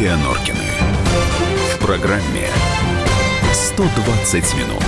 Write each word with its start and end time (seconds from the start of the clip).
Юлия 0.00 0.16
Норкина. 0.16 0.58
В 1.74 1.78
программе 1.84 2.48
120 3.52 4.54
минут. 4.54 4.82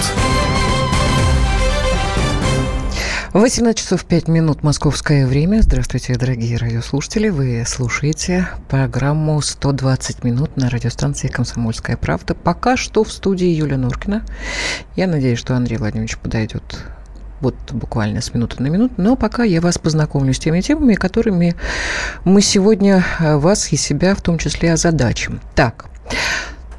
18 3.34 3.78
часов 3.78 4.06
5 4.06 4.28
минут 4.28 4.62
московское 4.62 5.26
время. 5.26 5.60
Здравствуйте, 5.60 6.16
дорогие 6.16 6.56
радиослушатели. 6.56 7.28
Вы 7.28 7.62
слушаете 7.66 8.48
программу 8.70 9.40
«120 9.40 10.24
минут» 10.24 10.56
на 10.56 10.70
радиостанции 10.70 11.28
«Комсомольская 11.28 11.98
правда». 11.98 12.34
Пока 12.34 12.78
что 12.78 13.04
в 13.04 13.12
студии 13.12 13.48
Юлия 13.48 13.76
Норкина. 13.76 14.24
Я 14.96 15.08
надеюсь, 15.08 15.38
что 15.38 15.54
Андрей 15.54 15.76
Владимирович 15.76 16.16
подойдет 16.16 16.62
вот 17.42 17.54
буквально 17.72 18.20
с 18.20 18.32
минуты 18.32 18.62
на 18.62 18.68
минуту. 18.68 18.94
Но 18.96 19.16
пока 19.16 19.42
я 19.44 19.60
вас 19.60 19.76
познакомлю 19.76 20.32
с 20.32 20.38
теми 20.38 20.60
темами, 20.60 20.94
которыми 20.94 21.54
мы 22.24 22.40
сегодня 22.40 23.04
вас 23.20 23.72
и 23.72 23.76
себя 23.76 24.14
в 24.14 24.22
том 24.22 24.38
числе 24.38 24.72
озадачим. 24.72 25.40
Так, 25.54 25.86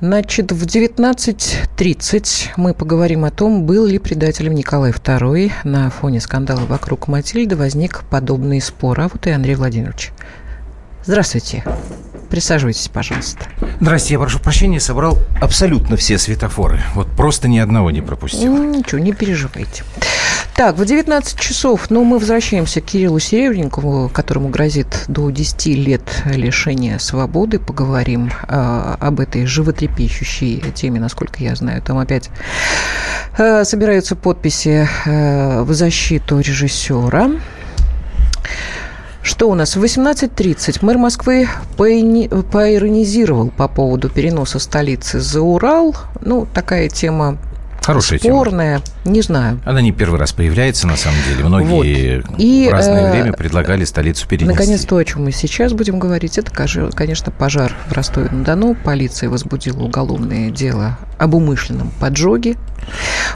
Значит, 0.03 0.52
в 0.52 0.66
19.30 0.66 2.49
мы 2.58 2.73
поговорим 2.73 3.23
о 3.23 3.31
том, 3.31 3.63
был 3.63 3.86
ли 3.86 3.99
предателем 3.99 4.53
Николай 4.53 4.91
II. 4.91 5.49
На 5.63 5.89
фоне 5.89 6.20
скандала 6.20 6.66
вокруг 6.66 7.08
Матильды 7.08 7.55
возник 7.55 8.03
подобный 8.09 8.59
спор. 8.59 9.00
А 9.00 9.08
вот 9.08 9.25
и 9.27 9.31
Андрей 9.31 9.55
Владимирович. 9.55 10.11
Здравствуйте. 11.05 11.64
Присаживайтесь, 12.30 12.88
пожалуйста. 12.88 13.45
Здравствуйте, 13.80 14.13
я 14.13 14.20
прошу 14.20 14.40
прощения, 14.40 14.80
собрал 14.80 15.18
абсолютно 15.41 15.98
все 15.98 16.18
светофоры. 16.18 16.81
Вот 16.95 17.08
просто 17.12 17.48
ни 17.48 17.59
одного 17.59 17.91
не 17.91 18.02
пропустил. 18.02 18.58
Ничего, 18.58 19.00
не 19.00 19.14
переживайте. 19.14 19.84
Так, 20.55 20.78
в 20.78 20.86
19 20.86 21.40
часов, 21.40 21.90
ну, 21.90 22.04
мы 22.04 22.20
возвращаемся 22.20 22.80
к 22.80 22.86
Кириллу 22.86 23.17
Серебренникову, 23.17 24.09
которому 24.09 24.50
грозит 24.50 25.06
до 25.08 25.31
10 25.31 25.66
лет 25.78 26.03
лишения 26.25 27.00
свободы. 27.00 27.58
Поговорим 27.58 28.31
э, 28.47 28.95
об 29.00 29.19
этой 29.19 29.47
животрепещущей 29.47 30.64
теме, 30.75 31.00
насколько 31.00 31.44
я 31.44 31.56
знаю. 31.56 31.81
Там 31.81 31.97
опять 31.97 32.30
э, 33.38 33.64
собираются 33.66 34.16
подписи 34.16 34.88
э, 35.06 35.62
в 35.64 35.73
защиту 35.73 36.40
режиссера. 36.40 37.31
Что 39.23 39.49
у 39.49 39.55
нас? 39.55 39.77
В 39.77 39.83
18.30 39.83 40.79
мэр 40.81 40.97
Москвы 40.97 41.47
поиронизировал 41.77 43.52
по 43.52 43.69
поводу 43.69 44.09
переноса 44.09 44.59
столицы 44.59 45.21
за 45.21 45.41
Урал. 45.41 45.95
Ну, 46.19 46.45
такая 46.53 46.89
тема 46.89 47.38
Хорошая 47.84 48.17
спорная, 48.17 48.80
тема. 48.80 49.14
не 49.14 49.22
знаю. 49.22 49.59
Она 49.66 49.81
не 49.81 49.92
первый 49.92 50.17
раз 50.17 50.31
появляется, 50.31 50.88
на 50.88 50.95
самом 50.95 51.17
деле. 51.28 51.44
Многие 51.44 52.22
вот. 52.22 52.40
И, 52.40 52.67
в 52.70 52.72
разное 52.72 53.09
э, 53.09 53.12
время 53.12 53.34
предлагали 53.34 53.84
столицу 53.84 54.25
перенести. 54.28 54.52
Наконец, 54.52 54.86
то, 54.86 54.95
о 54.95 55.03
чем 55.03 55.25
мы 55.25 55.31
сейчас 55.34 55.73
будем 55.73 56.00
говорить, 56.00 56.38
это, 56.38 56.50
конечно, 56.52 57.31
пожар 57.31 57.75
в 57.90 57.92
Ростове-на-Дону. 57.92 58.75
Полиция 58.75 59.30
возбудила 59.30 59.84
уголовное 59.84 60.50
дело 60.50 60.98
об 61.17 61.36
умышленном 61.36 61.92
поджоге. 62.00 62.56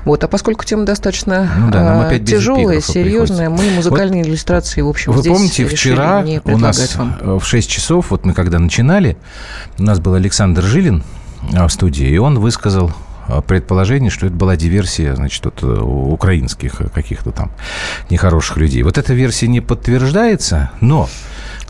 Вот, 0.06 0.24
а 0.24 0.28
поскольку 0.28 0.64
тема 0.64 0.86
достаточно 0.86 1.50
ну, 1.58 1.72
да, 1.72 2.14
э, 2.14 2.20
тяжелая, 2.20 2.80
серьезная, 2.80 3.50
мы 3.50 3.70
музыкальные 3.72 4.24
вот 4.24 4.30
иллюстрации, 4.30 4.82
в 4.82 4.88
общем, 4.88 5.12
Вы 5.12 5.22
здесь 5.22 5.34
помните, 5.34 5.66
вчера 5.66 6.26
у 6.46 6.58
нас 6.58 6.96
вам. 6.96 7.40
в 7.40 7.46
6 7.46 7.70
часов, 7.70 8.12
вот 8.12 8.26
мы 8.26 8.34
когда 8.34 8.60
начинали, 8.60 9.18
у 9.78 9.84
нас 9.84 10.00
был 10.00 10.14
Александр 10.14 10.64
Жилин 10.64 11.04
а, 11.54 11.68
в 11.68 11.74
студии, 11.74 12.08
и 12.08 12.18
он 12.18 12.40
высказал 12.40 12.92
а, 12.92 13.07
предположение, 13.48 14.10
что 14.10 14.28
это 14.28 14.36
была 14.36 14.56
диверсия, 14.56 15.16
значит, 15.16 15.46
от 15.46 15.64
э, 15.64 15.68
украинских 15.68 16.82
каких-то 16.94 17.32
там 17.32 17.52
нехороших 18.10 18.58
людей. 18.58 18.84
Вот 18.84 18.98
эта 18.98 19.14
версия 19.14 19.48
не 19.48 19.62
подтверждается, 19.62 20.72
но 20.82 21.10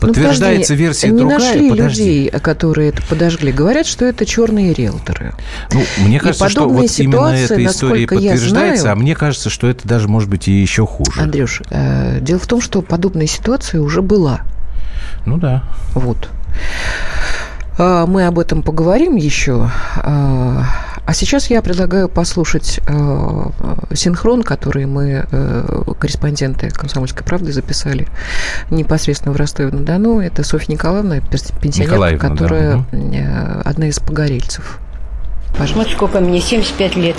Подтверждается 0.00 0.74
ну, 0.74 0.78
версия 0.78 1.08
не 1.08 1.18
другая. 1.18 1.38
нашли 1.38 1.70
подожди. 1.70 2.02
людей, 2.02 2.30
которые 2.30 2.90
это 2.90 3.02
подожгли. 3.02 3.50
Говорят, 3.50 3.86
что 3.86 4.04
это 4.04 4.24
черные 4.24 4.72
риэлторы. 4.72 5.34
Ну, 5.72 5.82
мне 5.98 6.20
кажется, 6.20 6.48
что 6.48 6.68
вот 6.68 6.86
именно 6.98 7.34
эта 7.34 7.64
история 7.64 8.06
подтверждается, 8.06 8.82
знаю, 8.82 8.92
а 8.92 8.96
мне 8.96 9.16
кажется, 9.16 9.50
что 9.50 9.66
это 9.66 9.86
даже 9.88 10.06
может 10.08 10.30
быть 10.30 10.46
и 10.46 10.52
еще 10.52 10.86
хуже. 10.86 11.20
Андрюш, 11.20 11.62
э, 11.70 12.20
дело 12.20 12.38
в 12.38 12.46
том, 12.46 12.60
что 12.60 12.80
подобная 12.80 13.26
ситуация 13.26 13.80
уже 13.80 14.00
была. 14.02 14.42
Ну 15.26 15.36
да. 15.36 15.64
Вот. 15.94 16.28
Мы 17.78 18.26
об 18.26 18.38
этом 18.40 18.62
поговорим 18.62 19.14
еще. 19.14 19.70
А, 21.08 21.14
сейчас 21.14 21.48
я 21.48 21.62
предлагаю 21.62 22.06
послушать 22.06 22.80
э, 22.86 23.94
синхрон, 23.94 24.42
который 24.42 24.84
мы, 24.84 25.26
э, 25.32 25.82
корреспонденты 25.98 26.68
«Комсомольской 26.68 27.24
правды», 27.24 27.50
записали 27.50 28.08
непосредственно 28.70 29.32
в 29.32 29.38
Ростове-на-Дону. 29.38 30.20
Это 30.20 30.44
Софья 30.44 30.70
Николаевна, 30.74 31.20
пенсионерка, 31.62 32.28
которая 32.28 32.84
да. 32.92 32.98
э, 32.98 33.62
одна 33.64 33.88
из 33.88 33.98
погорельцев. 34.00 34.80
Пожалуйста. 35.52 35.78
Вот 35.78 35.88
сколько 35.88 36.20
мне, 36.20 36.42
75 36.42 36.96
лет. 36.96 37.16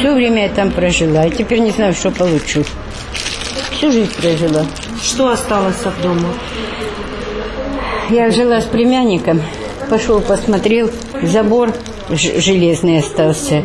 Все 0.00 0.12
время 0.12 0.42
я 0.42 0.48
там 0.48 0.72
прожила, 0.72 1.24
и 1.24 1.30
теперь 1.30 1.60
не 1.60 1.70
знаю, 1.70 1.94
что 1.94 2.10
получу. 2.10 2.64
Всю 3.70 3.92
жизнь 3.92 4.10
прожила. 4.20 4.66
Что 5.00 5.30
осталось 5.30 5.80
от 5.84 6.02
дома? 6.02 6.26
Я 8.10 8.32
жила 8.32 8.60
с 8.60 8.64
племянником. 8.64 9.40
Пошел, 9.88 10.20
посмотрел, 10.20 10.90
забор 11.22 11.72
железный 12.10 12.98
остался, 12.98 13.62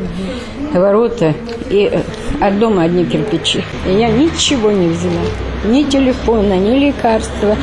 ворота, 0.74 1.34
и 1.70 1.90
э, 1.92 2.02
от 2.40 2.60
дома 2.60 2.84
одни 2.84 3.06
кирпичи. 3.06 3.64
И 3.88 3.92
я 3.92 4.10
ничего 4.10 4.72
не 4.72 4.88
взяла, 4.88 5.22
ни 5.66 5.84
телефона, 5.84 6.54
ни 6.54 6.80
лекарства. 6.88 7.58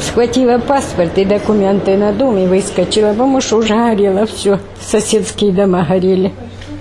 Схватила 0.00 0.58
паспорт 0.58 1.18
и 1.18 1.24
документы 1.24 1.96
на 1.96 2.12
дом 2.12 2.38
и 2.38 2.46
выскочила, 2.46 3.10
потому 3.10 3.40
что 3.40 3.56
уже 3.56 3.74
горело 3.74 4.26
все, 4.26 4.60
соседские 4.80 5.52
дома 5.52 5.84
горели. 5.88 6.32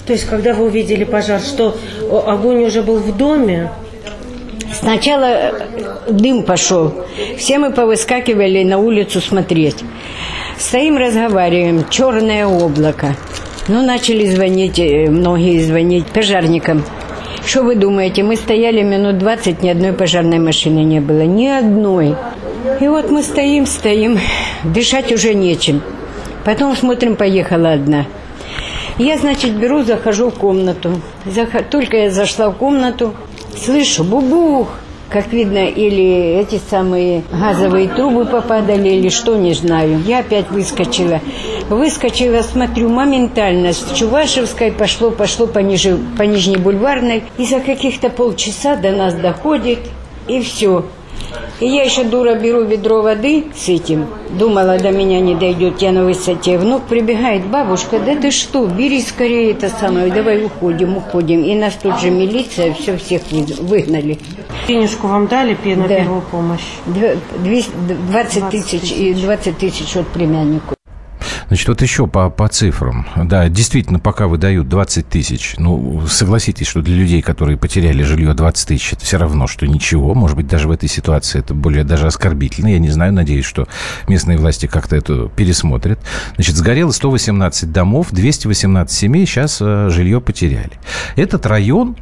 То 0.05 0.13
есть, 0.13 0.25
когда 0.25 0.53
вы 0.53 0.65
увидели 0.65 1.03
пожар, 1.03 1.41
что 1.41 1.75
огонь 2.27 2.65
уже 2.65 2.83
был 2.83 2.97
в 2.97 3.17
доме? 3.17 3.71
Сначала 4.73 5.25
э, 5.25 5.51
дым 6.09 6.43
пошел. 6.43 6.93
Все 7.37 7.57
мы 7.57 7.71
повыскакивали 7.71 8.63
на 8.63 8.77
улицу 8.77 9.21
смотреть. 9.21 9.77
Стоим, 10.57 10.97
разговариваем, 10.97 11.85
черное 11.89 12.47
облако. 12.47 13.15
Ну, 13.67 13.85
начали 13.85 14.25
звонить, 14.25 14.79
э, 14.79 15.09
многие 15.09 15.59
звонить 15.61 16.05
пожарникам. 16.07 16.83
Что 17.45 17.63
вы 17.63 17.75
думаете, 17.75 18.23
мы 18.23 18.37
стояли 18.37 18.81
минут 18.81 19.17
20, 19.17 19.63
ни 19.63 19.69
одной 19.69 19.91
пожарной 19.91 20.39
машины 20.39 20.79
не 20.79 21.01
было, 21.01 21.21
ни 21.21 21.47
одной. 21.47 22.15
И 22.79 22.87
вот 22.87 23.11
мы 23.11 23.21
стоим, 23.21 23.65
стоим, 23.65 24.17
дышать 24.63 25.11
уже 25.11 25.33
нечем. 25.33 25.81
Потом 26.45 26.75
смотрим, 26.75 27.17
поехала 27.17 27.73
одна. 27.73 28.05
Я, 28.97 29.17
значит, 29.17 29.51
беру, 29.57 29.83
захожу 29.83 30.29
в 30.29 30.35
комнату. 30.35 31.01
Только 31.69 31.97
я 31.97 32.11
зашла 32.11 32.49
в 32.49 32.55
комнату, 32.55 33.13
слышу, 33.57 34.05
бубух, 34.05 34.69
как 35.15 35.31
видно, 35.31 35.59
или 35.69 36.41
эти 36.41 36.59
самые 36.69 37.23
газовые 37.31 37.87
трубы 37.87 38.25
попадали, 38.25 38.89
или 38.89 39.07
что, 39.07 39.37
не 39.37 39.53
знаю. 39.53 40.01
Я 40.05 40.19
опять 40.19 40.51
выскочила. 40.51 41.21
Выскочила, 41.69 42.41
смотрю, 42.41 42.89
моментально 42.89 43.71
с 43.71 43.93
Чувашевской 43.95 44.73
пошло, 44.73 45.11
пошло 45.11 45.47
по, 45.47 45.59
ниже, 45.59 45.97
по 46.17 46.23
Нижней 46.23 46.57
Бульварной. 46.57 47.23
И 47.37 47.45
за 47.45 47.61
каких-то 47.61 48.09
полчаса 48.09 48.75
до 48.75 48.91
нас 48.91 49.13
доходит, 49.13 49.79
и 50.27 50.41
все. 50.41 50.83
И 51.59 51.67
я 51.67 51.83
еще 51.83 52.03
дура 52.03 52.35
беру 52.35 52.63
ведро 52.63 53.01
воды 53.01 53.45
с 53.55 53.69
этим. 53.69 54.07
Думала, 54.31 54.77
до 54.77 54.91
меня 54.91 55.21
не 55.21 55.35
дойдет, 55.35 55.81
я 55.81 55.91
на 55.91 56.03
высоте. 56.03 56.57
Внук 56.57 56.83
прибегает, 56.83 57.45
бабушка, 57.45 57.99
да 57.99 58.15
ты 58.15 58.31
что, 58.31 58.65
бери 58.65 59.01
скорее 59.01 59.51
это 59.51 59.69
самое, 59.69 60.11
давай 60.11 60.43
уходим, 60.43 60.97
уходим. 60.97 61.43
И 61.43 61.55
нас 61.55 61.75
тут 61.81 61.99
же 61.99 62.09
милиция, 62.09 62.73
все 62.73 62.97
всех 62.97 63.21
выгнали. 63.59 64.19
Денежку 64.67 65.07
вам 65.07 65.27
дали 65.27 65.57
на 65.75 65.87
да. 65.87 65.95
первую 65.95 66.21
помощь? 66.21 66.65
20 66.85 68.49
тысяч 68.49 68.91
и 68.91 69.13
20 69.13 69.57
тысяч 69.57 69.95
от 69.95 70.07
племяннику. 70.07 70.74
Значит, 71.47 71.67
вот 71.67 71.81
еще 71.81 72.07
по, 72.07 72.29
по 72.29 72.47
цифрам. 72.47 73.07
Да, 73.15 73.47
действительно, 73.49 73.99
пока 73.99 74.27
выдают 74.27 74.67
20 74.69 75.07
тысяч, 75.07 75.55
ну, 75.57 76.05
согласитесь, 76.07 76.67
что 76.67 76.81
для 76.81 76.95
людей, 76.95 77.21
которые 77.21 77.57
потеряли 77.57 78.03
жилье 78.03 78.33
20 78.33 78.67
тысяч, 78.67 78.93
это 78.93 79.05
все 79.05 79.17
равно, 79.17 79.47
что 79.47 79.67
ничего. 79.67 80.13
Может 80.13 80.37
быть, 80.37 80.47
даже 80.47 80.67
в 80.67 80.71
этой 80.71 80.89
ситуации 80.89 81.39
это 81.39 81.53
более 81.53 81.83
даже 81.83 82.07
оскорбительно. 82.07 82.69
Я 82.69 82.79
не 82.79 82.89
знаю, 82.89 83.13
надеюсь, 83.13 83.45
что 83.45 83.67
местные 84.07 84.37
власти 84.37 84.65
как-то 84.65 84.95
это 84.95 85.29
пересмотрят. 85.35 85.99
Значит, 86.35 86.55
сгорело 86.55 86.91
118 86.91 87.71
домов, 87.71 88.07
218 88.11 88.95
семей 88.95 89.25
сейчас 89.25 89.59
э, 89.61 89.89
жилье 89.89 90.21
потеряли. 90.21 90.71
Этот 91.15 91.45
район 91.45 91.95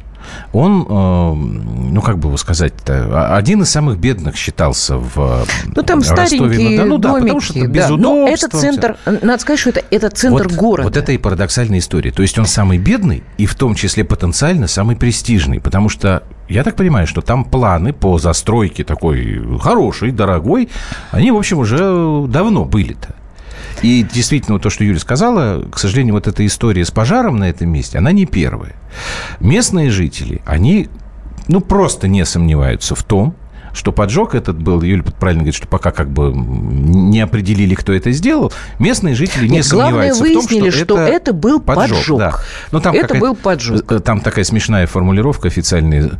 он, 0.52 0.86
э, 0.88 1.34
ну, 1.34 2.00
как 2.02 2.18
бы 2.18 2.28
его 2.28 2.36
сказать 2.36 2.72
один 2.86 3.62
из 3.62 3.70
самых 3.70 3.98
бедных 3.98 4.36
считался 4.36 4.96
в 4.96 5.44
Ну, 5.74 5.82
там 5.82 6.02
старенькие 6.02 6.78
да, 6.78 6.84
ну, 6.84 6.98
да, 6.98 7.10
домики. 7.10 7.24
Потому 7.24 7.40
что 7.40 7.58
это 7.58 7.68
да. 7.68 7.88
Но 7.90 8.28
это 8.28 8.48
центр, 8.48 8.96
надо 9.06 9.38
сказать, 9.38 9.60
что 9.60 9.70
это, 9.70 9.82
это 9.90 10.10
центр 10.10 10.48
вот, 10.48 10.56
города. 10.56 10.88
Вот 10.88 10.96
это 10.96 11.12
и 11.12 11.18
парадоксальная 11.18 11.78
история. 11.78 12.10
То 12.10 12.22
есть 12.22 12.38
он 12.38 12.46
самый 12.46 12.78
бедный 12.78 13.22
и 13.38 13.46
в 13.46 13.54
том 13.54 13.74
числе 13.74 14.04
потенциально 14.04 14.66
самый 14.66 14.96
престижный, 14.96 15.60
потому 15.60 15.88
что 15.88 16.22
я 16.48 16.62
так 16.62 16.76
понимаю, 16.76 17.06
что 17.06 17.20
там 17.20 17.44
планы 17.44 17.92
по 17.92 18.18
застройке 18.18 18.84
такой 18.84 19.58
хорошей, 19.58 20.10
дорогой, 20.10 20.68
они, 21.10 21.30
в 21.30 21.36
общем, 21.36 21.58
уже 21.58 22.26
давно 22.28 22.64
были-то. 22.64 23.14
И 23.82 24.02
действительно, 24.02 24.58
то, 24.58 24.70
что 24.70 24.84
Юля 24.84 24.98
сказала, 24.98 25.62
к 25.70 25.78
сожалению, 25.78 26.14
вот 26.14 26.26
эта 26.26 26.44
история 26.46 26.84
с 26.84 26.90
пожаром 26.90 27.36
на 27.36 27.50
этом 27.50 27.70
месте, 27.70 27.98
она 27.98 28.12
не 28.12 28.26
первая. 28.26 28.74
Местные 29.40 29.90
жители, 29.90 30.40
они 30.46 30.88
ну, 31.48 31.60
просто 31.60 32.08
не 32.08 32.24
сомневаются 32.24 32.94
в 32.94 33.02
том, 33.02 33.34
что 33.74 33.92
поджог 33.92 34.34
этот 34.34 34.60
был, 34.62 34.82
Юля 34.82 35.02
правильно 35.02 35.42
говорит, 35.42 35.56
что 35.56 35.66
пока 35.68 35.90
как 35.90 36.10
бы 36.10 36.32
не 36.34 37.20
определили, 37.20 37.74
кто 37.74 37.92
это 37.92 38.12
сделал, 38.12 38.52
местные 38.78 39.14
жители 39.14 39.48
не 39.48 39.56
Нет, 39.56 39.66
сомневаются 39.66 40.24
в 40.24 40.32
том, 40.32 40.42
что, 40.42 40.70
что 40.70 40.98
это, 40.98 41.12
это 41.12 41.32
был 41.32 41.60
поджог. 41.60 41.98
поджог. 41.98 42.18
Да. 42.18 42.34
Но 42.72 42.80
там 42.80 42.94
это 42.94 43.14
был 43.16 43.34
поджог. 43.34 43.90
Э, 43.90 43.98
там 43.98 44.20
такая 44.20 44.44
смешная 44.44 44.86
формулировка 44.86 45.48
официальная. 45.48 46.12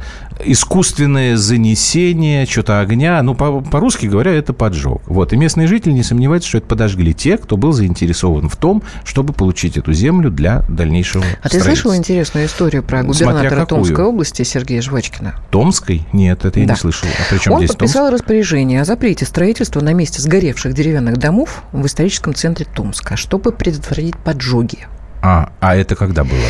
Искусственное 0.44 1.36
занесение 1.36 2.46
что-то 2.46 2.80
огня. 2.80 3.22
Ну, 3.22 3.34
по- 3.34 3.60
по-русски 3.60 4.06
говоря, 4.06 4.32
это 4.32 4.52
поджог. 4.52 5.02
Вот. 5.06 5.32
И 5.32 5.36
местные 5.36 5.66
жители 5.68 5.92
не 5.92 6.02
сомневаются, 6.02 6.48
что 6.48 6.58
это 6.58 6.66
подожгли 6.66 7.14
те, 7.14 7.38
кто 7.38 7.56
был 7.56 7.72
заинтересован 7.72 8.48
в 8.48 8.56
том, 8.56 8.82
чтобы 9.04 9.32
получить 9.32 9.76
эту 9.76 9.92
землю 9.92 10.30
для 10.30 10.62
дальнейшего 10.68 11.24
А 11.42 11.48
ты 11.48 11.60
слышал 11.60 11.94
интересную 11.94 12.46
историю 12.46 12.82
про 12.82 13.02
губернатора 13.02 13.66
Томской 13.66 14.04
области 14.04 14.42
Сергея 14.42 14.82
Жвачкина? 14.82 15.36
Томской? 15.50 16.06
Нет, 16.12 16.44
это 16.44 16.60
я 16.60 16.66
да. 16.66 16.74
не 16.74 16.78
слышал. 16.78 17.08
А 17.18 17.34
при 17.44 17.50
чем 17.50 17.52
Он 17.54 17.66
подписал 17.66 18.08
Томск? 18.08 18.22
распоряжение 18.22 18.80
о 18.80 18.84
запрете 18.84 19.24
строительства 19.24 19.80
на 19.80 19.92
месте 19.92 20.20
сгоревших 20.22 20.72
деревянных 20.72 21.18
домов 21.18 21.62
в 21.72 21.84
историческом 21.86 22.34
центре 22.34 22.66
Томска, 22.74 23.16
чтобы 23.16 23.52
предотвратить 23.52 24.16
поджоги. 24.16 24.86
А, 25.22 25.52
а 25.60 25.76
это 25.76 25.94
когда 25.96 26.22
было? 26.24 26.40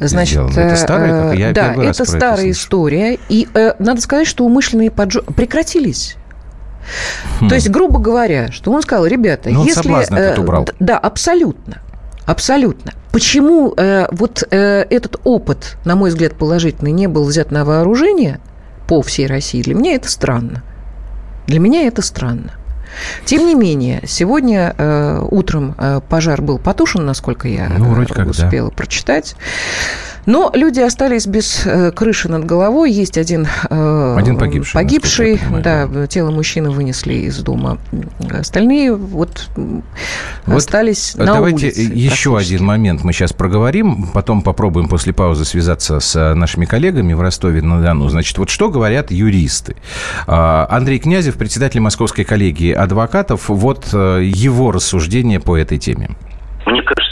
Значит, 0.00 0.50
сделано? 0.50 0.58
это 0.58 0.76
старая, 0.76 1.22
как 1.22 1.38
я 1.38 1.52
да, 1.52 1.74
это 1.74 2.04
старая 2.04 2.46
это 2.46 2.50
история, 2.50 3.18
и 3.28 3.48
э, 3.54 3.74
надо 3.78 4.00
сказать, 4.00 4.26
что 4.26 4.44
умышленные 4.44 4.90
поджоги 4.90 5.32
прекратились. 5.32 6.16
Хм. 7.40 7.48
То 7.48 7.54
есть, 7.54 7.70
грубо 7.70 8.00
говоря, 8.00 8.50
что 8.50 8.72
он 8.72 8.82
сказал, 8.82 9.06
ребята, 9.06 9.50
ну, 9.50 9.64
если 9.64 9.82
соблазн 9.82 10.14
э, 10.14 10.36
убрал. 10.36 10.68
да, 10.80 10.98
абсолютно, 10.98 11.80
абсолютно. 12.26 12.92
Почему 13.12 13.72
э, 13.76 14.08
вот 14.10 14.42
э, 14.50 14.84
этот 14.90 15.20
опыт, 15.22 15.76
на 15.84 15.94
мой 15.94 16.10
взгляд, 16.10 16.34
положительный, 16.34 16.90
не 16.90 17.06
был 17.06 17.24
взят 17.24 17.52
на 17.52 17.64
вооружение 17.64 18.40
по 18.86 19.02
всей 19.02 19.26
России? 19.26 19.62
Для 19.62 19.74
меня 19.74 19.94
это 19.94 20.10
странно. 20.10 20.62
Для 21.46 21.60
меня 21.60 21.86
это 21.86 22.02
странно. 22.02 22.52
Тем 23.24 23.46
не 23.46 23.54
менее, 23.54 24.02
сегодня 24.06 24.74
э, 24.76 25.26
утром 25.30 25.74
э, 25.78 26.00
пожар 26.08 26.40
был 26.40 26.58
потушен, 26.58 27.04
насколько 27.04 27.48
я 27.48 27.68
ну, 27.68 27.90
вроде 27.90 28.14
как, 28.14 28.28
успела 28.28 28.70
да. 28.70 28.76
прочитать. 28.76 29.36
Но 30.26 30.50
люди 30.54 30.80
остались 30.80 31.26
без 31.26 31.66
э, 31.66 31.90
крыши 31.92 32.28
над 32.28 32.44
головой. 32.44 32.90
Есть 32.90 33.18
один, 33.18 33.46
э, 33.68 34.16
один 34.18 34.38
погибший. 34.38 34.74
Погибший, 34.74 35.40
да, 35.62 36.06
тело 36.06 36.30
мужчины 36.30 36.70
вынесли 36.70 37.14
из 37.14 37.38
дома. 37.38 37.78
Остальные 38.30 38.94
вот, 38.94 39.48
вот 40.46 40.56
остались 40.56 41.14
на 41.16 41.26
Давайте 41.26 41.66
улице, 41.66 41.80
еще 41.80 42.36
один 42.36 42.64
момент 42.64 43.04
мы 43.04 43.12
сейчас 43.12 43.32
проговорим. 43.32 44.08
Потом 44.12 44.42
попробуем 44.42 44.88
после 44.88 45.12
паузы 45.12 45.44
связаться 45.44 46.00
с 46.00 46.34
нашими 46.34 46.64
коллегами 46.64 47.12
в 47.12 47.20
Ростове-на-Дону. 47.20 48.08
Значит, 48.08 48.38
вот 48.38 48.50
что 48.50 48.70
говорят 48.70 49.10
юристы. 49.10 49.76
А, 50.26 50.66
Андрей 50.70 50.98
Князев, 50.98 51.36
председатель 51.36 51.80
Московской 51.80 52.24
коллегии 52.24 52.72
адвокатов. 52.72 53.48
Вот 53.48 53.88
э, 53.92 54.20
его 54.22 54.72
рассуждение 54.72 55.40
по 55.40 55.56
этой 55.56 55.78
теме. 55.78 56.10
Мне 56.66 56.82
кажется, 56.82 57.03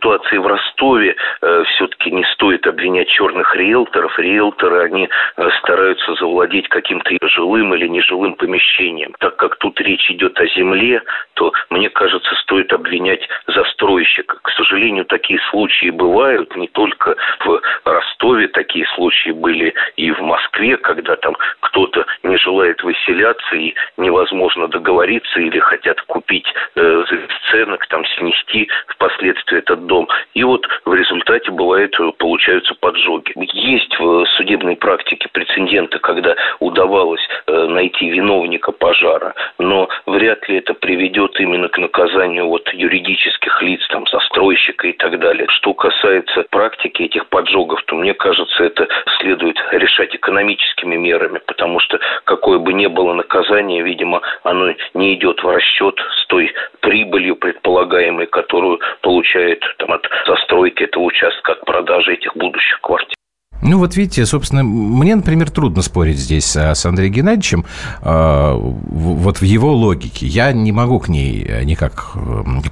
ситуации 0.00 0.38
в 0.38 0.46
Ростове 0.46 1.14
э, 1.42 1.64
все-таки 1.74 2.10
не 2.10 2.24
стоит 2.32 2.66
обвинять 2.66 3.08
черных 3.08 3.54
риэлторов. 3.54 4.18
Риэлторы, 4.18 4.84
они 4.84 5.08
э, 5.36 5.48
стараются 5.58 6.14
завладеть 6.14 6.68
каким-то 6.68 7.10
жилым 7.28 7.74
или 7.74 7.86
нежилым 7.86 8.34
помещением. 8.34 9.14
Так 9.18 9.36
как 9.36 9.56
тут 9.56 9.78
речь 9.80 10.10
идет 10.10 10.38
о 10.40 10.46
земле, 10.46 11.02
то, 11.34 11.52
мне 11.68 11.90
кажется, 11.90 12.34
стоит 12.36 12.72
обвинять 12.72 13.20
застройщика. 13.46 14.38
К 14.42 14.50
сожалению, 14.50 15.04
такие 15.04 15.38
случаи 15.50 15.90
бывают 15.90 16.56
не 16.56 16.68
только 16.68 17.16
в 17.44 17.60
Ростове, 17.84 18.48
такие 18.48 18.86
случаи 18.94 19.30
были 19.30 19.74
и 19.96 20.10
в 20.12 20.20
Москве, 20.20 20.78
когда 20.78 21.16
там 21.16 21.36
кто-то 21.60 22.06
не 22.22 22.36
желает 22.38 22.82
выселяться 22.82 23.56
и 23.56 23.74
невозможно 23.98 24.68
договориться 24.68 25.40
или 25.40 25.58
хотят 25.58 26.00
купить 26.02 26.46
э, 26.74 27.04
за 27.10 27.16
бесценок, 27.16 27.86
там 27.88 28.04
снести 28.16 28.68
впоследствии 28.88 29.58
этот 29.58 29.86
дом. 29.90 30.08
И 30.34 30.44
вот 30.44 30.66
в 30.84 30.94
результате 30.94 31.50
бывает, 31.50 31.94
э, 31.98 32.12
получаются 32.16 32.74
поджоги. 32.74 33.32
Есть 33.52 33.98
в 33.98 34.24
судебной 34.36 34.76
практике 34.76 35.28
прецеденты, 35.32 35.98
когда 35.98 36.36
удавалось 36.60 37.26
э, 37.46 37.66
найти 37.66 38.08
виновника 38.08 38.70
пожара, 38.70 39.34
но 39.58 39.88
вряд 40.06 40.48
ли 40.48 40.58
это 40.58 40.74
приведет 40.74 41.40
именно 41.40 41.68
к 41.68 41.78
наказанию 41.78 42.46
вот 42.46 42.72
юридических 42.72 43.62
лиц, 43.62 43.80
там, 43.88 44.06
застройщика 44.06 44.86
и 44.86 44.92
так 44.92 45.18
далее. 45.18 45.46
Что 45.48 45.74
касается 45.74 46.44
практики 46.50 47.02
этих 47.02 47.26
поджогов, 47.26 47.82
то 47.86 47.96
мне 47.96 48.14
кажется, 48.14 48.62
это 48.62 48.86
следует 49.18 49.56
решать 49.72 50.14
экономическими 50.14 50.96
мерами, 50.96 51.40
потому 51.46 51.80
что 51.80 51.98
какое 52.24 52.58
бы 52.58 52.72
ни 52.72 52.86
было 52.86 53.12
наказание, 53.12 53.82
видимо, 53.82 54.20
оно 54.44 54.72
не 54.94 55.14
идет 55.14 55.42
в 55.42 55.48
расчет 55.48 55.98
с 56.22 56.26
той 56.26 56.52
прибылью 56.80 57.34
предполагаемой, 57.36 58.26
которую 58.26 58.78
получает 59.00 59.64
там, 59.80 59.92
от 59.92 60.06
застройки 60.26 60.84
этого 60.84 61.04
участка, 61.04 61.52
от 61.52 61.64
продажи 61.64 62.12
этих 62.12 62.36
будущих 62.36 62.80
квартир. 62.80 63.19
Ну, 63.62 63.78
вот 63.78 63.96
видите, 63.96 64.24
собственно, 64.24 64.62
мне, 64.62 65.14
например, 65.14 65.50
трудно 65.50 65.82
спорить 65.82 66.18
здесь 66.18 66.56
а, 66.56 66.74
с 66.74 66.86
Андреем 66.86 67.12
Геннадьевичем 67.12 67.64
э, 68.02 68.54
вот 68.54 69.40
в 69.40 69.42
его 69.42 69.74
логике. 69.74 70.26
Я 70.26 70.52
не 70.52 70.72
могу 70.72 70.98
к 70.98 71.08
ней 71.08 71.44
э, 71.46 71.64
никак 71.64 72.12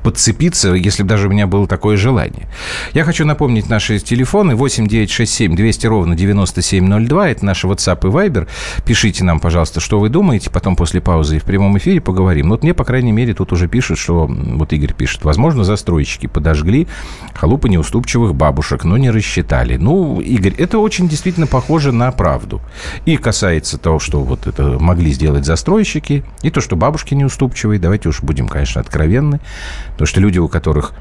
подцепиться, 0.03 0.73
если 0.73 1.03
бы 1.03 1.09
даже 1.09 1.29
у 1.29 1.31
меня 1.31 1.47
было 1.47 1.67
такое 1.67 1.97
желание. 1.97 2.49
Я 2.95 3.05
хочу 3.05 3.27
напомнить 3.27 3.69
наши 3.69 3.99
телефоны 3.99 4.55
8 4.57 4.87
9 4.87 5.11
6 5.11 5.33
7 5.33 5.57
200 5.57 5.87
ровно 5.87 6.17
9702. 6.17 7.29
Это 7.29 7.45
наши 7.45 7.67
WhatsApp 7.67 8.01
и 8.09 8.11
Viber. 8.11 8.49
Пишите 8.85 9.25
нам, 9.25 9.41
пожалуйста, 9.41 9.81
что 9.81 9.99
вы 9.99 10.09
думаете. 10.09 10.51
Потом 10.51 10.75
после 10.75 11.01
паузы 11.01 11.37
и 11.37 11.39
в 11.39 11.45
прямом 11.45 11.77
эфире 11.79 12.01
поговорим. 12.01 12.49
Ну, 12.49 12.55
вот 12.55 12.63
мне, 12.63 12.73
по 12.73 12.85
крайней 12.85 13.13
мере, 13.13 13.35
тут 13.35 13.53
уже 13.53 13.69
пишут, 13.69 13.99
что... 13.99 14.27
Вот 14.29 14.73
Игорь 14.73 14.95
пишет. 14.95 15.25
Возможно, 15.25 15.65
застройщики 15.65 16.27
подожгли 16.27 16.89
халупы 17.35 17.69
неуступчивых 17.69 18.35
бабушек, 18.35 18.85
но 18.85 18.97
не 18.97 19.11
рассчитали. 19.11 19.77
Ну, 19.77 20.21
Игорь, 20.21 20.55
это 20.57 20.78
это 20.79 20.85
очень 20.85 21.09
действительно 21.09 21.49
похоже 21.49 21.91
на 21.91 22.13
правду. 22.13 22.61
И 23.05 23.17
касается 23.17 23.79
того, 23.79 23.99
что 23.99 24.21
вот 24.21 24.47
это 24.47 24.79
могли 24.79 25.11
сделать 25.11 25.45
застройщики, 25.45 26.23
и 26.43 26.51
то, 26.51 26.61
что 26.61 26.77
бабушки 26.77 27.15
неуступчивые. 27.15 27.81
Давайте 27.81 28.09
уж 28.09 28.23
будем, 28.23 28.47
конечно, 28.47 28.81
откровенны. 28.81 29.41
То, 29.97 30.07
что 30.07 30.21
люди, 30.21 30.39
у 30.39 30.47
которых 30.47 30.93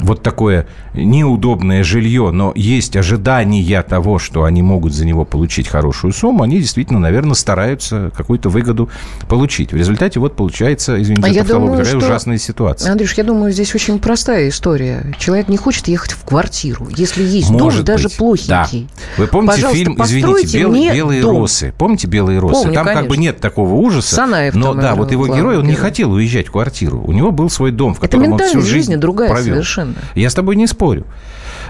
вот 0.00 0.22
такое 0.22 0.66
неудобное 0.94 1.84
жилье, 1.84 2.30
но 2.30 2.52
есть 2.54 2.96
ожидания 2.96 3.82
того, 3.82 4.18
что 4.18 4.44
они 4.44 4.62
могут 4.62 4.94
за 4.94 5.04
него 5.04 5.24
получить 5.24 5.68
хорошую 5.68 6.12
сумму, 6.12 6.42
они 6.42 6.58
действительно, 6.58 6.98
наверное, 6.98 7.34
стараются 7.34 8.10
какую-то 8.16 8.48
выгоду 8.48 8.88
получить. 9.28 9.72
В 9.72 9.76
результате 9.76 10.20
вот 10.20 10.36
получается, 10.36 11.00
извините, 11.00 11.28
а 11.28 11.32
за 11.32 11.38
тавтологию, 11.40 11.78
такая 11.78 12.00
что... 12.00 12.06
ужасная 12.06 12.38
ситуация. 12.38 12.92
Андрюш, 12.92 13.14
я 13.14 13.24
думаю, 13.24 13.52
здесь 13.52 13.74
очень 13.74 13.98
простая 13.98 14.48
история. 14.48 15.14
Человек 15.18 15.48
не 15.48 15.56
хочет 15.56 15.88
ехать 15.88 16.12
в 16.12 16.24
квартиру. 16.24 16.88
Если 16.96 17.22
есть 17.22 17.50
Может 17.50 17.84
дом, 17.84 17.94
быть. 17.96 18.04
даже 18.04 18.08
плохенький. 18.16 18.88
Да. 18.88 19.22
Вы 19.22 19.26
помните 19.26 19.56
Пожалуйста, 19.56 19.84
фильм, 19.84 20.02
извините, 20.02 20.58
«Белые, 20.58 20.92
белые 20.92 21.22
дом. 21.22 21.38
росы»? 21.38 21.74
Помните 21.76 22.06
«Белые 22.06 22.38
росы»? 22.38 22.54
Помню, 22.54 22.74
там 22.74 22.84
конечно. 22.84 23.02
как 23.02 23.10
бы 23.10 23.16
нет 23.16 23.40
такого 23.40 23.74
ужаса. 23.74 24.14
Санаев 24.14 24.54
но 24.54 24.74
да, 24.74 24.94
вот 24.94 25.12
его 25.12 25.26
герой, 25.26 25.56
он 25.56 25.62
герой. 25.62 25.66
не 25.66 25.74
хотел 25.74 26.12
уезжать 26.12 26.48
в 26.48 26.52
квартиру. 26.52 27.02
У 27.02 27.12
него 27.12 27.30
был 27.30 27.50
свой 27.50 27.70
дом, 27.70 27.94
в 27.94 28.00
котором 28.00 28.32
он 28.32 28.38
всю 28.38 28.62
жизнь 28.62 28.96
другая 28.96 29.30
провел. 29.30 29.54
совершенно. 29.54 29.85
Я 30.14 30.30
с 30.30 30.34
тобой 30.34 30.56
не 30.56 30.66
спорю. 30.66 31.04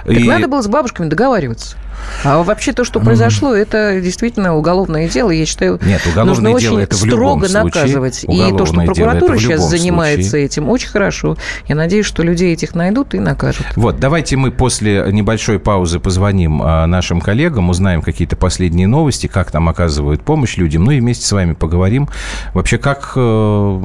Так 0.07 0.17
и... 0.17 0.25
надо 0.25 0.49
было 0.49 0.63
с 0.63 0.69
бабушками 0.69 1.09
договариваться. 1.09 1.77
А 2.25 2.43
вообще 2.43 2.73
то, 2.73 2.85
что 2.85 3.01
произошло, 3.01 3.55
это 3.55 4.01
действительно 4.01 4.57
уголовное 4.57 5.09
дело. 5.09 5.31
Я 5.31 5.47
считаю, 5.47 5.79
Нет, 5.83 6.03
нужно 6.15 6.51
очень 6.51 6.81
это 6.81 6.97
строго 6.97 7.49
случае, 7.49 7.65
наказывать. 7.65 8.25
И 8.25 8.55
то, 8.57 8.67
что 8.67 8.81
прокуратура 8.81 9.39
сейчас 9.39 9.69
занимается 9.69 10.31
случае. 10.31 10.47
этим, 10.47 10.69
очень 10.69 10.89
хорошо. 10.89 11.37
Я 11.67 11.75
надеюсь, 11.75 12.07
что 12.07 12.23
людей 12.23 12.53
этих 12.53 12.75
найдут 12.75 13.15
и 13.15 13.19
накажут. 13.19 13.67
Вот, 13.77 13.99
давайте 13.99 14.37
мы 14.37 14.51
после 14.51 15.07
небольшой 15.11 15.59
паузы 15.59 16.01
позвоним 16.01 16.63
а, 16.63 16.87
нашим 16.87 17.21
коллегам, 17.21 17.71
узнаем 17.71 18.03
какие-то 18.03 18.37
последние 18.37 18.87
новости, 18.87 19.27
как 19.27 19.51
там 19.51 19.69
оказывают 19.69 20.23
помощь 20.23 20.57
людям, 20.57 20.85
ну 20.85 20.93
и 20.93 21.01
вместе 21.01 21.27
с 21.27 21.33
вами 21.33 21.53
поговорим 21.53 22.09
вообще, 22.55 22.79
как 22.79 23.13
э, 23.17 23.83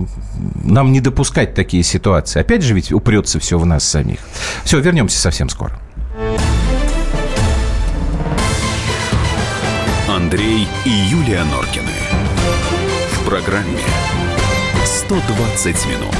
нам 0.63 0.91
не 0.91 1.01
допускать 1.01 1.53
такие 1.53 1.83
ситуации. 1.83 2.39
Опять 2.39 2.63
же 2.63 2.73
ведь 2.73 2.91
упрется 2.91 3.39
все 3.39 3.57
в 3.57 3.65
нас 3.65 3.83
самих. 3.83 4.19
Все, 4.63 4.79
вернемся 4.79 5.19
совсем 5.19 5.49
скоро. 5.49 5.79
Андрей 10.07 10.67
и 10.85 10.89
Юлия 10.89 11.43
Норкины. 11.43 11.91
В 13.13 13.25
программе 13.25 13.79
120 14.85 15.85
минут. 15.87 16.15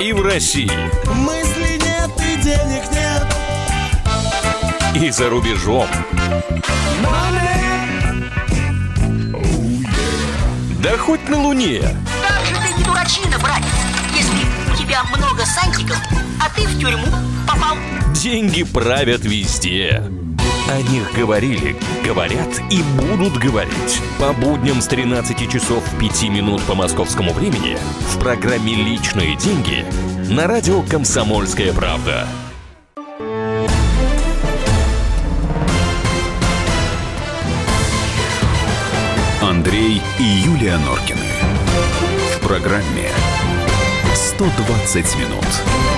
И 0.00 0.12
в 0.12 0.22
России. 0.22 0.70
Мысли 1.14 1.78
нет 1.82 2.10
и 2.18 2.36
денег 2.42 2.82
нет. 2.92 3.26
И 4.94 5.10
за 5.10 5.30
рубежом. 5.30 5.88
Money. 7.02 7.54
Да 10.82 10.98
хоть 10.98 11.26
на 11.30 11.40
Луне. 11.40 11.80
Как 11.80 12.44
же 12.44 12.54
ты 12.56 12.74
не 12.78 12.84
дурачина, 12.84 13.38
братец, 13.38 13.83
тебя 14.94 15.02
много 15.16 15.44
сантиков, 15.44 16.00
а 16.40 16.48
ты 16.54 16.66
в 16.68 16.78
тюрьму 16.78 17.06
попал. 17.48 17.76
Деньги 18.14 18.62
правят 18.62 19.24
везде. 19.24 20.04
О 20.70 20.82
них 20.82 21.12
говорили, 21.12 21.76
говорят 22.04 22.60
и 22.70 22.80
будут 22.96 23.36
говорить. 23.36 24.00
По 24.20 24.32
будням 24.32 24.80
с 24.80 24.86
13 24.86 25.50
часов 25.50 25.82
5 25.98 26.22
минут 26.28 26.62
по 26.62 26.76
московскому 26.76 27.32
времени 27.32 27.76
в 28.12 28.20
программе 28.20 28.74
«Личные 28.76 29.36
деньги» 29.36 29.84
на 30.30 30.46
радио 30.46 30.82
«Комсомольская 30.82 31.72
правда». 31.72 32.28
Андрей 39.42 40.00
и 40.20 40.22
Юлия 40.22 40.76
Норкины. 40.78 41.18
В 42.36 42.46
программе 42.46 43.10
120 44.44 45.16
минут. 45.16 45.93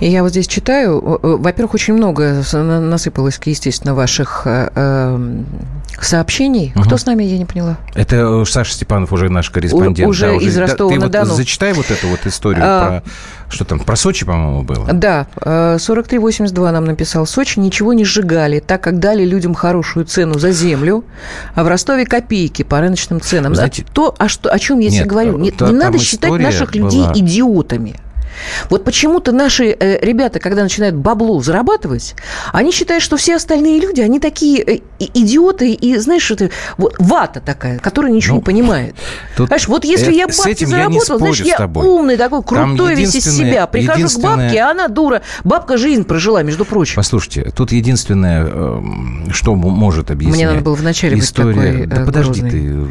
И 0.00 0.08
я 0.08 0.22
вот 0.22 0.30
здесь 0.30 0.46
читаю, 0.46 1.00
во-первых, 1.02 1.74
очень 1.74 1.94
много 1.94 2.42
насыпалось, 2.52 3.38
естественно, 3.44 3.94
ваших 3.94 4.42
э, 4.46 4.70
эм, 4.74 5.46
сообщений. 6.00 6.72
Угу. 6.74 6.84
Кто 6.84 6.96
с 6.96 7.04
нами, 7.04 7.22
я 7.24 7.38
не 7.38 7.44
поняла? 7.44 7.76
Это 7.94 8.44
Саша 8.46 8.72
Степанов, 8.72 9.12
уже 9.12 9.28
наш 9.28 9.50
корреспондент. 9.50 10.08
Уже, 10.08 10.28
да, 10.28 10.32
уже 10.34 10.46
из 10.46 10.56
Ростова-на-Дону. 10.56 11.26
Вот 11.26 11.36
зачитай 11.36 11.74
вот 11.74 11.90
эту 11.90 12.08
вот 12.08 12.20
историю 12.24 12.64
а, 12.64 13.02
про... 13.02 13.10
Что 13.50 13.64
там, 13.64 13.80
про 13.80 13.96
Сочи, 13.96 14.24
по-моему, 14.24 14.62
было? 14.62 14.86
Да, 14.92 15.26
4382 15.42 16.72
нам 16.72 16.84
написал. 16.86 17.26
Сочи 17.26 17.58
ничего 17.58 17.92
не 17.92 18.04
сжигали, 18.04 18.60
так 18.60 18.82
как 18.82 19.00
дали 19.00 19.24
людям 19.24 19.54
хорошую 19.54 20.06
цену 20.06 20.38
за 20.38 20.52
землю, 20.52 21.04
а 21.54 21.62
в 21.62 21.68
Ростове 21.68 22.06
копейки 22.06 22.62
по 22.62 22.80
рыночным 22.80 23.20
ценам. 23.20 23.54
Знаете, 23.54 23.84
То, 23.92 24.14
о, 24.18 24.28
что, 24.28 24.50
о 24.50 24.58
чем 24.58 24.78
я 24.78 24.88
Нет, 24.88 25.06
говорю. 25.06 25.36
Не, 25.36 25.52
не 25.60 25.72
надо 25.72 25.98
считать 25.98 26.32
наших 26.32 26.72
была... 26.72 26.84
людей 26.84 27.04
идиотами. 27.14 27.96
Вот 28.68 28.84
почему-то 28.84 29.32
наши 29.32 29.66
э, 29.66 30.04
ребята, 30.04 30.38
когда 30.40 30.62
начинают 30.62 30.96
бабло 30.96 31.40
зарабатывать, 31.40 32.14
они 32.52 32.72
считают, 32.72 33.02
что 33.02 33.16
все 33.16 33.36
остальные 33.36 33.80
люди, 33.80 34.00
они 34.00 34.20
такие 34.20 34.62
э, 34.62 34.80
идиоты, 34.98 35.72
и 35.72 35.96
знаешь, 35.96 36.30
это 36.30 36.50
вот 36.76 36.94
вата 36.98 37.40
такая, 37.40 37.78
которая 37.78 38.12
ничего 38.12 38.34
ну, 38.34 38.40
не 38.40 38.44
понимает. 38.44 38.94
Тут 39.36 39.48
Знаешь, 39.48 39.68
вот 39.68 39.84
если 39.84 40.12
я 40.12 40.26
бабки 40.26 40.64
заработал, 40.64 41.18
значит, 41.18 41.46
я 41.46 41.66
умный 41.66 42.16
такой, 42.16 42.42
крутой 42.42 42.94
весь 42.94 43.14
из 43.14 43.24
себя. 43.24 43.66
Прихожу 43.66 44.08
к 44.08 44.22
бабке, 44.22 44.58
а 44.60 44.70
она 44.70 44.88
дура. 44.88 45.22
Бабка 45.44 45.76
жизнь 45.76 46.04
прожила, 46.04 46.42
между 46.42 46.64
прочим. 46.64 46.96
Послушайте, 46.96 47.50
тут 47.54 47.72
единственное, 47.72 48.46
э, 48.46 48.82
что 49.32 49.54
может 49.54 50.10
объяснить. 50.10 50.36
Мне 50.36 50.48
надо 50.48 50.60
было 50.60 50.74
вначале 50.74 51.18
история. 51.18 51.72
быть 51.72 51.72
такой 51.72 51.86
Да 51.86 52.04
подожди, 52.04 52.40
ты, 52.42 52.86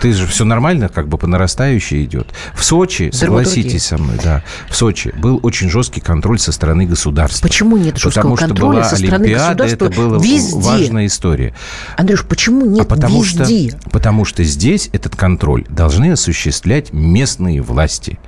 ты 0.00 0.12
же 0.12 0.26
все 0.26 0.44
нормально, 0.44 0.88
как 0.88 1.08
бы 1.08 1.18
по 1.18 1.26
нарастающей 1.26 2.04
идет. 2.04 2.28
В 2.54 2.64
Сочи, 2.64 3.10
согласитесь 3.12 3.86
со 3.86 3.98
мной, 3.98 4.18
да, 4.22 4.42
в 4.68 4.75
Сочи 4.76 5.14
был 5.16 5.40
очень 5.42 5.70
жесткий 5.70 6.02
контроль 6.02 6.38
со 6.38 6.52
стороны 6.52 6.84
государства. 6.84 7.48
Почему 7.48 7.78
нет 7.78 7.96
жесткого 7.96 8.34
потому 8.34 8.36
контроля 8.36 8.50
что 8.50 8.66
была 8.66 8.84
со 8.84 8.96
стороны 8.96 9.24
Олимпиада, 9.24 9.64
государства 9.64 9.86
это 9.86 9.96
была 9.96 10.18
везде? 10.22 10.56
важная 10.56 11.06
история. 11.06 11.54
Андрюш, 11.96 12.26
почему 12.26 12.66
нет 12.66 12.82
а 12.82 12.84
потому 12.84 13.22
везде? 13.22 13.70
Что, 13.70 13.90
потому 13.90 14.26
что 14.26 14.44
здесь 14.44 14.90
этот 14.92 15.16
контроль 15.16 15.64
должны 15.70 16.12
осуществлять 16.12 16.92
местные 16.92 17.62
власти. 17.62 18.18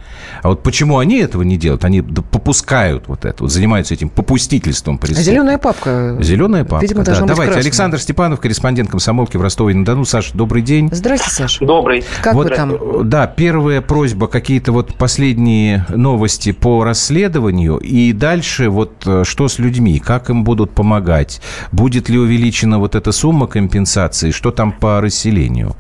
А 0.43 0.49
вот 0.49 0.63
почему 0.63 0.99
они 0.99 1.19
этого 1.19 1.43
не 1.43 1.59
делают? 1.59 1.85
Они 1.85 2.01
попускают 2.01 3.09
вот 3.09 3.27
это, 3.27 3.43
вот 3.43 3.53
занимаются 3.53 3.93
этим 3.93 4.09
попустительством. 4.09 4.99
А 5.03 5.07
зеленая 5.07 5.59
папка? 5.59 6.17
Зеленая 6.21 6.65
папка, 6.65 6.87
Видимо, 6.87 7.05
да. 7.05 7.13
Давайте, 7.13 7.35
красная. 7.35 7.61
Александр 7.61 8.01
Степанов, 8.01 8.41
корреспондент 8.41 8.89
комсомолки 8.89 9.37
в 9.37 9.43
Ростове-на-Дону. 9.43 10.07
Саша, 10.07 10.35
добрый 10.35 10.63
день. 10.63 10.89
Здрасте, 10.93 11.29
Саша. 11.29 11.63
Добрый. 11.63 12.05
Как 12.23 12.33
вот, 12.33 12.49
вы 12.49 12.57
там? 12.57 13.09
Да, 13.09 13.27
первая 13.27 13.83
просьба, 13.83 14.29
какие-то 14.29 14.73
вот 14.73 14.95
последние 14.95 15.85
новости 15.91 16.38
по 16.47 16.85
расследованию. 16.85 17.79
И 17.79 18.13
дальше 18.13 18.69
вот 18.69 19.07
э, 19.07 19.25
что 19.25 19.49
с 19.49 19.59
людьми, 19.59 19.99
как 19.99 20.31
им 20.31 20.45
будут 20.45 20.71
помогать? 20.71 21.41
Будет 21.73 22.09
ли 22.09 22.19
увеличена 22.19 22.79
вот 22.79 22.95
эта 22.95 23.13
сумма 23.13 23.47
компенсации? 23.47 24.31
Что 24.31 24.51
там 24.51 24.73
по 24.73 25.01
расселению? 25.01 25.77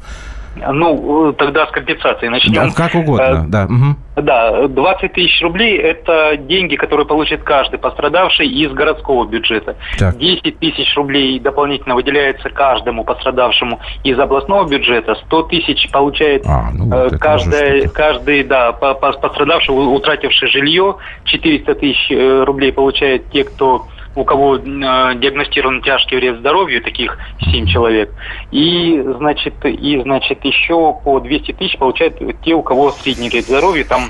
Ну, 0.73 1.33
тогда 1.33 1.67
с 1.67 1.71
компенсацией 1.71 2.31
начнем. 2.31 2.69
Да, 2.69 2.75
как 2.75 2.95
угодно, 2.95 3.45
э, 3.45 3.49
да. 3.49 3.65
Угу. 3.65 4.23
Да, 4.23 4.67
20 4.69 5.13
тысяч 5.13 5.43
рублей– 5.43 5.77
это 5.79 6.37
деньги, 6.37 6.77
которые 6.77 7.07
получит 7.07 7.43
каждый 7.43 7.79
пострадавший 7.79 8.49
из 8.49 8.73
городского 8.73 9.27
бюджета. 9.27 9.77
Так. 9.99 10.19
10 10.19 10.59
тысяч 10.59 10.97
рублей 10.97 11.39
дополнительно 11.39 11.95
выделяется 11.95 12.51
каждому 12.51 13.05
пострадавшему 13.05 13.81
из 14.05 14.19
областного 14.19 14.69
бюджета. 14.69 15.15
100 15.27 15.43
тысяч 15.45 15.91
получает 15.91 16.45
а, 16.47 16.71
ну, 16.73 16.85
вот 16.87 17.13
э, 17.13 17.19
каждый, 17.19 17.89
каждый 17.89 18.45
да, 18.45 18.73
пострадавший, 18.73 19.75
утративший 19.75 20.49
жилье. 20.49 20.97
400 21.25 21.75
тысяч 21.77 22.11
э, 22.11 22.45
рублей 22.45 22.73
получает 22.73 23.31
те, 23.31 23.45
кто 23.45 23.87
у 24.19 24.25
кого 24.25 24.57
э, 24.57 24.61
диагностирован 24.61 25.83
тяжкий 25.83 26.17
вред 26.17 26.39
здоровью, 26.39 26.83
таких 26.83 27.17
7 27.41 27.67
человек, 27.67 28.13
и, 28.51 29.01
значит, 29.19 29.55
и, 29.65 30.01
значит, 30.01 30.45
еще 30.45 30.95
по 31.05 31.21
200 31.21 31.53
тысяч 31.53 31.79
получают 31.79 32.19
те, 32.43 32.55
у 32.55 32.63
кого 32.63 32.91
средний 32.91 33.29
вред 33.29 33.45
здоровью, 33.45 33.85
там 33.85 34.01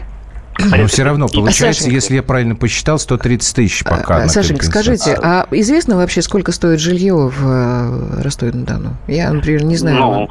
но 0.58 0.86
все 0.86 1.04
равно 1.04 1.28
получается, 1.28 1.82
Сашенька, 1.82 1.94
если 1.94 2.14
я 2.16 2.22
правильно 2.22 2.54
посчитал, 2.56 2.98
130 2.98 3.56
тысяч 3.56 3.84
пока. 3.84 4.28
Сашенька, 4.28 4.64
скажите, 4.64 5.18
а 5.22 5.46
известно 5.50 5.96
вообще, 5.96 6.22
сколько 6.22 6.52
стоит 6.52 6.80
жилье 6.80 7.14
в 7.14 7.46
э, 7.46 8.22
Ростове-на-Дону? 8.22 8.96
Я, 9.06 9.32
например, 9.32 9.64
не 9.64 9.76
знаю. 9.76 9.96
Ну, 9.96 10.28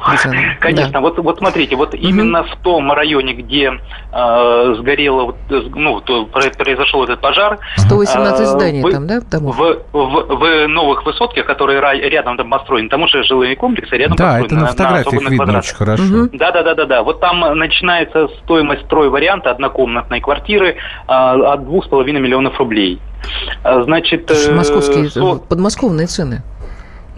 конечно. 0.60 0.92
Да. 0.92 1.00
Вот, 1.00 1.18
вот 1.18 1.38
смотрите, 1.38 1.76
вот 1.76 1.94
угу. 1.94 2.02
именно 2.02 2.44
в 2.44 2.56
том 2.62 2.92
районе, 2.92 3.34
где 3.34 3.72
э, 4.12 4.74
сгорело, 4.78 5.34
ну, 5.48 6.00
произошел 6.00 7.04
этот 7.04 7.20
пожар. 7.20 7.58
118 7.76 8.40
э, 8.40 8.44
зданий 8.46 8.82
в, 8.82 8.90
там, 8.90 9.06
да, 9.06 9.20
домов? 9.20 9.56
В, 9.56 9.82
в, 9.92 10.36
в 10.36 10.68
новых 10.68 11.04
высотках, 11.04 11.46
которые 11.46 11.80
рядом 12.08 12.36
там 12.36 12.50
построены, 12.50 12.88
там 12.88 13.02
уже 13.02 13.22
жилые 13.24 13.56
комплексы 13.56 13.96
рядом 13.96 14.16
да, 14.16 14.40
это 14.40 14.54
на, 14.54 14.60
на 14.62 14.66
фотографиях 14.68 15.22
на 15.22 15.28
видно 15.28 15.36
квадратах. 15.36 15.64
очень 15.64 15.76
хорошо. 15.76 16.02
Угу. 16.02 16.30
Да, 16.34 16.52
да, 16.52 16.62
да, 16.62 16.74
да, 16.74 16.84
да. 16.84 17.02
Вот 17.02 17.20
там 17.20 17.40
начинается 17.58 18.28
стоимость 18.42 18.84
строй 18.84 19.08
варианта 19.08 19.50
однокомнатной 19.50 20.17
однокомнатной 20.18 20.20
квартиры 20.20 20.76
а, 21.06 21.54
от 21.54 21.60
2,5 21.60 22.12
миллионов 22.12 22.58
рублей. 22.58 23.00
А, 23.62 23.82
значит, 23.82 24.30
Московские, 24.52 25.06
э, 25.06 25.10
со... 25.10 25.36
подмосковные 25.36 26.06
цены. 26.06 26.42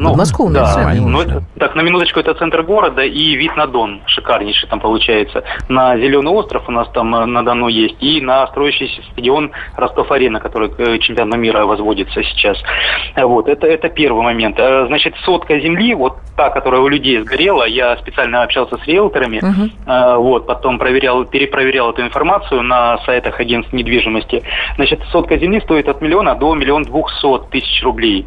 Ну, 0.01 0.09
Подмосковные 0.09 0.63
да, 0.63 0.73
цены. 0.73 1.01
Ну, 1.03 1.21
это, 1.21 1.43
так, 1.59 1.75
на 1.75 1.83
минуточку, 1.83 2.21
это 2.21 2.33
центр 2.33 2.63
города 2.63 3.03
и 3.03 3.37
вид 3.37 3.55
на 3.55 3.67
Дон 3.67 4.01
шикарнейший 4.07 4.67
там 4.67 4.81
получается. 4.81 5.45
На 5.69 5.99
Зеленый 5.99 6.33
остров 6.33 6.67
у 6.69 6.73
нас 6.73 6.89
там 6.95 7.15
э, 7.15 7.27
на 7.27 7.45
Дону 7.45 7.69
есть 7.69 7.97
и 8.01 8.23
на 8.23 8.47
строящийся 8.47 9.03
стадион 9.13 9.51
Ростов-Арена, 9.77 10.41
который 10.41 10.71
к 10.71 10.99
чемпионату 11.01 11.37
мира 11.37 11.67
возводится 11.67 12.23
сейчас. 12.23 12.57
Вот, 13.15 13.47
это, 13.47 13.67
это 13.67 13.91
первый 13.91 14.23
момент. 14.23 14.59
Э, 14.59 14.87
значит, 14.87 15.15
сотка 15.23 15.61
земли, 15.61 15.93
вот 15.93 16.17
та, 16.35 16.49
которая 16.49 16.81
у 16.81 16.89
людей 16.89 17.21
сгорела, 17.21 17.65
я 17.65 17.95
специально 17.99 18.43
общался 18.43 18.79
с 18.79 18.87
риэлторами, 18.87 19.43
uh-huh. 19.43 20.17
вот, 20.17 20.47
потом 20.47 20.79
проверял, 20.79 21.27
перепроверял 21.27 21.91
эту 21.91 22.01
информацию 22.01 22.63
на 22.63 22.97
сайтах 23.05 23.39
агентств 23.39 23.75
недвижимости. 23.75 24.45
Значит, 24.77 25.03
сотка 25.13 25.37
земли 25.37 25.61
стоит 25.61 25.89
от 25.91 26.01
миллиона 26.01 26.37
до 26.37 26.55
миллиона 26.55 26.87
двухсот 26.87 27.51
тысяч 27.51 27.83
рублей. 27.83 28.27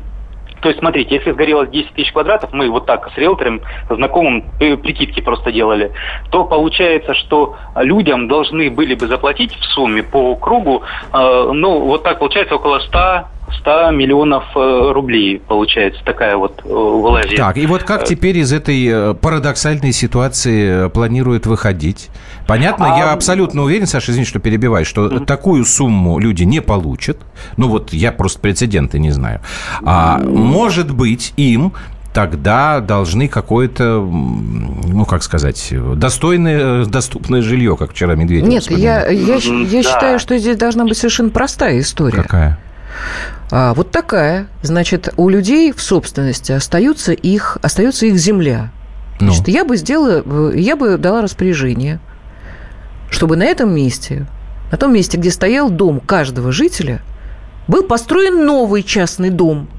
То 0.64 0.70
есть, 0.70 0.80
смотрите, 0.80 1.16
если 1.16 1.32
сгорело 1.32 1.68
10 1.68 1.94
тысяч 1.94 2.14
квадратов, 2.14 2.54
мы 2.54 2.70
вот 2.70 2.86
так 2.86 3.12
с 3.14 3.18
риэлтором, 3.18 3.60
знакомым, 3.90 4.46
прикидки 4.58 5.22
просто 5.22 5.52
делали, 5.52 5.92
то 6.32 6.46
получается, 6.46 7.14
что 7.14 7.58
людям 7.76 8.30
должны 8.30 8.70
были 8.70 8.96
бы 8.96 9.08
заплатить 9.08 9.54
в 9.54 9.64
сумме 9.74 10.04
по 10.04 10.36
кругу, 10.38 10.84
э, 11.12 11.52
ну, 11.54 11.82
вот 11.82 12.04
так 12.04 12.20
получается 12.20 12.56
около 12.56 12.80
100 12.80 13.26
100 13.60 13.92
миллионов 13.92 14.46
э, 14.56 14.92
рублей, 14.94 15.42
получается, 15.46 16.02
такая 16.06 16.38
вот 16.38 16.62
э, 16.64 16.68
вылазит. 16.68 17.36
Так, 17.36 17.58
и 17.58 17.66
вот 17.66 17.84
как 17.84 18.06
теперь 18.06 18.38
из 18.38 18.54
этой 18.54 19.14
парадоксальной 19.16 19.92
ситуации 19.92 20.90
планируют 20.90 21.46
выходить? 21.46 22.10
Понятно, 22.48 22.94
а... 22.94 22.98
я 22.98 23.12
абсолютно 23.14 23.64
уверен, 23.64 23.88
Саша, 23.88 24.12
извини, 24.12 24.26
что 24.26 24.40
перебиваю, 24.40 24.86
что 24.86 25.08
mm-hmm. 25.08 25.26
такую 25.26 25.66
сумму 25.66 26.20
люди 26.20 26.44
не 26.44 26.62
получат. 26.62 27.18
Ну 27.58 27.68
вот 27.70 27.94
я 27.94 28.12
просто 28.12 28.40
прецеденты 28.40 29.00
не 29.00 29.12
знаю. 29.12 29.42
А 29.84 30.20
может 30.20 30.92
быть 30.92 31.34
им 31.38 31.74
тогда 32.14 32.80
должны 32.80 33.28
какое-то, 33.28 34.00
ну, 34.00 35.06
как 35.06 35.24
сказать, 35.24 35.74
достойное, 35.96 36.86
доступное 36.86 37.42
жилье, 37.42 37.76
как 37.76 37.92
вчера 37.92 38.16
Медведев 38.16 38.48
Нет, 38.48 38.70
я, 38.70 39.08
я, 39.08 39.36
я 39.36 39.38
да. 39.38 39.84
считаю, 39.84 40.20
что 40.20 40.38
здесь 40.38 40.58
должна 40.58 40.86
быть 40.86 40.98
совершенно 40.98 41.30
простая 41.30 41.80
история. 41.80 42.22
Какая? 42.22 42.60
А, 43.50 43.74
вот 43.74 43.90
такая. 43.90 44.48
Значит, 44.62 45.12
у 45.18 45.28
людей 45.30 45.72
в 45.72 45.82
собственности 45.82 46.52
остаются 46.52 47.14
их, 47.14 47.58
остается 47.64 48.06
их 48.06 48.18
земля. 48.18 48.72
Ну. 49.20 49.32
Значит, 49.32 49.48
я 49.48 49.66
бы 49.66 49.76
сделала, 49.76 50.54
я 50.54 50.76
бы 50.76 50.98
дала 50.98 51.22
распоряжение– 51.22 52.00
чтобы 53.14 53.38
на 53.38 53.44
этом 53.44 53.74
месте, 53.74 54.26
на 54.72 54.78
том 54.78 54.92
месте, 54.92 55.18
где 55.20 55.30
стоял 55.30 55.70
дом 55.70 56.00
каждого 56.00 56.52
жителя, 56.52 57.04
был 57.68 57.84
построен 57.84 58.44
новый 58.44 58.82
частный 58.82 59.30
дом. 59.30 59.70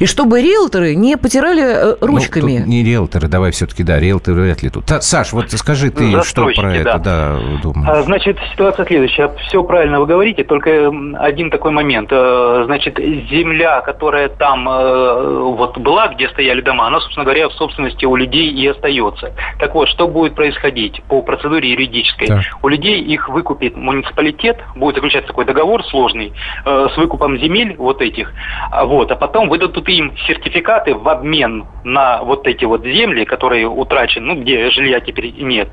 И 0.00 0.06
чтобы 0.06 0.42
риэлторы 0.42 0.94
не 0.96 1.16
потирали 1.16 1.62
э, 1.62 1.96
Ну, 2.00 2.06
ручками. 2.08 2.58
тут 2.58 2.66
не 2.66 2.82
риэлторы, 2.82 3.28
давай 3.28 3.52
все-таки, 3.52 3.84
да, 3.84 3.98
риэлторы 4.00 4.42
вряд 4.42 4.62
ли 4.62 4.68
тут. 4.70 4.86
Та- 4.86 5.00
Саш, 5.00 5.32
вот 5.32 5.50
скажи 5.52 5.90
ты, 5.90 6.20
что 6.24 6.46
про 6.54 6.74
это, 6.74 6.98
да, 6.98 7.36
думаешь? 7.62 7.88
А, 7.88 8.02
Значит, 8.02 8.36
ситуация 8.52 8.84
следующая. 8.86 9.30
Все 9.48 9.62
правильно 9.62 10.00
вы 10.00 10.06
говорите, 10.06 10.42
только 10.42 10.90
один 11.20 11.50
такой 11.50 11.70
момент. 11.70 12.08
Э, 12.12 12.62
Значит, 12.66 12.98
земля, 12.98 13.82
которая 13.82 14.28
там 14.28 14.68
э, 14.68 15.38
вот 15.56 15.78
была, 15.78 16.08
где 16.08 16.28
стояли 16.28 16.60
дома, 16.60 16.88
она, 16.88 16.98
собственно 17.00 17.24
говоря, 17.24 17.48
в 17.48 17.52
собственности 17.52 18.04
у 18.04 18.16
людей 18.16 18.50
и 18.50 18.66
остается. 18.66 19.32
Так 19.60 19.74
вот, 19.74 19.88
что 19.88 20.08
будет 20.08 20.34
происходить 20.34 21.02
по 21.08 21.22
процедуре 21.22 21.70
юридической? 21.70 22.26
Так. 22.26 22.42
У 22.62 22.68
людей 22.68 23.00
их 23.00 23.28
выкупит 23.28 23.76
муниципалитет, 23.76 24.58
будет 24.74 24.96
заключаться 24.96 25.28
такой 25.28 25.44
договор 25.44 25.84
сложный 25.84 26.32
с 26.64 26.96
выкупом 26.96 27.38
земель 27.38 27.76
вот 27.78 28.00
этих, 28.00 28.32
а 28.72 28.84
вот, 28.84 29.10
а 29.10 29.16
потом 29.16 29.48
выдадут 29.48 29.83
им 29.88 30.16
сертификаты 30.26 30.94
в 30.94 31.08
обмен 31.08 31.66
на 31.84 32.22
вот 32.22 32.46
эти 32.46 32.64
вот 32.64 32.84
земли, 32.84 33.24
которые 33.24 33.68
утрачены, 33.68 34.26
ну, 34.34 34.40
где 34.40 34.70
жилья 34.70 35.00
теперь 35.00 35.34
нет, 35.40 35.68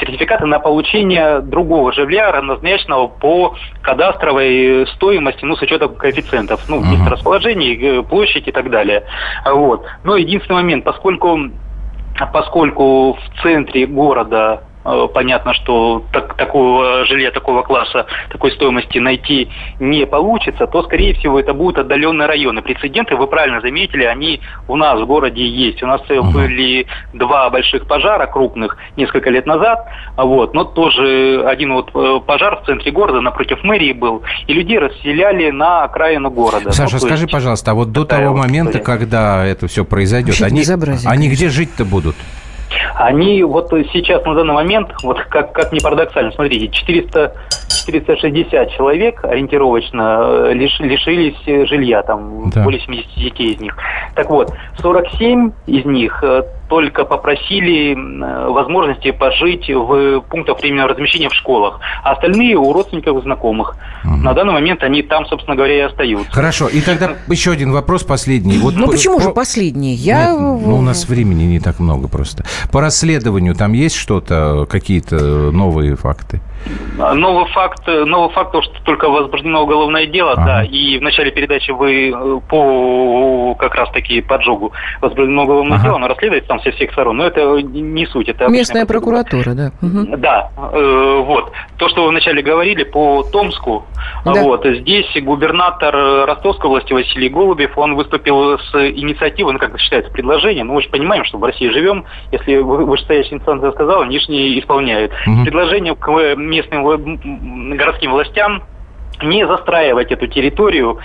сертификаты 0.00 0.46
на 0.46 0.58
получение 0.58 1.40
другого 1.40 1.92
жилья, 1.92 2.30
равнозначного 2.32 3.08
по 3.08 3.54
кадастровой 3.82 4.86
стоимости, 4.94 5.44
ну, 5.44 5.56
с 5.56 5.62
учетом 5.62 5.94
коэффициентов, 5.94 6.60
ну, 6.68 6.80
Мгм. 6.80 6.92
месторасположений, 6.92 8.00
э, 8.00 8.02
площадь 8.02 8.48
и 8.48 8.52
так 8.52 8.70
далее. 8.70 9.04
Вот. 9.44 9.86
Но 10.04 10.16
единственный 10.16 10.56
момент, 10.56 10.84
поскольку 10.84 11.38
поскольку 12.32 13.12
в 13.14 13.42
центре 13.42 13.86
города 13.86 14.62
понятно, 15.08 15.54
что 15.54 16.02
так- 16.12 16.34
такого 16.36 17.04
жилья 17.06 17.30
такого 17.30 17.62
класса, 17.62 18.06
такой 18.30 18.52
стоимости 18.52 18.98
найти 18.98 19.48
не 19.80 20.06
получится, 20.06 20.66
то, 20.66 20.82
скорее 20.82 21.14
всего, 21.14 21.38
это 21.40 21.52
будут 21.54 21.78
отдаленные 21.78 22.26
районы. 22.26 22.62
Прецеденты, 22.62 23.16
вы 23.16 23.26
правильно 23.26 23.60
заметили, 23.60 24.04
они 24.04 24.40
у 24.68 24.76
нас 24.76 25.00
в 25.00 25.06
городе 25.06 25.46
есть. 25.46 25.82
У 25.82 25.86
нас 25.86 26.00
э, 26.08 26.14
Мгм. 26.20 26.32
были 26.32 26.86
два 27.12 27.50
больших 27.50 27.86
пожара 27.86 28.26
крупных 28.26 28.76
несколько 28.96 29.30
лет 29.30 29.46
назад, 29.46 29.86
а 30.16 30.24
вот, 30.24 30.54
но 30.54 30.64
тоже 30.64 31.44
один 31.46 31.72
вот 31.74 31.90
э, 31.94 32.20
пожар 32.26 32.60
в 32.62 32.66
центре 32.66 32.90
города 32.92 33.20
напротив 33.20 33.58
мэрии 33.62 33.92
был, 33.92 34.22
и 34.46 34.52
людей 34.54 34.78
расселяли 34.78 35.50
на 35.50 35.84
окраину 35.84 36.30
города. 36.30 36.72
Саша, 36.72 36.94
Ну, 36.94 37.00
скажи, 37.00 37.22
есть- 37.24 37.32
пожалуйста, 37.32 37.70
а 37.72 37.74
вот 37.74 37.92
до 37.92 38.04
того 38.04 38.32
вот 38.32 38.38
момента, 38.38 38.78
история. 38.78 38.84
когда 38.98 39.44
это 39.46 39.66
все 39.68 39.84
произойдет, 39.84 40.38
Вообще-то 40.40 40.46
они, 40.74 40.98
они 41.04 41.28
где 41.28 41.48
жить-то 41.48 41.84
будут? 41.84 42.16
Они 42.94 43.42
вот 43.42 43.70
сейчас 43.92 44.24
на 44.24 44.34
данный 44.34 44.54
момент, 44.54 44.90
вот 45.02 45.20
как, 45.28 45.52
как 45.52 45.72
ни 45.72 45.78
парадоксально, 45.78 46.32
смотрите, 46.32 46.68
400, 46.68 47.34
460 47.92 48.70
человек 48.72 49.24
ориентировочно 49.24 50.18
э, 50.48 50.52
лиш- 50.54 50.80
лишились 50.80 51.36
э, 51.46 51.64
жилья, 51.66 52.02
там 52.02 52.50
Да. 52.50 52.64
более 52.64 52.80
70 52.80 53.14
детей 53.16 53.54
из 53.54 53.60
них. 53.60 53.76
Так 54.14 54.28
вот, 54.30 54.52
47 54.80 55.52
из 55.66 55.84
них 55.84 56.22
э, 56.22 56.42
только 56.68 57.04
попросили 57.04 57.94
возможности 58.50 59.10
пожить 59.10 59.70
в 59.70 60.20
пунктах 60.20 60.60
временного 60.60 60.90
размещения 60.90 61.30
в 61.30 61.34
школах, 61.34 61.80
а 62.04 62.12
остальные 62.12 62.56
у 62.56 62.72
родственников 62.72 63.18
и 63.18 63.22
знакомых. 63.22 63.76
Мгм. 64.04 64.22
На 64.22 64.34
данный 64.34 64.52
момент 64.52 64.82
они 64.82 65.02
там, 65.02 65.24
собственно 65.26 65.56
говоря, 65.56 65.76
и 65.76 65.80
остаются. 65.80 66.30
Хорошо, 66.30 66.68
и 66.68 66.80
тогда 66.82 67.12
еще 67.28 67.52
один 67.52 67.72
вопрос 67.72 68.04
последний. 68.04 68.58
Вот 68.58 68.74
Ну 68.76 68.84
по- 68.86 68.92
почему 68.92 69.18
же 69.20 69.28
по- 69.30 69.34
последний? 69.36 69.94
Я... 69.94 70.32
Нет, 70.32 70.40
ну, 70.66 70.76
у 70.76 70.82
нас 70.82 71.08
времени 71.08 71.44
не 71.44 71.60
так 71.60 71.78
много 71.80 72.06
просто. 72.08 72.44
По 72.70 72.80
расследованию 72.82 73.54
там 73.54 73.72
есть 73.72 73.96
что-то, 73.96 74.66
какие-то 74.70 75.16
новые 75.50 75.96
факты? 75.96 76.40
Новый 77.14 77.46
факт, 77.52 77.82
э, 77.86 78.04
новый 78.04 78.30
факт, 78.34 78.52
то, 78.52 78.60
что 78.60 78.72
только 78.82 79.08
возбуждено 79.08 79.62
уголовное 79.62 80.06
дело, 80.06 80.32
Ага. 80.32 80.44
да, 80.44 80.64
и 80.64 80.98
в 80.98 81.02
начале 81.02 81.30
передачи 81.30 81.70
вы 81.70 82.10
э, 82.10 82.40
по 82.48 83.54
как 83.58 83.74
раз 83.76 83.90
таки 83.92 84.20
поджогу 84.20 84.72
возбуждено 85.00 85.44
уголовное 85.44 85.76
Ага. 85.76 85.84
дело, 85.84 85.96
оно 85.96 86.08
расследуется 86.08 86.48
там 86.48 86.60
со 86.60 86.70
всех 86.72 86.90
сторон, 86.92 87.18
но 87.18 87.26
это 87.26 87.60
не 87.62 88.04
суть, 88.06 88.28
это 88.28 88.48
Местная 88.48 88.84
прокуратура, 88.84 89.54
да. 89.54 89.70
Мгм. 89.80 90.20
Да, 90.20 90.50
э, 90.72 91.22
вот. 91.24 91.52
То, 91.78 91.88
что 91.88 92.02
вы 92.02 92.08
вначале 92.10 92.42
говорили 92.42 92.82
по 92.82 93.22
Томску, 93.22 93.84
Да. 94.24 94.32
вот, 94.42 94.66
здесь 94.66 95.06
губернатор 95.22 95.94
Ростовской 96.26 96.68
области 96.68 96.92
Василий 96.92 97.28
Голубев, 97.28 97.78
он 97.78 97.94
выступил 97.94 98.58
с 98.58 98.74
инициативой, 98.74 99.52
ну, 99.52 99.58
как 99.60 99.78
считается, 99.78 100.10
предложением, 100.12 100.66
ну, 100.66 100.74
мы 100.74 100.82
же 100.82 100.88
понимаем, 100.88 101.24
что 101.24 101.38
в 101.38 101.44
России 101.44 101.68
живем, 101.68 102.04
если 102.32 102.56
вы- 102.56 102.84
вышестоящая 102.84 103.38
инстанция 103.38 103.70
сказала, 103.72 104.04
нижние 104.04 104.58
исполняют. 104.58 105.12
Мгм. 105.26 105.44
Предложение 105.44 105.94
к 105.94 106.08
э, 106.10 106.34
местным 106.48 107.76
городским 107.76 108.10
властям 108.12 108.62
не 109.22 109.46
застраивать 109.46 110.12
эту 110.12 110.26
территорию 110.26 110.98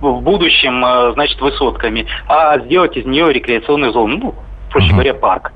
в 0.00 0.20
будущем, 0.20 0.84
э, 0.84 1.12
значит, 1.14 1.40
высотками, 1.40 2.06
а 2.28 2.58
сделать 2.60 2.96
из 2.96 3.06
нее 3.06 3.32
рекреационную 3.32 3.92
зону, 3.92 4.16
ну, 4.18 4.34
проще 4.70 4.88
Мгм. 4.88 4.96
говоря, 4.96 5.14
парк. 5.14 5.52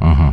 Мгм. 0.00 0.27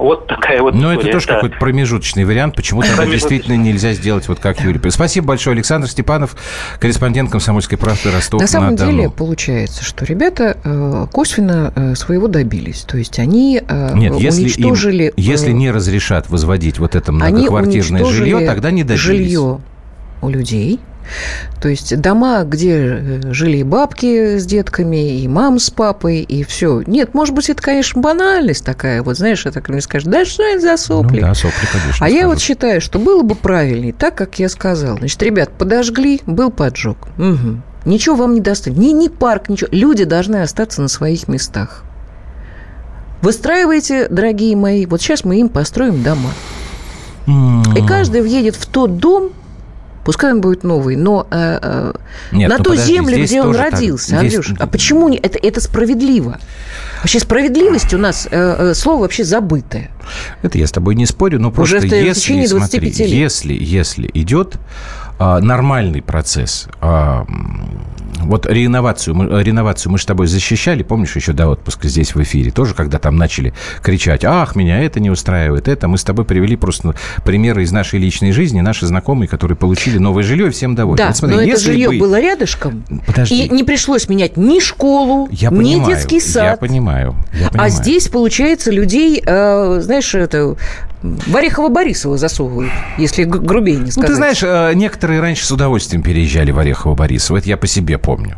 Вот 0.00 0.26
такая 0.26 0.62
вот 0.62 0.74
Но 0.74 0.80
Ну, 0.80 0.88
это 0.88 1.00
история, 1.00 1.12
тоже 1.12 1.26
да. 1.26 1.34
какой-то 1.34 1.58
промежуточный 1.58 2.24
вариант. 2.24 2.56
Почему 2.56 2.80
тогда 2.82 3.04
действительно 3.04 3.54
нельзя 3.56 3.92
сделать 3.92 4.26
вот 4.28 4.40
как 4.40 4.60
Юрий? 4.62 4.80
Спасибо 4.90 5.26
большое, 5.28 5.54
Александр 5.54 5.88
Степанов, 5.88 6.36
корреспондент 6.78 7.30
«Комсомольской 7.30 7.76
правды» 7.76 8.10
Ростов 8.10 8.40
На 8.40 8.46
самом 8.46 8.76
деле 8.76 9.10
получается, 9.10 9.84
что 9.84 10.06
ребята 10.06 10.56
э, 10.64 11.06
косвенно 11.12 11.72
э, 11.76 11.94
своего 11.96 12.28
добились. 12.28 12.80
То 12.82 12.96
есть 12.96 13.18
они 13.18 13.60
э, 13.66 13.94
Нет, 13.94 14.14
если, 14.16 14.40
им- 14.40 14.46
уничтожили... 14.46 15.12
если 15.16 15.52
не 15.52 15.70
разрешат 15.70 16.30
возводить 16.30 16.78
вот 16.78 16.94
это 16.96 17.12
многоквартирное 17.12 18.00
уничтожили 18.00 18.30
жилье, 18.30 18.46
тогда 18.46 18.70
не 18.70 18.84
добились. 18.84 19.00
жилье 19.02 19.60
у 20.22 20.28
людей. 20.30 20.80
То 21.60 21.68
есть 21.68 21.98
дома, 22.00 22.44
где 22.44 22.76
э, 22.76 23.20
жили 23.32 23.58
и 23.58 23.62
бабки 23.62 24.38
с 24.38 24.46
детками, 24.46 25.20
и 25.20 25.28
мам 25.28 25.58
с 25.58 25.70
папой, 25.70 26.20
и 26.20 26.42
все. 26.44 26.82
Нет, 26.86 27.14
может 27.14 27.34
быть, 27.34 27.50
это, 27.50 27.62
конечно, 27.62 28.00
банальность 28.00 28.64
такая. 28.64 29.02
Вот 29.02 29.16
знаешь, 29.18 29.44
это 29.46 29.62
мне 29.68 29.80
скажешь, 29.80 30.08
да 30.08 30.24
что 30.24 30.42
это 30.42 30.60
за 30.60 30.76
сопли? 30.76 31.20
Ну 31.20 31.26
да, 31.28 31.34
сопли, 31.34 31.66
конечно. 31.70 32.06
А 32.06 32.08
я 32.08 32.20
скажут. 32.20 32.34
вот 32.34 32.42
считаю, 32.42 32.80
что 32.80 32.98
было 32.98 33.22
бы 33.22 33.34
правильнее, 33.34 33.92
так, 33.92 34.14
как 34.14 34.38
я 34.38 34.48
сказал. 34.48 34.98
Значит, 34.98 35.22
ребят, 35.22 35.50
подожгли, 35.50 36.20
был 36.26 36.50
поджог. 36.50 36.96
Мгм. 37.16 37.62
Ничего 37.84 38.14
вам 38.14 38.34
не 38.34 38.40
достанет. 38.40 38.78
Ни, 38.78 38.88
ни 38.88 39.08
парк, 39.08 39.48
ничего. 39.48 39.68
Люди 39.72 40.04
должны 40.04 40.42
остаться 40.42 40.82
на 40.82 40.88
своих 40.88 41.28
местах. 41.28 41.84
Выстраивайте, 43.22 44.08
дорогие 44.08 44.56
мои, 44.56 44.86
вот 44.86 45.00
сейчас 45.02 45.24
мы 45.24 45.40
им 45.40 45.48
построим 45.48 46.02
дома. 46.02 46.30
И 47.26 47.86
каждый 47.86 48.22
въедет 48.22 48.56
в 48.56 48.66
тот 48.66 48.96
дом, 48.96 49.30
пускай 50.10 50.32
он 50.32 50.40
будет 50.40 50.64
новый, 50.64 50.96
но 50.96 51.28
э, 51.30 51.58
э, 51.62 51.92
Нет, 52.32 52.48
на 52.50 52.58
ну 52.58 52.64
ту 52.64 52.70
подожди, 52.70 52.94
землю, 52.94 53.22
где 53.22 53.40
он 53.40 53.46
тоже 53.52 53.58
так. 53.60 53.72
родился. 53.74 54.06
Здесь- 54.18 54.34
Андрюш, 54.34 54.54
а 54.58 54.66
почему 54.66 55.08
не? 55.08 55.18
Это, 55.18 55.38
это 55.40 55.60
справедливо. 55.60 56.38
Вообще 56.98 57.20
справедливость 57.20 57.94
у 57.94 57.98
нас 57.98 58.26
э, 58.28 58.70
э, 58.70 58.74
слово 58.74 59.02
вообще 59.02 59.22
забытое. 59.22 59.92
Это 60.42 60.58
я 60.58 60.66
с 60.66 60.72
тобой 60.72 60.96
не 60.96 61.06
спорю, 61.06 61.38
но 61.38 61.50
Уже 61.50 61.54
просто 61.54 61.88
те- 61.88 62.02
в 62.02 62.04
если, 62.06 62.20
течение 62.22 62.48
25 62.48 62.80
смотри, 62.96 63.04
лет. 63.06 63.20
если, 63.22 63.54
если 63.54 64.10
идет 64.14 64.56
а, 65.20 65.38
нормальный 65.38 66.02
процесс, 66.02 66.66
м, 66.82 67.80
вот 68.18 68.46
реновацию, 68.46 69.14
мы, 69.14 69.26
э, 69.26 69.42
реновацию 69.42 69.92
мы 69.92 69.98
с 69.98 70.04
тобой 70.04 70.26
защищали, 70.26 70.82
помнишь, 70.82 71.14
еще 71.16 71.32
до 71.32 71.48
отпуска 71.48 71.88
здесь 71.88 72.14
в 72.14 72.22
эфире, 72.22 72.50
тоже 72.50 72.74
когда 72.74 72.98
там 72.98 73.16
начали 73.16 73.54
кричать, 73.82 74.24
ах, 74.24 74.56
меня 74.56 74.80
это 74.82 75.00
не 75.00 75.10
устраивает, 75.10 75.68
это, 75.68 75.88
мы 75.88 75.96
с 75.98 76.04
тобой 76.04 76.24
привели 76.24 76.56
просто 76.56 76.94
примеры 77.24 77.62
из 77.62 77.72
нашей 77.72 77.98
личной 77.98 78.32
жизни, 78.32 78.60
наши 78.60 78.86
знакомые, 78.86 79.28
которые 79.28 79.56
получили 79.56 79.98
новое 79.98 80.22
жилье, 80.22 80.48
и 80.48 80.50
всем 80.50 80.74
довольны. 80.74 80.98
Да, 80.98 81.06
Вот 81.08 81.16
смотри, 81.16 81.36
но 81.36 81.42
это 81.42 81.60
жилье 81.60 81.88
бы- 81.90 81.98
было 81.98 82.20
рядышком, 82.20 82.84
Подожди. 83.06 83.44
и 83.46 83.48
не 83.48 83.64
пришлось 83.64 84.08
менять 84.08 84.36
ни 84.36 84.60
школу, 84.60 85.28
Я 85.30 85.50
ни 85.50 85.56
понимаю, 85.56 85.88
детский 85.94 86.16
Я 86.16 86.20
сад. 86.20 86.60
понимаю, 86.60 87.14
я 87.32 87.46
А 87.46 87.50
понимаю. 87.50 87.70
здесь, 87.70 88.08
получается, 88.08 88.70
людей, 88.70 89.22
э, 89.24 89.80
знаешь, 89.80 90.14
это 90.14 90.56
Орехово-Борисово 91.02 92.18
засовывают, 92.18 92.70
если 92.98 93.24
грубее 93.24 93.76
не 93.76 93.84
Ну, 93.84 93.90
сказать. 93.90 94.08
ты 94.08 94.14
знаешь, 94.14 94.42
э, 94.42 94.72
некоторые 94.74 95.20
раньше 95.20 95.46
с 95.46 95.50
удовольствием 95.50 96.02
переезжали 96.02 96.50
в 96.50 96.58
Орехово-Борисово. 96.58 97.38
Это 97.38 97.48
я 97.48 97.56
по 97.56 97.66
себе 97.66 97.96
помню. 97.96 98.36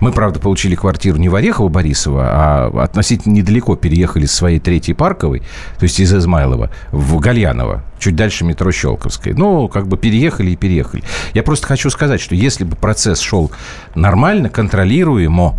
Мы, 0.00 0.12
правда, 0.12 0.38
получили 0.38 0.76
квартиру 0.76 1.16
не 1.16 1.28
в 1.28 1.34
Орехово-Борисово, 1.34 2.22
а 2.24 2.82
относительно 2.84 3.32
недалеко 3.32 3.74
переехали 3.74 4.26
с 4.26 4.32
своей 4.32 4.60
третьей 4.60 4.94
парковой, 4.94 5.40
то 5.78 5.84
есть 5.84 5.98
из 5.98 6.14
Измайлова, 6.14 6.70
в 6.92 7.18
Гальяново, 7.18 7.82
чуть 7.98 8.14
дальше 8.14 8.44
метро 8.44 8.70
Щелковской. 8.70 9.32
Ну, 9.32 9.66
как 9.68 9.88
бы 9.88 9.96
переехали 9.96 10.50
и 10.50 10.56
переехали. 10.56 11.02
Я 11.32 11.42
просто 11.42 11.66
хочу 11.66 11.90
сказать, 11.90 12.20
что 12.20 12.36
если 12.36 12.62
бы 12.62 12.76
процесс 12.76 13.18
шел 13.18 13.50
нормально, 13.96 14.48
контролируемо, 14.48 15.56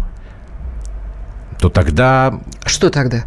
то 1.59 1.69
тогда 1.69 2.39
Что 2.65 2.89
тогда? 2.89 3.25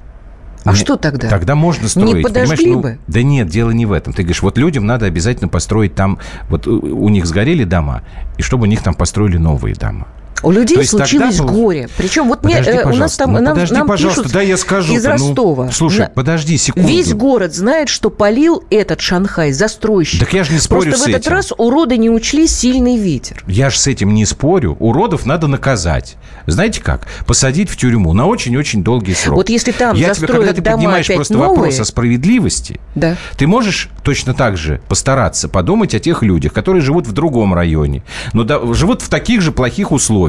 А 0.64 0.70
не- 0.72 0.76
что 0.76 0.96
тогда? 0.96 1.28
Тогда 1.28 1.54
можно 1.54 1.88
строить. 1.88 2.16
Не 2.16 2.22
подожгли? 2.22 2.72
Ну, 2.72 2.80
бы? 2.80 2.98
Да 3.06 3.22
нет, 3.22 3.48
дело 3.48 3.70
не 3.70 3.86
в 3.86 3.92
этом. 3.92 4.12
Ты 4.12 4.22
говоришь, 4.22 4.42
вот 4.42 4.58
людям 4.58 4.86
надо 4.86 5.06
обязательно 5.06 5.48
построить 5.48 5.94
там, 5.94 6.18
вот 6.48 6.66
у 6.66 6.78
у 6.80 7.08
них 7.08 7.26
сгорели 7.26 7.64
дома, 7.64 8.02
и 8.36 8.42
чтобы 8.42 8.64
у 8.64 8.66
них 8.66 8.82
там 8.82 8.94
построили 8.94 9.36
новые 9.36 9.74
дома. 9.74 10.06
У 10.42 10.50
людей 10.50 10.84
случилось 10.84 11.36
тогда... 11.36 11.52
горе. 11.52 11.88
Причем 11.96 12.28
вот 12.28 12.40
подожди, 12.42 12.70
мне, 12.70 12.84
у 12.84 12.96
нас 12.96 13.16
там 13.16 13.32
ну, 13.32 13.40
нам, 13.40 13.54
подожди, 13.54 13.74
нам 13.74 13.86
пожалуйста, 13.86 14.22
пишут 14.22 14.34
да, 14.34 14.42
я 14.42 14.56
скажу. 14.56 14.94
из 14.94 15.04
Ростова. 15.04 15.66
Ну, 15.66 15.72
слушай, 15.72 16.00
на... 16.00 16.08
подожди 16.08 16.56
секунду. 16.56 16.88
Весь 16.88 17.12
город 17.12 17.54
знает, 17.54 17.88
что 17.88 18.10
полил 18.10 18.62
этот 18.70 19.00
Шанхай 19.00 19.52
застройщик. 19.52 20.20
Так 20.20 20.32
я 20.32 20.44
же 20.44 20.52
не 20.52 20.58
спорю 20.58 20.90
Просто 20.90 20.98
с 20.98 21.06
в 21.06 21.08
этот 21.08 21.22
этим. 21.22 21.32
раз 21.32 21.52
уроды 21.56 21.96
не 21.96 22.10
учли 22.10 22.46
сильный 22.46 22.96
ветер. 22.96 23.42
Я 23.46 23.70
же 23.70 23.78
с 23.78 23.86
этим 23.86 24.14
не 24.14 24.24
спорю. 24.26 24.76
Уродов 24.78 25.26
надо 25.26 25.46
наказать. 25.46 26.16
Знаете 26.46 26.80
как? 26.82 27.06
Посадить 27.26 27.70
в 27.70 27.76
тюрьму 27.76 28.12
на 28.12 28.26
очень-очень 28.26 28.82
долгий 28.82 29.14
срок. 29.14 29.36
Вот 29.36 29.48
если 29.48 29.72
там 29.72 29.96
я 29.96 30.14
тебе, 30.14 30.26
когда 30.26 30.52
ты 30.52 30.62
поднимаешь 30.62 31.06
просто 31.06 31.34
новые... 31.34 31.50
вопрос 31.50 31.80
о 31.80 31.84
справедливости, 31.84 32.80
да. 32.94 33.16
ты 33.36 33.46
можешь 33.46 33.90
точно 34.02 34.34
так 34.34 34.56
же 34.56 34.80
постараться 34.88 35.48
подумать 35.48 35.94
о 35.94 35.98
тех 35.98 36.22
людях, 36.22 36.52
которые 36.52 36.82
живут 36.82 37.06
в 37.06 37.12
другом 37.12 37.54
районе, 37.54 38.02
но 38.32 38.44
да, 38.44 38.60
живут 38.72 39.02
в 39.02 39.08
таких 39.08 39.40
же 39.40 39.52
плохих 39.52 39.92
условиях. 39.92 40.27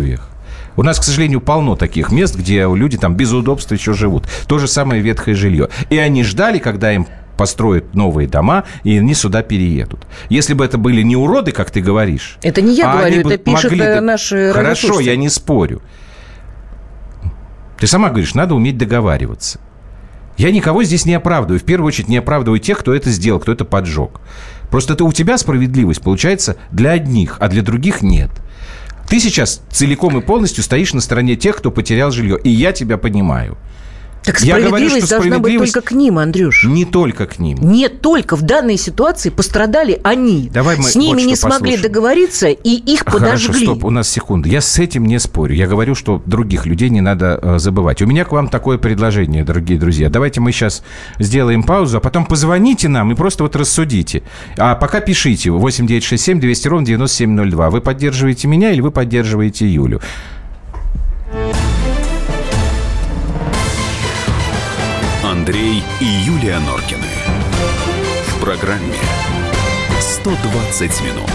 У 0.75 0.83
нас, 0.83 0.99
к 0.99 1.03
сожалению, 1.03 1.41
полно 1.41 1.75
таких 1.75 2.11
мест, 2.11 2.35
где 2.35 2.61
люди 2.73 2.97
там 2.97 3.15
без 3.15 3.33
удобства 3.33 3.73
еще 3.73 3.93
живут. 3.93 4.27
То 4.47 4.59
же 4.59 4.67
самое 4.67 5.01
ветхое 5.01 5.35
жилье. 5.35 5.69
И 5.89 5.97
они 5.97 6.23
ждали, 6.23 6.59
когда 6.59 6.93
им 6.93 7.07
построят 7.37 7.95
новые 7.95 8.27
дома, 8.27 8.65
и 8.83 8.97
они 8.97 9.13
сюда 9.13 9.43
переедут. 9.43 10.05
Если 10.29 10.53
бы 10.53 10.65
это 10.65 10.77
были 10.77 11.01
не 11.01 11.15
уроды, 11.15 11.53
как 11.53 11.71
ты 11.71 11.79
говоришь... 11.79 12.37
Это 12.41 12.61
не 12.61 12.75
я 12.75 12.91
а 12.91 12.97
говорю, 12.97 13.21
это 13.21 13.37
пишут 13.37 13.71
могли... 13.71 13.81
Э, 13.81 14.01
наши 14.01 14.51
Хорошо, 14.53 14.99
я 14.99 15.15
не 15.15 15.29
спорю. 15.29 15.81
Ты 17.77 17.87
сама 17.87 18.09
говоришь, 18.09 18.35
надо 18.35 18.55
уметь 18.55 18.77
договариваться. 18.77 19.59
Я 20.37 20.51
никого 20.51 20.83
здесь 20.83 21.05
не 21.05 21.13
оправдываю. 21.13 21.59
В 21.59 21.63
первую 21.63 21.87
очередь 21.87 22.09
не 22.09 22.17
оправдываю 22.17 22.59
тех, 22.59 22.77
кто 22.77 22.93
это 22.93 23.09
сделал, 23.09 23.39
кто 23.39 23.53
это 23.53 23.63
поджег. 23.65 24.19
Просто 24.69 24.93
это 24.93 25.03
у 25.03 25.11
тебя 25.11 25.37
справедливость 25.37 26.01
получается 26.01 26.57
для 26.71 26.91
одних, 26.91 27.37
а 27.39 27.47
для 27.47 27.61
других 27.61 28.01
нет. 28.01 28.31
Ты 29.09 29.19
сейчас 29.19 29.61
целиком 29.71 30.19
и 30.19 30.21
полностью 30.21 30.63
стоишь 30.63 30.93
на 30.93 31.01
стороне 31.01 31.35
тех, 31.35 31.57
кто 31.57 31.71
потерял 31.71 32.11
жилье. 32.11 32.39
И 32.43 32.49
я 32.49 32.71
тебя 32.71 32.97
понимаю. 32.97 33.57
Так 34.29 34.39
справедливость 34.39 34.63
Я 34.63 34.69
говорю, 34.69 34.89
что 34.89 35.09
должна 35.09 35.39
быть 35.39 35.57
только 35.57 35.81
к 35.81 35.91
ним, 35.91 36.19
Андрюш. 36.19 36.63
Не 36.65 36.85
только 36.85 37.25
к 37.25 37.39
ним. 37.39 37.57
Нет, 37.61 38.01
только 38.01 38.35
в 38.35 38.43
данной 38.43 38.77
ситуации 38.77 39.29
пострадали 39.29 39.99
они. 40.03 40.51
Давай 40.53 40.77
мы 40.77 40.83
с 40.83 40.95
ними 40.95 41.21
вот 41.21 41.27
не 41.27 41.35
смогли 41.35 41.71
послушаем. 41.71 41.81
договориться, 41.81 42.47
и 42.49 42.69
их 42.69 43.05
подожгли. 43.05 43.53
Хорошо, 43.53 43.73
стоп, 43.73 43.85
у 43.85 43.89
нас 43.89 44.07
секунда. 44.07 44.47
Я 44.47 44.61
с 44.61 44.77
этим 44.77 45.05
не 45.05 45.19
спорю. 45.19 45.55
Я 45.55 45.65
говорю, 45.65 45.95
что 45.95 46.21
других 46.27 46.67
людей 46.67 46.89
не 46.89 47.01
надо 47.01 47.39
э, 47.41 47.57
забывать. 47.57 48.03
У 48.03 48.05
меня 48.05 48.23
к 48.23 48.31
вам 48.31 48.49
такое 48.49 48.77
предложение, 48.77 49.43
дорогие 49.43 49.79
друзья. 49.79 50.09
Давайте 50.09 50.41
мы 50.41 50.51
сейчас 50.51 50.83
сделаем 51.17 51.63
паузу, 51.63 51.97
а 51.97 51.99
потом 51.99 52.25
позвоните 52.25 52.87
нам 52.87 53.11
и 53.11 53.15
просто 53.15 53.43
вот 53.43 53.55
рассудите. 53.55 54.21
А 54.57 54.75
пока 54.75 54.99
пишите 54.99 55.49
8967 55.49 56.39
200 56.39 56.67
ровно 56.67 56.85
9702. 56.85 57.69
Вы 57.71 57.81
поддерживаете 57.81 58.47
меня 58.47 58.71
или 58.71 58.81
вы 58.81 58.91
поддерживаете 58.91 59.67
Юлю? 59.67 60.01
Андрей 65.49 65.83
и 65.99 66.05
Юлия 66.05 66.59
Норкины. 66.59 67.07
В 68.27 68.39
программе 68.39 68.99
120 69.99 71.01
минут. 71.01 71.31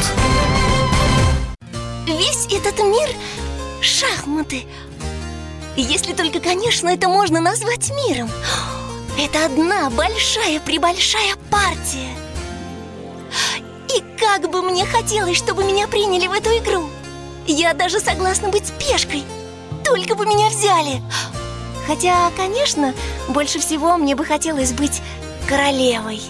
Весь 2.06 2.46
этот 2.46 2.78
мир– 2.78 3.08
шахматы. 3.80 4.66
Если 5.76 6.12
только, 6.12 6.38
конечно, 6.38 6.90
это 6.90 7.08
можно 7.08 7.40
назвать 7.40 7.90
миром. 8.06 8.30
Это 9.18 9.46
одна 9.46 9.90
большая-пребольшая 9.90 11.34
партия. 11.50 12.14
И 13.96 14.00
как 14.16 14.48
бы 14.48 14.62
мне 14.62 14.86
хотелось, 14.86 15.38
чтобы 15.38 15.64
меня 15.64 15.88
приняли 15.88 16.28
в 16.28 16.32
эту 16.32 16.50
игру. 16.50 16.88
Я 17.48 17.74
даже 17.74 17.98
согласна 17.98 18.48
быть 18.48 18.72
пешкой. 18.78 19.24
Только 19.84 20.14
бы 20.14 20.24
меня 20.24 20.50
взяли. 20.50 21.02
Хотя, 21.86 22.30
конечно, 22.36 22.94
больше 23.28 23.58
всего 23.58 23.96
мне 23.96 24.14
бы 24.14 24.24
хотелось 24.24 24.72
быть 24.72 25.02
королевой. 25.48 26.20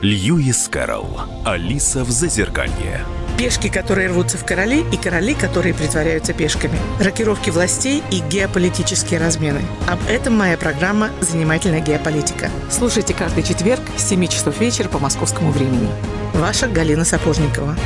Льюис 0.00 0.68
Кэрролл. 0.68 1.20
Алиса 1.44 2.04
в 2.04 2.10
Зазеркалье. 2.10 3.04
Пешки, 3.38 3.68
которые 3.68 4.08
рвутся 4.08 4.36
в 4.36 4.44
короли, 4.44 4.84
и 4.92 4.96
короли, 4.96 5.34
которые 5.34 5.74
притворяются 5.74 6.32
пешками. 6.32 6.78
Рокировки 7.00 7.50
властей 7.50 8.02
и 8.10 8.20
геополитические 8.20 9.20
размены. 9.20 9.62
Об 9.88 9.98
этом 10.08 10.36
моя 10.36 10.56
программа 10.56 11.10
«Занимательная 11.20 11.80
геополитика». 11.80 12.50
Слушайте 12.70 13.14
каждый 13.14 13.42
четверг 13.42 13.82
с 13.96 14.08
7 14.08 14.26
часов 14.26 14.60
вечера 14.60 14.88
по 14.88 14.98
московскому 14.98 15.50
времени. 15.50 15.88
Ваша 16.34 16.68
Галина 16.68 17.04
Сапожникова. 17.04 17.76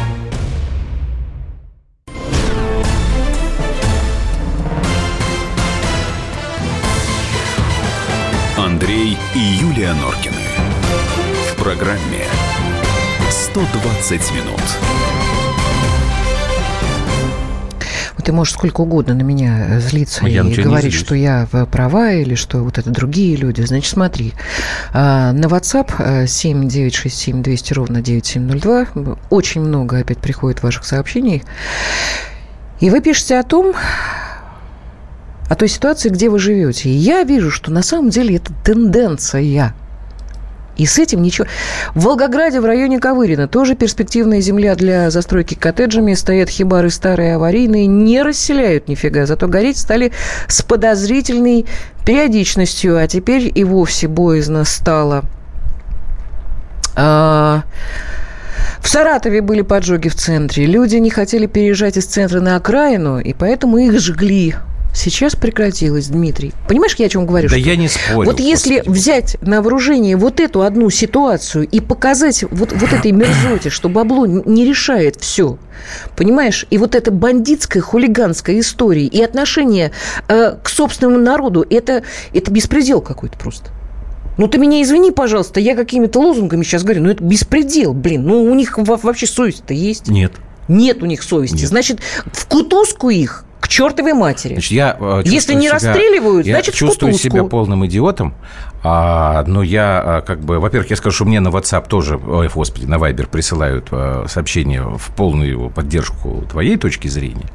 И 9.37 9.39
Юлия 9.39 9.93
Норкины. 9.93 10.35
В 11.53 11.63
программе 11.63 12.25
120 13.31 14.33
минут. 14.33 14.63
ты 18.25 18.33
можешь 18.33 18.55
сколько 18.55 18.81
угодно 18.81 19.15
на 19.15 19.23
меня 19.23 19.79
злиться 19.79 20.27
я 20.27 20.43
и 20.43 20.55
говорить, 20.61 20.95
что 20.95 21.15
я 21.15 21.47
в- 21.53 21.65
права 21.67 22.11
или 22.11 22.35
что 22.35 22.65
вот 22.65 22.77
это 22.77 22.91
другие 22.91 23.37
люди. 23.37 23.61
Значит, 23.61 23.93
смотри, 23.93 24.33
а, 24.93 25.31
на 25.33 25.45
WhatsApp 25.47 25.93
а, 25.99 26.27
7967 26.27 27.43
200 27.43 27.73
ровно 27.75 28.01
9702 28.03 29.17
очень 29.31 29.61
много 29.61 29.99
опять 29.99 30.19
приходит 30.19 30.63
ваших 30.65 30.85
сообщений. 30.85 31.45
И 32.81 32.91
вы 32.91 33.01
пишете 33.01 33.39
о 33.39 33.45
том, 33.45 33.75
о 35.49 35.55
той 35.55 35.69
ситуации, 35.69 36.09
где 36.09 36.29
вы 36.29 36.39
живете. 36.39 36.89
И 36.89 36.93
я 36.93 37.23
вижу, 37.23 37.51
что 37.51 37.71
на 37.71 37.83
самом 37.83 38.11
деле 38.11 38.37
это 38.37 38.53
тенденция. 38.65 39.75
И 40.77 40.85
с 40.85 40.99
этим 40.99 41.23
ничего. 41.23 41.47
В 41.95 42.05
Волгограде, 42.05 42.61
в 42.61 42.67
районе 42.67 42.99
Ковырина, 42.99 43.49
тоже 43.49 43.75
перспективная 43.75 44.41
земля 44.43 44.75
для 44.75 45.11
застройки 45.11 45.55
коттеджами. 45.55 46.13
Стоят 46.13 46.51
хибары 46.51 46.91
старые, 46.91 47.37
аварийные, 47.37 47.87
не 47.87 48.23
расселяют 48.23 48.87
нифига. 48.87 49.25
Зато 49.25 49.49
гореть 49.49 49.79
стали 49.79 50.13
с 50.49 50.63
подозрительной 50.63 51.65
периодичностью. 52.05 52.99
А 52.99 53.07
теперь 53.09 53.51
и 53.55 53.65
вовсе 53.65 54.07
боязно 54.07 54.65
стало. 54.65 55.25
А, 56.95 57.63
В 58.83 58.89
Саратове 58.89 59.41
были 59.41 59.63
поджоги 59.63 60.09
в 60.09 60.15
центре. 60.15 60.67
Люди 60.67 60.97
не 60.97 61.09
хотели 61.11 61.47
переезжать 61.47 61.97
из 61.97 62.05
центра 62.05 62.41
на 62.41 62.57
окраину, 62.57 63.19
и 63.19 63.33
поэтому 63.33 63.79
их 63.79 63.99
жгли. 63.99 64.55
Сейчас 64.97 65.37
прекратилось, 65.37 66.07
Дмитрий. 66.09 66.55
Понимаешь, 66.69 66.95
я 66.97 67.05
о 67.07 67.09
чем 67.11 67.27
говорю? 67.27 67.49
Да 67.51 67.57
Что 67.59 67.69
я 67.69 67.77
не 67.77 67.87
спорю. 67.89 68.31
вот 68.31 68.41
если 68.41 68.83
взять 68.87 69.37
на 69.43 69.61
вооружение 69.61 70.17
вот 70.17 70.41
эту 70.41 70.63
одну 70.63 70.89
ситуацию 70.89 71.69
и 71.69 71.81
показать 71.81 72.45
вот, 72.51 72.73
вот 72.73 72.93
этой 72.95 73.13
мерзоте, 73.13 73.69
что 73.69 73.91
бабло 73.91 74.25
не 74.27 74.65
решает 74.65 75.17
все, 75.17 75.59
понимаешь, 76.17 76.67
и 76.71 76.79
вот 76.79 76.95
эта 76.95 77.11
бандитская, 77.11 77.83
хулиганская 77.83 78.59
история 78.59 79.05
и 79.05 79.23
отношение 79.23 79.93
э, 80.29 80.57
к 80.63 80.69
собственному 80.71 81.19
народу, 81.19 81.67
это, 81.69 82.03
это 82.33 82.51
беспредел 82.51 83.03
какой-то 83.03 83.37
просто. 83.37 83.69
Ну, 84.39 84.49
ты 84.49 84.57
меня 84.59 84.83
извини, 84.83 85.11
пожалуйста, 85.11 85.61
я 85.61 85.75
какими-то 85.77 86.21
лозунгами 86.21 86.63
сейчас 86.63 86.83
говорю, 86.85 87.03
ну, 87.03 87.11
это 87.11 87.23
беспредел, 87.23 87.93
блин. 87.93 88.25
Ну, 88.27 88.43
у 88.45 88.55
них 88.55 88.79
во- 88.79 88.97
вообще 88.97 89.27
совесть-то 89.27 89.75
есть? 89.75 90.09
Нет. 90.09 90.33
Нет 90.69 91.03
у 91.03 91.07
них 91.07 91.23
совести. 91.23 91.57
Нет. 91.61 91.69
Значит, 91.69 92.01
в 92.33 92.47
кутузку 92.47 93.09
их 93.11 93.45
к 93.67 93.69
чертовой 93.69 94.13
матери. 94.13 94.55
Значит, 94.55 94.71
я, 94.71 94.97
э, 94.99 95.23
Если 95.25 95.53
не 95.55 95.63
себя- 95.67 95.73
расстреливают, 95.73 96.47
я 96.47 96.55
значит, 96.55 96.75
в 96.75 96.79
чувствую 96.79 97.13
кутузку. 97.13 97.31
себя 97.31 97.45
полным 97.45 97.85
идиотом. 97.85 98.35
А, 98.85 99.43
но 99.49 99.65
я 99.65 100.01
а, 100.05 100.21
как 100.23 100.41
бы, 100.41 100.61
во-первых, 100.61 100.91
я 100.91 100.97
скажу, 100.97 101.17
что 101.17 101.25
мне 101.25 101.41
на 101.41 101.49
WhatsApp 101.49 101.89
тоже, 101.89 102.17
ой, 102.17 102.49
господи, 102.49 102.85
на 102.87 102.95
Viber 102.95 103.27
присылают 103.27 103.89
а, 103.91 104.27
сообщения 104.29 104.83
в 104.83 105.11
полную 105.17 105.71
поддержку 105.71 106.45
твоей 106.49 106.77
точки 106.77 107.09
зрения. 107.09 107.47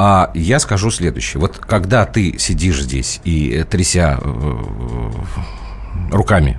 А 0.00 0.32
я 0.34 0.58
скажу 0.58 0.90
следующее. 0.90 1.40
Вот 1.40 1.58
когда 1.58 2.04
ты 2.06 2.36
сидишь 2.38 2.82
здесь 2.82 3.20
и 3.22 3.52
э, 3.52 3.64
тряся 3.64 4.18
э, 4.20 5.10
руками 6.10 6.58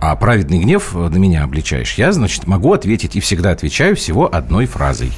а 0.00 0.14
праведный 0.16 0.58
гнев 0.58 0.92
на 0.94 1.16
меня 1.16 1.42
обличаешь, 1.44 1.94
я, 1.94 2.12
значит, 2.12 2.46
могу 2.46 2.72
ответить 2.72 3.16
и 3.16 3.20
всегда 3.20 3.50
отвечаю 3.50 3.96
всего 3.96 4.32
одной 4.32 4.66
фразой. 4.66 5.12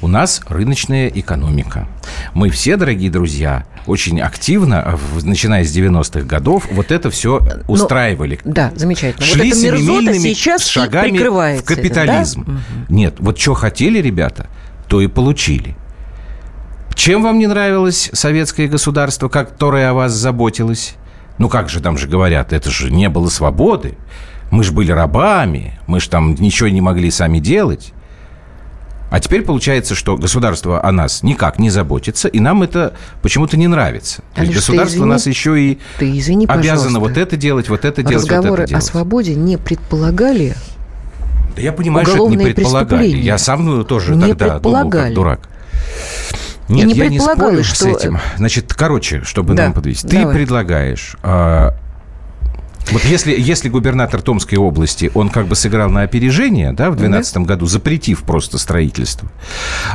У 0.00 0.08
нас 0.08 0.40
рыночная 0.48 1.08
экономика. 1.08 1.86
Мы 2.34 2.50
все, 2.50 2.76
дорогие 2.76 3.10
друзья, 3.10 3.64
очень 3.86 4.20
активно, 4.20 4.96
в- 5.14 5.26
начиная 5.26 5.64
с 5.64 5.76
90-х 5.76 6.22
годов, 6.26 6.66
вот 6.70 6.90
это 6.90 7.10
все 7.10 7.40
устраивали. 7.68 8.38
Да, 8.44 8.72
замечательно. 8.74 9.26
Шли 9.26 9.50
вот 9.52 9.58
эта 9.58 9.66
мерзота 9.72 10.14
сейчас 10.18 10.66
шагами 10.66 11.10
прикрывается 11.10 11.64
в 11.64 11.66
капитализм. 11.66 12.44
да? 12.46 12.52
Нет, 12.88 13.16
вот 13.18 13.38
что 13.38 13.54
хотели 13.54 13.98
ребята, 14.00 14.46
то 14.88 15.00
и 15.00 15.08
получили. 15.08 15.76
Чем 16.94 17.22
вам 17.22 17.38
не 17.38 17.46
нравилось 17.46 18.10
советское 18.12 18.68
государство, 18.68 19.28
которое 19.28 19.88
о 19.90 19.94
вас 19.94 20.12
заботилось? 20.12 20.94
Ну 21.38 21.48
как 21.48 21.68
же, 21.68 21.80
там 21.80 21.98
же 21.98 22.08
говорят, 22.08 22.52
это 22.52 22.70
же 22.70 22.90
не 22.90 23.08
было 23.08 23.28
свободы. 23.28 23.94
Мы 24.50 24.64
же 24.64 24.72
были 24.72 24.92
рабами, 24.92 25.78
мы 25.86 26.00
же 26.00 26.10
там 26.10 26.34
ничего 26.34 26.68
не 26.68 26.80
могли 26.80 27.10
сами 27.10 27.38
делать. 27.38 27.92
А 29.10 29.20
теперь 29.20 29.42
получается, 29.42 29.94
что 29.94 30.16
государство 30.16 30.82
о 30.82 30.90
нас 30.90 31.22
никак 31.22 31.58
не 31.58 31.68
заботится, 31.68 32.28
и 32.28 32.40
нам 32.40 32.62
это 32.62 32.94
почему-то 33.20 33.58
не 33.58 33.66
нравится. 33.66 34.22
То 34.34 34.42
есть 34.42 34.54
государство 34.54 34.96
извини, 34.96 35.10
нас 35.10 35.26
еще 35.26 35.60
и 35.60 35.78
ты 35.98 36.18
извини, 36.18 36.46
обязано 36.46 36.98
вот 36.98 37.18
это 37.18 37.36
делать, 37.36 37.68
вот 37.68 37.84
это 37.84 38.02
делать, 38.02 38.24
Разговоры 38.24 38.50
вот 38.50 38.58
это 38.60 38.68
делать. 38.68 38.84
о 38.84 38.86
свободе 38.86 39.34
не 39.34 39.58
предполагали 39.58 40.54
да 41.54 41.62
я 41.62 41.72
понимаю, 41.72 42.06
что 42.06 42.26
это 42.26 42.36
не 42.36 42.44
предполагали. 42.44 43.08
Я 43.08 43.38
сам 43.38 43.64
ну, 43.64 43.84
тоже 43.84 44.14
не 44.14 44.34
тогда 44.34 44.58
думал, 44.58 44.90
как 44.90 45.14
дурак. 45.14 45.48
Нет, 46.72 46.86
не 46.86 46.94
я 46.94 47.08
не 47.08 47.20
спорю 47.20 47.62
что... 47.64 47.76
с 47.76 47.82
этим. 47.82 48.18
Значит, 48.36 48.72
короче, 48.74 49.22
чтобы 49.24 49.54
да, 49.54 49.64
нам 49.64 49.72
подвести. 49.72 50.08
Ты 50.08 50.26
предлагаешь 50.26 51.16
а, 51.22 51.74
вот 52.90 53.04
если, 53.04 53.34
если 53.38 53.68
губернатор 53.68 54.20
Томской 54.20 54.58
области, 54.58 55.10
он 55.14 55.28
как 55.28 55.46
бы 55.46 55.54
сыграл 55.54 55.88
на 55.88 56.02
опережение, 56.02 56.72
да, 56.72 56.90
в 56.90 56.96
2012 56.96 57.34
да. 57.34 57.40
году, 57.40 57.66
запретив 57.66 58.22
просто 58.22 58.58
строительство 58.58 59.30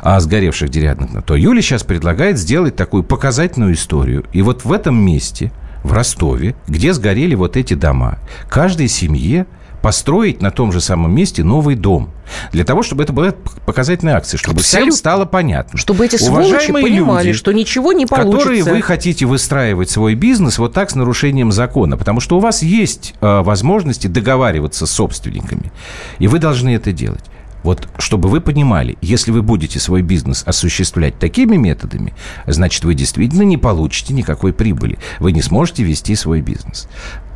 а, 0.01 0.19
сгоревших 0.19 0.69
деревянных, 0.69 1.23
то 1.23 1.35
Юля 1.35 1.61
сейчас 1.61 1.83
предлагает 1.83 2.37
сделать 2.37 2.75
такую 2.75 3.03
показательную 3.03 3.73
историю. 3.73 4.25
И 4.31 4.41
вот 4.41 4.65
в 4.65 4.71
этом 4.71 4.95
месте, 4.95 5.51
в 5.83 5.93
Ростове, 5.93 6.55
где 6.67 6.93
сгорели 6.93 7.35
вот 7.35 7.55
эти 7.55 7.73
дома, 7.73 8.19
каждой 8.49 8.87
семье 8.87 9.45
построить 9.87 10.41
на 10.41 10.51
том 10.51 10.73
же 10.73 10.81
самом 10.81 11.15
месте 11.15 11.45
новый 11.45 11.75
дом. 11.75 12.09
Для 12.51 12.65
того, 12.65 12.83
чтобы 12.83 13.03
это 13.03 13.13
была 13.13 13.33
показательная 13.65 14.17
акция, 14.17 14.37
чтобы 14.37 14.59
Абсолютно. 14.59 14.91
всем 14.91 14.99
стало 14.99 15.23
понятно. 15.23 15.79
Чтобы 15.79 16.05
эти 16.05 16.17
сволочи 16.17 16.73
понимали, 16.73 17.27
люди, 17.27 17.37
что 17.37 17.53
ничего 17.53 17.93
не 17.93 18.05
получится. 18.05 18.37
Которые 18.37 18.63
вы 18.65 18.81
хотите 18.81 19.25
выстраивать 19.25 19.89
свой 19.89 20.15
бизнес 20.15 20.59
вот 20.59 20.73
так 20.73 20.89
с 20.89 20.95
нарушением 20.95 21.53
закона. 21.53 21.95
Потому 21.95 22.19
что 22.19 22.35
у 22.35 22.41
вас 22.41 22.63
есть 22.63 23.13
э, 23.21 23.41
возможности 23.43 24.07
договариваться 24.07 24.85
с 24.85 24.91
собственниками. 24.91 25.71
И 26.19 26.27
вы 26.27 26.39
должны 26.39 26.75
это 26.75 26.91
делать. 26.91 27.23
Вот 27.63 27.87
чтобы 27.97 28.27
вы 28.27 28.41
понимали, 28.41 28.97
если 29.01 29.31
вы 29.31 29.41
будете 29.41 29.79
свой 29.79 30.01
бизнес 30.01 30.43
осуществлять 30.45 31.17
такими 31.17 31.55
методами, 31.55 32.13
значит, 32.45 32.83
вы 32.83 32.93
действительно 32.93 33.43
не 33.43 33.55
получите 33.55 34.13
никакой 34.13 34.51
прибыли. 34.51 34.99
Вы 35.21 35.31
не 35.31 35.41
сможете 35.41 35.83
вести 35.83 36.13
свой 36.15 36.41
бизнес. 36.41 36.89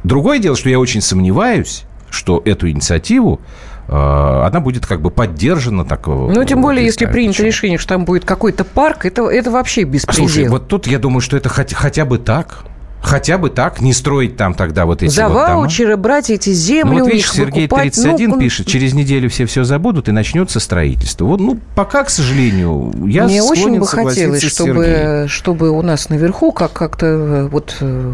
Другое 0.04 0.40
дело, 0.40 0.58
что 0.58 0.68
я 0.68 0.80
очень 0.80 1.00
сомневаюсь, 1.00 1.86
что 2.12 2.42
эту 2.46 2.70
инициативу 2.70 3.42
э, 3.88 3.92
она 3.94 4.60
будет 4.60 4.86
как 4.86 5.02
бы 5.02 5.10
поддержана 5.10 5.86
такого. 5.86 6.32
Ну, 6.32 6.44
тем 6.44 6.62
более, 6.62 6.86
если 6.86 7.06
принято 7.06 7.38
почему. 7.38 7.48
решение, 7.48 7.78
что 7.78 7.90
там 7.90 8.06
будет 8.06 8.26
какой-то 8.26 8.64
парк, 8.64 9.06
это, 9.06 9.24
это 9.24 9.50
вообще 9.50 9.84
беспредел. 9.84 10.28
Слушай, 10.28 10.48
вот 10.48 10.68
тут 10.68 10.88
я 10.88 11.00
думаю, 11.00 11.22
что 11.22 11.38
это 11.38 11.50
хотя, 11.50 11.76
хотя 11.76 12.06
бы 12.06 12.20
так. 12.20 12.66
Хотя 13.02 13.38
бы 13.38 13.50
так, 13.50 13.82
не 13.82 13.94
строить 13.94 14.38
там 14.38 14.54
тогда 14.54 14.86
вот 14.86 15.02
эти 15.02 15.12
За 15.12 15.28
вот 15.28 15.34
дома. 15.34 15.56
ваучеры 15.56 15.98
брать 15.98 16.30
эти 16.30 16.52
земли 16.52 16.98
ну, 16.98 17.04
вот 17.04 17.12
видишь, 17.12 17.32
Сергей 17.32 17.64
выкупать. 17.64 17.94
31 17.94 18.30
ну, 18.30 18.40
пишет, 18.40 18.68
через 18.68 18.94
неделю 18.94 19.30
все 19.30 19.46
все 19.46 19.64
забудут 19.64 20.08
и 20.08 20.12
начнется 20.12 20.60
строительство. 20.60 21.26
Вот, 21.26 21.40
ну, 21.40 21.60
пока, 21.76 22.04
к 22.04 22.10
сожалению, 22.10 22.94
я 23.08 23.26
Мне 23.26 23.42
очень 23.42 23.80
бы 23.80 23.88
хотелось, 23.88 24.44
чтобы, 24.44 25.26
чтобы 25.28 25.72
у 25.72 25.82
нас 25.82 26.10
наверху 26.10 26.52
как- 26.52 26.74
как-то 26.74 27.06
э, 27.06 27.48
вот 27.48 27.76
э, 27.82 28.14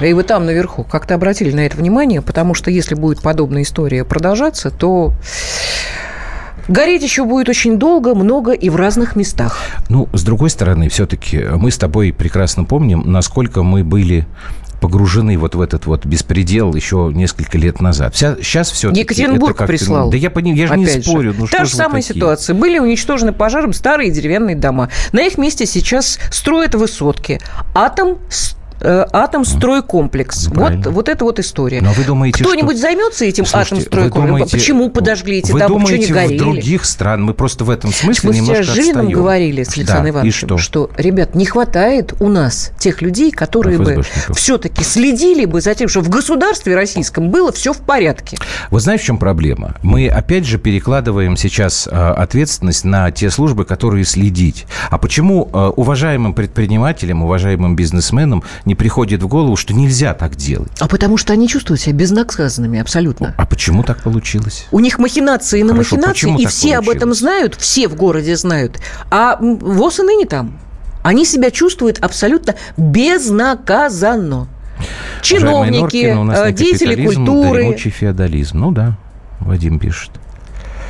и 0.00 0.12
вы 0.14 0.22
там 0.22 0.46
наверху 0.46 0.82
как-то 0.84 1.14
обратили 1.14 1.52
на 1.52 1.66
это 1.66 1.76
внимание, 1.76 2.22
потому 2.22 2.54
что 2.54 2.70
если 2.70 2.94
будет 2.94 3.20
подобная 3.20 3.62
история 3.62 4.04
продолжаться, 4.04 4.70
то 4.70 5.12
Гореть 6.68 7.02
еще 7.02 7.24
будет 7.24 7.48
очень 7.48 7.78
долго, 7.78 8.14
много 8.14 8.52
и 8.52 8.70
в 8.70 8.76
разных 8.76 9.16
местах. 9.16 9.58
Ну, 9.88 10.08
с 10.12 10.22
другой 10.22 10.50
стороны, 10.50 10.88
все-таки 10.88 11.38
мы 11.56 11.70
с 11.70 11.78
тобой 11.78 12.12
прекрасно 12.12 12.64
помним, 12.64 13.02
насколько 13.10 13.62
мы 13.62 13.84
были 13.84 14.26
погружены 14.82 15.38
вот 15.38 15.54
в 15.54 15.60
этот 15.60 15.86
вот 15.86 16.04
беспредел 16.04 16.74
еще 16.74 17.10
несколько 17.14 17.56
лет 17.56 17.80
назад. 17.80 18.14
Вся, 18.14 18.34
сейчас 18.36 18.70
все 18.70 18.90
Екатеринбург 18.90 19.54
это 19.54 19.66
прислал. 19.66 20.10
Да 20.10 20.16
я, 20.16 20.28
пони, 20.28 20.50
я 20.54 20.66
же 20.66 20.76
не 20.76 20.86
спорю. 20.86 21.34
Ну, 21.38 21.46
Та 21.46 21.64
же 21.64 21.74
самая 21.74 22.02
ситуация. 22.02 22.54
Были 22.54 22.80
уничтожены 22.80 23.32
пожаром 23.32 23.72
старые 23.72 24.10
деревянные 24.10 24.56
дома. 24.56 24.90
На 25.12 25.22
их 25.22 25.38
месте 25.38 25.66
сейчас 25.66 26.18
строят 26.30 26.74
высотки. 26.74 27.40
Атом 27.74 28.18
Э, 28.18 28.61
атомстройкомплекс. 28.82 30.48
Ну, 30.48 30.60
вот, 30.62 30.86
вот 30.86 31.08
это 31.08 31.24
вот 31.24 31.38
история. 31.38 31.80
Но 31.80 31.92
вы 31.92 32.04
думаете, 32.04 32.44
Кто-нибудь 32.44 32.76
что... 32.76 32.82
займется 32.82 33.24
этим 33.24 33.44
атомстройкомплексом? 33.52 34.58
Почему 34.58 34.90
подожгли 34.90 35.38
эти? 35.38 35.52
Думаете, 35.52 35.98
Почему 35.98 35.98
не 35.98 36.06
горели? 36.06 36.38
в 36.38 36.40
других 36.40 36.84
стран 36.84 37.24
мы 37.24 37.34
просто 37.34 37.64
в 37.64 37.70
этом 37.70 37.92
смысле 37.92 38.30
Мы 38.30 38.36
немножко 38.36 38.64
с 38.64 38.66
Жилиным 38.66 38.88
отстаем. 38.88 39.10
говорили 39.10 39.62
с 39.62 39.76
Александром 39.76 40.04
да, 40.04 40.10
Ивановичем, 40.10 40.48
что? 40.48 40.58
что, 40.58 40.90
ребят, 40.96 41.34
не 41.34 41.46
хватает 41.46 42.14
у 42.20 42.28
нас 42.28 42.72
тех 42.78 43.02
людей, 43.02 43.30
которые 43.30 43.78
бы 43.78 44.02
все-таки 44.34 44.82
следили 44.84 45.44
бы 45.44 45.60
за 45.60 45.74
тем, 45.74 45.88
что 45.88 46.00
в 46.00 46.08
государстве 46.08 46.74
российском 46.74 47.30
было 47.30 47.52
все 47.52 47.72
в 47.72 47.78
порядке. 47.78 48.36
Вы 48.70 48.80
знаете, 48.80 49.04
в 49.04 49.06
чем 49.06 49.18
проблема? 49.18 49.76
Мы 49.82 50.08
опять 50.08 50.44
же 50.46 50.58
перекладываем 50.58 51.36
сейчас 51.36 51.88
а, 51.90 52.12
ответственность 52.14 52.84
на 52.84 53.10
те 53.10 53.30
службы, 53.30 53.64
которые 53.64 54.04
следить. 54.04 54.66
А 54.90 54.98
почему 54.98 55.48
а, 55.52 55.70
уважаемым 55.70 56.34
предпринимателям, 56.34 57.22
уважаемым 57.22 57.76
бизнесменам 57.76 58.42
не 58.64 58.71
приходит 58.74 59.22
в 59.22 59.28
голову 59.28 59.56
что 59.56 59.74
нельзя 59.74 60.14
так 60.14 60.36
делать. 60.36 60.72
А 60.80 60.88
потому 60.88 61.16
что 61.16 61.32
они 61.32 61.48
чувствуют 61.48 61.80
себя 61.80 61.94
безнаказанными 61.94 62.80
абсолютно. 62.80 63.34
А 63.36 63.46
почему 63.46 63.82
так 63.82 64.02
получилось? 64.02 64.66
У 64.70 64.80
них 64.80 64.98
махинации 64.98 65.62
на 65.62 65.72
Хорошо, 65.72 65.96
махинации, 65.96 66.42
и 66.42 66.46
все 66.46 66.68
получилось? 66.68 66.88
об 66.88 66.96
этом 66.96 67.14
знают, 67.14 67.54
все 67.56 67.88
в 67.88 67.94
городе 67.94 68.36
знают. 68.36 68.80
А 69.10 69.36
ВОЗ 69.40 70.00
и 70.00 70.02
ныне 70.02 70.26
там. 70.26 70.58
Они 71.02 71.24
себя 71.24 71.50
чувствуют 71.50 71.98
абсолютно 71.98 72.54
безнаказанно. 72.76 74.48
Чиновники, 75.20 76.16
э, 76.34 76.52
деятели 76.52 77.04
культуры. 77.04 77.70
Да, 77.70 77.90
феодализм. 77.90 78.58
Ну 78.58 78.72
да, 78.72 78.98
Вадим 79.40 79.78
пишет. 79.78 80.10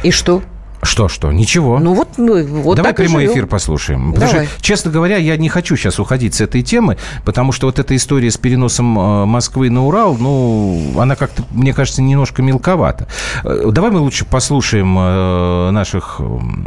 И 0.03 0.11
что? 0.11 0.43
Что, 0.85 1.09
что? 1.09 1.31
Ничего. 1.31 1.79
Ну 1.79 1.95
вот, 1.95 2.19
ну, 2.19 2.45
вот 2.45 2.77
Давай 2.77 2.93
прямой 2.93 3.27
эфир 3.27 3.47
послушаем. 3.47 4.15
Давай. 4.15 4.47
Что, 4.47 4.63
честно 4.63 4.91
говоря, 4.91 5.17
я 5.17 5.37
не 5.37 5.49
хочу 5.49 5.77
сейчас 5.77 6.01
уходить 6.01 6.35
с 6.35 6.41
этой 6.41 6.63
темы, 6.63 6.97
потому 7.25 7.53
что 7.53 7.69
вот 7.69 7.79
эта 7.79 7.95
история 7.95 8.33
с 8.33 8.37
переносом 8.37 8.99
э, 8.99 9.25
Москвы 9.25 9.71
на 9.71 9.87
Урал, 9.87 10.17
ну, 10.19 10.93
она 10.99 11.15
как-то, 11.15 11.45
мне 11.53 11.73
кажется, 11.73 12.03
немножко 12.03 12.43
мелковата. 12.43 13.07
Э, 13.45 13.71
давай 13.71 13.93
мы 13.93 14.01
лучше 14.01 14.25
послушаем 14.25 14.97
э, 14.99 15.71
наших 15.71 16.21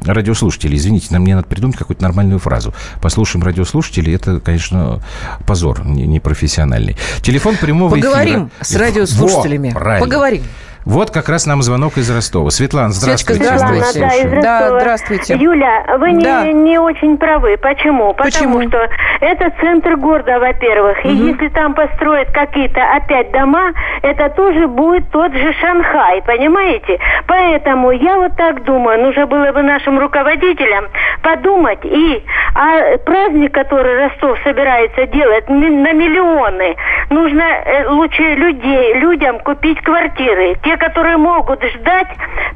радиослушателей. 0.06 0.78
Извините, 0.78 1.08
нам 1.10 1.24
мне 1.24 1.36
надо 1.36 1.48
придумать 1.48 1.76
какую-то 1.76 2.02
нормальную 2.02 2.40
фразу. 2.40 2.74
Послушаем 3.02 3.44
радиослушателей. 3.44 4.16
Это, 4.16 4.40
конечно, 4.40 5.02
позор 5.46 5.86
непрофессиональный. 5.86 6.96
Телефон 7.22 7.58
прямого 7.58 7.90
Поговорим 7.96 8.50
эфира. 8.62 8.64
с 8.64 8.76
радиослушателями. 8.76 9.74
Во, 9.76 10.00
Поговорим. 10.00 10.44
Вот 10.86 11.10
как 11.10 11.30
раз 11.30 11.48
нам 11.48 11.64
звонок 11.64 11.98
из 11.98 12.16
Ростова. 12.16 12.52
Светлана, 12.52 12.90
здравствуйте. 12.90 13.44
Светлана, 13.44 13.72
да, 13.72 13.76
из 13.76 14.24
Ростова. 14.26 14.42
Да, 14.42 14.80
здравствуйте. 14.80 15.34
Юля, 15.36 15.84
вы 15.98 16.22
да. 16.22 16.44
не, 16.44 16.54
не 16.54 16.78
очень 16.78 17.18
правы. 17.18 17.58
Почему? 17.58 18.14
Потому 18.14 18.32
Почему? 18.32 18.70
что 18.70 18.88
это 19.20 19.52
центр 19.62 19.96
города, 19.96 20.40
во-первых. 20.40 21.00
Угу. 21.00 21.10
И 21.10 21.16
если 21.16 21.48
там 21.48 21.74
построят 21.74 22.30
какие-то 22.32 22.82
опять 22.96 23.32
дома, 23.32 23.74
это 24.04 24.30
тоже 24.30 24.68
будет 24.68 25.10
тот 25.10 25.34
же 25.34 25.54
Шанхай, 25.60 26.22
понимаете? 26.22 27.00
Поэтому 27.26 27.90
я 27.90 28.18
вот 28.18 28.36
так 28.36 28.64
думаю, 28.64 29.02
нужно 29.02 29.26
было 29.26 29.52
бы 29.54 29.64
нашим 29.64 29.98
руководителям 29.98 30.86
подумать 31.24 31.80
и 31.84 32.24
а 32.54 32.98
праздник, 33.00 33.54
который 33.54 34.06
Ростов 34.06 34.38
собирается 34.44 35.08
делать 35.08 35.50
на 35.50 35.94
миллионы, 35.94 36.76
нужно 37.10 37.44
э, 37.44 37.90
лучше 37.90 38.22
людей, 38.36 38.94
людям 38.96 39.40
купить 39.40 39.82
квартиры. 39.82 40.56
Те, 40.64 40.75
которые 40.78 41.18
могут 41.18 41.64
ждать, 41.64 42.08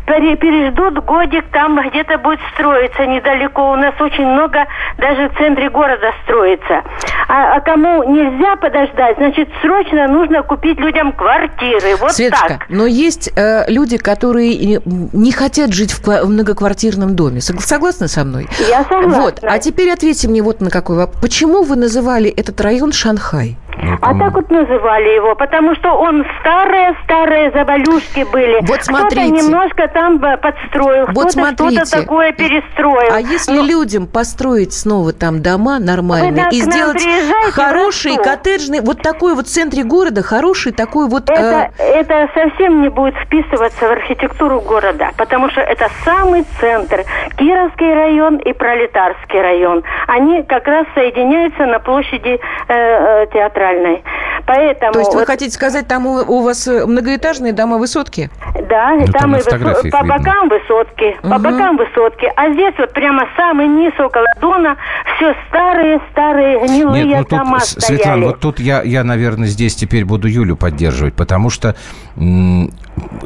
переждут 0.05 1.05
годик, 1.05 1.45
там 1.51 1.79
где-то 1.89 2.17
будет 2.17 2.39
строиться 2.53 3.05
недалеко. 3.05 3.71
У 3.71 3.75
нас 3.75 3.93
очень 3.99 4.25
много 4.25 4.65
даже 4.97 5.29
в 5.29 5.37
центре 5.37 5.69
города 5.69 6.11
строится. 6.23 6.81
А, 7.27 7.55
а 7.55 7.61
кому 7.61 8.03
нельзя 8.03 8.55
подождать, 8.55 9.17
значит, 9.17 9.49
срочно 9.61 10.07
нужно 10.07 10.41
купить 10.43 10.79
людям 10.79 11.11
квартиры. 11.13 11.95
Вот 11.97 12.11
Светочка, 12.13 12.47
так. 12.59 12.65
но 12.69 12.85
есть 12.87 13.31
э, 13.35 13.65
люди, 13.67 13.97
которые 13.97 14.81
не 14.85 15.31
хотят 15.31 15.73
жить 15.73 15.91
в, 15.91 16.07
в 16.07 16.29
многоквартирном 16.29 17.15
доме. 17.15 17.41
Согласны 17.41 18.07
со 18.07 18.23
мной? 18.23 18.47
Я 18.69 18.83
согласна. 18.83 19.21
Вот. 19.21 19.39
А 19.43 19.59
теперь 19.59 19.91
ответьте 19.91 20.27
мне 20.27 20.41
вот 20.41 20.61
на 20.61 20.69
какой 20.69 20.97
вопрос. 20.97 21.21
Почему 21.21 21.63
вы 21.63 21.75
называли 21.75 22.29
этот 22.29 22.59
район 22.61 22.91
Шанхай? 22.91 23.57
Ну, 23.81 23.97
а 24.01 24.17
так 24.17 24.33
вот 24.33 24.49
называли 24.49 25.15
его, 25.15 25.35
потому 25.35 25.75
что 25.75 25.93
он 25.93 26.25
старые-старые 26.41 27.51
завалюшки 27.51 28.25
были. 28.31 28.59
Вот 28.61 28.83
смотрите. 28.83 29.27
Кто-то 29.27 29.43
немножко 29.43 29.87
там 29.87 30.19
подстроил, 30.19 31.05
вот 31.07 31.31
кто-то 31.31 31.69
что-то 31.71 31.91
такое 31.91 32.31
перестроил. 32.33 33.13
А 33.13 33.19
если 33.19 33.53
Но... 33.53 33.61
Ну, 33.61 33.67
людям 33.67 34.07
построить 34.07 34.73
снова 34.73 35.13
там 35.13 35.41
дома 35.41 35.79
нормальные 35.79 36.47
и 36.51 36.61
сделать 36.61 37.05
хороший 37.51 38.17
коттеджный, 38.17 38.81
вот 38.81 39.01
такой 39.01 39.35
вот 39.35 39.47
в 39.47 39.49
центре 39.49 39.83
города, 39.83 40.23
хороший 40.23 40.71
такой 40.71 41.07
вот... 41.07 41.29
Это, 41.29 41.71
э... 41.77 41.83
это 41.83 42.29
совсем 42.33 42.81
не 42.81 42.89
будет 42.89 43.15
вписываться 43.15 43.87
в 43.87 43.91
архитектуру 43.91 44.61
города, 44.61 45.11
потому 45.17 45.49
что 45.49 45.61
это 45.61 45.87
самый 46.03 46.45
центр. 46.59 47.03
Кировский 47.37 47.93
район 47.93 48.37
и 48.37 48.53
Пролетарский 48.53 49.41
район. 49.41 49.83
Они 50.07 50.43
как 50.43 50.67
раз 50.67 50.85
соединяются 50.95 51.65
на 51.65 51.79
площади 51.79 52.39
э, 52.67 52.73
э, 52.73 53.27
театра 53.33 53.68
центральной. 53.69 54.03
Поэтому 54.45 54.93
То 54.93 54.99
есть 54.99 55.13
вот... 55.13 55.19
вы 55.19 55.25
хотите 55.25 55.53
сказать, 55.53 55.87
там 55.87 56.07
у, 56.07 56.15
у 56.19 56.41
вас 56.41 56.67
э, 56.67 56.85
многоэтажные 56.85 57.53
дома 57.53 57.77
высотки? 57.77 58.29
Да, 58.67 58.95
ну, 58.95 59.05
там, 59.05 59.13
там 59.13 59.35
и 59.35 59.37
высо... 59.37 59.89
по 59.91 60.03
бокам 60.03 60.49
высотки, 60.49 61.17
угу. 61.21 61.29
по 61.29 61.39
бокам 61.39 61.77
высотки, 61.77 62.31
а 62.35 62.51
здесь 62.53 62.73
вот 62.77 62.91
прямо 62.93 63.27
самый 63.35 63.67
низ 63.67 63.93
около 63.99 64.25
Дона 64.41 64.77
все 65.15 65.35
старые, 65.49 66.01
старые 66.11 66.59
гнилые 66.59 67.05
Нет, 67.05 67.27
ну, 67.29 67.37
дома 67.37 67.59
тут, 67.59 67.67
стояли. 67.67 68.01
Светлана, 68.01 68.25
вот 68.27 68.39
тут 68.39 68.59
я, 68.59 68.81
я, 68.81 69.03
наверное, 69.03 69.47
здесь 69.47 69.75
теперь 69.75 70.05
буду 70.05 70.27
Юлю 70.27 70.55
поддерживать, 70.55 71.13
потому 71.13 71.49
что 71.49 71.75
м- 72.17 72.71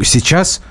сейчас 0.01 0.61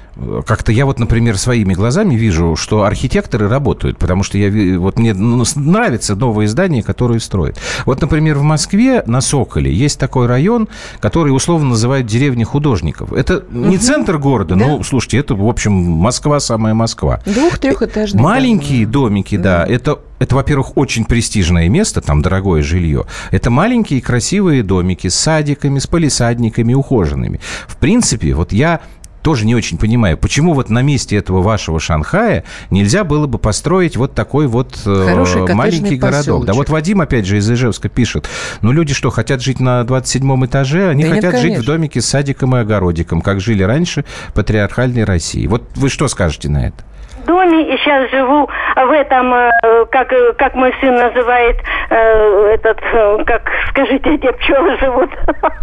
как-то 0.47 0.73
я 0.73 0.87
вот, 0.87 0.99
например, 0.99 1.39
своими 1.39 1.75
глазами 1.75 2.15
вижу, 2.15 2.57
что 2.57 2.85
архитекторы 2.85 3.49
работают, 3.49 3.99
потому 3.99 4.23
что 4.23 4.39
я 4.39 4.79
вот 4.79 4.99
мне 4.99 5.15
ну, 5.15 5.45
нравятся 5.57 6.15
новые 6.15 6.49
здания, 6.49 6.83
которые 6.83 7.21
строят. 7.21 7.59
Вот, 7.87 8.01
например, 8.01 8.39
в 8.39 8.43
Москве 8.43 9.03
на 9.07 9.21
Соколе 9.21 9.73
есть 9.73 9.99
такой 9.99 10.27
район, 10.27 10.69
который 11.01 11.31
условно 11.31 11.71
называют 11.71 12.07
деревня 12.07 12.45
художников. 12.45 13.13
Это 13.13 13.45
не 13.51 13.77
угу. 13.77 13.85
центр 13.85 14.19
города, 14.19 14.55
да? 14.55 14.67
ну, 14.67 14.83
слушайте, 14.83 15.19
это, 15.19 15.35
в 15.35 15.47
общем, 15.49 15.73
Москва 15.73 16.41
самая 16.41 16.75
Москва. 16.75 17.21
Двух-трехэтажные. 17.27 18.23
Маленькие 18.23 18.87
домики, 18.87 19.37
да, 19.37 19.65
да 19.67 19.73
это 19.73 19.99
это, 20.23 20.37
во-первых, 20.37 20.77
очень 20.77 21.05
престижное 21.05 21.69
место, 21.69 22.01
там 22.01 22.23
дорогое 22.23 22.63
жилье. 22.63 23.07
Это 23.33 23.51
маленькие 23.51 24.01
красивые 24.01 24.63
домики 24.63 25.09
с 25.09 25.17
садиками, 25.17 25.81
с 25.81 25.89
полисадниками, 25.89 26.75
ухоженными. 26.75 27.41
В 27.67 27.77
принципе, 27.77 28.33
вот 28.33 28.53
я 28.53 28.83
тоже 29.23 29.47
не 29.47 29.55
очень 29.55 29.79
понимаю, 29.79 30.19
почему 30.19 30.53
вот 30.55 30.69
на 30.69 30.83
месте 30.83 31.17
этого 31.17 31.43
вашего 31.43 31.81
Шанхая 31.81 32.45
нельзя 32.71 33.05
было 33.05 33.27
бы 33.27 33.39
построить 33.39 33.97
вот 33.97 34.15
такой 34.15 34.47
вот 34.47 34.81
э, 34.85 35.55
маленький 35.55 35.97
городок. 35.97 36.45
Да 36.45 36.53
вот 36.53 36.69
Вадим, 36.69 37.01
опять 37.01 37.25
же, 37.25 37.39
из 37.39 37.51
Ижевска 37.51 37.89
пишет, 37.89 38.29
ну 38.61 38.73
люди 38.73 38.95
что, 38.95 39.11
хотят 39.11 39.41
жить 39.41 39.61
на 39.61 39.85
27 39.85 40.47
этаже? 40.47 40.89
Они 40.89 41.05
да 41.05 41.11
хотят 41.11 41.35
нет, 41.35 41.43
жить 41.43 41.59
в 41.59 41.65
домике 41.65 42.01
с 42.01 42.07
садиком 42.07 42.57
и 42.57 42.61
огородиком, 42.61 43.23
как 43.23 43.41
жили 43.41 43.63
раньше 43.63 44.05
патриархальной 44.35 45.05
России. 45.05 45.47
Вот 45.47 45.63
вы 45.77 45.89
что 45.89 46.09
скажете 46.09 46.49
на 46.49 46.67
это? 46.67 46.85
Доме 47.25 47.63
и 47.75 47.77
сейчас 47.79 48.11
живу 48.11 48.49
в 48.77 48.91
этом, 48.91 49.33
э, 49.35 49.51
как, 49.91 50.13
э, 50.13 50.33
как 50.35 50.55
мой 50.55 50.75
сын 50.81 50.95
называет, 50.95 51.57
э, 51.91 52.55
этот, 52.55 52.81
как, 53.27 53.43
скажите, 53.71 54.17
где 54.17 54.33
пчелы 54.33 54.77
живут. 54.79 55.11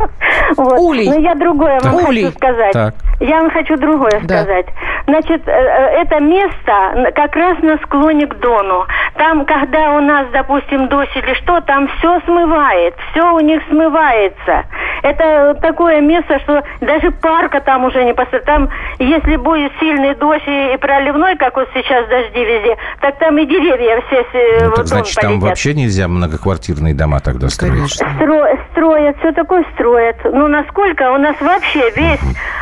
вот. 0.58 0.80
Улей. 0.80 1.10
Но 1.10 1.19
я 1.19 1.36
другое 1.36 1.80
вам 1.82 1.95
Улей. 1.95 2.26
хочу 2.26 2.38
сказать. 2.38 2.74
Так. 2.74 2.93
Я 3.19 3.41
вам 3.41 3.52
хочу 3.52 3.78
другое 3.78 4.22
да. 4.24 4.43
сказать. 4.43 4.67
Значит, 5.08 5.48
это 5.48 6.19
место 6.19 7.12
как 7.15 7.36
раз 7.36 7.58
на 7.62 7.78
склоне 7.78 8.28
к 8.28 8.36
Дону. 8.36 8.86
Там, 9.15 9.45
когда 9.45 9.91
у 9.95 10.00
нас, 10.00 10.28
допустим, 10.32 10.88
дождь 10.88 11.15
или 11.15 11.34
что, 11.34 11.60
там 11.62 11.88
все 11.98 12.22
смывает, 12.22 12.95
все 13.12 13.34
у 13.34 13.39
них 13.39 13.62
смывается. 13.69 14.63
Это 15.04 15.56
такое 15.62 16.02
место, 16.02 16.39
что 16.39 16.63
даже 16.82 17.12
парка 17.12 17.60
там 17.62 17.86
уже 17.86 18.04
не 18.04 18.13
поставить. 18.13 18.45
Там, 18.45 18.69
если 19.00 19.36
будет 19.36 19.72
сильный 19.80 20.15
дождь 20.15 20.48
и 20.48 20.78
проливной, 20.78 21.36
как 21.38 21.49
вот 21.56 21.68
сейчас 21.74 22.08
дожди 22.10 22.40
везде, 22.40 22.78
так 23.02 23.18
там 23.20 23.38
и 23.38 23.46
деревья 23.46 24.02
все 24.08 24.26
ну, 24.66 24.76
так 24.76 24.88
значит, 24.88 25.16
полетят. 25.16 25.32
там 25.32 25.40
вообще 25.40 25.74
нельзя 25.74 26.08
многоквартирные 26.08 26.94
дома 26.94 27.20
тогда 27.20 27.50
строить? 27.50 27.92
Стро, 27.92 28.46
строят, 28.72 29.18
все 29.20 29.32
такое 29.32 29.66
строят. 29.74 30.18
Ну, 30.24 30.48
насколько 30.48 31.12
у 31.12 31.18
нас 31.18 31.36
вообще 31.42 31.92
весь 31.96 32.20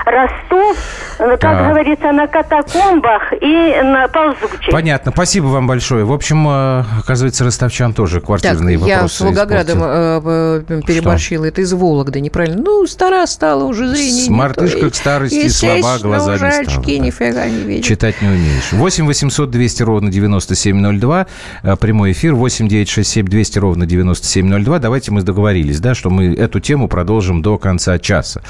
Ростов, 0.08 0.78
как 1.17 1.39
да. 1.41 1.69
говорится, 1.69 2.12
на 2.13 2.28
катакомбах 2.28 3.34
и 3.41 3.82
на 3.84 4.08
ползучей. 4.08 4.71
Понятно. 4.71 5.12
Спасибо 5.12 5.47
вам 5.47 5.67
большое. 5.67 6.06
В 6.06 6.13
общем, 6.13 6.47
э, 6.47 6.84
оказывается, 7.00 7.43
ростовчан 7.43 7.93
тоже 7.93 8.21
квартирные 8.21 8.78
так, 8.78 8.88
вопросы 8.88 9.04
я 9.04 9.08
с 9.10 9.19
Волгоградом 9.19 9.80
э, 9.82 10.63
э, 10.69 10.82
переборщила. 10.88 11.45
Что? 11.45 11.50
Это 11.50 11.62
из 11.62 11.73
Вологды, 11.73 12.21
неправильно. 12.21 12.62
Ну, 12.63 12.88
стара 12.88 13.26
стала, 13.26 13.65
уже 13.65 13.88
зрение 13.89 14.26
Смартышка 14.26 14.89
к 14.89 14.95
старости, 14.95 15.50
слова 15.50 15.97
глаза 16.00 16.34
не 16.34 16.63
стало, 16.63 16.84
нифига 16.86 17.45
не 17.45 17.63
видит. 17.63 17.86
Читать 17.86 18.21
не 18.21 18.30
умеешь. 18.30 18.71
8 18.77 19.05
800 19.05 19.49
200 19.49 19.83
ровно 19.83 20.11
9702. 20.11 21.27
Э, 21.63 21.75
прямой 21.77 22.11
эфир 22.11 22.35
8 22.35 22.67
967 22.67 23.25
200 23.25 23.59
ровно 23.59 23.85
9702. 23.87 24.79
Давайте 24.79 25.11
мы 25.11 25.23
договорились, 25.23 25.79
да, 25.79 25.95
что 25.95 26.11
мы 26.11 26.27
эту 26.27 26.59
тему 26.59 26.87
продолжим 26.87 27.41
до 27.41 27.57
конца 27.57 27.97
часа. 27.97 28.41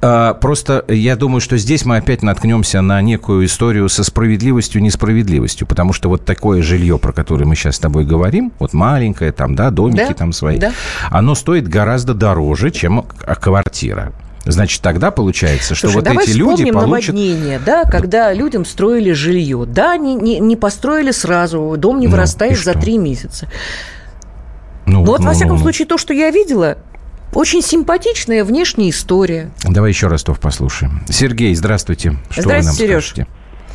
Э, 0.00 0.34
просто 0.40 0.84
я 0.88 1.14
думаю, 1.16 1.40
что 1.40 1.58
здесь 1.58 1.84
мы 1.84 1.98
опять 1.98 2.22
наткнемся 2.22 2.80
на 2.80 3.02
некую 3.02 3.44
историю 3.44 3.90
со 3.90 4.02
справедливостью, 4.02 4.82
несправедливостью, 4.82 5.66
потому 5.66 5.92
что 5.92 6.08
вот 6.08 6.24
такое 6.24 6.62
жилье, 6.62 6.98
про 6.98 7.12
которое 7.12 7.44
мы 7.44 7.54
сейчас 7.54 7.76
с 7.76 7.78
тобой 7.78 8.06
говорим, 8.06 8.52
вот 8.58 8.72
маленькое 8.72 9.30
там, 9.30 9.54
да, 9.54 9.70
домики 9.70 10.08
да? 10.08 10.14
там 10.14 10.32
свои, 10.32 10.58
да. 10.58 10.72
оно 11.10 11.34
стоит 11.34 11.68
гораздо 11.68 12.14
дороже, 12.14 12.70
чем 12.70 13.02
квартира. 13.02 14.12
Значит, 14.46 14.80
тогда 14.80 15.10
получается, 15.10 15.74
что 15.74 15.88
Слушай, 15.88 16.12
вот 16.14 16.22
эти 16.22 16.30
люди 16.36 16.70
получат... 16.70 17.14
наводнение, 17.14 17.58
да, 17.58 17.82
когда 17.84 18.32
людям 18.32 18.64
строили 18.64 19.12
жилье. 19.12 19.64
Да, 19.66 19.96
не, 19.96 20.14
не, 20.14 20.38
не 20.38 20.56
построили 20.56 21.10
сразу, 21.10 21.74
дом 21.76 21.98
не 21.98 22.06
ну, 22.06 22.12
вырастает 22.12 22.58
за 22.58 22.74
три 22.74 22.96
месяца. 22.96 23.48
Ну, 24.86 25.04
вот, 25.04 25.20
ну, 25.20 25.26
во 25.26 25.32
всяком 25.32 25.56
ну, 25.56 25.62
случае, 25.62 25.88
то, 25.88 25.98
что 25.98 26.14
я 26.14 26.30
видела, 26.30 26.78
очень 27.32 27.60
симпатичная 27.60 28.44
внешняя 28.44 28.88
история. 28.88 29.50
Давай 29.64 29.90
еще 29.90 30.06
Ростов 30.06 30.38
послушаем. 30.38 31.02
Сергей, 31.08 31.54
здравствуйте. 31.54 32.16
Что 32.30 32.42
здравствуйте, 32.42 32.86
вы 32.86 32.92
нам 32.92 33.02
Сереж. 33.02 33.06
скажете? 33.08 33.26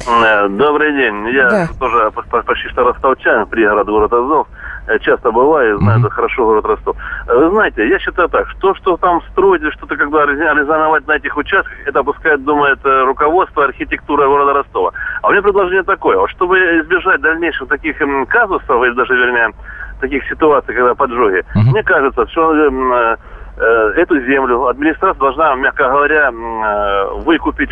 Э, 0.08 0.48
добрый 0.50 0.94
день. 0.94 1.36
Я 1.36 1.50
да. 1.50 1.70
тоже 1.80 2.12
почти 2.12 2.70
что 2.70 2.84
ростовчанин, 2.84 3.46
пригород 3.48 3.88
город 3.88 4.14
Азов. 4.14 4.48
Э, 4.88 5.00
часто 5.00 5.32
бываю, 5.32 5.80
знаю 5.80 6.00
mm-hmm. 6.00 6.10
хорошо 6.10 6.46
город 6.46 6.66
Ростов. 6.66 6.96
Э, 7.28 7.36
вы 7.36 7.50
знаете, 7.52 7.88
я 7.88 8.00
считаю 8.00 8.30
так, 8.30 8.48
что, 8.50 8.76
что 8.76 8.98
там 8.98 9.22
строить 9.32 9.62
или 9.62 9.70
что-то 9.72 9.96
когда 9.96 10.26
резоновать 10.26 11.08
на 11.08 11.14
этих 11.14 11.36
участках, 11.38 11.74
это 11.86 12.04
пускай 12.04 12.38
думает 12.38 12.80
руководство 12.84 13.66
архитектуры 13.66 14.28
города 14.28 14.54
Ростова. 14.54 14.92
А 15.22 15.28
у 15.28 15.32
меня 15.32 15.42
предложение 15.42 15.84
такое, 15.84 16.18
вот 16.18 16.30
чтобы 16.32 16.58
избежать 16.58 17.22
дальнейших 17.22 17.68
таких 17.68 17.98
казусов, 18.30 18.84
или 18.84 18.94
даже, 18.94 19.16
вернее, 19.16 19.52
таких 20.00 20.28
ситуаций, 20.28 20.74
когда 20.74 20.96
поджоги, 20.96 21.40
mm-hmm. 21.40 21.72
мне 21.72 21.84
кажется, 21.84 22.28
что 22.28 23.18
Э, 23.58 23.94
эту 23.96 24.20
землю 24.22 24.68
администрация 24.68 25.20
должна, 25.20 25.54
мягко 25.56 25.88
говоря, 25.88 26.32
э, 26.32 27.14
выкупить 27.24 27.70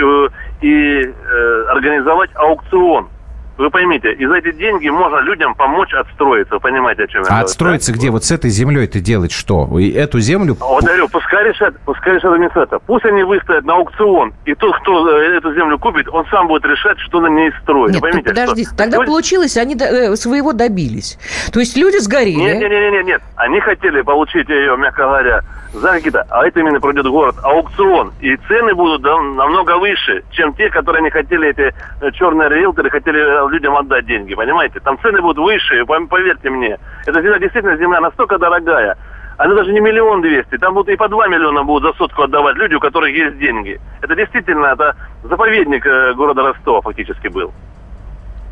и 0.62 1.02
э, 1.02 1.64
организовать 1.70 2.30
аукцион 2.36 3.08
вы 3.60 3.70
поймите, 3.70 4.14
и 4.14 4.26
за 4.26 4.36
эти 4.36 4.54
деньги 4.54 4.88
можно 4.88 5.20
людям 5.20 5.54
помочь 5.54 5.94
отстроиться. 5.94 6.56
Вы 6.56 6.60
понимаете, 6.62 7.04
о 7.04 7.08
чем 7.08 7.22
я 7.24 7.28
а 7.28 7.30
говорю? 7.30 7.46
отстроиться 7.46 7.92
да? 7.92 7.98
где? 7.98 8.10
Вот 8.10 8.24
с 8.24 8.32
этой 8.32 8.50
землей 8.50 8.88
ты 8.88 9.02
делать 9.02 9.34
что? 9.34 9.78
И 9.78 9.92
эту 9.92 10.22
землю... 10.22 10.56
Вот 10.60 10.84
говорю, 10.84 11.10
пускай 11.10 11.44
решат, 11.44 11.78
пускай 11.82 12.16
решат 12.16 12.32
администрация. 12.32 12.80
Пусть 12.80 13.04
они 13.04 13.22
выставят 13.24 13.66
на 13.66 13.74
аукцион, 13.74 14.34
и 14.46 14.56
тот, 14.56 14.74
кто 14.78 15.10
э, 15.10 15.38
эту 15.38 15.54
землю 15.54 15.78
купит, 15.78 16.08
он 16.08 16.26
сам 16.28 16.48
будет 16.48 16.64
решать, 16.64 16.98
что 17.00 17.20
на 17.20 17.28
ней 17.28 17.52
строить. 17.62 17.92
Нет, 17.92 18.02
поймите, 18.02 18.30
подождите, 18.30 18.70
что... 18.70 18.78
тогда 18.78 18.94
Сегодня... 18.94 19.08
получилось, 19.08 19.58
они 19.58 19.76
э, 19.76 20.16
своего 20.16 20.54
добились. 20.54 21.20
То 21.52 21.60
есть 21.60 21.76
люди 21.76 21.98
сгорели. 21.98 22.36
Нет, 22.36 22.60
нет, 22.60 22.72
нет, 22.72 22.94
нет, 22.94 23.06
нет. 23.06 23.22
Они 23.36 23.60
хотели 23.60 24.02
получить 24.02 24.48
ее, 24.48 24.78
мягко 24.78 25.04
говоря, 25.04 25.44
за 25.74 25.90
какие-то, 25.90 26.26
а 26.30 26.48
это 26.48 26.60
именно 26.60 26.80
пройдет 26.80 27.06
город, 27.08 27.36
аукцион. 27.44 28.14
И 28.22 28.36
цены 28.48 28.74
будут 28.74 29.04
намного 29.04 29.78
выше, 29.78 30.24
чем 30.32 30.54
те, 30.54 30.70
которые 30.70 31.04
не 31.04 31.10
хотели, 31.10 31.50
эти 31.50 31.74
э, 32.02 32.12
черные 32.12 32.50
риэлторы 32.50 32.90
хотели 32.90 33.20
людям 33.50 33.76
отдать 33.76 34.06
деньги, 34.06 34.34
понимаете? 34.34 34.80
Там 34.80 35.00
цены 35.02 35.22
будут 35.22 35.38
выше, 35.38 35.86
поверьте 35.86 36.50
мне. 36.50 36.78
Эта 37.06 37.22
земля, 37.22 37.40
действительно, 37.40 37.78
земля 37.78 38.02
настолько 38.02 38.38
дорогая, 38.38 38.98
она 39.38 39.56
даже 39.56 39.72
не 39.72 39.80
миллион 39.80 40.22
двести, 40.22 40.58
там 40.58 40.74
будут 40.74 40.90
и 40.90 40.98
по 40.98 41.08
два 41.08 41.28
миллиона 41.28 41.64
будут 41.64 41.92
за 41.92 41.98
сотку 41.98 42.24
отдавать 42.24 42.58
люди, 42.58 42.76
у 42.76 42.80
которых 42.80 43.16
есть 43.16 43.38
деньги. 43.38 43.80
Это 44.02 44.16
действительно, 44.16 44.68
это 44.68 44.96
заповедник 45.24 45.86
э, 45.86 46.14
города 46.14 46.44
Ростова 46.44 46.82
фактически 46.82 47.30
был. 47.30 47.54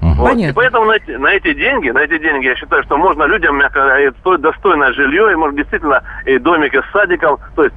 Вот. 0.02 0.36
И 0.38 0.52
поэтому 0.54 0.86
на 0.86 0.94
эти, 0.94 1.12
на 1.12 1.28
эти 1.28 1.54
деньги, 1.54 1.90
на 1.90 2.00
эти 2.00 2.18
деньги, 2.18 2.46
я 2.46 2.56
считаю, 2.56 2.84
что 2.84 2.98
можно 2.98 3.24
людям, 3.24 3.58
мягко 3.58 4.12
стоит 4.20 4.42
достойное 4.42 4.94
жилье, 4.94 5.32
и 5.32 5.36
может 5.36 5.56
действительно 5.56 6.02
и 6.26 6.38
домики 6.40 6.82
с 6.82 6.92
садиком, 6.92 7.38
то 7.56 7.66
есть 7.66 7.76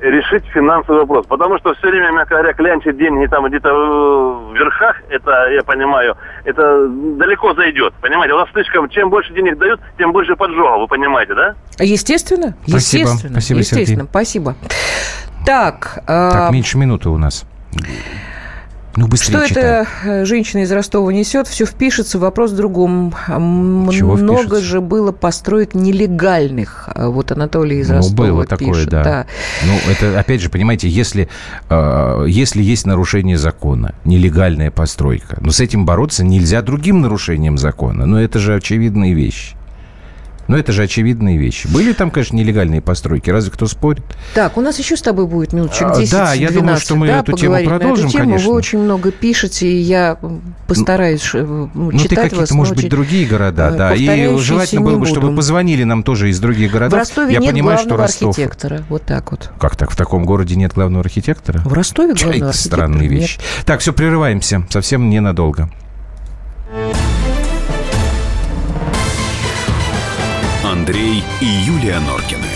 решить 0.00 0.44
финансовый 0.52 1.00
вопрос. 1.00 1.26
Потому 1.26 1.58
что 1.58 1.74
все 1.74 1.88
время, 1.88 2.10
мягко 2.12 2.34
говоря, 2.34 2.52
клянчить 2.52 2.96
деньги 2.96 3.26
там 3.26 3.46
где-то 3.46 3.72
в 3.72 4.54
верхах, 4.54 4.96
это, 5.08 5.50
я 5.50 5.62
понимаю, 5.62 6.16
это 6.44 6.88
далеко 6.88 7.54
зайдет. 7.54 7.94
Понимаете, 8.00 8.34
у 8.34 8.38
нас 8.38 8.48
слишком, 8.52 8.88
чем 8.88 9.10
больше 9.10 9.32
денег 9.34 9.58
дают, 9.58 9.80
тем 9.98 10.12
больше 10.12 10.36
поджогов, 10.36 10.80
вы 10.80 10.86
понимаете, 10.88 11.34
да? 11.34 11.54
Естественно, 11.78 12.54
спасибо. 12.66 12.76
естественно. 12.76 13.32
Спасибо, 13.32 13.60
естественно, 13.60 13.86
Сергей. 13.86 14.08
спасибо. 14.10 14.54
Так, 15.46 16.02
так, 16.06 16.52
меньше 16.52 16.78
минуты 16.78 17.08
у 17.08 17.16
нас. 17.16 17.46
Ну, 18.96 19.06
быстрее 19.06 19.38
Что 19.38 19.48
читай. 19.48 19.86
эта 20.02 20.24
женщина 20.24 20.62
из 20.62 20.72
Ростова 20.72 21.12
несет, 21.12 21.46
все 21.46 21.64
впишется. 21.64 22.18
Вопрос 22.18 22.50
в 22.50 22.56
другом. 22.56 23.14
Чего 23.28 24.16
Много 24.16 24.42
впишется? 24.42 24.60
же 24.62 24.80
было 24.80 25.12
построек 25.12 25.74
нелегальных. 25.74 26.88
Вот 26.96 27.30
Анатолий 27.30 27.78
из 27.78 27.88
ну, 27.88 27.96
Ростова 27.96 28.28
было 28.28 28.46
пишет. 28.46 28.58
такое, 28.58 28.86
да. 28.86 29.02
да. 29.04 29.26
Ну, 29.64 29.92
это, 29.92 30.18
опять 30.18 30.40
же, 30.40 30.50
понимаете, 30.50 30.88
если, 30.88 31.28
э, 31.68 32.24
если 32.28 32.62
есть 32.62 32.86
нарушение 32.86 33.38
закона, 33.38 33.94
нелегальная 34.04 34.70
постройка, 34.70 35.38
но 35.40 35.52
с 35.52 35.60
этим 35.60 35.86
бороться 35.86 36.24
нельзя 36.24 36.60
другим 36.62 37.00
нарушением 37.00 37.58
закона. 37.58 38.06
Но 38.06 38.20
это 38.20 38.38
же 38.38 38.54
очевидные 38.54 39.14
вещи. 39.14 39.54
Но 40.50 40.58
это 40.58 40.72
же 40.72 40.82
очевидные 40.82 41.36
вещи. 41.36 41.68
Были 41.68 41.92
там, 41.92 42.10
конечно, 42.10 42.34
нелегальные 42.34 42.80
постройки. 42.80 43.30
Разве 43.30 43.52
кто 43.52 43.68
спорит? 43.68 44.02
Так, 44.34 44.56
у 44.56 44.60
нас 44.60 44.80
еще 44.80 44.96
с 44.96 45.00
тобой 45.00 45.26
будет 45.26 45.52
минуточек 45.52 45.86
10-12. 45.86 46.08
А, 46.08 46.10
да, 46.10 46.32
я 46.32 46.50
думаю, 46.50 46.76
что 46.78 46.96
мы 46.96 47.06
да, 47.06 47.20
эту 47.20 47.36
тему 47.36 47.64
продолжим, 47.64 48.06
эту 48.06 48.12
тему. 48.12 48.24
конечно. 48.24 48.50
Вы 48.50 48.56
очень 48.56 48.78
много 48.80 49.12
пишете, 49.12 49.68
и 49.68 49.76
я 49.76 50.18
постараюсь 50.66 51.30
ну, 51.34 51.70
ну, 51.72 51.92
читать 51.92 52.08
ты 52.08 52.16
какие-то, 52.30 52.54
может 52.54 52.74
быть, 52.74 52.88
другие 52.88 53.28
города, 53.28 53.70
да. 53.70 53.94
И 53.94 54.36
желательно 54.38 54.80
было 54.80 54.98
бы, 54.98 55.06
чтобы 55.06 55.32
позвонили 55.36 55.84
нам 55.84 56.02
тоже 56.02 56.30
из 56.30 56.40
других 56.40 56.72
городов. 56.72 56.98
В 56.98 56.98
Ростове 56.98 57.34
я 57.34 57.38
нет 57.38 57.52
понимаю, 57.52 57.76
главного 57.76 58.08
что 58.08 58.24
Ростов... 58.24 58.28
архитектора. 58.30 58.82
Вот 58.88 59.02
так 59.02 59.30
вот. 59.30 59.52
Как 59.60 59.76
так? 59.76 59.92
В 59.92 59.96
таком 59.96 60.24
городе 60.24 60.56
нет 60.56 60.72
главного 60.74 61.04
архитектора? 61.04 61.60
В 61.60 61.72
Ростове 61.72 62.14
главного 62.14 62.34
Чай, 62.34 62.42
архитектора 62.48 62.76
странные 62.76 63.08
нет. 63.08 63.20
вещи. 63.20 63.38
Так, 63.66 63.78
все, 63.78 63.92
прерываемся. 63.92 64.66
Совсем 64.68 65.10
ненадолго. 65.10 65.70
Андрей 70.80 71.22
и 71.42 71.44
Юлия 71.44 72.00
Норкины. 72.00 72.48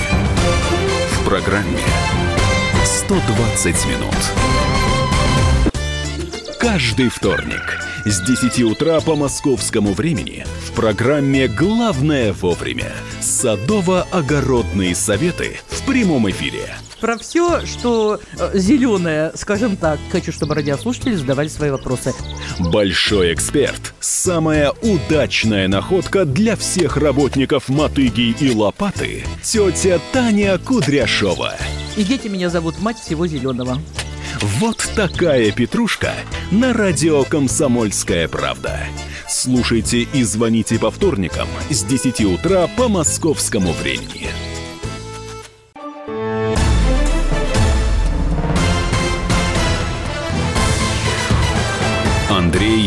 В 1.10 1.28
программе 1.28 1.82
120 2.82 3.86
минут. 3.86 4.14
Каждый 6.58 7.10
вторник 7.10 7.78
с 8.06 8.22
10 8.22 8.62
утра 8.62 9.00
по 9.02 9.14
московскому 9.14 9.92
времени 9.92 10.46
в 10.66 10.72
программе 10.72 11.48
«Главное 11.48 12.32
вовремя» 12.32 12.92
садово-огородные 13.20 14.94
советы 14.94 15.58
в 15.68 15.84
прямом 15.84 16.30
эфире. 16.30 16.74
Про 17.02 17.18
все, 17.18 17.66
что 17.66 18.18
э, 18.38 18.50
зеленое, 18.58 19.32
скажем 19.34 19.76
так, 19.76 19.98
хочу, 20.10 20.32
чтобы 20.32 20.54
радиослушатели 20.54 21.14
задавали 21.14 21.48
свои 21.48 21.68
вопросы. 21.68 22.14
Большой 22.58 23.34
эксперт. 23.34 23.83
Самая 24.06 24.70
удачная 24.82 25.66
находка 25.66 26.26
для 26.26 26.56
всех 26.56 26.98
работников 26.98 27.70
мотыги 27.70 28.36
и 28.38 28.50
лопаты. 28.50 29.24
Тетя 29.42 29.98
Таня 30.12 30.58
Кудряшова. 30.58 31.54
И 31.96 32.04
дети 32.04 32.28
меня 32.28 32.50
зовут 32.50 32.78
мать 32.82 32.98
всего 32.98 33.26
зеленого. 33.26 33.78
Вот 34.58 34.86
такая 34.94 35.52
петрушка 35.52 36.12
на 36.50 36.74
радио 36.74 37.24
«Комсомольская 37.24 38.28
правда». 38.28 38.78
Слушайте 39.26 40.00
и 40.00 40.22
звоните 40.22 40.78
по 40.78 40.90
вторникам 40.90 41.48
с 41.70 41.82
10 41.82 42.26
утра 42.26 42.68
по 42.76 42.88
московскому 42.88 43.72
времени. 43.72 44.28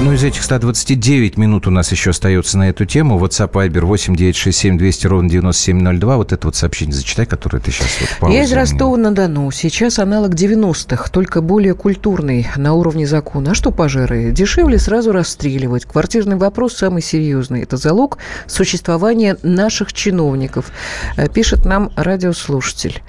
Ну, 0.00 0.12
из 0.12 0.22
этих 0.22 0.44
129 0.44 1.36
минут 1.36 1.66
у 1.66 1.70
нас 1.70 1.90
еще 1.90 2.10
остается 2.10 2.56
на 2.56 2.68
эту 2.68 2.84
тему. 2.84 3.18
WhatsApp 3.18 3.50
Viber 3.50 3.80
8 3.80 4.14
967 4.14 4.78
200 4.78 5.06
ровно 5.08 5.28
9702. 5.28 6.16
Вот 6.16 6.32
это 6.32 6.46
вот 6.46 6.54
сообщение 6.54 6.94
зачитай, 6.94 7.26
которое 7.26 7.58
ты 7.58 7.72
сейчас 7.72 7.88
вот 8.20 8.30
Я 8.30 8.44
из 8.44 8.52
Ростова-на-Дону. 8.52 9.50
Сейчас 9.50 9.98
аналог 9.98 10.34
90-х, 10.34 11.10
только 11.10 11.40
более 11.40 11.74
культурный 11.74 12.46
на 12.54 12.74
уровне 12.74 13.08
закона. 13.08 13.50
А 13.50 13.54
что 13.54 13.72
пожары? 13.72 14.30
Дешевле 14.30 14.78
сразу 14.78 15.10
расстреливать. 15.10 15.84
Квартирный 15.84 16.36
вопрос 16.36 16.76
самый 16.76 17.02
серьезный. 17.02 17.62
Это 17.62 17.76
залог 17.76 18.18
существования 18.46 19.36
наших 19.42 19.92
чиновников. 19.92 20.70
Э, 21.16 21.28
Пишет 21.28 21.64
нам 21.64 21.90
радиослушатель. 21.96 23.02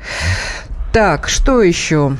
Так, 0.91 1.29
что 1.29 1.61
еще? 1.61 2.17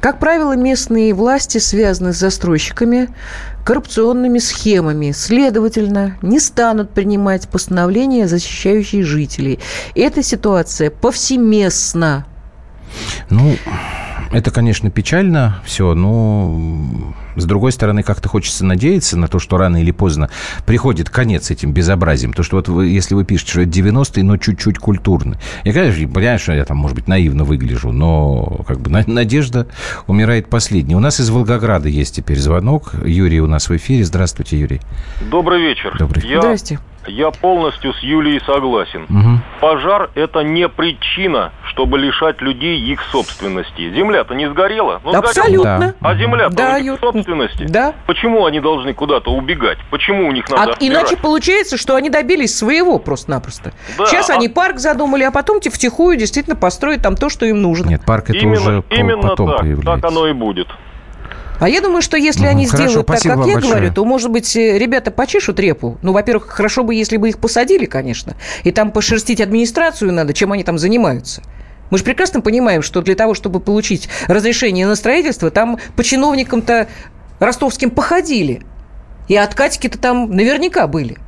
Как 0.00 0.20
правило, 0.20 0.54
местные 0.54 1.12
власти 1.14 1.58
связаны 1.58 2.12
с 2.12 2.18
застройщиками, 2.18 3.08
коррупционными 3.66 4.38
схемами, 4.38 5.10
следовательно, 5.10 6.16
не 6.22 6.38
станут 6.38 6.90
принимать 6.90 7.48
постановления, 7.48 8.28
защищающие 8.28 9.02
жителей. 9.02 9.58
Эта 9.96 10.22
ситуация 10.22 10.88
повсеместна. 10.90 12.26
Ну, 13.28 13.56
это, 14.36 14.50
конечно, 14.50 14.90
печально 14.90 15.60
все, 15.64 15.94
но 15.94 17.14
с 17.36 17.44
другой 17.46 17.72
стороны, 17.72 18.02
как-то 18.02 18.28
хочется 18.28 18.66
надеяться 18.66 19.16
на 19.16 19.28
то, 19.28 19.38
что 19.38 19.56
рано 19.56 19.80
или 19.80 19.92
поздно 19.92 20.28
приходит 20.66 21.08
конец 21.08 21.50
этим 21.50 21.72
безобразием. 21.72 22.34
То, 22.34 22.42
что 22.42 22.56
вот 22.56 22.68
вы, 22.68 22.88
если 22.88 23.14
вы 23.14 23.24
пишете, 23.24 23.52
что 23.52 23.60
это 23.62 23.70
90-е, 23.70 24.24
но 24.24 24.36
чуть-чуть 24.36 24.78
культурно. 24.78 25.38
Я, 25.64 25.72
конечно, 25.72 26.06
понимаю, 26.08 26.38
что 26.38 26.52
я 26.52 26.66
там, 26.66 26.76
может 26.76 26.96
быть, 26.96 27.08
наивно 27.08 27.44
выгляжу, 27.44 27.92
но 27.92 28.62
как 28.66 28.80
бы 28.80 28.90
надежда 28.90 29.68
умирает 30.06 30.48
последней. 30.48 30.94
У 30.96 31.00
нас 31.00 31.18
из 31.18 31.30
Волгограда 31.30 31.88
есть 31.88 32.16
теперь 32.16 32.38
звонок. 32.38 32.92
Юрий 33.06 33.40
у 33.40 33.46
нас 33.46 33.70
в 33.70 33.76
эфире. 33.76 34.04
Здравствуйте, 34.04 34.58
Юрий. 34.58 34.82
Добрый 35.30 35.62
вечер. 35.62 35.96
Добрый. 35.98 36.26
Я... 36.28 36.40
Здрасте. 36.40 36.78
Я 37.06 37.30
полностью 37.30 37.92
с 37.94 38.00
Юлией 38.00 38.40
согласен. 38.44 39.04
Угу. 39.04 39.40
Пожар– 39.60 40.10
это 40.14 40.40
не 40.40 40.68
причина, 40.68 41.52
чтобы 41.68 41.98
лишать 41.98 42.40
людей 42.40 42.78
их 42.80 43.00
собственности. 43.12 43.90
Земля-то 43.94 44.34
не 44.34 44.48
сгорела. 44.50 45.00
Ну, 45.04 45.14
Абсолютно. 45.14 45.76
Сгорела. 45.76 45.94
А 46.00 46.14
земля-то 46.14 46.56
Да, 46.56 46.76
Юр. 46.78 46.98
собственности. 47.00 47.66
Да. 47.68 47.94
Почему 48.06 48.44
они 48.46 48.60
должны 48.60 48.92
куда-то 48.94 49.30
убегать? 49.30 49.78
Почему 49.90 50.28
у 50.28 50.32
них 50.32 50.48
надо 50.50 50.62
А 50.62 50.72
отбирать? 50.74 50.82
иначе 51.02 51.16
получается, 51.16 51.76
что 51.76 51.94
они 51.96 52.10
добились 52.10 52.56
своего 52.56 52.98
просто-напросто. 52.98 53.72
Да, 53.98 54.06
Сейчас 54.06 54.30
а- 54.30 54.34
они 54.34 54.48
парк 54.48 54.78
задумали, 54.78 55.22
а 55.24 55.30
потом 55.30 55.60
те 55.60 55.70
втихую 55.70 56.16
действительно 56.16 56.56
построят 56.56 57.02
там 57.02 57.16
то, 57.16 57.28
что 57.30 57.46
им 57.46 57.62
нужно. 57.62 57.88
Нет, 57.88 58.02
парк 58.04 58.30
это 58.30 58.38
именно 58.38 58.60
уже 58.60 58.82
именно 58.90 59.28
потом 59.28 59.50
так, 59.50 59.60
появляется. 59.60 60.02
так 60.02 60.04
оно 60.10 60.26
и 60.26 60.32
будет. 60.32 60.68
А 61.58 61.68
я 61.68 61.80
думаю, 61.80 62.02
что 62.02 62.16
если 62.16 62.40
Мгм. 62.42 62.48
они 62.50 62.66
Хорошо, 62.66 62.88
сделают 62.88 63.06
так, 63.06 63.16
как 63.16 63.24
я 63.24 63.36
большое. 63.36 63.60
говорю, 63.60 63.92
то, 63.92 64.04
может 64.04 64.30
быть, 64.30 64.54
э, 64.56 64.78
ребята 64.78 65.10
почешут 65.10 65.58
репу. 65.58 65.98
Ну, 66.02 66.12
во-первых, 66.12 66.48
хорошо 66.48 66.84
бы, 66.84 66.94
если 66.94 67.16
бы 67.16 67.28
их 67.28 67.38
посадили, 67.38 67.86
конечно. 67.86 68.36
И 68.64 68.70
там 68.72 68.90
пошерстить 68.90 69.40
администрацию 69.40 70.12
надо, 70.12 70.34
чем 70.34 70.52
они 70.52 70.64
там 70.64 70.78
занимаются. 70.78 71.42
Мы 71.90 71.98
же 71.98 72.04
прекрасно 72.04 72.40
понимаем, 72.40 72.82
что 72.82 73.00
для 73.00 73.14
того, 73.14 73.34
чтобы 73.34 73.60
получить 73.60 74.08
разрешение 74.26 74.86
на 74.86 74.96
строительство, 74.96 75.50
там 75.50 75.78
по 75.96 76.02
чиновникам-то 76.04 76.88
ростовским 77.38 77.90
походили. 77.90 78.62
И 79.28 79.36
откатики-то 79.36 79.98
там 79.98 80.30
наверняка 80.30 80.86
были. 80.86 81.18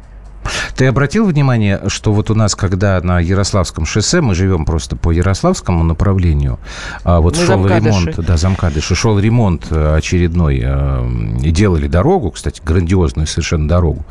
Ты 0.76 0.86
обратил 0.86 1.26
внимание, 1.26 1.82
что 1.88 2.12
вот 2.12 2.30
у 2.30 2.34
нас, 2.34 2.54
когда 2.54 3.00
на 3.02 3.20
Ярославском 3.20 3.86
шоссе, 3.86 4.20
мы 4.20 4.34
живем 4.34 4.64
просто 4.64 4.96
по 4.96 5.10
Ярославскому 5.10 5.84
направлению, 5.84 6.58
а 7.04 7.20
вот 7.20 7.36
Мы 7.36 7.44
шел 7.44 7.62
замкадыши. 7.62 7.86
ремонт, 7.88 8.16
да, 8.18 8.36
замкадыши, 8.36 8.94
шел 8.94 9.18
ремонт 9.18 9.66
э, 9.70 9.96
очередной, 9.96 10.60
э, 10.62 11.10
и 11.42 11.50
делали 11.50 11.88
дорогу, 11.88 12.30
кстати, 12.30 12.60
грандиозную 12.64 13.26
совершенно 13.26 13.68
дорогу. 13.68 14.04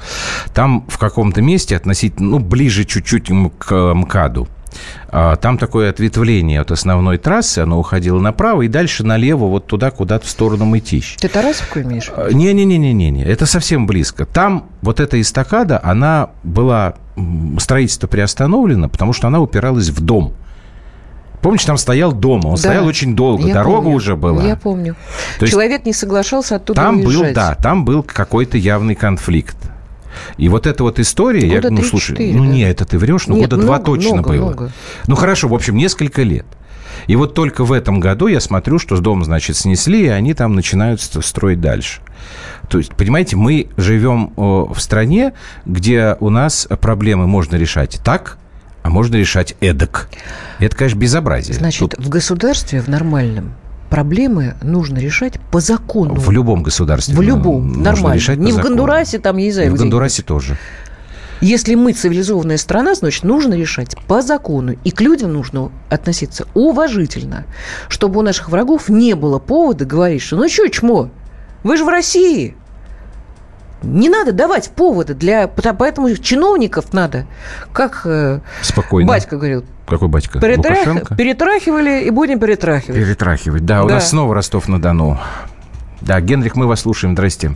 Там 0.54 0.86
в 0.88 0.98
каком-то 0.98 1.42
месте 1.42 1.76
относительно, 1.76 2.30
ну, 2.30 2.40
ближе 2.40 2.86
чуть-чуть 2.86 3.30
к 3.60 3.94
МКАДу, 3.94 4.48
там 5.10 5.58
такое 5.58 5.90
ответвление 5.90 6.62
от 6.62 6.72
основной 6.72 7.18
трассы, 7.18 7.60
оно 7.60 7.80
уходило 7.80 8.20
направо 8.20 8.64
и 8.64 8.68
дальше 8.68 9.04
налево, 9.04 9.46
вот 9.46 9.68
туда, 9.68 9.92
куда-то 9.92 10.26
в 10.26 10.30
сторону 10.30 10.66
Мытищ. 10.66 11.16
Ты 11.18 11.28
Тарасовку 11.28 11.80
имеешь? 11.82 12.12
Не-не-не-не-не, 12.32 13.24
это 13.26 13.46
совсем 13.46 13.88
близко. 13.88 14.26
Там 14.26 14.66
вот 14.82 15.00
эта 15.00 15.20
эстакада, 15.22 15.80
она 15.84 16.30
была, 16.44 16.96
строительство 17.60 18.08
приостановлено, 18.08 18.90
потому 18.90 19.14
что 19.14 19.28
она 19.28 19.40
упиралась 19.40 19.90
в 19.90 20.02
дом. 20.02 20.34
Помнишь, 21.42 21.66
там 21.66 21.78
стоял 21.78 22.12
дом, 22.14 22.46
он 22.46 22.52
Да. 22.56 22.58
стоял 22.58 22.86
очень 22.86 23.16
долго, 23.16 23.48
Я 23.48 23.54
дорога 23.54 23.84
помню. 23.84 23.96
уже 23.96 24.16
была. 24.16 24.44
Я 24.44 24.56
помню. 24.56 24.96
То 25.40 25.48
Человек 25.48 25.86
не 25.86 25.94
соглашался 25.94 26.56
оттуда 26.56 26.82
Там 26.82 27.00
был, 27.02 27.08
уезжать. 27.10 27.34
да, 27.36 27.56
там 27.56 27.86
был 27.86 28.02
какой-то 28.04 28.58
явный 28.58 28.96
конфликт. 28.96 29.56
И 30.38 30.50
вот 30.50 30.68
эта 30.68 30.84
вот 30.84 31.00
история, 31.00 31.48
я, 31.48 31.56
Года 31.56 31.72
ну, 31.72 31.82
3-4, 31.82 31.84
слушай, 31.86 32.34
ну 32.34 32.46
да? 32.46 32.50
не, 32.52 32.62
это 32.64 32.86
ты 32.86 32.98
врешь, 32.98 33.28
ну 33.28 33.36
Нет, 33.36 33.50
года 33.50 33.62
два 33.62 33.76
много, 33.78 33.86
точно 33.86 34.14
много, 34.14 34.30
было. 34.30 34.46
много. 34.48 34.72
Ну 35.08 35.16
хорошо, 35.16 35.48
в 35.48 35.54
общем, 35.54 35.76
несколько 35.78 36.24
лет. 36.24 36.46
И 37.08 37.16
вот 37.16 37.34
только 37.34 37.64
в 37.64 37.72
этом 37.72 38.00
году 38.00 38.28
я 38.28 38.40
смотрю, 38.40 38.80
что 38.80 39.00
дом, 39.00 39.24
значит, 39.24 39.56
снесли, 39.56 40.06
и 40.06 40.08
они 40.08 40.34
там 40.34 40.56
начинают 40.56 41.00
ст- 41.02 41.24
строить 41.24 41.62
дальше. 41.62 42.02
То 42.70 42.80
есть, 42.80 42.94
понимаете, 42.96 43.36
мы 43.36 43.70
живем 43.78 44.34
э, 44.36 44.42
в 44.42 44.76
стране, 44.80 45.34
где 45.66 46.18
у 46.20 46.30
нас 46.30 46.68
проблемы 46.82 47.28
можно 47.28 47.56
решать 47.56 48.02
так, 48.04 48.38
а 48.84 48.90
можно 48.90 49.16
решать 49.16 49.56
эдак. 49.62 50.10
Это, 50.60 50.76
конечно, 50.76 50.98
безобразие. 50.98 51.54
Значит, 51.56 51.80
Тут 51.80 51.98
в 51.98 52.10
государстве, 52.10 52.82
в 52.82 52.88
нормальном, 52.88 53.54
проблемы 53.90 54.56
нужно 54.62 54.98
решать 54.98 55.40
по 55.52 55.60
закону. 55.60 56.16
в 56.16 56.32
любом 56.32 56.64
государстве 56.64 57.16
В 57.16 57.22
любом, 57.22 57.82
нормально. 57.82 58.16
решать 58.16 58.38
Не 58.38 58.52
в 58.52 58.56
закону. 58.56 58.76
Гондурасе, 58.76 59.20
там, 59.20 59.38
я 59.38 59.46
не 59.46 59.52
знаю, 59.52 59.72
в 59.72 59.74
где. 59.74 59.84
Гондурасе 59.84 60.24
тоже. 60.24 60.58
Если 61.40 61.76
мы 61.76 61.94
цивилизованная 61.94 62.58
страна, 62.58 62.96
значит, 62.96 63.24
нужно 63.24 63.54
решать 63.54 63.96
по 64.08 64.22
закону. 64.22 64.76
И 64.84 64.90
к 64.90 65.02
людям 65.02 65.34
нужно 65.34 65.72
относиться 65.90 66.48
уважительно, 66.56 67.46
чтобы 67.90 68.20
у 68.20 68.24
наших 68.24 68.50
врагов 68.50 68.90
не 68.90 69.14
было 69.14 69.38
повода 69.38 69.86
говорить, 69.86 70.24
что 70.24 70.36
ну 70.36 70.50
что, 70.50 70.68
чмо, 70.70 71.12
вы 71.64 71.78
же 71.78 71.86
в 71.86 71.90
России. 71.90 72.56
Не 73.84 74.10
надо 74.10 74.32
давать 74.32 74.72
поводы 74.72 75.14
для... 75.14 75.48
Поэтому 75.48 76.14
чиновников 76.16 76.94
надо, 76.94 77.26
как 77.74 78.02
э, 78.06 78.40
Спокойно. 78.62 79.08
батька 79.08 79.38
говорил, 79.38 79.66
какой 79.88 80.08
батька? 80.08 80.40
Перетрах... 80.40 81.16
Перетрахивали 81.16 82.04
и 82.04 82.10
будем 82.10 82.40
перетрахивать. 82.40 83.00
Перетрахивать, 83.00 83.66
да. 83.66 83.84
У 83.84 83.88
нас 83.88 84.10
снова 84.10 84.36
Ростов-на-Дону. 84.36 85.18
Да, 86.02 86.20
Генрих, 86.20 86.56
мы 86.56 86.68
вас 86.68 86.82
слушаем. 86.82 87.14
Здрасте. 87.14 87.56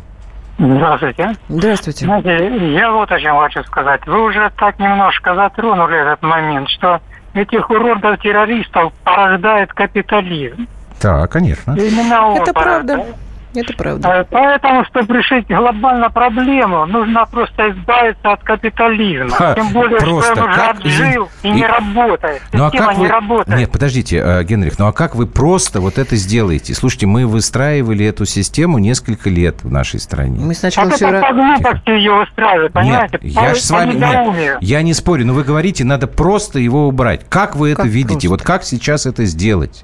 Здравствуйте. 0.57 1.35
Здравствуйте. 1.49 2.05
Знаете, 2.05 2.73
я 2.73 2.91
вот 2.91 3.11
о 3.11 3.19
чем 3.19 3.37
хочу 3.37 3.63
сказать. 3.63 4.05
Вы 4.05 4.23
уже 4.23 4.51
так 4.57 4.79
немножко 4.79 5.35
затронули 5.35 5.99
этот 5.99 6.21
момент, 6.21 6.69
что 6.69 7.01
этих 7.33 7.69
уродов-террористов 7.69 8.93
порождает 9.03 9.73
капитализм. 9.73 10.67
Да, 11.01 11.25
конечно. 11.27 11.71
Именно 11.71 12.27
он 12.27 12.41
Это 12.41 12.53
правда. 12.53 13.05
Это 13.53 13.73
правда. 13.73 14.27
Поэтому, 14.29 14.85
чтобы 14.85 15.17
решить 15.17 15.47
глобально 15.47 16.09
проблему, 16.09 16.85
нужно 16.85 17.25
просто 17.25 17.69
избавиться 17.71 18.31
от 18.31 18.43
капитализма. 18.43 19.29
Ха, 19.31 19.53
Тем 19.55 19.69
более, 19.69 19.99
просто 19.99 20.33
что 20.35 20.43
он 20.43 20.49
уже 20.49 20.57
как? 20.59 20.75
отжил 20.79 21.29
и, 21.43 21.47
И- 21.47 21.51
не 21.51 21.65
работает. 21.65 22.41
Ну 22.53 22.65
а 22.65 22.69
Система 22.71 22.87
как 22.89 22.97
не 22.97 23.03
вы... 23.03 23.09
работает. 23.09 23.59
Нет, 23.59 23.71
подождите, 23.71 24.17
э, 24.23 24.43
Генрих, 24.43 24.79
ну 24.79 24.87
а 24.87 24.93
как 24.93 25.15
вы 25.15 25.27
просто 25.27 25.81
вот 25.81 25.97
это 25.97 26.15
сделаете? 26.15 26.73
Слушайте, 26.73 27.07
мы 27.07 27.27
выстраивали 27.27 28.05
эту 28.05 28.25
систему 28.25 28.77
несколько 28.77 29.29
лет 29.29 29.63
в 29.63 29.71
нашей 29.71 29.99
стране. 29.99 30.39
Мы 30.39 30.51
А 30.51 30.55
сначала 30.55 30.87
это 30.87 30.95
все... 30.95 31.19
по 31.21 31.33
глупости 31.33 31.89
ее 31.89 32.13
устраивает, 32.23 32.73
понимаете? 32.73 33.19
Нет, 33.21 33.33
я 33.33 33.41
По- 33.49 33.55
же 33.55 33.61
с 33.61 33.69
по 33.69 33.75
вами... 33.77 33.93
Нет, 33.95 34.57
я 34.61 34.81
не 34.81 34.93
спорю, 34.93 35.25
но 35.25 35.33
вы 35.33 35.43
говорите, 35.43 35.83
надо 35.83 36.07
просто 36.07 36.59
его 36.59 36.87
убрать. 36.87 37.21
Как 37.29 37.55
вы 37.55 37.69
это 37.71 37.83
Как 37.83 37.91
видите? 37.91 38.27
просто? 38.27 38.29
Вот 38.29 38.41
как 38.43 38.63
сейчас 38.63 39.05
это 39.05 39.25
сделать? 39.25 39.83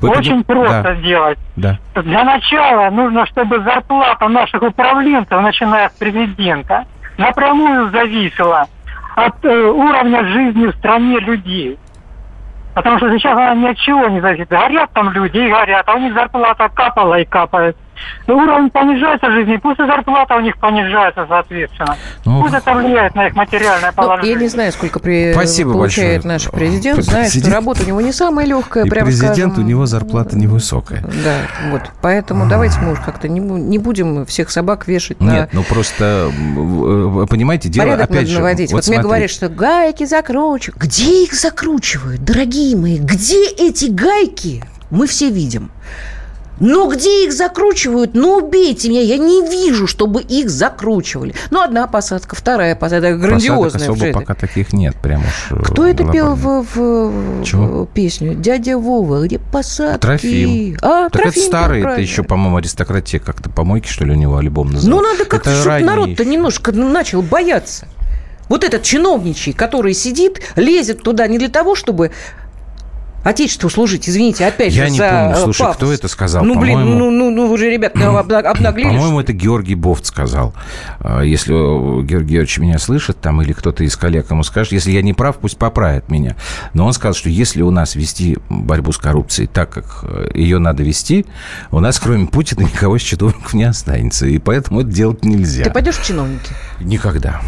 Вы 0.00 0.10
Очень 0.10 0.42
поним- 0.42 0.44
просто 0.44 0.82
Да, 0.82 0.94
сделать. 0.96 1.38
да. 1.56 1.78
Для 1.94 2.24
начала 2.24 2.90
нужно, 2.90 3.26
чтобы 3.26 3.60
зарплата 3.60 4.28
наших 4.28 4.62
управленцев, 4.62 5.40
начиная 5.40 5.88
с 5.88 5.92
президента, 5.92 6.84
напрямую 7.18 7.90
зависела 7.90 8.66
от 9.16 9.44
э, 9.44 9.48
уровня 9.70 10.24
жизни 10.26 10.66
в 10.66 10.76
стране 10.76 11.18
людей. 11.20 11.78
Потому 12.74 12.98
что 12.98 13.08
сейчас 13.16 13.32
она 13.38 13.54
ни 13.54 13.68
от 13.68 13.76
чего 13.78 14.08
не 14.08 14.20
зависит. 14.20 14.48
Горят 14.48 14.90
там 14.92 15.10
люди 15.12 15.38
и 15.38 15.48
горят, 15.50 15.88
а 15.88 15.94
у 15.94 15.98
них 15.98 16.12
зарплата 16.14 16.68
капала 16.74 17.20
и 17.20 17.24
капает. 17.24 17.76
И 18.26 18.30
уровень 18.30 18.70
понижается 18.70 19.30
жизни, 19.30 19.56
пусть 19.56 19.78
и 19.80 19.86
зарплата 19.86 20.36
у 20.36 20.40
них 20.40 20.56
понижается, 20.58 21.26
соответственно. 21.28 21.96
Ну, 22.24 22.42
пусть 22.42 22.54
это 22.54 22.72
влияет 22.74 23.14
на 23.14 23.26
их 23.28 23.34
материальное 23.34 23.90
Ну, 23.90 24.02
положение. 24.02 24.32
я 24.34 24.40
не 24.40 24.48
знаю, 24.48 24.72
сколько 24.72 24.98
при... 24.98 25.32
Спасибо 25.32 25.72
получает 25.72 26.22
большое. 26.24 26.32
наш 26.32 26.50
президент. 26.50 26.96
Президент- 26.96 27.04
Знает, 27.04 27.32
что 27.32 27.50
работа 27.50 27.82
у 27.82 27.86
него 27.86 28.00
не 28.00 28.12
самая 28.12 28.46
легкая, 28.46 28.84
И 28.84 28.88
прямо 28.90 29.06
президент 29.06 29.52
скажем. 29.52 29.64
у 29.64 29.68
него 29.68 29.86
зарплата 29.86 30.36
невысокая. 30.36 31.02
Да, 31.02 31.36
вот. 31.70 31.82
Поэтому 32.02 32.48
давайте 32.48 32.78
мы 32.80 32.92
уж 32.92 33.00
как-то 33.00 33.28
не, 33.28 33.40
не 33.40 33.78
будем 33.78 34.24
всех 34.26 34.50
собак 34.50 34.86
вешать 34.88 35.20
на... 35.20 35.30
Нет, 35.32 35.50
ну 35.52 35.62
просто, 35.62 36.30
э, 36.30 37.26
понимаете, 37.28 37.68
дело 37.68 37.84
Порядок 37.86 38.10
опять 38.10 38.28
же... 38.28 38.38
наводить. 38.38 38.72
Вот, 38.72 38.78
мне 38.78 38.82
смотрите. 38.82 39.02
говорят, 39.02 39.30
что 39.30 39.48
гайки 39.48 40.04
закручивают. 40.04 40.80
Где 40.82 41.24
их 41.24 41.34
закручивают, 41.34 42.24
дорогие 42.24 42.76
мои? 42.76 42.98
Где 42.98 43.46
эти 43.58 43.86
гайки? 43.86 44.64
Мы 44.90 45.06
все 45.06 45.30
видим. 45.30 45.70
Но 46.60 46.86
где 46.88 47.24
их 47.26 47.32
закручивают? 47.32 48.14
Ну, 48.14 48.36
убейте 48.36 48.88
меня, 48.88 49.00
я 49.00 49.18
не 49.18 49.42
вижу, 49.48 49.86
чтобы 49.86 50.22
их 50.22 50.48
закручивали. 50.50 51.34
Ну, 51.50 51.60
одна 51.60 51.86
посадка, 51.88 52.36
вторая 52.36 52.76
посадка, 52.76 53.08
Посадок 53.08 53.20
грандиозная. 53.20 53.82
особо 53.82 53.92
уже 53.96 54.06
это. 54.10 54.18
пока 54.20 54.34
таких 54.34 54.72
нет, 54.72 54.94
прям 55.02 55.22
уж 55.22 55.46
э, 55.50 55.62
Кто 55.64 55.86
это 55.86 56.06
пел 56.10 56.34
в, 56.34 56.64
в- 56.74 57.44
Чего? 57.44 57.86
песню? 57.92 58.34
Дядя 58.34 58.78
Вова, 58.78 59.24
где 59.24 59.38
посадки? 59.40 60.00
Трофим. 60.00 60.76
А, 60.80 61.08
так 61.08 61.22
Трофим, 61.22 61.30
это 61.30 61.40
старый, 61.40 61.80
это 61.80 62.00
еще, 62.00 62.22
по-моему, 62.22 62.56
аристократия 62.58 63.18
как-то 63.18 63.50
помойки, 63.50 63.88
что 63.88 64.04
ли, 64.04 64.12
у 64.12 64.16
него 64.16 64.36
альбом 64.36 64.68
Ну, 64.68 64.74
назывался. 64.74 65.08
надо 65.12 65.24
как-то, 65.24 65.50
чтобы 65.50 65.66
ранний 65.70 65.86
народ-то 65.86 66.24
немножко 66.24 66.70
начал 66.72 67.22
бояться. 67.22 67.86
Вот 68.48 68.62
этот 68.62 68.82
чиновничий, 68.82 69.52
который 69.54 69.94
сидит, 69.94 70.40
лезет 70.54 71.02
туда 71.02 71.26
не 71.26 71.38
для 71.38 71.48
того, 71.48 71.74
чтобы 71.74 72.10
Отечеству 73.24 73.70
служить, 73.70 74.08
извините, 74.08 74.46
опять 74.46 74.72
Я 74.72 74.84
же, 74.84 74.90
не 74.92 74.98
за 74.98 75.08
помню, 75.08 75.30
э, 75.36 75.42
слушай, 75.44 75.60
пафос. 75.60 75.76
кто 75.76 75.92
это 75.92 76.08
сказал? 76.08 76.44
Ну, 76.44 76.58
блин, 76.60 76.98
ну, 76.98 77.10
ну, 77.10 77.30
ну, 77.30 77.48
вы 77.48 77.56
же, 77.58 77.70
ребят, 77.70 77.96
обна- 77.96 78.38
обнаглели. 78.40 78.88
По-моему, 78.88 79.18
это 79.20 79.32
Георгий 79.32 79.74
Бофт 79.74 80.04
сказал. 80.06 80.52
А, 81.00 81.22
Если 81.22 81.52
Георгий 81.52 82.06
Георгиевич 82.34 82.58
меня 82.58 82.78
слышит, 82.78 83.20
там, 83.20 83.40
или 83.42 83.52
кто-то 83.52 83.82
из 83.82 83.96
коллег 83.96 84.30
ему 84.30 84.42
скажет, 84.42 84.72
если 84.72 84.90
я 84.90 85.02
не 85.02 85.14
прав, 85.14 85.38
пусть 85.38 85.56
поправит 85.56 86.10
меня. 86.10 86.36
Но 86.74 86.86
он 86.86 86.92
сказал, 86.92 87.14
что 87.14 87.28
если 87.30 87.62
у 87.62 87.70
нас 87.70 87.94
вести 87.94 88.36
борьбу 88.50 88.92
с 88.92 88.98
коррупцией 88.98 89.48
так, 89.52 89.70
как 89.70 90.00
э, 90.04 90.28
ее 90.34 90.58
надо 90.58 90.82
вести, 90.82 91.24
у 91.70 91.80
нас, 91.80 91.98
кроме 91.98 92.26
Путина, 92.26 92.60
никого 92.74 92.96
из 92.96 93.02
чиновников 93.02 93.54
не 93.54 93.64
останется. 93.64 94.26
И 94.26 94.38
поэтому 94.38 94.80
это 94.82 94.90
делать 94.90 95.24
нельзя. 95.24 95.64
Ты 95.64 95.70
пойдешь 95.70 95.96
в 95.96 96.04
чиновники? 96.04 96.52
Никогда. 96.80 97.40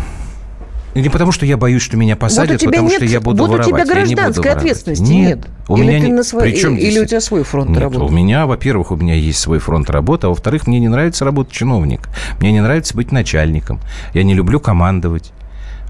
Не 1.03 1.09
потому, 1.09 1.31
что 1.33 1.45
я 1.47 1.57
боюсь, 1.57 1.83
что 1.83 1.97
меня 1.97 2.17
посадят, 2.17 2.53
вот 2.53 2.57
у 2.57 2.59
тебя 2.61 2.71
потому 2.71 2.89
нет, 2.89 2.97
что 2.97 3.05
я 3.05 3.21
буду 3.21 3.43
вот 3.43 3.51
воровать. 3.51 3.67
у 3.69 3.77
тебя 3.77 3.85
не 3.85 4.15
гражданской 4.15 4.51
ответственности 4.51 5.03
нет. 5.03 5.37
нет. 5.39 5.47
У 5.69 5.77
или 5.77 5.83
меня 5.87 6.01
ты 6.01 6.07
не- 6.07 6.13
на 6.13 6.23
свой- 6.23 6.43
Причем 6.43 6.77
или 6.77 6.91
здесь- 6.91 7.03
у 7.03 7.07
тебя 7.07 7.21
свой 7.21 7.43
фронт 7.45 7.71
Нет, 7.71 7.79
работы? 7.81 8.05
у 8.05 8.09
меня, 8.09 8.47
во-первых, 8.47 8.91
у 8.93 8.97
меня 8.97 9.15
есть 9.15 9.39
свой 9.39 9.59
фронт 9.59 9.91
работы, 9.91 10.27
а 10.27 10.31
во-вторых, 10.31 10.67
мне 10.67 10.81
не 10.81 10.89
нравится 10.89 11.25
работать 11.25 11.53
чиновник. 11.53 12.01
Мне 12.41 12.53
не 12.53 12.61
нравится 12.61 12.95
быть 12.97 13.13
начальником. 13.13 13.81
Я 14.15 14.23
не 14.23 14.35
люблю 14.35 14.59
командовать 14.61 15.33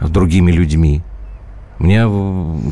другими 0.01 0.51
людьми. 0.51 1.03
Мне 1.79 2.01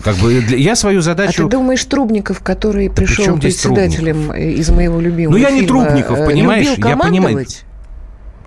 как 0.03 0.17
бы 0.17 0.33
я 0.57 0.75
свою 0.77 1.01
А 1.01 1.03
задачу. 1.03 1.45
ты 1.45 1.51
думаешь, 1.51 1.85
Трубников, 1.85 2.41
который 2.41 2.89
при 2.89 3.05
пришел 3.05 3.37
председателем 3.39 4.33
из 4.33 4.71
моего 4.71 4.99
любимого 4.99 5.33
Ну, 5.33 5.39
я 5.39 5.51
не 5.51 5.61
фильма, 5.61 5.85
Трубников, 5.85 6.19
э, 6.21 6.27
понимаешь? 6.27 6.71
любил 6.71 6.89
Я 6.89 6.97
понимаю. 6.97 7.47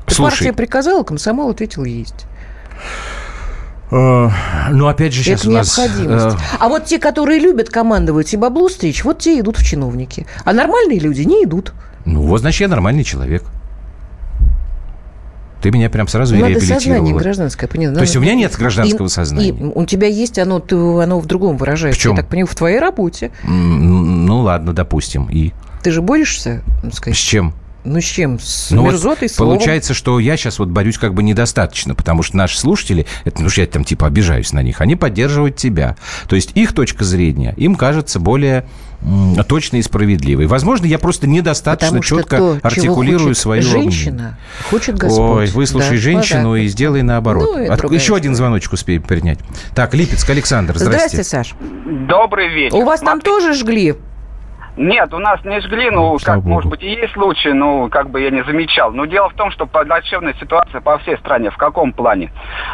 Слушай. 0.07 0.31
партия 0.31 0.53
приказала, 0.53 1.03
комсомол 1.03 1.49
ответил 1.51 1.83
есть. 1.85 2.25
Э, 3.91 4.29
ну 4.71 4.87
опять 4.87 5.13
же 5.13 5.23
сейчас 5.23 5.41
Это 5.41 5.49
у 5.49 5.53
нас. 5.53 5.77
необходимость. 5.77 6.35
э, 6.35 6.39
А 6.59 6.67
вот 6.69 6.85
те, 6.85 6.99
которые 6.99 7.39
любят 7.39 7.69
командовать 7.69 8.33
и 8.33 8.37
бабло 8.37 8.69
стричь, 8.69 9.03
вот 9.03 9.19
те 9.19 9.39
идут 9.39 9.57
в 9.57 9.65
чиновники. 9.65 10.25
А 10.45 10.53
нормальные 10.53 10.99
люди 10.99 11.21
не 11.21 11.43
идут. 11.43 11.73
ну 12.05 12.21
вот 12.21 12.41
значит 12.41 12.61
я 12.61 12.67
нормальный 12.67 13.03
человек. 13.03 13.43
Ты 15.61 15.71
меня 15.71 15.89
прям 15.89 16.07
сразу 16.07 16.35
и 16.35 16.39
Надо 16.39 16.53
сознание 16.59 16.85
реабилитировала. 16.85 17.19
гражданское. 17.19 17.67
понятно. 17.67 17.95
То 17.95 18.01
есть 18.01 18.15
у 18.15 18.19
меня 18.19 18.35
нет 18.35 18.55
гражданского 18.55 19.07
И- 19.07 19.09
сознания? 19.09 19.49
и 19.49 19.51
у 19.63 19.85
тебя 19.85 20.07
есть, 20.07 20.37
оно, 20.37 20.59
ты- 20.59 20.75
оно 20.75 21.19
в 21.19 21.25
другом 21.25 21.57
выражается. 21.57 21.99
В 21.99 22.03
чем? 22.03 22.11
Я 22.11 22.17
так 22.21 22.27
понимаю, 22.29 22.45
в 22.47 22.53
твоей 22.55 22.77
работе. 22.79 23.31
Ну 23.43 24.41
ладно, 24.41 24.73
допустим. 24.73 25.27
И 25.31 25.53
Ты 25.81 25.91
же 25.91 26.01
борешься, 26.03 26.61
ну, 26.83 26.91
с 26.91 26.95
сказать, 26.97 27.17
чем? 27.17 27.53
Ну 27.93 28.01
с 28.01 28.03
чем? 28.05 28.39
С 28.39 28.71
Ну 28.71 28.81
вот 28.83 28.91
мерзотой, 28.91 29.29
словом? 29.29 29.55
получается, 29.57 29.93
что 29.93 30.19
я 30.19 30.37
сейчас 30.37 30.59
вот 30.59 30.69
борюсь 30.69 30.97
как 30.97 31.13
бы 31.13 31.23
недостаточно, 31.23 31.95
потому 31.95 32.23
что 32.23 32.37
наши 32.37 32.57
слушатели, 32.59 33.05
это 33.25 33.41
ну, 33.41 33.49
что 33.49 33.61
я 33.61 33.67
там 33.67 33.83
типа 33.83 34.07
обижаюсь 34.07 34.53
на 34.53 34.61
них, 34.63 34.81
они 34.81 34.95
поддерживают 34.95 35.55
тебя. 35.55 35.95
То 36.27 36.35
есть 36.35 36.51
их 36.55 36.73
точка 36.73 37.03
зрения 37.03 37.53
им 37.57 37.75
кажется 37.75 38.19
более 38.19 38.65
м, 39.01 39.35
точной 39.47 39.79
и 39.79 39.83
справедливой. 39.83 40.47
Возможно, 40.47 40.85
я 40.85 40.97
просто 40.99 41.27
недостаточно 41.27 42.01
четко 42.01 42.37
то, 42.37 42.37
чего 42.37 42.59
артикулирую 42.63 43.19
хочет 43.29 43.37
свою 43.37 43.61
женщина, 43.61 44.37
хочет 44.69 44.97
Господь. 44.97 45.19
Ой, 45.19 45.45
выслушай 45.47 45.97
Да, 45.97 46.01
женщину 46.01 46.49
вот 46.49 46.55
так 46.55 46.63
и 46.63 46.67
сделай 46.67 47.01
наоборот. 47.03 47.43
Ну, 47.55 47.71
От- 47.71 47.91
Еще 47.91 48.15
один 48.15 48.35
звоночек 48.35 48.73
успеем 48.73 49.03
принять. 49.03 49.39
Так, 49.75 49.93
Липецк, 49.93 50.27
Александр, 50.29 50.77
здрасте. 50.77 51.09
Здрасте, 51.09 51.23
Саш. 51.23 51.55
Добрый 52.07 52.49
вечер. 52.53 52.75
У 52.75 52.83
вас 52.83 53.01
там 53.01 53.21
тоже 53.21 53.53
жгли? 53.53 53.95
Нет, 54.77 55.11
у 55.13 55.17
нас 55.19 55.43
не 55.43 55.59
жгли, 55.61 55.89
ну, 55.89 56.17
как, 56.23 56.43
может 56.49 56.69
быть, 56.69 56.83
и 56.83 56.89
есть 56.91 57.13
случаи, 57.13 57.49
ну, 57.49 57.89
как 57.89 58.09
бы 58.09 58.21
я 58.21 58.29
не 58.29 58.43
замечал. 58.43 58.91
Но 58.91 59.05
дело 59.05 59.29
в 59.29 59.33
том, 59.33 59.49
что 59.51 59.65
плачевная 59.65 60.33
ситуация 60.35 60.81
по 60.81 60.97
всей 60.99 61.17
стране. 61.17 61.49
В 61.49 61.57
каком 61.57 61.91
плане? 61.93 62.31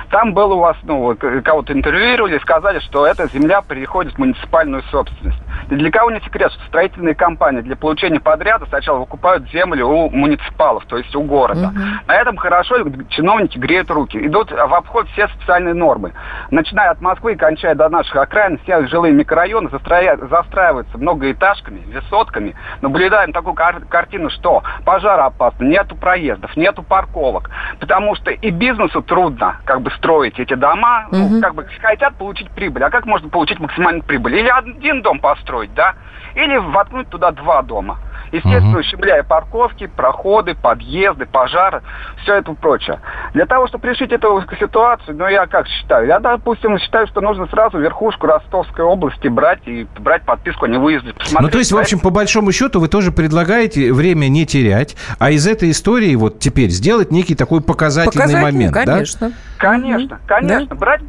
Там 0.10 0.34
было 0.34 0.54
у 0.56 0.60
вас, 0.60 0.76
ну, 0.84 1.16
к- 1.16 1.41
кого-то 1.41 1.72
интервьюировали, 1.74 2.38
сказали, 2.39 2.80
что 2.80 3.08
эта 3.08 3.28
земля 3.30 3.62
переходит 3.62 4.14
в 4.16 4.18
муниципальную 4.20 4.84
собственность. 4.91 5.39
И 5.70 5.76
для 5.76 5.91
кого 5.91 6.12
не 6.12 6.20
секрет, 6.20 6.51
что 6.51 6.62
строительные 6.66 7.16
компании 7.16 7.62
для 7.62 7.76
получения 7.78 8.20
подряда 8.20 8.66
сначала 8.68 8.99
выкупают 8.99 9.49
землю 9.49 9.88
у 9.88 10.10
муниципалов, 10.10 10.86
то 10.86 10.97
есть 10.97 11.16
у 11.16 11.22
города. 11.24 11.72
На 12.08 12.16
этом 12.16 12.36
хорошо 12.36 12.76
чиновники 13.10 13.58
греют 13.58 13.89
руки. 13.89 14.18
Идут 14.18 14.51
в 14.51 14.74
обход 14.74 15.08
все 15.10 15.28
специальные 15.30 15.74
нормы. 15.74 16.12
Начиная 16.51 16.89
от 16.91 16.99
Москвы 17.01 17.34
и 17.34 17.36
кончая 17.36 17.76
до 17.76 17.88
наших 17.88 18.16
окраин, 18.18 18.60
все 18.64 18.86
жилые 18.88 19.14
микрорайоны 19.14 19.70
застраиваются 19.70 20.97
многоэтажками, 20.97 21.82
высотками. 21.94 22.56
Наблюдаем 22.82 23.32
такую 23.32 23.54
кар- 23.54 23.86
картину, 23.89 24.30
что 24.30 24.64
пожар 24.86 25.20
опасно, 25.20 25.64
нету 25.64 25.96
проездов, 25.96 26.56
нету 26.58 26.84
парковок. 26.84 27.50
Потому 27.80 28.16
что 28.16 28.32
и 28.32 28.50
бизнесу 28.50 29.02
трудно 29.02 29.58
как 29.66 29.82
бы 29.82 29.91
строить 29.91 30.39
эти 30.39 30.54
дома, 30.54 31.08
ну, 31.12 31.41
как 31.41 31.56
бы 31.56 31.68
хотят 31.82 32.16
получить 32.16 32.50
прибыль. 32.52 32.84
А 32.84 32.89
как 32.89 33.06
можно 33.06 33.30
получить 33.30 33.60
максимальную 33.60 34.04
прибыль? 34.04 34.36
Или 34.36 34.50
один 34.50 35.02
дом 35.02 35.20
построить, 35.20 35.74
да? 35.74 35.94
Или 36.36 36.58
воткнуть 36.58 37.10
туда 37.10 37.32
два 37.32 37.62
дома. 37.62 38.00
Естественно, 38.34 38.72
угу. 38.72 38.80
ущемляя 38.80 39.22
парковки, 39.22 39.86
проходы, 39.86 40.56
подъезды, 40.56 41.28
пожары, 41.28 41.84
все 42.24 42.34
это 42.34 42.52
прочее. 42.54 43.00
Для 43.36 43.46
того, 43.46 43.68
чтобы 43.68 43.88
решить 43.88 44.12
эту 44.12 44.44
ситуацию, 44.60 45.16
ну, 45.16 45.28
я 45.28 45.46
как 45.46 45.68
считаю, 45.68 46.08
я, 46.08 46.20
допустим, 46.20 46.80
считаю, 46.80 47.06
что 47.06 47.22
нужно 47.22 47.46
сразу 47.48 47.78
верхушку 47.78 48.26
Ростовской 48.26 48.84
области 48.84 49.28
брать 49.28 49.60
и 49.68 49.86
брать 50.00 50.24
подписку 50.24 50.66
о 50.66 50.68
невыезде. 50.68 51.14
Ну, 51.40 51.48
то 51.48 51.60
есть, 51.60 51.72
в 51.72 51.78
общем, 51.78 52.00
по 52.00 52.10
большому 52.10 52.52
счету, 52.52 52.80
вы 52.80 52.88
тоже 52.88 53.12
предлагаете 53.12 53.94
время 53.94 54.28
не 54.30 54.48
терять, 54.48 54.98
а 55.20 55.30
из 55.30 55.46
этой 55.46 55.70
истории 55.70 56.16
вот 56.16 56.40
теперь 56.40 56.72
сделать 56.72 57.12
некий 57.12 57.36
такой 57.36 57.62
показательный, 57.62 58.14
показательный 58.14 58.42
момент, 58.42 58.74
конечно. 58.74 59.30
да? 59.30 59.36
Конечно, 59.60 60.20
конечно. 60.26 60.68
Да? 60.68 60.76
Брать 60.76 61.02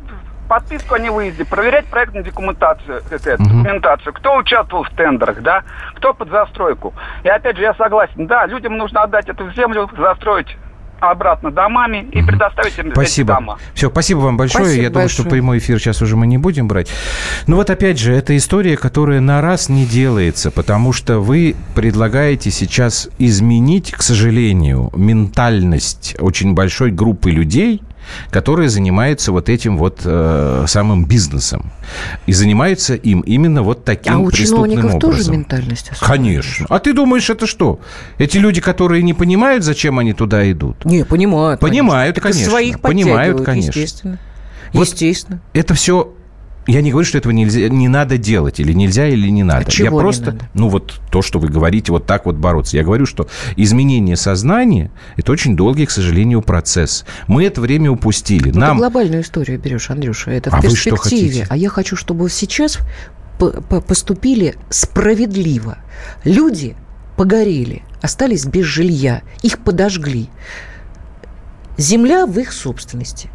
подписку 0.55 0.95
о 0.95 1.01
невыезде, 1.01 1.45
проверять 1.45 1.87
проектную 1.87 2.25
документацию, 2.25 3.03
это, 3.11 3.35
угу. 3.35 3.43
документацию, 3.43 4.13
кто 4.13 4.37
участвовал 4.37 4.85
в 4.85 4.91
тендерах, 4.91 5.43
да, 5.43 5.65
кто 5.97 6.15
под 6.15 6.31
застройку. 6.31 6.95
И 7.25 7.29
опять 7.29 7.57
же, 7.57 7.63
я 7.63 7.75
согласен, 7.75 8.29
да, 8.29 8.47
людям 8.47 8.77
нужно 8.77 9.03
отдать 9.03 9.29
эту 9.29 9.51
землю, 9.53 9.91
застроить 9.99 10.57
обратно 11.01 11.51
домами 11.51 12.09
и 12.13 12.23
предоставить 12.23 12.79
им 12.79 12.93
спасибо. 12.93 13.33
эти 13.33 13.37
дома. 13.37 13.59
Все, 13.75 13.91
спасибо 13.91 14.21
вам 14.21 14.37
большое. 14.37 14.65
Спасибо 14.65 14.83
Я 14.85 14.91
думаю, 14.91 15.09
что 15.09 15.25
прямой 15.25 15.59
эфир 15.59 15.81
сейчас 15.81 16.01
уже 16.01 16.15
мы 16.15 16.29
не 16.29 16.39
будем 16.39 16.69
брать. 16.69 16.89
Ну 17.49 17.57
вот 17.57 17.69
опять 17.69 17.99
же, 17.99 18.15
это 18.15 18.37
история, 18.37 18.77
которая 18.77 19.21
на 19.21 19.43
раз 19.43 19.69
не 19.69 19.87
делается, 19.87 20.53
потому 20.53 20.93
что 20.93 21.19
вы 21.19 21.57
предлагаете 21.75 22.53
сейчас 22.53 23.11
изменить, 23.19 23.91
к 23.91 24.03
сожалению, 24.03 24.93
ментальность 24.95 26.15
очень 26.21 26.55
большой 26.55 26.93
группы 26.93 27.33
людей– 27.33 27.83
которые 28.31 28.69
занимаются 28.69 29.33
вот 29.33 29.49
этим 29.49 29.77
вот 29.77 30.01
э, 30.05 30.65
самым 30.67 31.05
бизнесом. 31.05 31.73
И 32.27 32.33
занимаются 32.33 32.95
им 32.95 33.21
именно 33.21 33.63
вот 33.63 33.85
таким 33.85 34.15
а 34.15 34.19
у 34.19 34.29
преступным 34.29 34.79
образом. 34.79 35.01
тоже 35.01 35.31
ментальность 35.31 35.91
Конечно. 36.01 36.67
А 36.69 36.79
ты 36.79 36.93
думаешь, 36.93 37.29
это 37.31 37.47
что? 37.47 37.81
Эти 38.19 38.39
люди, 38.39 38.61
которые 38.61 39.03
не 39.03 39.15
понимают, 39.15 39.65
зачем 39.65 39.99
они 39.99 40.13
туда 40.13 40.51
идут? 40.51 40.85
Не, 40.85 41.05
понимают. 41.05 41.61
Понимают, 41.61 42.21
конечно. 42.21 42.33
конечно. 42.33 42.51
Своих 42.51 42.81
понимают, 42.81 43.45
конечно. 43.45 43.69
Естественно. 43.69 44.19
Вот 44.73 44.89
Естественно. 44.89 45.41
Это 45.53 45.75
все 45.75 46.14
я 46.67 46.83
не 46.83 46.91
говорю, 46.91 47.07
что 47.07 47.19
этого 47.19 47.33
нельзя, 47.33 47.69
не 47.69 47.89
надо 47.89 48.19
делать, 48.19 48.61
или 48.61 48.73
нельзя, 48.73 49.07
или 49.07 49.29
не 49.29 49.43
надо. 49.43 49.67
А 49.67 49.71
чего 49.71 49.97
я 49.99 50.03
просто, 50.03 50.33
не 50.33 50.39
надо? 50.39 50.51
ну 50.55 50.69
вот 50.69 51.01
то, 51.11 51.23
что 51.23 51.39
вы 51.39 51.49
говорите, 51.49 51.93
вот 51.93 52.07
так 52.07 52.27
вот 52.27 52.37
бороться. 52.37 52.77
Я 52.77 52.85
говорю, 52.85 53.07
что 53.07 53.29
изменение 53.57 54.17
сознания– 54.17 54.91
это 55.17 55.33
очень 55.33 55.57
долгий, 55.57 55.87
к 55.87 55.91
сожалению, 55.91 56.43
процесс. 56.43 57.05
Мы 57.27 57.45
это 57.45 57.61
время 57.61 57.91
упустили. 57.91 58.51
Ну, 58.51 58.61
Нам... 58.61 58.77
Ты 58.77 58.81
глобальную 58.81 59.23
историю 59.23 59.59
берешь, 59.59 59.91
Андрюша, 59.91 60.31
это 60.31 60.51
в 60.51 60.55
а 60.55 60.61
перспективе. 60.63 61.47
А 61.49 61.57
я 61.57 61.69
хочу, 61.69 61.97
чтобы 61.97 62.29
сейчас 62.31 62.79
поступили 63.39 64.57
справедливо. 64.71 65.79
Люди 66.25 66.77
погорели, 67.17 67.83
остались 68.01 68.45
без 68.47 68.65
жилья, 68.65 69.23
их 69.43 69.59
подожгли. 69.59 70.29
Земля 71.77 72.27
в 72.27 72.39
их 72.39 72.53
собственности. 72.53 73.29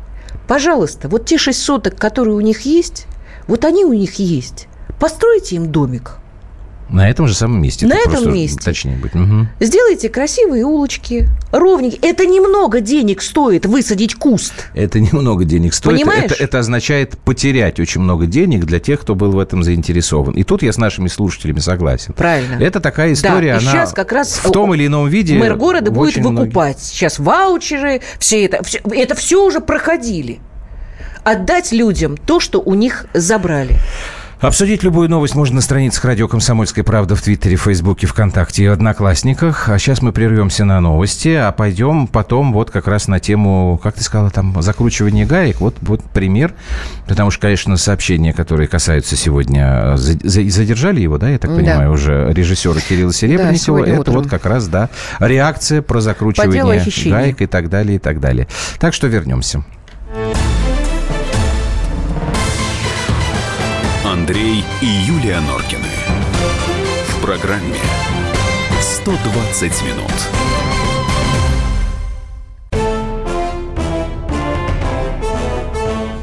Пожалуйста, 0.47 1.09
вот 1.09 1.25
те 1.25 1.37
шесть 1.37 1.61
соток, 1.61 1.95
которые 1.95 2.35
у 2.35 2.41
них 2.41 2.61
есть, 2.61 3.05
вот 3.49 3.65
они 3.65 3.83
у 3.83 3.93
них 3.93 4.15
есть. 4.19 4.67
Постройте 4.99 5.55
им 5.55 5.71
домик. 5.71 6.19
На 6.89 7.07
этом 7.07 7.27
же 7.27 7.35
самом 7.35 7.61
месте. 7.61 7.85
На 7.85 7.97
этом 7.97 8.33
месте. 8.33 8.59
Точнее 8.63 8.95
быть. 8.95 9.13
Угу. 9.13 9.47
Сделайте 9.59 10.09
красивые 10.09 10.65
улочки, 10.65 11.27
ровненькие. 11.51 11.99
Это 12.01 12.25
немного 12.25 12.79
денег 12.81 13.21
стоит 13.21 13.65
высадить 13.65 14.15
куст. 14.15 14.53
Это 14.73 14.99
немного 14.99 15.45
денег 15.45 15.73
стоит. 15.73 15.97
Понимаешь? 15.97 16.31
Это, 16.31 16.43
это 16.43 16.59
означает 16.59 17.17
потерять 17.19 17.79
очень 17.79 18.01
много 18.01 18.25
денег 18.25 18.65
для 18.65 18.79
тех, 18.79 19.01
кто 19.01 19.13
был 19.13 19.31
в 19.31 19.39
этом 19.39 19.63
заинтересован. 19.63 20.33
И 20.33 20.43
тут 20.43 20.63
я 20.63 20.73
с 20.73 20.77
нашими 20.77 21.07
слушателями 21.07 21.59
согласен. 21.59 22.13
Правильно. 22.13 22.55
Это 22.55 22.79
такая 22.79 23.13
история, 23.13 23.53
да, 23.53 23.59
и 23.59 23.61
она 23.61 23.71
сейчас 23.71 23.93
как 23.93 24.11
раз 24.11 24.39
в 24.43 24.51
том 24.51 24.73
или 24.73 24.87
ином 24.87 25.07
виде... 25.09 25.37
Мэр 25.37 25.55
города 25.55 25.91
будет 25.91 26.17
выкупать. 26.17 26.53
Многих... 26.53 26.79
Сейчас 26.79 27.19
ваучеры, 27.19 28.01
все 28.19 28.45
это, 28.45 28.63
все, 28.63 28.79
это 28.91 29.15
все 29.15 29.43
уже 29.43 29.59
проходили 29.59 30.39
отдать 31.23 31.71
людям 31.71 32.17
то, 32.17 32.39
что 32.39 32.59
у 32.59 32.73
них 32.73 33.05
забрали. 33.13 33.77
Обсудить 34.39 34.83
любую 34.83 35.09
новость 35.09 35.35
можно 35.35 35.57
на 35.57 35.61
страницах 35.61 36.05
радио 36.05 36.29
«Комсомольская 36.29 36.85
правда» 36.85 37.13
в 37.17 37.21
Твиттере, 37.21 37.57
Фейсбуке, 37.57 38.07
ВКонтакте 38.07 38.63
и 38.63 38.67
Одноклассниках. 38.67 39.67
А 39.67 39.77
сейчас 39.77 40.01
мы 40.01 40.13
прервемся 40.13 40.63
на 40.63 40.79
новости, 40.79 41.27
а 41.27 41.51
пойдем 41.51 42.07
потом 42.07 42.53
вот 42.53 42.71
как 42.71 42.87
раз 42.87 43.09
на 43.09 43.19
тему, 43.19 43.77
как 43.83 43.95
ты 43.95 44.03
сказала, 44.03 44.29
там, 44.29 44.61
закручивания 44.61 45.25
гаек. 45.25 45.59
Вот, 45.59 45.75
вот 45.81 46.01
пример, 46.03 46.53
потому 47.05 47.31
что, 47.31 47.41
конечно, 47.41 47.75
сообщения, 47.75 48.31
которые 48.31 48.69
касаются 48.69 49.17
сегодня, 49.17 49.97
задержали 49.97 51.01
его, 51.01 51.17
да, 51.17 51.31
я 51.31 51.37
так 51.37 51.53
понимаю, 51.53 51.89
да. 51.89 51.91
уже 51.91 52.31
режиссера 52.31 52.79
Кирилла 52.79 53.11
Серебренникова. 53.11 53.85
Да, 53.85 53.91
это 53.91 53.99
утром. 53.99 54.15
вот 54.15 54.29
как 54.29 54.45
раз, 54.45 54.69
да, 54.69 54.89
реакция 55.19 55.81
про 55.81 55.99
закручивание 55.99 56.63
гаек 57.11 57.41
и 57.41 57.45
так 57.45 57.67
далее, 57.67 57.97
и 57.97 57.99
так 57.99 58.21
далее. 58.21 58.47
Так 58.79 58.93
что 58.93 59.07
вернемся. 59.07 59.65
Андрей 64.29 64.63
и 64.83 64.85
Юлия 64.85 65.39
Норкины. 65.39 65.89
В 67.07 67.21
программе 67.23 67.79
120 68.79 69.81
минут. 69.81 70.11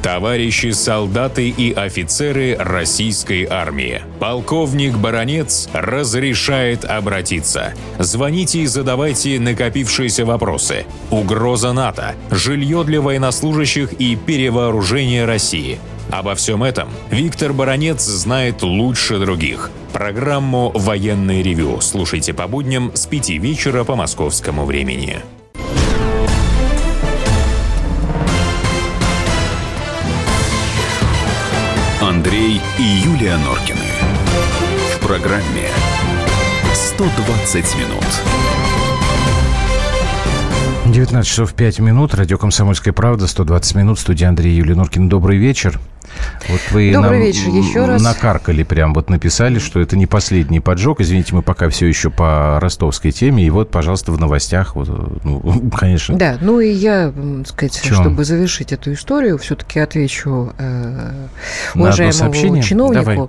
Товарищи 0.04 0.70
солдаты 0.70 1.48
и 1.48 1.72
офицеры 1.72 2.56
российской 2.56 3.44
армии. 3.44 4.02
Полковник 4.20 4.96
Баронец 4.96 5.68
разрешает 5.72 6.84
обратиться. 6.84 7.74
Звоните 7.98 8.60
и 8.60 8.66
задавайте 8.66 9.40
накопившиеся 9.40 10.24
вопросы. 10.24 10.86
Угроза 11.10 11.72
НАТО, 11.72 12.14
жилье 12.30 12.84
для 12.84 13.00
военнослужащих 13.00 13.94
и 13.94 14.14
перевооружение 14.14 15.24
России– 15.24 15.80
Обо 16.10 16.34
всем 16.34 16.62
этом 16.62 16.88
Виктор 17.10 17.52
Баранец 17.52 18.02
знает 18.02 18.62
лучше 18.62 19.18
других. 19.18 19.70
Программу 19.92 20.70
«Военный 20.74 21.42
ревю» 21.42 21.80
слушайте 21.80 22.32
по 22.32 22.46
будням 22.46 22.92
с 22.94 23.06
5 23.06 23.30
вечера 23.30 23.84
по 23.84 23.96
московскому 23.96 24.64
времени. 24.64 25.20
Андрей 32.00 32.60
и 32.78 32.82
Юлия 32.82 33.36
Норкины. 33.38 33.78
В 34.94 35.06
программе 35.06 35.68
«120 36.72 37.56
минут». 37.78 38.04
19 40.86 41.28
часов 41.28 41.52
5 41.54 41.80
минут. 41.80 42.14
Радио 42.14 42.38
«Комсомольская 42.38 42.94
правда». 42.94 43.26
120 43.26 43.74
минут. 43.74 43.98
Студия 43.98 44.28
Андрей 44.28 44.54
Юлия 44.54 44.76
Нуркин. 44.76 45.08
Добрый 45.08 45.36
вечер. 45.36 45.80
Вот 46.48 46.60
вы 46.70 46.92
Добрый 46.92 47.18
нам 47.18 47.26
вечер 47.26 47.48
еще 47.48 47.86
раз. 47.86 48.02
накаркали 48.02 48.62
прям, 48.62 48.94
вот 48.94 49.10
написали, 49.10 49.58
что 49.58 49.80
это 49.80 49.96
не 49.96 50.06
последний 50.06 50.60
поджог. 50.60 51.00
Извините, 51.00 51.34
мы 51.34 51.42
пока 51.42 51.68
все 51.68 51.86
еще 51.86 52.10
по 52.10 52.58
ростовской 52.60 53.10
теме. 53.10 53.44
И 53.44 53.50
вот, 53.50 53.70
пожалуйста, 53.70 54.12
в 54.12 54.20
новостях, 54.20 54.76
вот, 54.76 54.88
ну, 55.24 55.70
конечно. 55.76 56.16
Да, 56.16 56.38
ну 56.40 56.60
и 56.60 56.70
я, 56.70 57.12
сказать, 57.46 57.80
Чем? 57.82 57.94
чтобы 57.94 58.24
завершить 58.24 58.72
эту 58.72 58.92
историю, 58.92 59.38
все-таки 59.38 59.80
отвечу 59.80 60.52
э, 60.58 61.26
уважаемому 61.74 62.62
чиновнику. 62.62 63.04
Давай. 63.04 63.28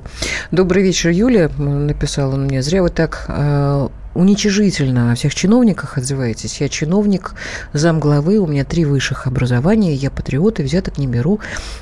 Добрый 0.52 0.84
вечер, 0.84 1.10
Юля, 1.10 1.50
написала 1.58 2.34
он 2.34 2.46
мне. 2.46 2.62
Зря 2.62 2.82
вы 2.82 2.90
так 2.90 3.26
э, 3.28 3.88
уничижительно 4.18 5.12
о 5.12 5.16
всех 5.16 5.36
чиновниках 5.36 5.98
отзываетесь. 5.98 6.60
Я 6.60 6.70
чиновник, 6.70 7.34
замглавы, 7.74 8.40
у 8.40 8.48
меня 8.48 8.66
три 8.66 8.84
высших 8.84 9.28
образования, 9.28 9.94
я 9.94 10.10
патриот 10.10 10.60
и 10.60 10.64
взяток 10.64 10.98
не 10.98 11.08
беру, 11.08 11.40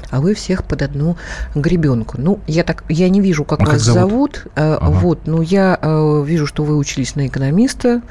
а 0.10 0.20
вы 0.20 0.34
всех 0.34 0.66
под 0.66 0.82
одну 0.82 1.18
гребенку. 1.56 2.18
Ну, 2.20 2.40
я 2.46 2.64
так, 2.64 2.84
я 2.90 3.08
не 3.10 3.22
вижу, 3.22 3.46
как 3.46 3.62
а 3.62 3.64
вас 3.64 3.72
как 3.74 3.82
зовут. 3.82 4.06
зовут 4.06 4.48
а, 4.56 4.78
ага. 4.82 4.92
Вот, 4.92 5.28
но 5.28 5.42
я 5.42 5.80
а, 5.82 6.24
вижу, 6.24 6.46
что 6.46 6.64
вы 6.64 6.76
учились 6.76 7.16
на 7.16 7.28
экономиста, 7.28 8.02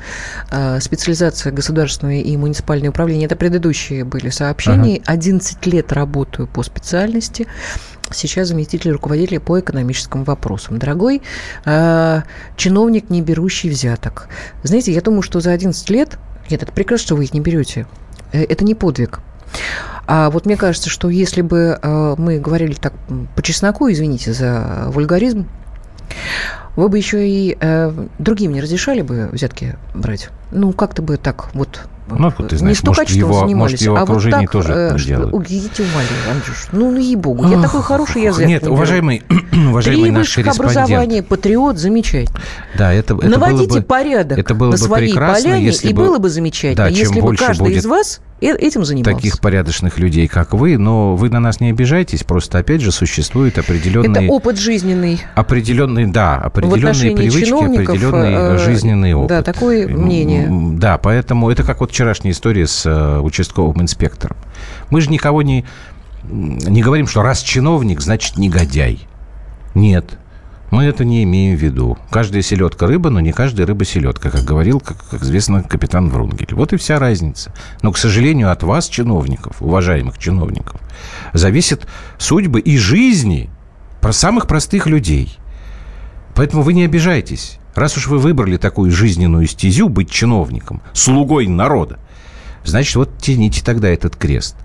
а, 0.50 0.80
специализация 0.80 1.52
государственное 1.52 2.22
и 2.22 2.36
муниципальное 2.36 2.90
управление. 2.90 3.26
Это 3.26 3.36
предыдущие 3.36 4.04
были 4.04 4.30
сообщения. 4.30 5.02
Ага. 5.04 5.12
11 5.12 5.66
лет 5.66 5.92
работаю 5.92 6.46
по 6.46 6.62
специальности 6.62 7.46
сейчас 8.14 8.48
заместитель 8.48 8.92
руководителя 8.92 9.40
по 9.40 9.60
экономическим 9.60 10.24
вопросам. 10.24 10.78
Дорогой 10.78 11.22
э, 11.64 12.22
чиновник, 12.56 13.10
не 13.10 13.22
берущий 13.22 13.70
взяток. 13.70 14.28
Знаете, 14.62 14.92
я 14.92 15.00
думаю, 15.00 15.22
что 15.22 15.40
за 15.40 15.52
11 15.52 15.90
лет, 15.90 16.18
нет, 16.50 16.62
это 16.62 16.72
прекрасно, 16.72 17.06
что 17.06 17.16
вы 17.16 17.24
их 17.24 17.34
не 17.34 17.40
берете. 17.40 17.86
Э, 18.32 18.42
это 18.44 18.64
не 18.64 18.74
подвиг. 18.74 19.20
А 20.06 20.30
вот 20.30 20.46
мне 20.46 20.56
кажется, 20.56 20.90
что 20.90 21.08
если 21.08 21.40
бы 21.40 21.78
э, 21.80 22.14
мы 22.18 22.38
говорили 22.38 22.74
так 22.74 22.92
по 23.34 23.42
чесноку, 23.42 23.90
извините 23.90 24.32
за 24.32 24.86
вульгаризм, 24.88 25.48
вы 26.76 26.88
бы 26.88 26.98
еще 26.98 27.26
и 27.28 27.56
э, 27.58 27.92
другим 28.18 28.52
не 28.52 28.60
разрешали 28.60 29.02
бы 29.02 29.28
взятки 29.32 29.76
брать? 29.94 30.28
Ну, 30.50 30.72
как-то 30.72 31.02
бы 31.02 31.16
так 31.16 31.54
вот 31.54 31.86
Ну, 32.06 32.32
вот 32.36 32.48
ты 32.48 32.58
знаешь, 32.58 32.82
не 32.82 32.88
может, 32.88 33.10
его, 33.10 33.46
может, 33.48 33.80
его 33.80 33.96
а 33.96 34.04
вот 34.04 34.22
так, 34.30 34.50
тоже 34.50 34.72
э, 34.72 34.98
делают. 34.98 35.34
Идите 35.50 35.82
умоляю, 35.82 36.32
Андрюш. 36.32 36.68
Ну, 36.72 36.90
ну 36.90 36.98
ей-богу, 36.98 37.48
я 37.48 37.62
такой 37.62 37.82
хороший 37.82 38.22
язык. 38.24 38.46
Нет, 38.46 38.66
уважаемый, 38.66 39.22
уважаемый 39.68 40.02
Три 40.02 40.10
наш 40.10 40.38
образование, 40.38 41.22
патриот, 41.22 41.78
замечательно. 41.78 42.40
Да, 42.76 42.92
это, 42.92 43.14
это 43.14 43.28
Наводите 43.28 43.68
было 43.68 43.78
бы, 43.78 43.82
порядок 43.82 44.38
это 44.38 44.54
было 44.54 44.70
на 44.72 44.76
своей 44.76 45.08
прекрасно, 45.08 45.44
поляне, 45.44 45.64
если 45.64 45.88
и 45.88 45.92
бы, 45.94 46.04
было 46.04 46.18
бы 46.18 46.28
замечательно, 46.28 46.84
да, 46.84 46.88
если 46.88 47.20
бы 47.20 47.34
каждый 47.36 47.72
из 47.72 47.86
вас 47.86 48.20
этим 48.40 48.84
занимался. 48.84 49.16
Таких 49.16 49.40
порядочных 49.40 49.98
людей, 49.98 50.28
как 50.28 50.52
вы, 50.52 50.76
но 50.76 51.16
вы 51.16 51.30
на 51.30 51.40
нас 51.40 51.60
не 51.60 51.70
обижайтесь, 51.70 52.24
просто, 52.24 52.58
опять 52.58 52.80
же, 52.80 52.92
существует 52.92 53.58
определенный... 53.58 54.24
Это 54.24 54.32
опыт 54.32 54.58
жизненный. 54.58 55.20
Определенный, 55.34 56.06
да, 56.06 56.36
определенные 56.36 57.16
привычки, 57.16 57.52
определенный 57.52 58.34
э, 58.34 58.58
жизненный 58.58 59.14
опыт. 59.14 59.28
Да, 59.28 59.42
такое 59.42 59.88
мнение. 59.88 60.48
Да, 60.50 60.98
поэтому 60.98 61.50
это 61.50 61.62
как 61.62 61.80
вот 61.80 61.92
вчерашняя 61.94 62.32
история 62.32 62.66
с 62.66 62.84
э, 62.84 63.20
участковым 63.20 63.80
инспектором. 63.80 64.36
Мы 64.90 65.00
же 65.00 65.10
никого 65.10 65.42
не, 65.42 65.64
не 66.24 66.82
говорим, 66.82 67.06
что 67.06 67.22
раз 67.22 67.40
чиновник, 67.40 68.00
значит 68.00 68.36
негодяй. 68.36 69.06
Нет. 69.74 70.18
Мы 70.72 70.84
это 70.84 71.04
не 71.04 71.22
имеем 71.22 71.56
в 71.56 71.62
виду. 71.62 71.96
Каждая 72.10 72.42
селедка 72.42 72.88
рыба, 72.88 73.10
но 73.10 73.20
не 73.20 73.30
каждая 73.30 73.64
рыба 73.64 73.84
селедка, 73.84 74.30
как 74.30 74.42
говорил, 74.42 74.80
как, 74.80 74.96
как 75.08 75.22
известно, 75.22 75.62
капитан 75.62 76.08
Врунгель. 76.08 76.52
Вот 76.52 76.72
и 76.72 76.76
вся 76.76 76.98
разница. 76.98 77.54
Но, 77.82 77.92
к 77.92 77.98
сожалению, 77.98 78.50
от 78.50 78.64
вас, 78.64 78.88
чиновников, 78.88 79.62
уважаемых 79.62 80.18
чиновников, 80.18 80.80
зависят 81.32 81.86
судьбы 82.18 82.58
и 82.58 82.76
жизни 82.76 83.50
самых 84.10 84.48
простых 84.48 84.86
людей. 84.86 85.38
Поэтому 86.34 86.62
вы 86.62 86.72
не 86.72 86.84
обижайтесь. 86.84 87.58
Раз 87.74 87.96
уж 87.96 88.06
вы 88.06 88.18
выбрали 88.18 88.56
такую 88.56 88.90
жизненную 88.90 89.46
стезю 89.46 89.88
быть 89.88 90.10
чиновником, 90.10 90.82
слугой 90.92 91.48
народа, 91.48 91.98
значит, 92.64 92.94
вот 92.96 93.18
тяните 93.18 93.64
тогда 93.64 93.88
этот 93.88 94.16
крест. 94.16 94.56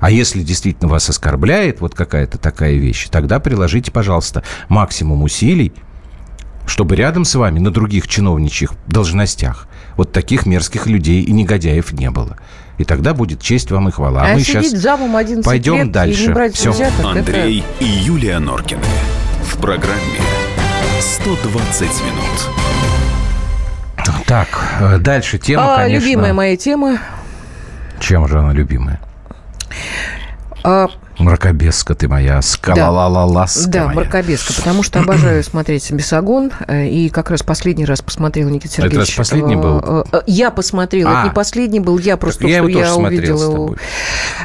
А 0.00 0.10
если 0.10 0.42
действительно 0.42 0.88
вас 0.88 1.08
оскорбляет 1.08 1.80
вот 1.80 1.94
какая-то 1.94 2.36
такая 2.36 2.74
вещь, 2.74 3.06
тогда 3.08 3.38
приложите, 3.38 3.92
пожалуйста, 3.92 4.42
максимум 4.68 5.22
усилий, 5.22 5.72
чтобы 6.66 6.96
рядом 6.96 7.24
с 7.24 7.36
вами 7.36 7.60
на 7.60 7.70
других 7.70 8.08
чиновничьих 8.08 8.72
должностях 8.88 9.68
вот 9.96 10.10
таких 10.10 10.46
мерзких 10.46 10.86
людей 10.86 11.22
и 11.22 11.32
негодяев 11.32 11.92
не 11.92 12.10
было. 12.10 12.36
И 12.78 12.84
тогда 12.84 13.14
будет 13.14 13.40
честь 13.40 13.70
вам 13.70 13.88
и 13.88 13.92
хвала. 13.92 14.22
А, 14.22 14.32
а 14.32 14.34
мы 14.34 14.40
сейчас 14.40 14.70
замом 14.70 15.12
пойдем 15.44 15.76
лет 15.76 15.92
дальше. 15.92 16.24
И 16.24 16.26
не 16.26 16.32
брать 16.32 16.54
Все. 16.56 16.72
Взяток, 16.72 17.04
Андрей 17.04 17.60
это... 17.60 17.84
и 17.84 17.88
Юлия 17.88 18.40
Норкины. 18.40 18.82
В 19.44 19.58
программе 19.58 20.18
120 21.02 21.82
минут. 22.04 22.48
Так, 24.24 24.48
э, 24.80 24.98
дальше 24.98 25.38
тема, 25.38 25.74
а, 25.74 25.76
конечно... 25.78 26.06
Любимая 26.06 26.32
моя 26.32 26.56
тема. 26.56 26.98
Чем 27.98 28.28
же 28.28 28.38
она 28.38 28.52
любимая? 28.52 29.00
А, 30.62 30.88
Мракобеска 31.18 31.94
ты 31.94 32.08
моя, 32.08 32.40
скалалалаласка 32.40 33.68
Да, 33.70 33.84
моя. 33.86 34.00
мракобеска, 34.00 34.54
потому 34.54 34.82
что 34.82 35.00
обожаю 35.00 35.44
смотреть 35.44 35.90
«Бесогон», 35.90 36.52
э, 36.66 36.86
и 36.86 37.10
как 37.10 37.30
раз 37.30 37.42
последний 37.42 37.84
раз 37.84 38.00
посмотрел 38.00 38.48
Никита 38.48 38.74
Сергеевич. 38.74 38.92
Это 38.92 39.00
раз 39.00 39.10
последний 39.10 39.56
был? 39.56 39.82
Э, 39.84 40.04
э, 40.12 40.20
я 40.26 40.50
посмотрел, 40.50 41.08
а, 41.08 41.12
это 41.12 41.24
не 41.24 41.34
последний 41.34 41.80
был, 41.80 41.98
я 41.98 42.16
просто, 42.16 42.46
я 42.46 42.58
что 42.62 42.68
я 42.68 42.94
увидела 42.96 43.48
у, 43.48 43.76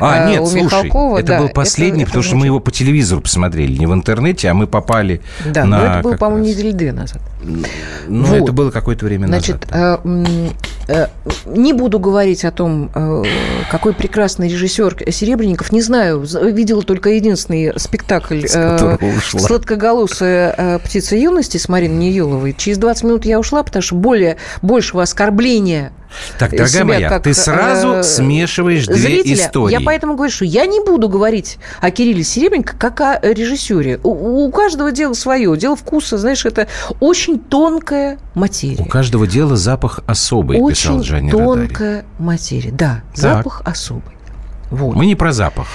а, 0.02 0.30
нет, 0.30 0.42
у 0.42 0.46
слушай, 0.46 0.64
Михалкова. 0.66 1.20
это 1.20 1.28
да, 1.28 1.40
был 1.40 1.50
последний, 1.50 2.04
это, 2.04 2.12
потому 2.12 2.22
это 2.22 2.28
что 2.28 2.38
мы 2.38 2.46
его 2.46 2.60
по 2.60 2.72
телевизору 2.72 3.22
посмотрели, 3.22 3.78
не 3.78 3.86
в 3.86 3.94
интернете, 3.94 4.50
а 4.50 4.54
мы 4.54 4.68
попали 4.68 5.22
да, 5.46 5.66
на... 5.66 5.80
Да, 5.80 5.94
это 5.94 6.04
было, 6.04 6.18
по-моему, 6.18 6.46
недели 6.46 6.72
две 6.72 6.92
назад. 6.92 7.22
Ну, 8.08 8.26
вот. 8.26 8.44
это 8.44 8.52
было 8.52 8.72
какое-то 8.72 9.06
время 9.06 9.28
Значит, 9.28 9.70
назад. 9.72 10.02
Э, 10.88 11.08
не 11.46 11.74
буду 11.74 12.00
говорить 12.00 12.46
о 12.46 12.52
том, 12.52 12.90
какой 13.70 13.94
прекрасный 13.94 14.48
режиссер 14.48 15.12
Серебренников. 15.12 15.72
Не 15.72 15.82
знаю, 15.82 16.26
видела 16.58 16.82
только 16.82 17.12
единственный 17.12 17.74
спектакль 17.78 18.44
э, 18.54 18.98
«Сладкоголосая 19.30 20.80
птица 20.80 21.16
юности» 21.16 21.58
с 21.58 21.70
Мариной 21.70 21.98
Нееловой. 21.98 22.54
Через 22.58 22.78
20 22.80 23.04
минут 23.04 23.26
я 23.26 23.40
ушла, 23.40 23.64
потому 23.64 23.82
что 23.82 23.96
более, 23.96 24.38
большего 24.62 25.04
оскорбления 25.04 25.94
так, 26.38 26.52
дорогая 26.52 26.84
моя, 26.86 27.10
как, 27.10 27.24
ты 27.24 27.34
сразу 27.34 27.96
э, 27.96 28.04
смешиваешь 28.04 28.86
зрителя. 28.86 29.24
две 29.24 29.34
истории. 29.34 29.72
Я 29.72 29.82
поэтому 29.82 30.16
говорю, 30.16 30.32
что 30.32 30.46
я 30.46 30.66
не 30.66 30.80
буду 30.80 31.10
говорить 31.10 31.58
о 31.82 31.92
Кирилле 31.92 32.24
Серебренко 32.24 32.76
как 32.78 33.02
о 33.02 33.20
режиссере. 33.22 34.00
У, 34.04 34.46
у 34.46 34.52
каждого 34.52 34.92
дело 34.92 35.14
свое. 35.14 35.56
Дело 35.58 35.76
вкуса, 35.76 36.18
знаешь, 36.18 36.46
это 36.46 36.68
очень 37.00 37.40
тонкая 37.40 38.20
материя. 38.36 38.84
У 38.84 38.86
каждого 38.86 39.28
дела 39.28 39.56
запах 39.56 40.00
особый, 40.08 40.60
очень 40.60 40.76
писал 40.76 41.02
Джанни 41.02 41.32
тонкая 41.32 41.98
Радари. 41.98 42.06
материя, 42.20 42.72
да, 42.72 43.04
так. 43.14 43.18
запах 43.18 43.62
особый. 43.66 44.16
Вот. 44.70 44.96
Мы 44.96 45.06
не 45.06 45.16
про 45.16 45.32
запах. 45.32 45.68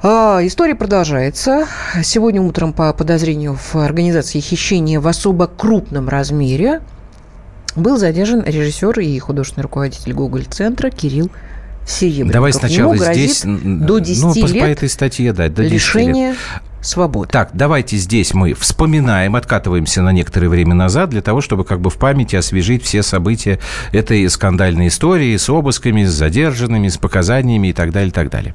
А, 0.00 0.38
история 0.42 0.76
продолжается. 0.76 1.66
Сегодня 2.04 2.40
утром 2.40 2.72
по 2.72 2.92
подозрению 2.92 3.56
в 3.56 3.74
организации 3.76 4.38
хищения 4.38 5.00
в 5.00 5.08
особо 5.08 5.48
крупном 5.48 6.08
размере 6.08 6.82
был 7.74 7.98
задержан 7.98 8.44
режиссер 8.44 9.00
и 9.00 9.18
художественный 9.18 9.64
руководитель 9.64 10.12
Гоголь-центра 10.12 10.90
Кирилл 10.90 11.30
Серебренников. 11.84 12.32
Давай 12.32 12.52
сначала 12.52 12.94
Ему 12.94 13.12
здесь... 13.12 13.42
До 13.44 13.98
10 13.98 14.22
ну, 14.22 14.34
лет 14.46 14.60
по 14.60 14.68
этой 14.68 14.88
статье, 14.88 15.32
да, 15.32 15.48
до 15.48 15.62
10 15.62 15.72
лишения 15.72 16.30
лет. 16.30 16.38
свободы. 16.80 17.30
Так, 17.32 17.50
давайте 17.54 17.96
здесь 17.96 18.34
мы 18.34 18.54
вспоминаем, 18.54 19.34
откатываемся 19.34 20.02
на 20.02 20.12
некоторое 20.12 20.48
время 20.48 20.74
назад 20.74 21.10
для 21.10 21.22
того, 21.22 21.40
чтобы 21.40 21.64
как 21.64 21.80
бы 21.80 21.90
в 21.90 21.96
памяти 21.96 22.36
освежить 22.36 22.84
все 22.84 23.02
события 23.02 23.58
этой 23.90 24.28
скандальной 24.30 24.88
истории 24.88 25.36
с 25.36 25.48
обысками, 25.48 26.04
с 26.04 26.12
задержанными, 26.12 26.86
с 26.86 26.98
показаниями 26.98 27.68
и 27.68 27.72
так 27.72 27.90
далее, 27.90 28.10
и 28.10 28.12
так 28.12 28.30
далее. 28.30 28.54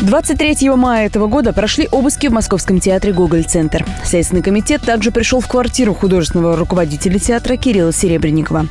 23 0.00 0.70
мая 0.70 1.06
этого 1.06 1.26
года 1.26 1.52
прошли 1.52 1.88
обыски 1.90 2.26
в 2.26 2.32
Московском 2.32 2.80
театре 2.80 3.12
«Гоголь-центр». 3.14 3.84
Следственный 4.04 4.42
комитет 4.42 4.82
также 4.82 5.10
пришел 5.10 5.40
в 5.40 5.48
квартиру 5.48 5.94
художественного 5.94 6.56
руководителя 6.56 7.18
театра 7.18 7.56
Кирилла 7.56 7.92
Серебренникова. 7.92 8.66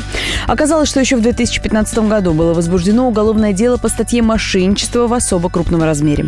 Оказалось, 0.47 0.88
что 0.88 0.99
еще 0.99 1.15
в 1.15 1.21
2015 1.21 1.97
году 1.99 2.34
было 2.34 2.53
возбуждено 2.53 3.07
уголовное 3.07 3.53
дело 3.53 3.78
по 3.78 3.89
статье 3.89 4.21
«Мошенничество 4.21 5.07
в 5.07 5.13
особо 5.13 5.49
крупном 5.49 5.84
размере». 5.84 6.28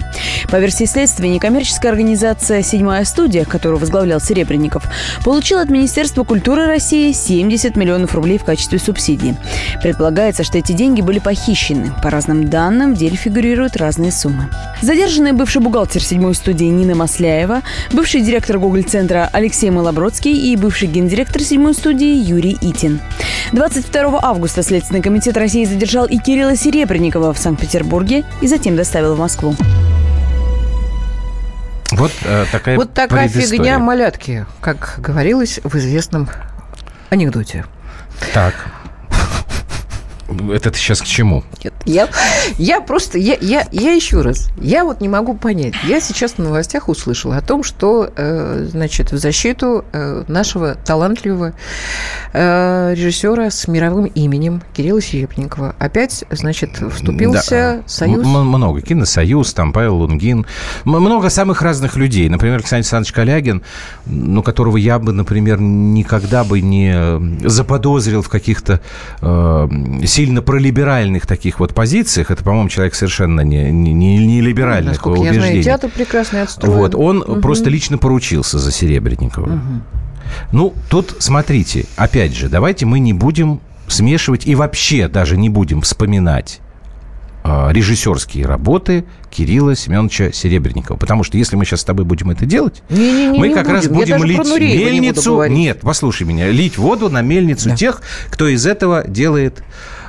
По 0.49 0.57
версии 0.57 0.85
следствия, 0.85 1.29
некоммерческая 1.29 1.91
организация 1.91 2.63
«Седьмая 2.63 3.05
студия», 3.05 3.45
которую 3.45 3.79
возглавлял 3.79 4.19
Серебренников, 4.19 4.83
получила 5.23 5.61
от 5.61 5.69
Министерства 5.69 6.23
культуры 6.23 6.65
России 6.65 7.11
70 7.11 7.75
миллионов 7.75 8.15
рублей 8.15 8.39
в 8.39 8.43
качестве 8.43 8.79
субсидии. 8.79 9.37
Предполагается, 9.81 10.43
что 10.43 10.57
эти 10.57 10.71
деньги 10.71 11.01
были 11.01 11.19
похищены. 11.19 11.93
По 12.01 12.09
разным 12.09 12.49
данным, 12.49 12.95
в 12.95 12.97
деле 12.97 13.15
фигурируют 13.15 13.77
разные 13.77 14.11
суммы. 14.11 14.49
Задержанные 14.87 15.33
бывший 15.33 15.61
бухгалтер 15.61 16.01
седьмой 16.01 16.33
студии 16.33 16.63
Нина 16.63 16.95
Масляева, 16.95 17.61
бывший 17.91 18.21
директор 18.21 18.57
Гоголь-центра 18.57 19.29
Алексей 19.33 19.69
Малобродский 19.69 20.31
и 20.31 20.55
бывший 20.55 20.87
гендиректор 20.87 21.41
седьмой 21.41 21.73
студии 21.73 22.15
Юрий 22.15 22.57
Итин. 22.61 23.01
22 23.51 24.17
августа 24.23 24.63
Следственный 24.63 25.01
комитет 25.01 25.35
России 25.35 25.65
задержал 25.65 26.05
и 26.05 26.17
Кирилла 26.19 26.55
Серебренникова 26.55 27.33
в 27.33 27.37
Санкт-Петербурге 27.37 28.23
и 28.39 28.47
затем 28.47 28.77
доставил 28.77 29.15
в 29.15 29.19
Москву. 29.19 29.57
Вот 31.91 32.13
э, 32.23 32.45
такая 32.49 32.77
Вот 32.77 32.93
такая 32.93 33.27
фигня 33.27 33.79
малятки, 33.79 34.45
как 34.61 34.99
говорилось 34.99 35.59
в 35.65 35.75
известном 35.75 36.29
анекдоте. 37.09 37.65
Так. 38.33 38.53
Это 40.51 40.71
ты 40.71 40.77
сейчас 40.77 41.01
к 41.01 41.05
чему? 41.05 41.43
Нет, 41.63 41.73
я, 41.85 42.07
я 42.57 42.81
просто, 42.81 43.17
я, 43.17 43.37
я, 43.39 43.67
я 43.71 43.91
еще 43.91 44.21
раз, 44.21 44.49
я 44.59 44.83
вот 44.83 45.01
не 45.01 45.09
могу 45.09 45.33
понять. 45.35 45.73
Я 45.85 45.99
сейчас 45.99 46.33
в 46.33 46.39
новостях 46.39 46.89
услышала 46.89 47.37
о 47.37 47.41
том, 47.41 47.63
что, 47.63 48.09
э, 48.15 48.67
значит, 48.69 49.11
в 49.11 49.17
защиту 49.17 49.85
э, 49.91 50.23
нашего 50.27 50.75
талантливого 50.75 51.53
э, 52.33 52.93
режиссера 52.95 53.49
с 53.49 53.67
мировым 53.67 54.05
именем 54.05 54.61
Кирилла 54.75 55.01
Серебренникова 55.01 55.75
опять, 55.79 56.23
значит, 56.31 56.81
вступился 56.91 57.81
да. 57.81 57.87
союз. 57.87 58.25
М- 58.25 58.47
много. 58.47 58.81
Киносоюз, 58.81 59.53
там 59.53 59.73
Павел 59.73 59.97
Лунгин. 59.97 60.45
Много 60.85 61.29
самых 61.29 61.61
разных 61.61 61.95
людей. 61.95 62.29
Например, 62.29 62.55
Александр 62.57 62.77
Александрович 62.77 63.13
Калягин, 63.13 63.61
ну, 64.05 64.43
которого 64.43 64.77
я 64.77 64.99
бы, 64.99 65.11
например, 65.11 65.59
никогда 65.59 66.43
бы 66.43 66.61
не 66.61 67.47
заподозрил 67.47 68.21
в 68.21 68.29
каких-то 68.29 68.79
э, 69.21 69.67
сильно 70.27 70.41
пролиберальных 70.41 71.25
таких 71.25 71.61
вот 71.61 71.73
позициях, 71.73 72.31
это, 72.31 72.43
по-моему, 72.43 72.67
человек 72.67 72.95
совершенно 72.95 73.41
не, 73.41 73.71
не, 73.71 73.93
не 73.93 74.41
либеральных 74.41 75.05
ну, 75.05 75.13
убеждений. 75.13 75.35
Я 75.35 75.41
знаю, 75.41 75.63
театр 75.63 75.89
прекрасный 75.89 76.41
отстроен. 76.41 76.77
Вот, 76.77 76.95
он 76.95 77.21
угу. 77.21 77.39
просто 77.39 77.69
лично 77.69 77.97
поручился 77.97 78.59
за 78.59 78.73
Серебренникова. 78.73 79.45
Угу. 79.45 79.81
Ну, 80.51 80.73
тут, 80.89 81.15
смотрите, 81.19 81.85
опять 81.95 82.35
же, 82.35 82.49
давайте 82.49 82.85
мы 82.85 82.99
не 82.99 83.13
будем 83.13 83.61
смешивать 83.87 84.45
и 84.45 84.53
вообще 84.53 85.07
даже 85.07 85.37
не 85.37 85.47
будем 85.47 85.79
вспоминать 85.79 86.59
э, 87.45 87.69
режиссерские 87.71 88.45
работы 88.45 89.05
Кирилла 89.31 89.77
Семеновича 89.77 90.33
Серебренникова. 90.33 90.97
Потому 90.97 91.23
что 91.23 91.37
если 91.37 91.55
мы 91.55 91.63
сейчас 91.63 91.81
с 91.81 91.85
тобой 91.85 92.03
будем 92.03 92.31
это 92.31 92.45
делать, 92.45 92.83
не, 92.89 93.13
не, 93.13 93.27
не, 93.27 93.39
мы 93.39 93.47
не 93.47 93.53
как 93.53 93.63
будем. 93.63 93.75
раз 93.75 93.87
будем 93.87 94.23
лить 94.25 94.59
мельницу. 94.59 95.41
Не 95.43 95.63
Нет, 95.67 95.79
послушай 95.81 96.27
меня, 96.27 96.49
лить 96.49 96.77
воду 96.77 97.09
на 97.09 97.21
мельницу 97.21 97.69
да. 97.69 97.77
тех, 97.77 98.01
кто 98.29 98.49
из 98.49 98.65
этого 98.65 99.07
делает 99.07 99.63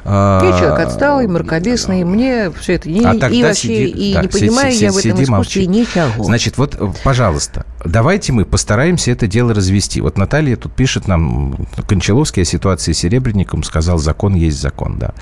я 0.08 0.58
человек 0.58 0.78
отсталый, 0.80 1.26
мракобесный, 1.26 2.04
мне 2.04 2.50
все 2.50 2.74
это 2.74 2.88
не, 2.88 3.04
а 3.04 3.14
и 3.14 3.42
вообще 3.42 3.54
сиди, 3.54 3.84
и 3.86 4.14
да, 4.14 4.22
не 4.22 4.28
понимаю 4.28 4.72
си, 4.72 4.84
я 4.84 4.92
в 4.92 4.96
этом 4.96 5.22
искусстве 5.22 5.66
ничего. 5.66 6.24
Значит, 6.24 6.56
вот, 6.56 6.78
пожалуйста, 7.04 7.66
давайте 7.84 8.32
мы 8.32 8.44
постараемся 8.44 9.10
это 9.10 9.26
дело 9.26 9.54
развести. 9.54 10.00
Вот 10.00 10.16
Наталья 10.16 10.56
тут 10.56 10.72
пишет 10.72 11.08
нам, 11.08 11.56
Кончаловский 11.86 12.42
о 12.42 12.44
ситуации 12.44 12.92
с 12.92 12.98
Серебренником 12.98 13.62
сказал, 13.62 13.98
закон 13.98 14.34
есть 14.34 14.60
закон, 14.60 14.98
да. 14.98 15.12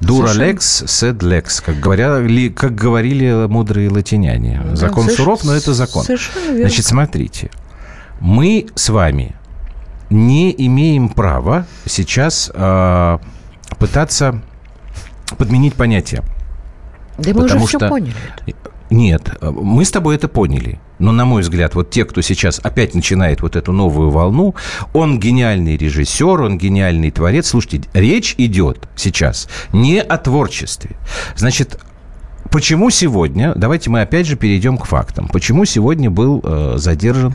Дура 0.00 0.32
лекс, 0.32 0.84
сед 0.86 1.22
лекс, 1.22 1.60
как, 1.60 1.78
говорили, 1.78 2.48
как 2.48 2.74
говорили 2.74 3.46
мудрые 3.46 3.90
латиняне. 3.90 4.62
Закон 4.74 5.06
да, 5.06 5.12
суров, 5.12 5.44
но 5.44 5.54
это 5.54 5.72
закон. 5.74 6.04
Совершенно 6.04 6.46
верно. 6.46 6.60
Значит, 6.60 6.86
смотрите, 6.86 7.50
мы 8.20 8.66
с 8.74 8.88
вами 8.88 9.36
не 10.10 10.54
имеем 10.66 11.08
права 11.08 11.66
сейчас 11.86 12.50
э, 12.52 13.18
пытаться 13.78 14.42
подменить 15.38 15.74
понятие. 15.74 16.22
Да 17.18 17.30
мы 17.34 17.44
уже 17.44 17.58
все 17.58 17.78
что... 17.78 17.88
поняли. 17.88 18.14
Нет, 18.90 19.38
мы 19.40 19.84
с 19.84 19.90
тобой 19.90 20.16
это 20.16 20.28
поняли. 20.28 20.78
Но, 20.98 21.12
на 21.12 21.24
мой 21.24 21.42
взгляд, 21.42 21.74
вот 21.74 21.90
те, 21.90 22.04
кто 22.04 22.20
сейчас 22.20 22.60
опять 22.62 22.94
начинает 22.94 23.40
вот 23.40 23.56
эту 23.56 23.72
новую 23.72 24.10
волну, 24.10 24.54
он 24.92 25.18
гениальный 25.18 25.76
режиссер, 25.76 26.42
он 26.42 26.58
гениальный 26.58 27.10
творец. 27.10 27.48
Слушайте, 27.48 27.88
речь 27.94 28.34
идет 28.38 28.88
сейчас 28.94 29.48
не 29.72 30.00
о 30.00 30.18
творчестве. 30.18 30.96
Значит, 31.34 31.80
Почему 32.50 32.90
сегодня, 32.90 33.54
давайте 33.54 33.88
мы 33.88 34.02
опять 34.02 34.26
же 34.26 34.36
перейдем 34.36 34.76
к 34.76 34.84
фактам, 34.84 35.28
почему 35.28 35.64
сегодня 35.64 36.10
был 36.10 36.40
э, 36.42 36.74
задержан 36.76 37.34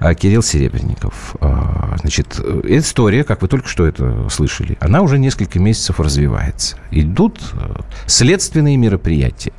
э, 0.00 0.14
Кирилл 0.14 0.42
Серебренников? 0.42 1.34
Э, 1.40 1.96
значит, 2.00 2.38
история, 2.64 3.24
как 3.24 3.42
вы 3.42 3.48
только 3.48 3.68
что 3.68 3.86
это 3.86 4.28
слышали, 4.30 4.76
она 4.80 5.00
уже 5.02 5.18
несколько 5.18 5.58
месяцев 5.58 5.98
развивается. 5.98 6.76
Идут 6.92 7.40
э, 7.54 7.80
следственные 8.06 8.76
мероприятия. 8.76 9.52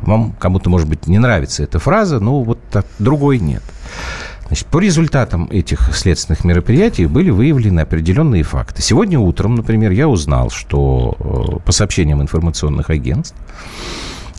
Вам 0.00 0.32
кому-то, 0.32 0.70
может 0.70 0.88
быть, 0.88 1.06
не 1.06 1.18
нравится 1.18 1.62
эта 1.62 1.78
фраза, 1.78 2.18
но 2.18 2.42
вот 2.42 2.58
так, 2.70 2.86
другой 2.98 3.38
нет. 3.38 3.62
Значит, 4.46 4.66
по 4.66 4.78
результатам 4.80 5.48
этих 5.50 5.94
следственных 5.96 6.44
мероприятий 6.44 7.06
были 7.06 7.30
выявлены 7.30 7.80
определенные 7.80 8.42
факты. 8.42 8.82
Сегодня 8.82 9.18
утром, 9.18 9.54
например, 9.54 9.92
я 9.92 10.08
узнал, 10.08 10.50
что 10.50 11.16
э, 11.18 11.64
по 11.64 11.72
сообщениям 11.72 12.20
информационных 12.20 12.90
агентств, 12.90 13.36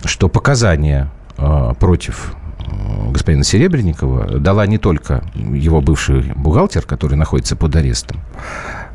что 0.05 0.29
показания 0.29 1.09
э, 1.37 1.73
против 1.79 2.35
э, 2.59 3.11
господина 3.11 3.43
Серебренникова 3.43 4.39
дала 4.39 4.65
не 4.67 4.77
только 4.77 5.23
его 5.35 5.81
бывший 5.81 6.33
бухгалтер, 6.35 6.83
который 6.83 7.15
находится 7.15 7.55
под 7.55 7.75
арестом, 7.75 8.19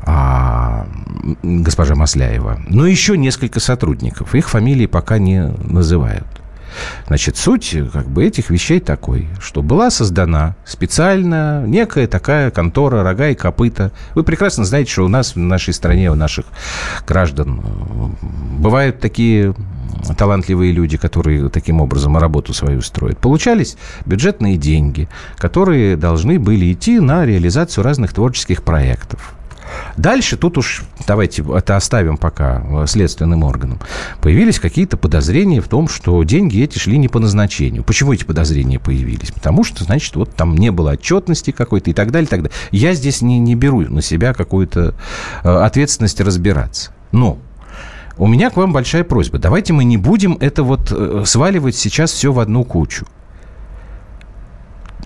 а 0.01 0.87
госпожа 1.43 1.95
Масляева, 1.95 2.61
но 2.67 2.85
еще 2.85 3.17
несколько 3.17 3.59
сотрудников. 3.59 4.35
Их 4.35 4.49
фамилии 4.49 4.85
пока 4.85 5.17
не 5.17 5.47
называют. 5.63 6.27
Значит, 7.07 7.37
суть 7.37 7.75
как 7.91 8.07
бы 8.07 8.25
этих 8.25 8.49
вещей 8.49 8.79
такой, 8.79 9.27
что 9.39 9.61
была 9.61 9.89
создана 9.89 10.55
специально 10.65 11.63
некая 11.65 12.07
такая 12.07 12.51
контора 12.51 13.03
«Рога 13.03 13.29
и 13.29 13.35
копыта». 13.35 13.91
Вы 14.15 14.23
прекрасно 14.23 14.65
знаете, 14.65 14.91
что 14.91 15.05
у 15.05 15.07
нас 15.07 15.35
в 15.35 15.37
нашей 15.37 15.73
стране, 15.73 16.11
у 16.11 16.15
наших 16.15 16.45
граждан 17.07 17.61
э, 17.63 18.25
бывают 18.59 18.99
такие 18.99 19.53
талантливые 20.17 20.71
люди, 20.71 20.97
которые 20.97 21.49
таким 21.49 21.81
образом 21.81 22.17
работу 22.17 22.53
свою 22.53 22.81
строят, 22.81 23.17
получались 23.19 23.77
бюджетные 24.05 24.57
деньги, 24.57 25.09
которые 25.37 25.97
должны 25.97 26.39
были 26.39 26.71
идти 26.71 26.99
на 26.99 27.25
реализацию 27.25 27.83
разных 27.83 28.13
творческих 28.13 28.63
проектов. 28.63 29.33
Дальше 29.97 30.37
тут 30.37 30.57
уж 30.57 30.83
давайте 31.07 31.43
это 31.55 31.75
оставим 31.75 32.17
пока 32.17 32.63
э, 32.63 32.87
следственным 32.87 33.43
органам. 33.43 33.79
Появились 34.21 34.59
какие-то 34.59 34.97
подозрения 34.97 35.61
в 35.61 35.67
том, 35.67 35.87
что 35.87 36.23
деньги 36.23 36.61
эти 36.63 36.77
шли 36.77 36.97
не 36.97 37.07
по 37.07 37.19
назначению. 37.19 37.83
Почему 37.83 38.13
эти 38.13 38.23
подозрения 38.23 38.79
появились? 38.79 39.31
Потому 39.31 39.63
что, 39.63 39.83
значит, 39.83 40.15
вот 40.15 40.35
там 40.35 40.55
не 40.55 40.71
было 40.71 40.91
отчетности 40.91 41.51
какой-то 41.51 41.89
и 41.89 41.93
так 41.93 42.11
далее, 42.11 42.27
и 42.27 42.29
так 42.29 42.43
далее. 42.43 42.57
Я 42.71 42.93
здесь 42.93 43.21
не, 43.21 43.39
не 43.39 43.55
беру 43.55 43.81
на 43.81 44.01
себя 44.01 44.33
какую-то 44.33 44.95
э, 45.43 45.49
ответственность 45.49 46.21
разбираться. 46.21 46.91
Но 47.11 47.39
у 48.17 48.27
меня 48.27 48.49
к 48.49 48.57
вам 48.57 48.73
большая 48.73 49.03
просьба. 49.03 49.39
Давайте 49.39 49.73
мы 49.73 49.85
не 49.85 49.97
будем 49.97 50.37
это 50.41 50.63
вот 50.63 50.91
э, 50.91 51.23
сваливать 51.25 51.75
сейчас 51.75 52.11
все 52.11 52.31
в 52.33 52.39
одну 52.39 52.63
кучу. 52.63 53.05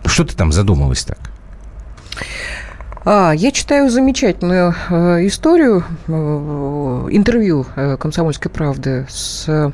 Что 0.06 0.24
ты 0.24 0.36
там 0.36 0.52
задумалась 0.52 1.04
так? 1.04 1.20
А, 3.06 3.34
я 3.34 3.52
читаю 3.52 3.90
замечательную 3.90 4.74
э, 4.90 5.28
историю, 5.28 5.84
э, 6.08 6.12
интервью 7.12 7.66
э, 7.76 7.98
«Комсомольской 7.98 8.50
правды» 8.50 9.06
с 9.10 9.74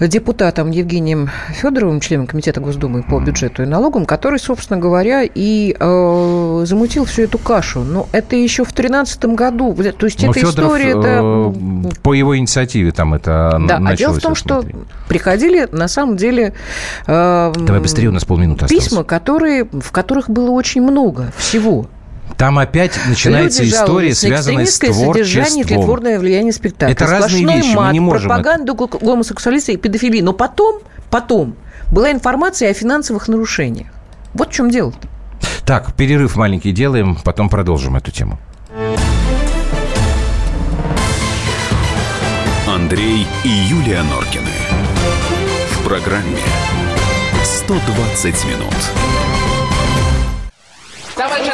депутатом 0.00 0.70
Евгением 0.70 1.30
Федоровым, 1.50 2.00
членом 2.00 2.26
Комитета 2.26 2.60
Госдумы 2.60 3.02
по 3.02 3.20
бюджету 3.20 3.62
и 3.62 3.66
налогам, 3.66 4.06
который, 4.06 4.38
собственно 4.38 4.78
говоря, 4.78 5.22
и 5.22 5.76
э, 5.78 6.62
замутил 6.66 7.04
всю 7.04 7.22
эту 7.22 7.38
кашу. 7.38 7.80
Но 7.80 8.08
это 8.12 8.36
еще 8.36 8.64
в 8.64 8.74
2013 8.74 9.24
году. 9.26 9.74
То 9.74 10.06
есть 10.06 10.22
Но 10.22 10.30
эта 10.30 10.40
Федоров, 10.40 10.56
история... 10.56 10.90
Это... 10.90 11.54
По 12.02 12.14
его 12.14 12.36
инициативе 12.36 12.92
там 12.92 13.14
это 13.14 13.60
Да, 13.66 13.80
а 13.84 13.96
дело 13.96 14.14
в 14.14 14.20
том, 14.20 14.34
что 14.34 14.64
приходили, 15.08 15.68
на 15.70 15.88
самом 15.88 16.16
деле... 16.16 16.54
Э, 17.06 17.52
Давай 17.56 17.80
быстрее, 17.80 18.08
у 18.08 18.12
нас 18.12 18.24
полминуты 18.24 18.64
осталось. 18.64 18.84
Письма, 18.84 19.04
которые, 19.04 19.64
в 19.64 19.92
которых 19.92 20.28
было 20.28 20.50
очень 20.50 20.82
много 20.82 21.32
всего. 21.36 21.86
Там 22.36 22.58
опять 22.58 22.92
начинается 23.06 23.62
Люди 23.62 23.74
история, 23.74 24.14
связанная 24.14 24.66
с 24.66 24.78
творчеством. 24.78 25.12
содержание, 25.14 25.64
тлетворное 25.64 26.18
влияние 26.18 26.52
спектакля. 26.52 26.92
Это 26.92 27.06
разные 27.06 27.44
вещи, 27.44 27.74
мат, 27.74 27.86
мы 27.88 27.92
не 27.92 28.00
можем... 28.00 28.28
пропаганду 28.28 28.74
это... 28.74 28.98
гомосексуализма 28.98 29.74
и 29.74 29.76
педофилии. 29.76 30.20
Но 30.20 30.32
потом, 30.32 30.80
потом 31.10 31.56
была 31.90 32.10
информация 32.10 32.70
о 32.70 32.74
финансовых 32.74 33.28
нарушениях. 33.28 33.88
Вот 34.32 34.50
в 34.50 34.52
чем 34.52 34.70
дело 34.70 34.90
-то. 34.90 35.08
Так, 35.64 35.94
перерыв 35.94 36.36
маленький 36.36 36.72
делаем, 36.72 37.16
потом 37.24 37.48
продолжим 37.48 37.96
эту 37.96 38.10
тему. 38.10 38.38
Андрей 42.66 43.26
и 43.44 43.48
Юлия 43.48 44.02
Норкины. 44.02 44.50
В 45.70 45.84
программе 45.86 46.38
«120 47.44 48.46
минут». 48.46 48.74
Товарищ 51.14 51.53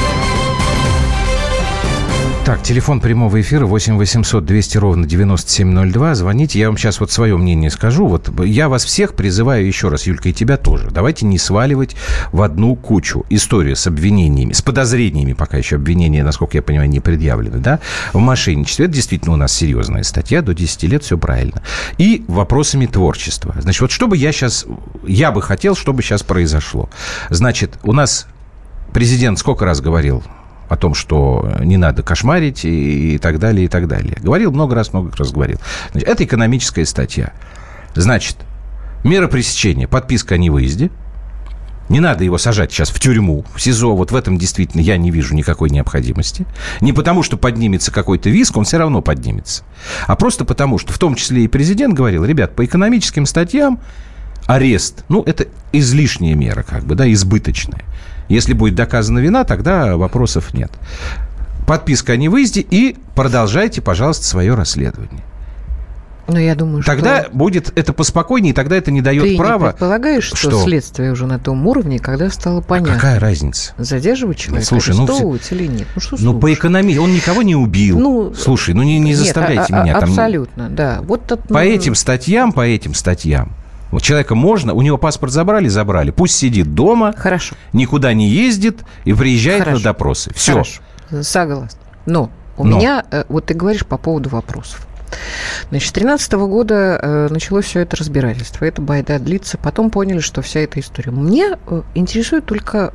Так, 2.43 2.63
телефон 2.63 3.01
прямого 3.01 3.39
эфира 3.39 3.67
8 3.67 3.97
800 3.97 4.43
200 4.43 4.77
ровно 4.79 5.05
9702. 5.05 6.15
Звоните, 6.15 6.57
я 6.57 6.69
вам 6.69 6.77
сейчас 6.77 6.99
вот 6.99 7.11
свое 7.11 7.37
мнение 7.37 7.69
скажу. 7.69 8.07
Вот 8.07 8.31
я 8.43 8.67
вас 8.67 8.83
всех 8.83 9.13
призываю 9.13 9.67
еще 9.67 9.89
раз, 9.89 10.07
Юлька, 10.07 10.29
и 10.29 10.33
тебя 10.33 10.57
тоже. 10.57 10.89
Давайте 10.89 11.27
не 11.27 11.37
сваливать 11.37 11.95
в 12.31 12.41
одну 12.41 12.75
кучу. 12.75 13.25
История 13.29 13.75
с 13.75 13.85
обвинениями, 13.85 14.53
с 14.53 14.63
подозрениями, 14.63 15.33
пока 15.33 15.57
еще 15.57 15.75
обвинения, 15.75 16.23
насколько 16.23 16.57
я 16.57 16.63
понимаю, 16.63 16.89
не 16.89 16.99
предъявлены, 16.99 17.59
да, 17.59 17.79
в 18.11 18.17
мошенничестве. 18.17 18.85
Это 18.85 18.95
действительно 18.95 19.33
у 19.33 19.37
нас 19.37 19.53
серьезная 19.53 20.01
статья, 20.01 20.41
до 20.41 20.55
10 20.55 20.83
лет 20.83 21.03
все 21.03 21.19
правильно. 21.19 21.61
И 21.99 22.25
вопросами 22.27 22.87
творчества. 22.87 23.53
Значит, 23.59 23.81
вот 23.81 23.91
что 23.91 24.07
бы 24.07 24.17
я 24.17 24.31
сейчас, 24.31 24.65
я 25.05 25.31
бы 25.31 25.43
хотел, 25.43 25.75
чтобы 25.75 26.01
сейчас 26.01 26.23
произошло. 26.23 26.89
Значит, 27.29 27.77
у 27.83 27.93
нас 27.93 28.25
президент 28.93 29.37
сколько 29.37 29.63
раз 29.63 29.79
говорил 29.79 30.23
о 30.71 30.77
том, 30.77 30.93
что 30.93 31.51
не 31.59 31.75
надо 31.75 32.01
кошмарить 32.01 32.63
и, 32.63 33.15
и 33.15 33.17
так 33.17 33.39
далее, 33.39 33.65
и 33.65 33.67
так 33.67 33.89
далее. 33.89 34.15
Говорил 34.21 34.53
много 34.53 34.73
раз, 34.73 34.93
много 34.93 35.11
раз 35.17 35.33
говорил. 35.33 35.59
Значит, 35.91 36.07
это 36.07 36.23
экономическая 36.23 36.85
статья. 36.85 37.33
Значит, 37.93 38.37
мера 39.03 39.27
пресечения, 39.27 39.85
подписка 39.85 40.35
о 40.35 40.37
невыезде, 40.37 40.89
Не 41.89 41.99
надо 41.99 42.23
его 42.23 42.37
сажать 42.37 42.71
сейчас 42.71 42.89
в 42.89 43.01
тюрьму, 43.01 43.43
в 43.53 43.61
СИЗО. 43.61 43.97
Вот 43.97 44.11
в 44.11 44.15
этом 44.15 44.37
действительно 44.37 44.79
я 44.79 44.95
не 44.95 45.11
вижу 45.11 45.35
никакой 45.35 45.69
необходимости. 45.69 46.45
Не 46.79 46.93
потому, 46.93 47.21
что 47.21 47.35
поднимется 47.35 47.91
какой-то 47.91 48.29
виск, 48.29 48.55
он 48.55 48.63
все 48.63 48.77
равно 48.77 49.01
поднимется. 49.01 49.63
А 50.07 50.15
просто 50.15 50.45
потому, 50.45 50.77
что 50.77 50.93
в 50.93 50.99
том 50.99 51.15
числе 51.15 51.43
и 51.43 51.49
президент 51.49 51.93
говорил, 51.93 52.23
ребят, 52.23 52.55
по 52.55 52.63
экономическим 52.63 53.25
статьям 53.25 53.81
арест, 54.47 55.03
ну, 55.09 55.21
это 55.23 55.47
излишняя 55.73 56.33
мера, 56.33 56.63
как 56.63 56.85
бы, 56.85 56.95
да, 56.95 57.11
избыточная. 57.11 57.83
Если 58.29 58.53
будет 58.53 58.75
доказана 58.75 59.19
вина, 59.19 59.43
тогда 59.43 59.97
вопросов 59.97 60.53
нет. 60.53 60.71
Подписка 61.67 62.13
о 62.13 62.17
невыезде 62.17 62.61
и 62.61 62.97
продолжайте, 63.15 63.81
пожалуйста, 63.81 64.25
свое 64.25 64.53
расследование. 64.55 65.23
Но 66.27 66.39
я 66.39 66.55
думаю, 66.55 66.83
тогда 66.83 67.23
что... 67.23 67.31
будет 67.31 67.77
это 67.77 67.93
поспокойнее, 67.93 68.53
тогда 68.53 68.77
это 68.77 68.91
не 68.91 69.01
дает 69.01 69.23
Ты 69.23 69.37
права. 69.37 69.67
Ты 69.67 69.71
предполагаешь, 69.73 70.23
что, 70.23 70.37
что 70.37 70.63
следствие 70.63 71.11
уже 71.11 71.25
на 71.27 71.39
том 71.39 71.65
уровне, 71.67 71.99
когда 71.99 72.29
стало 72.29 72.61
понятно. 72.61 72.93
А 72.93 72.95
какая 72.95 73.19
разница? 73.19 73.73
Задерживать 73.77 74.37
человека, 74.37 74.67
Слушай, 74.67 74.95
ну, 74.95 75.35
или 75.51 75.67
нет? 75.67 75.87
Ну, 75.95 76.01
что 76.01 76.17
ну 76.19 76.39
по 76.39 76.53
экономии, 76.53 76.97
он 76.97 77.13
никого 77.13 77.41
не 77.41 77.55
убил. 77.55 77.99
Ну, 77.99 78.33
Слушай, 78.33 78.73
ну 78.73 78.83
не, 78.83 78.99
не 78.99 79.13
заставляйте 79.13 79.73
нет, 79.73 79.83
меня 79.83 79.97
а, 79.97 80.01
там... 80.01 80.09
Абсолютно, 80.09 80.69
да. 80.69 80.99
Вот 81.03 81.25
тут, 81.27 81.47
по 81.47 81.63
этим 81.63 81.95
статьям, 81.95 82.53
по 82.53 82.61
этим 82.61 82.93
статьям, 82.93 83.51
человека 83.99 84.35
можно, 84.35 84.73
у 84.73 84.81
него 84.81 84.97
паспорт 84.97 85.31
забрали, 85.31 85.67
забрали. 85.67 86.11
Пусть 86.11 86.35
сидит 86.35 86.73
дома, 86.73 87.13
Хорошо. 87.17 87.55
никуда 87.73 88.13
не 88.13 88.29
ездит 88.29 88.81
и 89.03 89.13
приезжает 89.13 89.63
Хорошо. 89.63 89.77
на 89.77 89.83
допросы. 89.83 90.33
Все. 90.33 90.53
Хорошо. 90.53 90.81
Согласна. 91.21 91.79
Но 92.05 92.31
у 92.57 92.65
Но. 92.65 92.77
меня, 92.77 93.05
э, 93.11 93.25
вот 93.27 93.45
ты 93.45 93.53
говоришь 93.53 93.85
по 93.85 93.97
поводу 93.97 94.29
вопросов. 94.29 94.87
Значит, 95.69 95.89
с 95.89 95.93
2013 95.93 96.33
года 96.33 96.99
э, 97.01 97.27
началось 97.29 97.65
все 97.65 97.81
это 97.81 97.97
разбирательство. 97.97 98.63
Это 98.63 98.81
байда 98.81 99.19
длится. 99.19 99.57
Потом 99.57 99.89
поняли, 99.89 100.19
что 100.19 100.41
вся 100.41 100.61
эта 100.61 100.79
история. 100.79 101.11
Мне 101.11 101.57
э, 101.67 101.81
интересует 101.95 102.45
только 102.45 102.93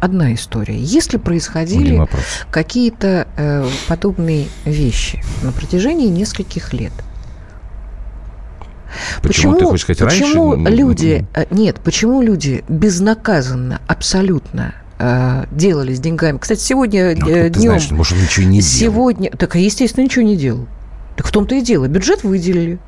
одна 0.00 0.34
история. 0.34 0.76
Если 0.76 1.16
происходили 1.16 2.08
какие-то 2.50 3.28
подобные 3.86 4.48
вещи 4.64 5.22
на 5.44 5.52
протяжении 5.52 6.08
нескольких 6.08 6.72
лет, 6.72 6.92
Почему, 9.22 9.54
почему 9.54 9.58
ты 9.58 9.64
хочешь 9.66 9.82
сказать 9.82 9.98
почему 9.98 10.54
раньше? 10.54 10.72
люди 10.72 11.26
э, 11.34 11.44
нет, 11.50 11.80
почему 11.82 12.22
люди 12.22 12.64
безнаказанно 12.68 13.80
абсолютно 13.86 14.74
э, 14.98 15.44
делали 15.50 15.94
с 15.94 16.00
деньгами? 16.00 16.38
Кстати, 16.38 16.60
сегодня 16.60 17.16
ну, 17.16 17.26
днем. 17.26 17.52
Ты 17.52 17.60
знаешь, 17.60 17.90
может, 17.90 18.14
он 18.14 18.22
ничего 18.22 18.46
не 18.46 18.60
делал. 18.60 18.92
Сегодня, 18.94 19.30
так 19.30 19.54
естественно 19.56 20.04
ничего 20.04 20.24
не 20.24 20.36
делал. 20.36 20.66
Так 21.16 21.26
в 21.26 21.32
том-то 21.32 21.54
и 21.54 21.62
дело. 21.62 21.88
Бюджет 21.88 22.24
выделили. 22.24 22.78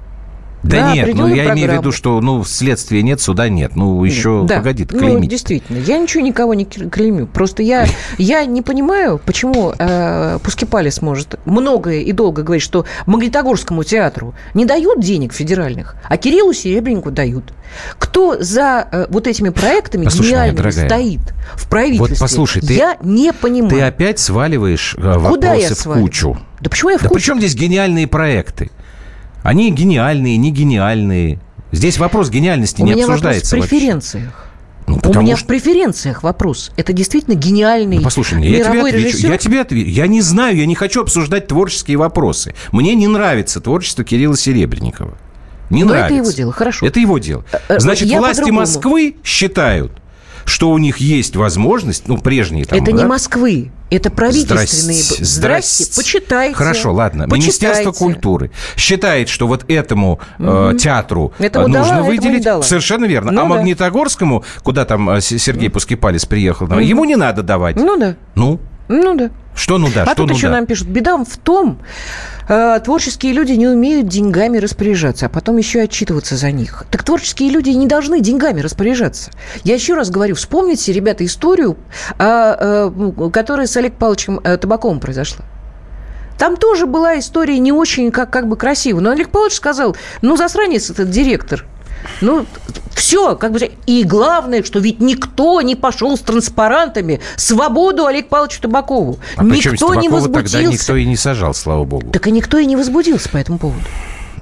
Да, 0.63 0.89
да 0.89 0.95
нет, 0.95 1.15
ну 1.15 1.29
я 1.29 1.35
программы. 1.35 1.61
имею 1.61 1.71
в 1.71 1.81
виду, 1.81 1.93
что 1.93 2.21
ну 2.21 2.45
следствия 2.45 3.03
нет, 3.03 3.21
суда 3.21 3.49
нет. 3.49 3.77
Ну 3.77 4.03
еще 4.05 4.45
да. 4.47 4.57
погоди, 4.57 4.85
клеймить. 4.85 5.21
Ну, 5.21 5.27
действительно, 5.27 5.79
я 5.79 5.99
ничего 5.99 6.23
никого 6.23 6.55
не 6.55 6.65
клеймю. 6.65 7.27
Просто 7.27 7.63
я, 7.63 7.87
я 8.19 8.45
не 8.45 8.63
понимаю, 8.63 9.21
почему 9.25 9.73
э, 9.79 10.39
Пускипалис 10.43 11.01
может 11.01 11.39
многое 11.45 12.01
и 12.01 12.13
долго 12.13 12.43
говорить, 12.43 12.65
что 12.65 12.87
Магнитогорскому 13.07 13.85
театру 13.85 14.35
не 14.55 14.65
дают 14.65 15.01
денег 15.01 15.33
федеральных, 15.33 15.97
а 16.09 16.17
Кириллу 16.17 16.53
Серебреннику 16.53 17.11
дают. 17.11 17.53
Кто 17.99 18.43
за 18.43 18.89
э, 18.91 19.07
вот 19.11 19.27
этими 19.27 19.51
проектами 19.51 20.05
послушай, 20.05 20.31
гениальными 20.31 20.71
стоит 20.71 21.21
в 21.55 21.69
правительстве? 21.69 22.15
Вот 22.15 22.19
послушай, 22.19 22.63
ты, 22.63 22.75
я 22.75 22.97
не 23.03 23.33
понимаю. 23.33 23.71
Ты 23.71 23.81
опять 23.83 24.19
сваливаешь 24.19 24.95
э, 24.99 25.01
вопросы 25.01 25.35
Куда 25.35 25.55
я 25.55 25.71
в 25.71 25.83
кучу. 25.85 26.39
Да 26.61 26.71
почему 26.71 26.91
я 26.91 26.99
в 26.99 27.03
да 27.03 27.09
кучу? 27.09 27.19
при 27.19 27.25
чем 27.25 27.39
здесь 27.39 27.55
гениальные 27.55 28.07
проекты? 28.07 28.71
Они 29.49 29.71
гениальные, 29.71 30.37
не 30.37 30.51
гениальные. 30.51 31.39
Здесь 31.73 31.97
вопрос 31.97 32.29
гениальности 32.29 32.83
У 32.83 32.85
не 32.85 32.93
обсуждается. 32.93 33.57
У 33.57 33.57
меня 33.57 33.63
вопрос 33.63 33.67
в 33.67 33.71
преференциях. 33.71 34.49
Ну, 34.87 35.01
У 35.03 35.21
меня 35.23 35.37
что... 35.37 35.45
в 35.45 35.49
преференциях 35.49 36.23
вопрос. 36.23 36.71
Это 36.77 36.93
действительно 36.93 37.35
гениальный 37.35 37.97
ну, 37.97 38.03
послушай 38.03 38.43
я 38.47 38.63
тебе 38.63 38.81
отвечу. 38.83 39.07
Режиссер? 39.07 39.31
Я 39.31 39.39
тебе 39.39 39.61
отвечу. 39.63 39.89
Я 39.89 40.07
не 40.07 40.21
знаю, 40.21 40.55
я 40.55 40.67
не 40.67 40.75
хочу 40.75 41.01
обсуждать 41.01 41.47
творческие 41.47 41.97
вопросы. 41.97 42.55
Мне 42.73 42.95
не 42.95 43.07
нравится 43.07 43.63
творчество 43.63 44.05
Кирилла 44.05 44.37
Серебренникова. 44.37 45.17
Не 45.71 45.85
Но 45.85 45.93
нравится. 45.93 46.15
это 46.15 46.25
его 46.25 46.31
дело, 46.31 46.53
хорошо. 46.53 46.87
Это 46.87 47.01
его 47.01 47.19
дело. 47.19 47.43
Э, 47.51 47.59
э, 47.71 47.81
Значит, 47.81 48.09
я 48.09 48.19
власти 48.19 48.51
Москвы 48.51 49.17
считают, 49.25 49.93
что 50.45 50.71
у 50.71 50.77
них 50.77 50.99
есть 50.99 51.37
возможность, 51.37 52.07
ну, 52.07 52.19
прежние 52.19 52.67
там... 52.67 52.79
Это 52.79 52.93
да? 52.93 52.99
не 52.99 53.05
Москвы, 53.07 53.71
это 53.91 54.11
правительственные... 54.11 55.03
Здрасте, 55.03 55.25
здрасте. 55.25 55.97
почитайте. 55.97 56.55
Хорошо, 56.55 56.93
ладно. 56.93 57.25
Почитайте. 57.25 57.67
Министерство 57.67 57.93
культуры 57.93 58.51
считает, 58.77 59.29
что 59.29 59.47
вот 59.47 59.65
этому 59.69 60.21
угу. 60.39 60.49
э, 60.49 60.75
театру 60.79 61.33
этому 61.39 61.69
нужно 61.69 61.97
дала, 61.97 62.03
выделить... 62.03 62.43
Этому 62.43 62.63
Совершенно 62.63 63.07
верно. 63.07 63.33
Ну, 63.33 63.41
а 63.41 63.45
да. 63.45 63.49
Магнитогорскому, 63.49 64.45
куда 64.63 64.85
там 64.85 65.11
э, 65.11 65.21
Сергей 65.21 65.71
Пускипалис 65.71 66.27
приехал, 66.27 66.67
угу. 66.67 66.79
ему 66.79 67.05
не 67.05 67.17
надо 67.17 67.43
давать. 67.43 67.77
Ну 67.77 67.97
да. 67.97 68.17
Ну? 68.35 68.61
Ну 68.89 69.15
да. 69.15 69.31
Что 69.59 69.79
ну 69.79 69.89
да, 69.93 70.03
а 70.03 70.07
что 70.07 70.15
тут 70.15 70.29
ну 70.29 70.37
еще 70.37 70.47
да? 70.47 70.55
нам 70.55 70.67
пишут, 70.67 70.87
беда 70.87 71.17
в 71.17 71.37
том, 71.37 71.81
э, 72.49 72.79
творческие 72.85 73.33
люди 73.33 73.53
не 73.53 73.67
умеют 73.67 74.07
деньгами 74.07 74.59
распоряжаться, 74.59 75.27
а 75.27 75.29
потом 75.29 75.57
еще 75.57 75.81
и 75.81 75.83
отчитываться 75.83 76.37
за 76.37 76.53
них. 76.53 76.85
Так 76.93 77.03
творческие 77.03 77.51
люди 77.51 77.71
не 77.71 77.89
должны 77.89 78.21
деньгами 78.21 78.61
распоряжаться. 78.61 79.33
Я 79.65 79.75
еще 79.75 79.95
раз 79.95 80.11
говорю, 80.11 80.37
вспомните, 80.37 80.93
ребята, 80.93 81.25
историю, 81.25 81.77
э, 82.19 82.25
э, 82.25 83.31
которая 83.33 83.67
с 83.67 83.77
Олег 83.77 83.95
Павловичем 83.95 84.41
э, 84.45 84.57
Табаковым 84.59 85.01
произошла. 85.01 85.45
Там 86.39 86.57
тоже 86.57 86.87
была 86.87 87.19
история 87.19 87.59
не 87.59 87.73
очень 87.73 88.13
как, 88.13 88.31
как 88.31 88.47
бы 88.47 88.57
красивая. 88.57 89.03
Но 89.03 89.11
Олег 89.11 89.31
Павлович 89.31 89.55
сказал, 89.55 89.97
ну, 90.23 90.37
засранец 90.37 90.89
этот 90.89 91.11
директор– 91.11 91.67
ну, 92.21 92.47
все, 92.95 93.37
как 93.37 93.53
бы, 93.53 93.71
и 93.87 94.05
главное, 94.05 94.63
что 94.63 94.81
ведь 94.81 95.01
никто 95.01 95.61
не 95.61 95.77
пошел 95.77 96.17
с 96.17 96.21
транспарантами 96.21 97.21
«Свободу 97.37 98.07
Олег 98.07 98.29
Павловичу 98.29 98.61
Табакову». 98.61 99.19
А 99.37 99.45
никто 99.45 99.95
не 99.95 100.09
возбудился. 100.09 100.59
тогда 100.59 100.73
никто 100.73 100.97
и 100.97 101.05
не 101.05 101.17
сажал, 101.17 101.55
слава 101.55 101.85
богу. 101.85 102.11
Так 102.11 102.27
и 102.27 102.31
никто 102.31 102.59
и 102.59 102.67
не 102.67 102.77
возбудился 102.77 103.29
по 103.29 103.37
этому 103.37 103.59
поводу. 103.59 103.85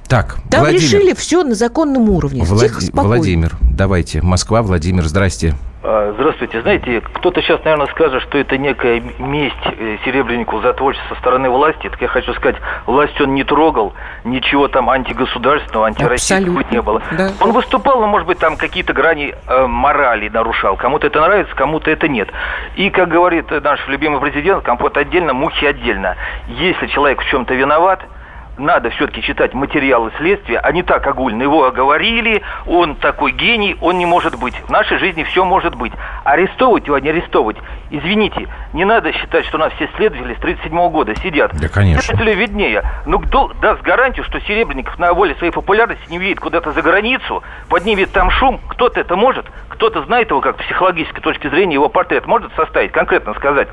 Так, 0.07 0.37
Там 0.49 0.61
Владимир. 0.61 0.81
решили 0.81 1.13
все 1.13 1.43
на 1.43 1.55
законном 1.55 2.09
уровне. 2.09 2.43
Влад... 2.43 2.61
Тихо, 2.61 2.81
спокойно. 2.81 3.07
Владимир, 3.07 3.51
давайте. 3.61 4.21
Москва, 4.21 4.61
Владимир, 4.61 5.03
здрасте. 5.03 5.55
А, 5.89 6.11
здравствуйте. 6.17 6.61
Знаете, 6.61 7.01
кто-то 7.13 7.41
сейчас, 7.41 7.63
наверное, 7.63 7.87
скажет, 7.87 8.21
что 8.23 8.37
это 8.37 8.57
некая 8.57 8.99
месть 9.19 9.55
э, 9.65 9.97
Серебреннику 10.03 10.59
за 10.59 10.73
творчество 10.73 11.15
со 11.15 11.21
стороны 11.21 11.49
власти. 11.49 11.87
Так 11.89 12.01
я 12.01 12.09
хочу 12.09 12.33
сказать, 12.33 12.57
власть 12.85 13.19
он 13.21 13.35
не 13.35 13.45
трогал, 13.45 13.93
ничего 14.25 14.67
там 14.67 14.89
антигосударственного, 14.89 15.87
антироссийского 15.87 16.63
не 16.71 16.81
было. 16.81 17.01
Да. 17.17 17.31
Он 17.39 17.53
выступал, 17.53 18.01
но, 18.01 18.07
может 18.07 18.27
быть, 18.27 18.37
там 18.37 18.57
какие-то 18.57 18.91
грани 18.91 19.33
э, 19.47 19.65
морали 19.67 20.27
нарушал. 20.27 20.75
Кому-то 20.75 21.07
это 21.07 21.21
нравится, 21.21 21.55
кому-то 21.55 21.89
это 21.89 22.09
нет. 22.09 22.27
И, 22.75 22.89
как 22.89 23.07
говорит 23.07 23.49
наш 23.49 23.79
любимый 23.87 24.19
президент, 24.19 24.63
компот 24.63 24.97
отдельно, 24.97 25.33
мухи 25.33 25.65
отдельно. 25.65 26.17
Если 26.49 26.87
человек 26.87 27.21
в 27.21 27.25
чем-то 27.29 27.53
виноват– 27.53 28.01
надо 28.57 28.89
все-таки 28.91 29.21
читать 29.21 29.53
материалы 29.53 30.11
следствия, 30.17 30.59
а 30.59 30.71
не 30.71 30.83
так 30.83 31.05
огульно. 31.05 31.43
Его 31.43 31.65
оговорили, 31.65 32.41
он 32.65 32.95
такой 32.95 33.31
гений, 33.31 33.75
он 33.81 33.97
не 33.97 34.05
может 34.05 34.39
быть. 34.39 34.55
В 34.55 34.69
нашей 34.69 34.97
жизни 34.97 35.23
все 35.23 35.45
может 35.45 35.75
быть. 35.75 35.93
Арестовывать 36.23 36.85
его, 36.87 36.95
а 36.95 37.01
не 37.01 37.09
арестовывать. 37.09 37.57
Извините, 37.89 38.47
не 38.73 38.85
надо 38.85 39.13
считать, 39.13 39.45
что 39.45 39.57
у 39.57 39.59
нас 39.59 39.71
все 39.73 39.89
следователи 39.95 40.33
с 40.33 40.39
37 40.39 40.89
года 40.89 41.15
сидят. 41.15 41.51
Да, 41.59 41.69
конечно. 41.69 42.01
Следователю 42.01 42.39
виднее. 42.39 42.83
Ну, 43.05 43.19
кто 43.19 43.51
даст 43.61 43.81
гарантию, 43.81 44.25
что 44.25 44.39
Серебренников 44.41 44.97
на 44.99 45.13
воле 45.13 45.35
своей 45.35 45.53
популярности 45.53 46.09
не 46.09 46.19
уедет 46.19 46.39
куда-то 46.39 46.71
за 46.71 46.81
границу, 46.81 47.43
поднимет 47.69 48.11
там 48.11 48.29
шум? 48.29 48.59
Кто-то 48.69 48.99
это 48.99 49.15
может, 49.15 49.45
кто-то 49.69 50.03
знает 50.03 50.29
его 50.29 50.41
как 50.41 50.57
психологической 50.57 51.21
точки 51.21 51.47
зрения, 51.49 51.75
его 51.75 51.89
портрет 51.89 52.25
может 52.25 52.53
составить, 52.55 52.91
конкретно 52.91 53.33
сказать. 53.35 53.67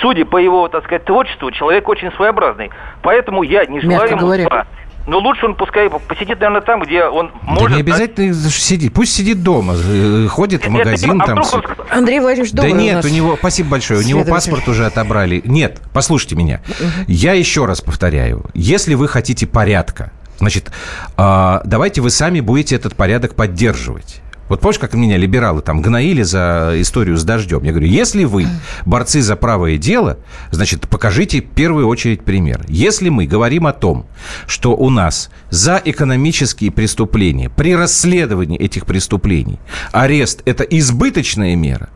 Судя 0.00 0.24
по 0.24 0.38
его, 0.38 0.68
так 0.68 0.84
сказать, 0.84 1.04
творчеству, 1.04 1.50
человек 1.50 1.88
очень 1.88 2.10
своеобразный. 2.12 2.70
Поэтому 3.02 3.42
я 3.42 3.64
не 3.66 3.80
желаю 3.80 4.05
ему 4.10 4.20
говоря. 4.20 4.66
Но 5.06 5.18
лучше 5.18 5.46
он 5.46 5.54
пускай 5.54 5.88
посидит, 5.88 6.40
наверное, 6.40 6.62
там, 6.62 6.82
где 6.82 7.04
он 7.04 7.30
может... 7.42 7.68
Да 7.68 7.74
не 7.76 7.80
обязательно 7.80 8.34
сидеть. 8.34 8.92
Пусть 8.92 9.14
сидит 9.14 9.42
дома, 9.42 9.74
э, 9.76 10.26
ходит 10.28 10.66
в 10.66 10.68
магазин. 10.68 11.14
Нет, 11.14 11.26
там... 11.26 11.38
он... 11.38 11.64
Андрей 11.90 12.18
Владимирович, 12.18 12.52
Да 12.52 12.68
нет, 12.68 13.04
у, 13.04 13.08
у 13.08 13.10
него... 13.10 13.36
Спасибо 13.36 13.70
большое. 13.70 14.00
У 14.00 14.02
него 14.02 14.24
паспорт 14.24 14.66
уже 14.66 14.84
отобрали. 14.84 15.42
Нет, 15.44 15.80
послушайте 15.92 16.34
меня. 16.34 16.60
Я 17.06 17.34
еще 17.34 17.66
раз 17.66 17.80
повторяю. 17.80 18.46
Если 18.54 18.94
вы 18.94 19.06
хотите 19.06 19.46
порядка, 19.46 20.10
значит, 20.38 20.72
э, 21.16 21.60
давайте 21.64 22.00
вы 22.00 22.10
сами 22.10 22.40
будете 22.40 22.74
этот 22.74 22.96
порядок 22.96 23.36
поддерживать. 23.36 24.22
Вот 24.48 24.60
помнишь, 24.60 24.78
как 24.78 24.94
меня 24.94 25.16
либералы 25.16 25.60
там 25.60 25.82
гноили 25.82 26.22
за 26.22 26.74
историю 26.76 27.16
с 27.16 27.24
дождем? 27.24 27.64
Я 27.64 27.72
говорю, 27.72 27.88
если 27.88 28.24
вы 28.24 28.46
борцы 28.84 29.20
за 29.20 29.34
правое 29.36 29.76
дело, 29.76 30.18
значит, 30.50 30.88
покажите 30.88 31.40
в 31.40 31.46
первую 31.46 31.88
очередь 31.88 32.22
пример. 32.22 32.64
Если 32.68 33.08
мы 33.08 33.26
говорим 33.26 33.66
о 33.66 33.72
том, 33.72 34.06
что 34.46 34.76
у 34.76 34.90
нас 34.90 35.30
за 35.50 35.80
экономические 35.84 36.70
преступления, 36.70 37.50
при 37.50 37.74
расследовании 37.74 38.58
этих 38.58 38.86
преступлений 38.86 39.58
арест– 39.92 40.42
это 40.44 40.62
избыточная 40.62 41.56
мера, 41.56 41.88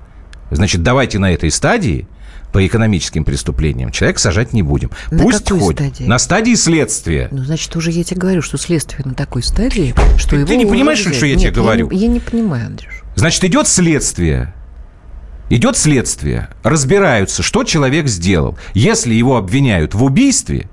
значит, 0.50 0.82
давайте 0.82 1.18
на 1.18 1.32
этой 1.32 1.50
стадии– 1.50 2.06
по 2.52 2.66
экономическим 2.66 3.24
преступлениям, 3.24 3.90
человек 3.90 4.18
сажать 4.18 4.52
не 4.52 4.62
будем. 4.62 4.90
На 5.10 5.22
Пусть 5.22 5.48
ходит. 5.50 5.78
Стадии? 5.78 6.04
На 6.04 6.18
стадии 6.18 6.54
следствия. 6.54 7.28
Ну, 7.30 7.44
значит, 7.44 7.74
уже 7.76 7.90
я 7.90 8.04
тебе 8.04 8.20
говорю, 8.20 8.42
что 8.42 8.58
следствие 8.58 9.04
на 9.04 9.14
такой 9.14 9.42
стадии, 9.42 9.94
что 10.16 10.30
ты, 10.30 10.36
его 10.36 10.46
Ты 10.46 10.56
не 10.56 10.66
понимаешь, 10.66 10.98
что 10.98 11.26
я 11.26 11.36
тебе 11.36 11.50
говорю? 11.50 11.88
Я 11.90 11.96
не, 11.96 12.02
я 12.02 12.08
не 12.08 12.20
понимаю, 12.20 12.66
Андрюш. 12.66 13.02
Значит, 13.14 13.44
идет 13.44 13.68
следствие. 13.68 14.54
Идет 15.48 15.76
следствие. 15.76 16.48
Разбираются, 16.62 17.42
что 17.42 17.64
человек 17.64 18.06
сделал. 18.06 18.56
Если 18.72 19.14
его 19.14 19.36
обвиняют 19.36 19.94
в 19.94 20.04
убийстве, 20.04 20.68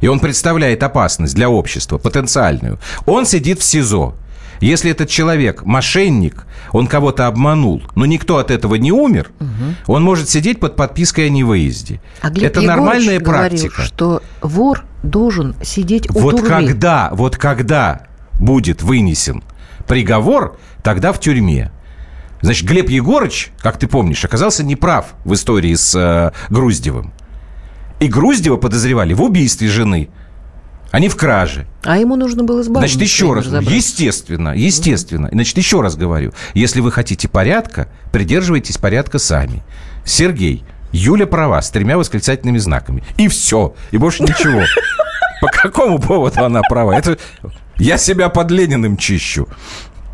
и 0.00 0.08
он 0.08 0.20
представляет 0.20 0.82
опасность 0.82 1.34
для 1.34 1.48
общества, 1.48 1.98
потенциальную, 1.98 2.78
он 3.06 3.26
сидит 3.26 3.60
в 3.60 3.64
СИЗО. 3.64 4.14
Если 4.62 4.92
этот 4.92 5.08
человек 5.08 5.64
мошенник, 5.64 6.46
он 6.70 6.86
кого-то 6.86 7.26
обманул, 7.26 7.82
но 7.96 8.06
никто 8.06 8.38
от 8.38 8.52
этого 8.52 8.76
не 8.76 8.92
умер, 8.92 9.32
угу. 9.40 9.48
он 9.88 10.04
может 10.04 10.28
сидеть 10.28 10.60
под 10.60 10.76
подпиской 10.76 11.26
о 11.26 11.30
невыезде. 11.30 12.00
А 12.20 12.30
Глеб 12.30 12.44
Это 12.44 12.60
Егорович 12.60 12.68
нормальная 12.68 13.20
практика. 13.20 13.74
Говорил, 13.74 13.84
что 13.84 14.22
вор 14.40 14.84
должен 15.02 15.56
сидеть 15.64 16.08
у 16.10 16.20
вот 16.20 16.36
турмы. 16.36 16.48
когда, 16.48 17.10
вот 17.12 17.36
когда 17.36 18.06
будет 18.38 18.82
вынесен 18.82 19.42
приговор, 19.88 20.56
тогда 20.84 21.12
в 21.12 21.18
тюрьме. 21.18 21.72
Значит, 22.40 22.68
Глеб 22.68 22.88
Егорыч, 22.88 23.50
как 23.60 23.78
ты 23.78 23.88
помнишь, 23.88 24.24
оказался 24.24 24.62
неправ 24.62 25.14
в 25.24 25.34
истории 25.34 25.74
с 25.74 25.92
э, 25.96 26.30
Груздевым. 26.50 27.12
И 27.98 28.06
Груздева 28.06 28.58
подозревали 28.58 29.12
в 29.12 29.22
убийстве 29.22 29.66
жены– 29.66 30.08
не 30.98 31.08
в 31.08 31.16
краже. 31.16 31.66
А 31.82 31.98
ему 31.98 32.16
нужно 32.16 32.44
было 32.44 32.60
избавиться. 32.60 32.96
Значит, 32.96 33.10
еще 33.10 33.32
раз, 33.32 33.46
естественно, 33.46 34.54
естественно. 34.54 35.28
Значит, 35.32 35.56
еще 35.56 35.80
раз 35.80 35.96
говорю, 35.96 36.32
если 36.54 36.80
вы 36.80 36.92
хотите 36.92 37.28
порядка, 37.28 37.88
придерживайтесь 38.12 38.76
порядка 38.76 39.18
сами. 39.18 39.62
Сергей, 40.04 40.64
Юля 40.92 41.26
права, 41.26 41.62
с 41.62 41.70
тремя 41.70 41.96
восклицательными 41.96 42.58
знаками. 42.58 43.02
И 43.16 43.28
все, 43.28 43.74
и 43.90 43.96
больше 43.96 44.22
ничего. 44.22 44.62
По 45.40 45.48
какому 45.48 45.98
поводу 45.98 46.44
она 46.44 46.60
права? 46.62 46.92
Это 46.92 47.18
я 47.78 47.98
себя 47.98 48.28
под 48.28 48.50
Лениным 48.50 48.96
чищу. 48.96 49.48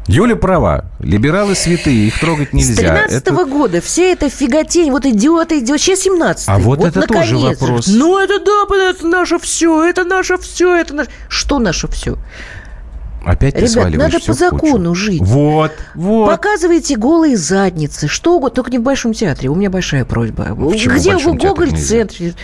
Юля 0.08 0.36
права. 0.36 0.86
Либералы 1.00 1.54
святые, 1.54 2.08
их 2.08 2.18
трогать 2.18 2.54
нельзя. 2.54 2.72
С 2.72 2.76
13 2.76 3.16
это... 3.16 3.44
года 3.44 3.80
все 3.82 4.12
это 4.12 4.30
фиготень, 4.30 4.90
вот 4.90 5.04
идиоты, 5.04 5.58
идиот, 5.58 5.78
сейчас 5.78 6.00
17 6.00 6.48
А 6.48 6.58
вот, 6.58 6.78
вот 6.78 6.88
это 6.88 7.00
наконец. 7.00 7.28
тоже 7.28 7.36
вопрос. 7.36 7.86
Ну, 7.88 8.18
это 8.18 8.40
да, 8.42 8.90
это 8.90 9.06
наше 9.06 9.38
все, 9.38 9.84
это 9.84 10.04
наше 10.04 10.38
все, 10.38 10.74
это 10.74 10.94
наше... 10.94 11.10
Что 11.28 11.58
наше 11.58 11.88
все? 11.88 12.16
Опять 13.24 13.56
Ребят, 13.56 13.94
надо 13.94 14.20
по 14.20 14.32
закону 14.32 14.94
жить. 14.94 15.20
Вот, 15.20 15.72
вот. 15.94 16.30
Показывайте 16.30 16.96
голые 16.96 17.36
задницы, 17.36 18.08
что 18.08 18.36
угодно, 18.36 18.54
только 18.54 18.70
не 18.70 18.78
в 18.78 18.82
Большом 18.82 19.12
театре. 19.12 19.50
У 19.50 19.54
меня 19.54 19.68
большая 19.68 20.06
просьба. 20.06 20.54
Почему 20.54 20.94
Где 20.94 21.16
в 21.16 21.34
Гоголь-центре? 21.34 22.34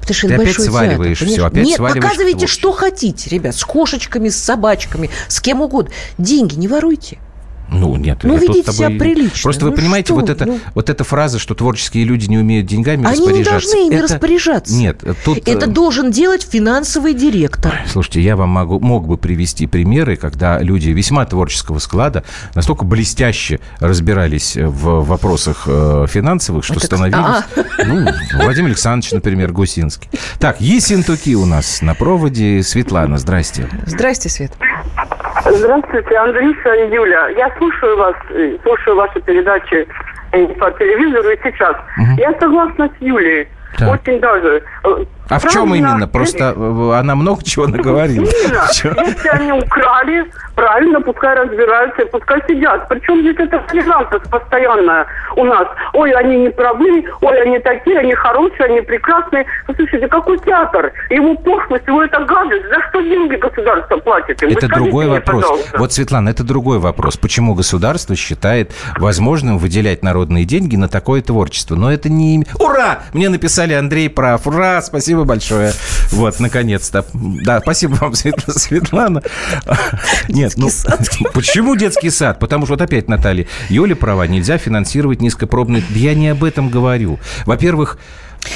Потому 0.00 0.14
что 0.14 0.28
Ты 0.28 0.34
это 0.34 0.42
опять 0.42 0.54
сваливаешь 0.60 1.18
театр, 1.18 1.34
все, 1.34 1.46
опять 1.46 1.66
Нет, 1.66 1.76
сваливаешь 1.76 2.04
показывайте, 2.04 2.46
что 2.46 2.72
хотите, 2.72 3.30
ребят, 3.30 3.54
с 3.54 3.64
кошечками, 3.64 4.28
с 4.28 4.36
собачками, 4.36 5.10
с 5.28 5.40
кем 5.40 5.60
угодно. 5.60 5.92
Деньги 6.18 6.54
не 6.54 6.68
воруйте. 6.68 7.18
Ну, 7.70 7.96
нет. 7.96 8.20
Ну, 8.22 8.36
ведите 8.36 8.62
тобой... 8.62 8.74
себя 8.74 8.98
прилично. 8.98 9.42
Просто 9.42 9.64
ну, 9.64 9.70
вы 9.70 9.76
понимаете, 9.76 10.08
что? 10.08 10.14
вот, 10.16 10.30
это, 10.30 10.46
ну... 10.46 10.60
вот 10.74 10.90
эта 10.90 11.04
фраза, 11.04 11.38
что 11.38 11.54
творческие 11.54 12.04
люди 12.04 12.26
не 12.28 12.38
умеют 12.38 12.66
деньгами 12.66 13.06
Они 13.06 13.18
распоряжаться. 13.18 13.30
Они 13.30 13.38
не 13.38 13.44
должны 13.44 13.86
ими 13.86 13.94
это... 13.94 14.14
распоряжаться. 14.14 14.74
Нет, 14.74 15.02
тут... 15.24 15.38
Это 15.48 15.66
э, 15.66 15.68
должен 15.68 16.10
делать 16.10 16.46
финансовый 16.48 17.14
директор. 17.14 17.80
Слушайте, 17.86 18.20
я 18.20 18.36
вам 18.36 18.50
могу, 18.50 18.80
мог 18.80 19.06
бы 19.06 19.16
привести 19.16 19.66
примеры, 19.66 20.16
когда 20.16 20.58
люди 20.60 20.90
весьма 20.90 21.24
творческого 21.26 21.78
склада 21.78 22.24
настолько 22.54 22.84
блестяще 22.84 23.60
разбирались 23.78 24.56
в 24.56 25.04
вопросах 25.04 25.64
э, 25.66 26.06
финансовых, 26.08 26.64
что 26.64 26.74
это... 26.74 26.86
становились... 26.86 27.18
А 27.20 27.44
Ну, 27.86 28.06
Владимир 28.34 28.68
Александрович, 28.68 29.12
например, 29.12 29.52
Гусинский. 29.52 30.08
Так, 30.38 30.60
Есентуки 30.60 31.34
у 31.34 31.46
нас 31.46 31.82
на 31.82 31.94
проводе. 31.94 32.62
Светлана, 32.62 33.18
здрасте. 33.18 33.68
Здрасте, 33.86 34.28
Свет. 34.28 34.52
Здравствуйте, 35.52 36.16
Андрюша 36.16 36.74
и 36.74 36.94
Юля. 36.94 37.28
Я 37.30 37.52
слушаю 37.58 37.96
вас, 37.96 38.14
э, 38.30 38.56
слушаю 38.62 38.96
ваши 38.96 39.20
передачи 39.20 39.86
э, 40.32 40.46
по 40.54 40.70
телевизору 40.72 41.28
и 41.30 41.38
сейчас. 41.42 41.76
Угу. 41.98 42.18
Я 42.18 42.32
согласна 42.38 42.88
с 42.88 43.02
Юлей. 43.02 43.48
Так. 43.78 43.94
Очень 43.94 44.20
даже. 44.20 44.62
Э, 45.30 45.34
а 45.34 45.38
в 45.38 45.48
чем 45.48 45.74
именно? 45.74 46.08
Просто 46.08 46.50
она 46.50 47.14
много 47.14 47.42
чего 47.44 47.66
наговорила. 47.66 48.24
Если 48.70 49.28
они 49.28 49.52
украли, 49.52 50.24
правильно, 50.54 51.00
пускай 51.00 51.34
разбираются, 51.34 52.06
пускай 52.06 52.42
сидят. 52.48 52.88
Причем 52.88 53.20
здесь 53.20 53.36
это 53.38 53.58
толерантность 53.68 54.28
постоянная 54.30 55.06
у 55.36 55.44
нас. 55.44 55.68
Ой, 55.94 56.10
они 56.12 56.36
не 56.36 56.50
правы, 56.50 57.04
ой, 57.20 57.42
они 57.42 57.58
такие, 57.60 57.98
они 57.98 58.14
хорошие, 58.14 58.66
они 58.66 58.80
прекрасные. 58.80 59.46
Послушайте, 59.66 60.08
какой 60.08 60.38
театр? 60.40 60.92
Его 61.10 61.34
пошлость, 61.36 61.86
его 61.86 62.02
это 62.02 62.24
гадость. 62.24 62.66
За 62.68 62.88
что 62.88 63.00
деньги 63.00 63.36
государство 63.36 63.96
платит? 63.98 64.42
Им? 64.42 64.50
Это 64.50 64.68
другой 64.68 65.06
мне, 65.06 65.14
вопрос. 65.14 65.42
Пожалуйста. 65.42 65.78
Вот, 65.78 65.92
Светлана, 65.92 66.28
это 66.28 66.44
другой 66.44 66.78
вопрос. 66.78 67.16
Почему 67.16 67.54
государство 67.54 68.16
считает 68.16 68.72
возможным 68.98 69.58
выделять 69.58 70.02
народные 70.02 70.44
деньги 70.44 70.76
на 70.76 70.88
такое 70.88 71.22
творчество? 71.22 71.76
Но 71.76 71.92
это 71.92 72.08
не... 72.10 72.44
Ура! 72.58 73.00
Мне 73.12 73.28
написали 73.28 73.74
Андрей 73.74 74.10
прав. 74.10 74.46
Ура! 74.46 74.82
Спасибо 74.82 75.19
большое. 75.24 75.72
Вот, 76.10 76.40
наконец-то. 76.40 77.04
Да, 77.12 77.60
спасибо 77.60 77.94
вам, 77.94 78.14
Светлана. 78.14 79.22
Нет, 80.28 80.54
ну. 80.56 80.68
Почему 81.32 81.76
детский 81.76 82.10
сад? 82.10 82.38
Потому 82.38 82.66
что 82.66 82.74
вот 82.74 82.82
опять, 82.82 83.08
Наталья, 83.08 83.46
Юля 83.68 83.96
права, 83.96 84.26
нельзя 84.26 84.58
финансировать 84.58 85.20
низкопробные... 85.20 85.82
Я 85.90 86.14
не 86.14 86.28
об 86.28 86.44
этом 86.44 86.68
говорю. 86.68 87.18
Во-первых, 87.46 87.98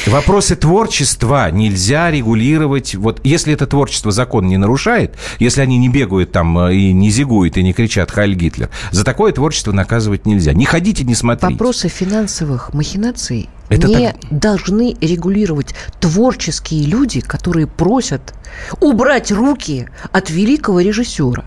Вопросы 0.07 0.57
творчества 0.57 1.51
нельзя 1.51 2.11
регулировать. 2.11 2.95
Вот 2.95 3.21
если 3.25 3.55
это 3.55 3.67
творчество 3.67 4.13
закон 4.13 4.47
не 4.47 4.57
нарушает, 4.57 5.17
если 5.39 5.61
они 5.63 5.79
не 5.79 5.89
бегают 5.89 6.33
там 6.33 6.59
э, 6.59 6.75
и 6.75 6.93
не 6.93 7.11
зигуют 7.11 7.57
и 7.57 7.63
не 7.63 7.73
кричат 7.73 8.11
«Хайль 8.11 8.35
Гитлер», 8.35 8.69
за 8.91 9.05
такое 9.05 9.33
творчество 9.33 9.73
наказывать 9.73 10.27
нельзя. 10.27 10.53
Не 10.53 10.67
ходите, 10.67 11.05
не 11.05 11.15
смотрите. 11.15 11.53
Вопросы 11.53 11.89
финансовых 11.89 12.75
махинаций 12.75 13.49
это 13.69 13.89
не 13.89 14.13
так... 14.13 14.17
должны 14.31 14.97
регулировать 15.01 15.75
творческие 16.01 16.85
люди, 16.85 17.21
которые 17.21 17.67
просят 17.67 18.35
убрать 18.81 19.33
руки 19.33 19.89
от 20.13 20.31
великого 20.31 20.81
режиссера. 20.81 21.45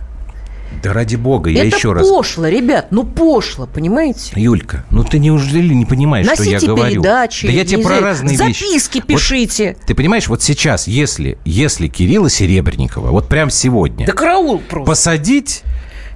Да 0.84 0.94
ради 0.94 1.16
бога, 1.16 1.50
я 1.50 1.66
Это 1.66 1.76
еще 1.76 1.94
раз... 1.94 2.06
Это 2.06 2.16
пошло, 2.16 2.48
ребят, 2.48 2.88
ну 2.92 3.04
пошло, 3.04 3.68
понимаете? 3.68 4.34
Юлька, 4.36 4.86
ну 4.92 5.04
ты 5.04 5.18
неужели 5.18 5.74
не 5.74 5.86
понимаешь, 5.86 6.28
Носите 6.28 6.60
что 6.60 6.68
я 6.68 6.74
говорю? 6.74 7.02
передачи, 7.02 7.48
да 7.48 7.54
я 7.54 7.66
тебе 7.66 7.84
про 7.84 8.00
разные 8.00 8.38
записки 8.38 8.64
вещи. 8.64 8.70
Записки 8.70 9.02
пишите. 9.02 9.76
Вот, 9.78 9.86
ты 9.88 9.96
понимаешь, 9.96 10.28
вот 10.28 10.44
сейчас, 10.44 10.88
если, 10.88 11.40
если 11.46 11.88
Кирилла 11.88 12.30
Серебренникова, 12.30 13.10
вот 13.10 13.28
прям 13.28 13.50
сегодня... 13.50 14.06
Да 14.06 14.14
караул 14.14 14.60
просто. 14.60 14.90
Посадить... 14.90 15.64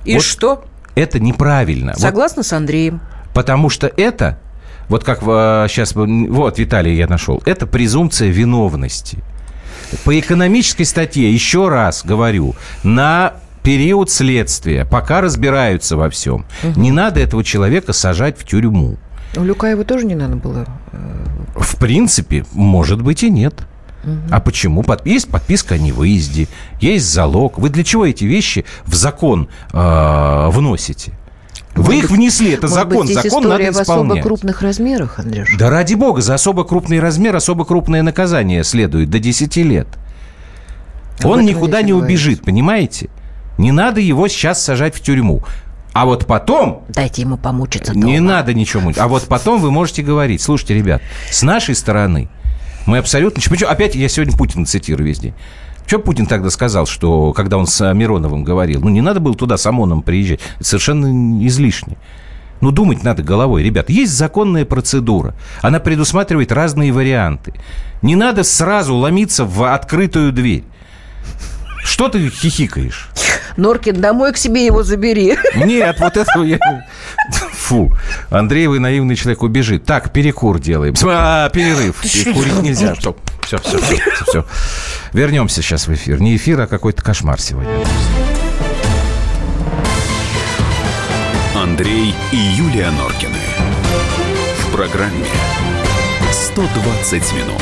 И 0.06 0.14
вот 0.16 0.24
что? 0.24 0.66
Это 0.96 1.20
неправильно. 1.20 1.94
Согласна 1.96 2.42
вот, 2.42 2.48
с 2.48 2.54
Андреем. 2.54 3.02
Потому 3.34 3.70
что 3.70 3.88
это, 3.88 4.40
вот 4.90 5.04
как 5.04 5.22
сейчас, 5.22 5.94
вот, 5.96 6.60
Виталий, 6.60 6.96
я 6.96 7.08
нашел, 7.08 7.42
это 7.46 7.66
презумпция 7.66 8.30
виновности. 8.30 9.20
По 10.04 10.20
экономической 10.20 10.84
статье, 10.84 11.34
еще 11.34 11.70
раз 11.70 12.04
говорю, 12.04 12.56
на 12.84 13.34
период 13.64 14.10
следствия, 14.10 14.86
пока 14.86 15.22
разбираются 15.22 15.98
во 15.98 16.10
всем. 16.10 16.46
Угу. 16.64 16.80
Не 16.80 16.92
надо 16.92 17.20
этого 17.20 17.44
человека 17.44 17.94
сажать 17.94 18.40
в 18.40 18.46
тюрьму. 18.46 18.98
У 19.36 19.44
Люкаева 19.44 19.84
тоже 19.84 20.06
не 20.06 20.16
надо 20.16 20.36
было? 20.36 20.66
Э, 20.92 20.98
в 21.56 21.78
принципе, 21.78 22.46
может 22.52 23.02
быть 23.02 23.24
и 23.24 23.30
нет. 23.30 23.54
Угу. 24.04 24.12
А 24.32 24.40
почему? 24.40 24.84
Есть 25.06 25.30
подписка 25.30 25.76
о 25.76 25.78
невыезде, 25.78 26.48
есть 26.80 27.06
залог. 27.06 27.58
Вы 27.58 27.70
для 27.70 27.84
чего 27.84 28.06
эти 28.06 28.26
вещи 28.26 28.66
в 28.86 28.96
закон 28.96 29.48
э, 29.72 30.50
вносите? 30.50 31.14
Вы 31.76 31.96
может 31.96 32.04
их 32.04 32.12
внесли, 32.12 32.52
это 32.52 32.68
закон, 32.68 33.08
быть, 33.08 33.14
закон 33.14 33.44
надо 33.48 33.70
исполнять. 33.70 33.76
в 33.76 33.80
особо 33.80 34.22
крупных 34.22 34.62
размерах, 34.62 35.20
Андрюш? 35.20 35.56
Да 35.58 35.70
ради 35.70 35.94
бога, 35.94 36.22
за 36.22 36.34
особо 36.34 36.66
крупный 36.66 37.00
размер 37.00 37.36
особо 37.36 37.64
крупное 37.64 38.04
наказание 38.04 38.66
следует 38.66 39.10
до 39.10 39.20
10 39.20 39.56
лет. 39.58 39.88
Об 41.20 41.28
Он 41.28 41.46
никуда 41.46 41.82
не 41.82 41.94
убежит, 41.94 42.44
понимаете? 42.44 43.10
Не 43.62 43.72
надо 43.72 44.02
его 44.02 44.28
сейчас 44.28 44.64
сажать 44.64 44.96
в 44.96 45.02
тюрьму. 45.02 45.44
А 45.94 46.06
вот 46.06 46.26
потом... 46.26 46.84
Дайте 46.90 47.22
ему 47.22 47.38
помучиться 47.38 47.94
дома. 47.94 48.06
Не 48.06 48.20
надо 48.20 48.56
ничего 48.56 48.82
мучить. 48.82 49.00
А 49.00 49.08
вот 49.08 49.28
потом 49.28 49.62
вы 49.62 49.70
можете 49.70 50.02
говорить, 50.02 50.42
слушайте, 50.42 50.74
ребят, 50.74 51.02
с 51.30 51.44
нашей 51.44 51.76
стороны 51.76 52.28
мы 52.88 52.98
абсолютно... 52.98 53.40
Почему? 53.40 53.70
Опять 53.70 53.94
я 53.94 54.10
сегодня 54.10 54.36
Путина 54.36 54.66
цитирую 54.66 55.06
весь 55.06 55.20
день. 55.20 55.36
Что 55.86 56.00
Путин 56.00 56.26
тогда 56.26 56.50
сказал, 56.50 56.88
что 56.88 57.34
когда 57.34 57.58
он 57.58 57.68
с 57.68 57.94
Мироновым 57.94 58.44
говорил, 58.44 58.82
ну 58.82 58.90
не 58.90 59.02
надо 59.02 59.20
было 59.20 59.36
туда 59.36 59.58
с 59.58 59.66
ОМОНом 59.68 60.02
приезжать, 60.02 60.40
это 60.56 60.64
совершенно 60.64 61.46
излишне. 61.46 61.98
Ну, 62.62 62.72
думать 62.72 63.04
надо 63.04 63.22
головой. 63.22 63.64
Ребят, 63.64 63.90
есть 63.90 64.14
законная 64.14 64.66
процедура. 64.66 65.36
Она 65.62 65.80
предусматривает 65.80 66.52
разные 66.52 66.92
варианты. 66.92 67.54
Не 68.02 68.16
надо 68.16 68.44
сразу 68.44 68.96
ломиться 68.96 69.46
в 69.46 69.72
открытую 69.72 70.32
дверь. 70.32 70.64
Что 71.84 72.10
ты 72.10 72.30
хихикаешь? 72.30 73.10
Норкин, 73.58 74.00
домой 74.00 74.34
к 74.34 74.38
себе 74.38 74.66
его 74.66 74.84
забери. 74.84 75.38
Нет, 75.56 76.00
вот 76.00 76.18
этого 76.18 76.44
я... 76.44 76.60
Фу. 77.54 77.92
Андрей, 78.30 78.68
вы 78.68 78.80
наивный 78.80 79.16
человек, 79.16 79.44
убежит. 79.44 79.86
Так, 79.86 80.12
перекур 80.12 80.60
делаем. 80.60 80.94
А, 81.06 81.50
перерыв. 81.50 82.02
Курить 82.02 82.62
нельзя. 82.62 82.96
Стоп. 82.96 83.20
Все, 83.44 83.58
все, 83.58 83.78
все, 83.80 83.96
все, 83.96 84.26
все. 84.26 84.46
Вернемся 85.14 85.62
сейчас 85.62 85.88
в 85.88 85.94
эфир. 85.94 86.22
Не 86.22 86.36
эфир, 86.36 86.62
а 86.62 86.68
какой-то 86.68 87.02
кошмар 87.02 87.40
сегодня. 87.40 87.72
Андрей 91.56 92.16
и 92.32 92.36
Юлия 92.36 92.92
Норкины. 92.92 93.38
В 94.60 94.72
программе 94.76 95.26
120 96.32 97.34
минут. 97.34 97.62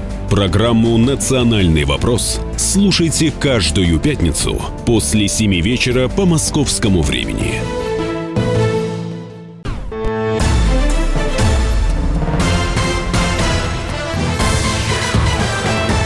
Программу 0.31 0.97
«Национальный 0.97 1.83
вопрос» 1.83 2.39
слушайте 2.55 3.33
каждую 3.37 3.99
пятницу 3.99 4.61
после 4.85 5.27
7 5.27 5.59
вечера 5.59 6.07
по 6.07 6.25
московскому 6.25 7.01
времени. 7.01 7.55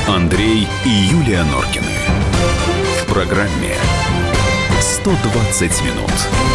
Андрей 0.07 0.67
и 0.85 0.89
Юлия 0.89 1.43
Норкины. 1.43 1.85
В 3.03 3.13
программе 3.13 3.75
«120 5.05 5.85
минут». 5.85 6.54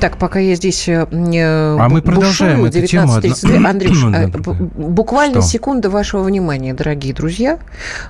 Так, 0.00 0.16
пока 0.16 0.38
я 0.38 0.54
здесь 0.54 0.88
э, 0.88 1.06
А 1.10 1.88
мы 1.88 2.00
продолжаем 2.00 2.64
эту 2.64 2.86
тему. 2.86 3.12
Андрюш, 3.66 4.04
э, 4.04 4.28
буквально 4.28 5.42
Что? 5.42 5.50
секунда 5.50 5.90
вашего 5.90 6.22
внимания, 6.22 6.72
дорогие 6.72 7.12
друзья, 7.12 7.58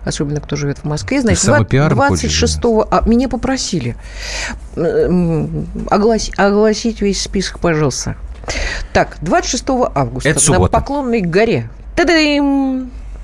особенно 0.04 0.40
кто 0.40 0.54
живет 0.56 0.78
в 0.78 0.84
Москве. 0.84 1.20
Значит, 1.20 1.44
26 1.68 2.58
а, 2.90 3.02
меня 3.06 3.28
попросили 3.28 3.96
огласить, 5.90 6.38
огласить 6.38 7.00
весь 7.00 7.20
список, 7.20 7.58
пожалуйста. 7.58 8.16
Так, 8.92 9.16
26 9.20 9.64
августа 9.94 10.28
Это 10.28 10.52
на 10.52 10.68
Поклонной 10.68 11.20
горе 11.20 11.68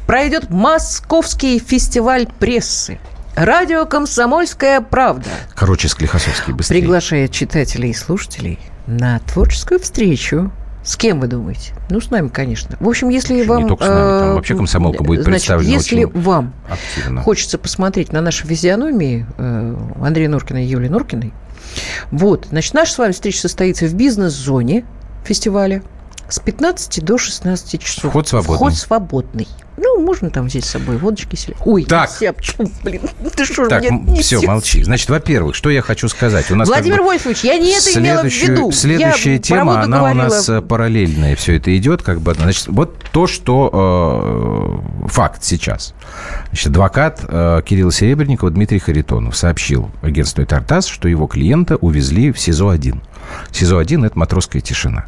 пройдет 0.06 0.50
Московский 0.50 1.58
фестиваль 1.58 2.26
прессы. 2.38 2.98
Радио 3.36 3.84
«Комсомольская 3.84 4.80
правда». 4.80 5.28
Короче, 5.54 5.88
Склихосовский 5.88 6.54
быстрее. 6.54 6.80
Приглашает 6.80 7.32
читателей 7.32 7.90
и 7.90 7.92
слушателей 7.92 8.58
на 8.86 9.18
творческую 9.18 9.78
встречу 9.78 10.50
с 10.82 10.96
кем 10.96 11.20
вы 11.20 11.26
думаете? 11.26 11.74
Ну, 11.90 12.00
с 12.00 12.10
нами, 12.10 12.28
конечно. 12.28 12.78
В 12.80 12.88
общем, 12.88 13.10
если 13.10 13.34
Еще 13.34 13.48
вам... 13.48 13.64
Не 13.64 13.68
только 13.68 13.84
с 13.84 13.88
нами, 13.88 14.20
там 14.20 14.34
вообще 14.36 14.56
комсомолка 14.56 15.02
будет 15.02 15.24
значит, 15.24 15.32
представлена 15.32 15.70
если 15.74 16.04
вам 16.04 16.54
активно. 16.70 17.20
хочется 17.20 17.58
посмотреть 17.58 18.10
на 18.10 18.22
наши 18.22 18.46
физиономии 18.46 19.26
э, 19.36 19.76
Андрея 20.00 20.30
Норкина 20.30 20.64
и 20.64 20.66
Юлии 20.66 20.88
Норкиной, 20.88 21.34
вот, 22.12 22.46
значит, 22.50 22.72
наша 22.72 22.92
с 22.92 22.98
вами 22.98 23.12
встреча 23.12 23.40
состоится 23.40 23.86
в 23.86 23.94
бизнес-зоне 23.94 24.86
фестиваля 25.24 25.82
с 26.28 26.38
15 26.38 27.04
до 27.04 27.18
16 27.18 27.82
часов. 27.82 28.10
Вход 28.10 28.28
свободный. 28.28 28.56
Вход 28.56 28.74
свободный. 28.74 29.48
Ну, 29.76 30.00
можно 30.00 30.30
там 30.30 30.46
взять 30.46 30.64
с 30.64 30.70
собой 30.70 30.96
водочки 30.96 31.36
себе. 31.36 31.54
Ой, 31.64 31.84
так. 31.84 32.10
Сяпчу, 32.10 32.70
блин, 32.82 33.02
ты 33.36 33.44
что 33.44 33.68
так, 33.68 33.84
все, 34.20 34.40
молчи. 34.40 34.82
Значит, 34.82 35.10
во-первых, 35.10 35.54
что 35.54 35.68
я 35.68 35.82
хочу 35.82 36.08
сказать. 36.08 36.50
У 36.50 36.54
нас 36.54 36.68
Владимир 36.68 36.96
как 36.96 37.04
бы 37.04 37.10
Вольфович, 37.10 37.44
я 37.44 37.58
не 37.58 37.72
это 37.76 37.98
имела 37.98 38.22
в 38.22 38.32
виду. 38.32 38.72
Следующая 38.72 39.34
я 39.34 39.38
тема, 39.38 39.82
она 39.82 39.98
говорила... 39.98 40.26
у 40.26 40.28
нас 40.28 40.48
э, 40.48 40.62
параллельная. 40.62 41.36
Все 41.36 41.56
это 41.56 41.76
идет 41.76 42.02
как 42.02 42.20
бы. 42.20 42.32
Значит, 42.34 42.68
вот 42.68 43.04
то, 43.12 43.26
что 43.26 44.80
э, 45.04 45.08
факт 45.08 45.44
сейчас. 45.44 45.94
Значит, 46.48 46.68
адвокат 46.68 47.24
э, 47.28 47.62
Кирилла 47.64 47.92
Серебренникова 47.92 48.50
Дмитрий 48.50 48.78
Харитонов 48.78 49.36
сообщил 49.36 49.90
агентству 50.00 50.44
«Тартас», 50.46 50.86
что 50.86 51.08
его 51.08 51.26
клиента 51.26 51.76
увезли 51.76 52.32
в 52.32 52.38
СИЗО-1. 52.38 53.00
СИЗО-1– 53.52 54.06
это 54.06 54.18
матросская 54.18 54.62
тишина. 54.62 55.04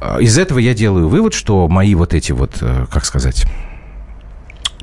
А, 0.00 0.18
из 0.18 0.38
этого 0.38 0.58
я 0.58 0.74
делаю 0.74 1.08
вывод, 1.08 1.34
что 1.34 1.68
мои 1.68 1.94
вот 1.94 2.14
эти 2.14 2.32
вот, 2.32 2.58
э, 2.60 2.86
как 2.90 3.04
сказать, 3.04 3.46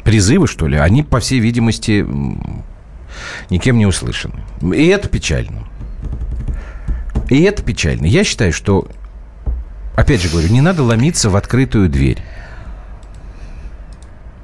призывы, 0.04 0.48
что 0.48 0.68
ли, 0.68 0.78
они, 0.78 1.04
по 1.04 1.20
всей 1.20 1.40
видимости, 1.40 2.06
никем 3.50 3.78
не 3.78 3.86
услышаны. 3.86 4.44
И 4.62 4.88
это 4.88 5.08
печально. 5.08 5.68
И 7.30 7.42
это 7.42 7.64
печально. 7.64 8.06
Я 8.06 8.24
считаю, 8.24 8.54
что, 8.54 8.88
опять 9.96 10.22
же 10.22 10.30
говорю, 10.30 10.50
не 10.50 10.62
надо 10.62 10.84
ломиться 10.84 11.30
в 11.30 11.36
открытую 11.36 11.90
дверь. 11.90 12.20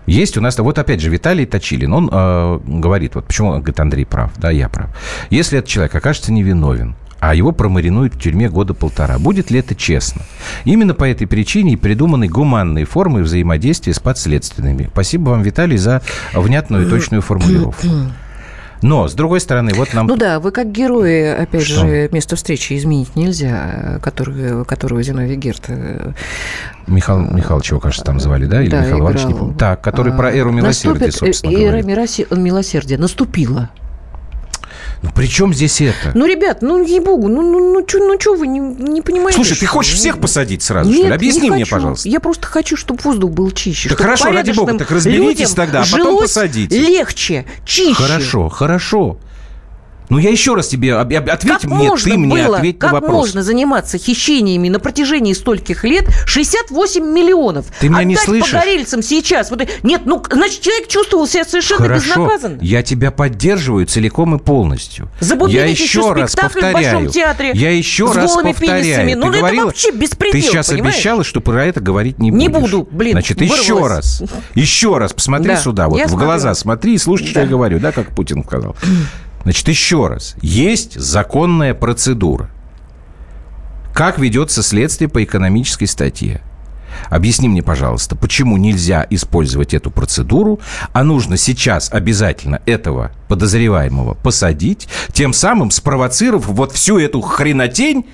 Есть 0.07 0.35
у 0.37 0.41
нас, 0.41 0.57
вот 0.57 0.79
опять 0.79 0.99
же, 0.99 1.09
Виталий 1.09 1.45
Точилин, 1.45 1.93
он 1.93 2.09
э, 2.11 2.59
говорит, 2.65 3.15
вот 3.15 3.27
почему, 3.27 3.51
говорит, 3.51 3.79
Андрей 3.79 4.05
прав, 4.05 4.31
да, 4.37 4.49
я 4.49 4.67
прав. 4.67 4.89
Если 5.29 5.59
этот 5.59 5.69
человек 5.69 5.93
окажется 5.93 6.33
невиновен, 6.33 6.95
а 7.21 7.35
его 7.35 7.51
промаринуют 7.51 8.15
в 8.15 8.19
тюрьме 8.19 8.49
года 8.49 8.73
полтора. 8.73 9.19
Будет 9.19 9.51
ли 9.51 9.59
это 9.59 9.75
честно? 9.75 10.23
Именно 10.65 10.95
по 10.95 11.03
этой 11.03 11.27
причине 11.27 11.73
и 11.73 11.75
придуманы 11.75 12.27
гуманные 12.27 12.85
формы 12.85 13.21
взаимодействия 13.21 13.93
с 13.93 13.99
подследственными. 13.99 14.89
Спасибо 14.91 15.29
вам, 15.29 15.43
Виталий, 15.43 15.77
за 15.77 16.01
внятную 16.33 16.87
и 16.87 16.89
точную 16.89 17.21
формулировку. 17.21 17.87
Но, 18.81 19.07
с 19.07 19.13
другой 19.13 19.39
стороны, 19.39 19.73
вот 19.75 19.93
нам... 19.93 20.07
Ну 20.07 20.15
да, 20.17 20.39
вы 20.39 20.49
как 20.49 20.71
герои, 20.71 21.27
опять 21.27 21.61
Что? 21.61 21.81
же, 21.81 22.09
место 22.11 22.35
встречи 22.35 22.75
изменить 22.75 23.15
нельзя, 23.15 23.99
который, 24.01 24.65
которого 24.65 25.03
Зиновий 25.03 25.35
Герт... 25.35 25.65
Э, 25.67 26.13
Михаил 26.87 27.19
Михайлович 27.19 27.69
его, 27.69 27.79
кажется, 27.79 28.03
там 28.03 28.19
звали, 28.19 28.47
да? 28.47 28.63
Или 28.63 28.71
да, 28.71 28.79
Михаил 28.79 28.99
Иванович, 29.01 29.25
не 29.25 29.33
помню. 29.35 29.53
Так, 29.53 29.81
который 29.81 30.13
а, 30.13 30.17
про 30.17 30.31
эру 30.31 30.51
милосердия, 30.51 31.05
наступит, 31.05 31.15
собственно 31.15 31.51
Эра 31.51 31.83
говорит. 31.83 32.31
милосердия 32.31 32.97
наступила. 32.97 33.69
Ну, 35.01 35.09
при 35.15 35.27
чем 35.27 35.53
здесь 35.53 35.81
это? 35.81 36.11
Ну, 36.13 36.25
ребят, 36.27 36.61
ну, 36.61 36.83
ей-богу, 36.83 37.27
ну, 37.27 37.41
ну, 37.41 37.73
ну, 37.73 37.87
что 37.87 37.97
ну, 37.99 38.17
чё 38.19 38.35
вы 38.35 38.45
не, 38.47 38.59
не 38.59 39.01
понимаете? 39.01 39.35
Слушай, 39.35 39.57
ты 39.57 39.65
хочешь 39.65 39.95
всех 39.95 40.19
посадить 40.19 40.61
сразу, 40.61 40.89
Нет, 40.89 40.99
что 40.99 41.07
ли? 41.07 41.13
Объясни 41.15 41.49
мне, 41.49 41.63
хочу. 41.63 41.75
пожалуйста. 41.75 42.07
Я 42.07 42.19
просто 42.19 42.45
хочу, 42.45 42.77
чтобы 42.77 43.01
воздух 43.03 43.31
был 43.31 43.49
чище. 43.51 43.89
Так 43.89 43.97
хорошо, 43.97 44.31
ради 44.31 44.51
бога, 44.51 44.77
так 44.77 44.91
разберитесь 44.91 45.51
тогда, 45.51 45.81
а 45.81 45.85
потом 45.91 46.19
посадите. 46.19 46.77
легче, 46.77 47.45
чище. 47.65 47.93
Хорошо, 47.95 48.49
хорошо. 48.49 49.17
Ну, 50.11 50.17
я 50.17 50.29
еще 50.29 50.55
раз 50.55 50.67
тебе 50.67 50.93
ответь 50.95 51.39
как 51.47 51.63
мне, 51.63 51.87
можно 51.87 52.11
ты 52.11 52.17
мне 52.17 52.43
было, 52.45 52.57
ответь 52.57 52.77
как 52.77 52.91
на 52.91 52.99
вопрос. 52.99 53.11
можно 53.13 53.43
заниматься 53.43 53.97
хищениями 53.97 54.67
на 54.67 54.79
протяжении 54.79 55.31
стольких 55.31 55.85
лет 55.85 56.03
68 56.25 57.01
миллионов? 57.01 57.67
Ты 57.79 57.87
меня 57.87 58.03
не 58.03 58.17
слышишь? 58.17 58.51
погорельцам 58.51 59.01
сейчас. 59.03 59.49
Вот, 59.49 59.65
нет, 59.83 60.01
ну, 60.03 60.21
значит, 60.29 60.59
человек 60.59 60.89
чувствовал 60.89 61.25
себя 61.27 61.45
совершенно 61.45 61.85
Хорошо, 61.85 62.09
безнаказанно. 62.09 62.57
я 62.61 62.83
тебя 62.83 63.11
поддерживаю 63.11 63.85
целиком 63.85 64.35
и 64.35 64.37
полностью. 64.37 65.09
я 65.47 65.65
еще 65.65 66.11
раз 66.11 66.35
повторяю. 66.35 66.71
в 66.71 66.73
Большом 66.73 67.07
театре 67.07 67.51
я 67.53 67.71
еще 67.71 68.11
с 68.11 68.15
раз 68.17 68.33
повторяю. 68.33 68.83
Пенисами. 68.83 69.13
Ну, 69.13 69.21
ты 69.23 69.27
это 69.29 69.37
говорила, 69.39 69.65
вообще 69.67 69.91
беспредел, 69.91 70.33
Ты 70.33 70.41
сейчас 70.41 70.67
понимаешь? 70.67 70.95
обещала, 70.95 71.23
что 71.23 71.39
про 71.39 71.65
это 71.65 71.79
говорить 71.79 72.19
не 72.19 72.31
будешь. 72.31 72.41
Не 72.41 72.47
буду, 72.49 72.85
блин, 72.91 73.13
Значит, 73.13 73.39
вырвалась. 73.39 73.61
еще 73.63 73.87
раз. 73.87 74.23
Еще 74.55 74.97
раз 74.97 75.13
посмотри 75.13 75.47
Да, 75.53 75.55
сюда, 75.57 75.87
вот 75.87 76.01
в 76.01 76.07
смотрю. 76.09 76.25
глаза 76.27 76.53
смотри 76.53 76.95
и 76.95 76.97
слушай, 76.97 77.25
что 77.27 77.35
Да. 77.35 77.41
я 77.43 77.47
говорю, 77.47 77.79
да, 77.79 77.93
как 77.93 78.13
Путин 78.13 78.43
сказал. 78.43 78.75
Значит, 79.43 79.67
еще 79.67 80.07
раз. 80.07 80.35
Есть 80.41 80.99
законная 80.99 81.73
процедура. 81.73 82.49
Как 83.93 84.19
ведется 84.19 84.63
следствие 84.63 85.09
по 85.09 85.23
экономической 85.23 85.85
статье? 85.85 86.41
Объясни 87.09 87.47
мне, 87.47 87.63
пожалуйста, 87.63 88.15
почему 88.15 88.57
нельзя 88.57 89.05
использовать 89.09 89.73
эту 89.73 89.91
процедуру, 89.91 90.59
а 90.93 91.03
нужно 91.03 91.37
сейчас 91.37 91.91
обязательно 91.91 92.61
этого 92.65 93.11
подозреваемого 93.27 94.13
посадить, 94.13 94.87
тем 95.13 95.33
самым 95.33 95.71
спровоцировав 95.71 96.47
вот 96.47 96.73
всю 96.73 96.99
эту 96.99 97.21
хренотень, 97.21 98.05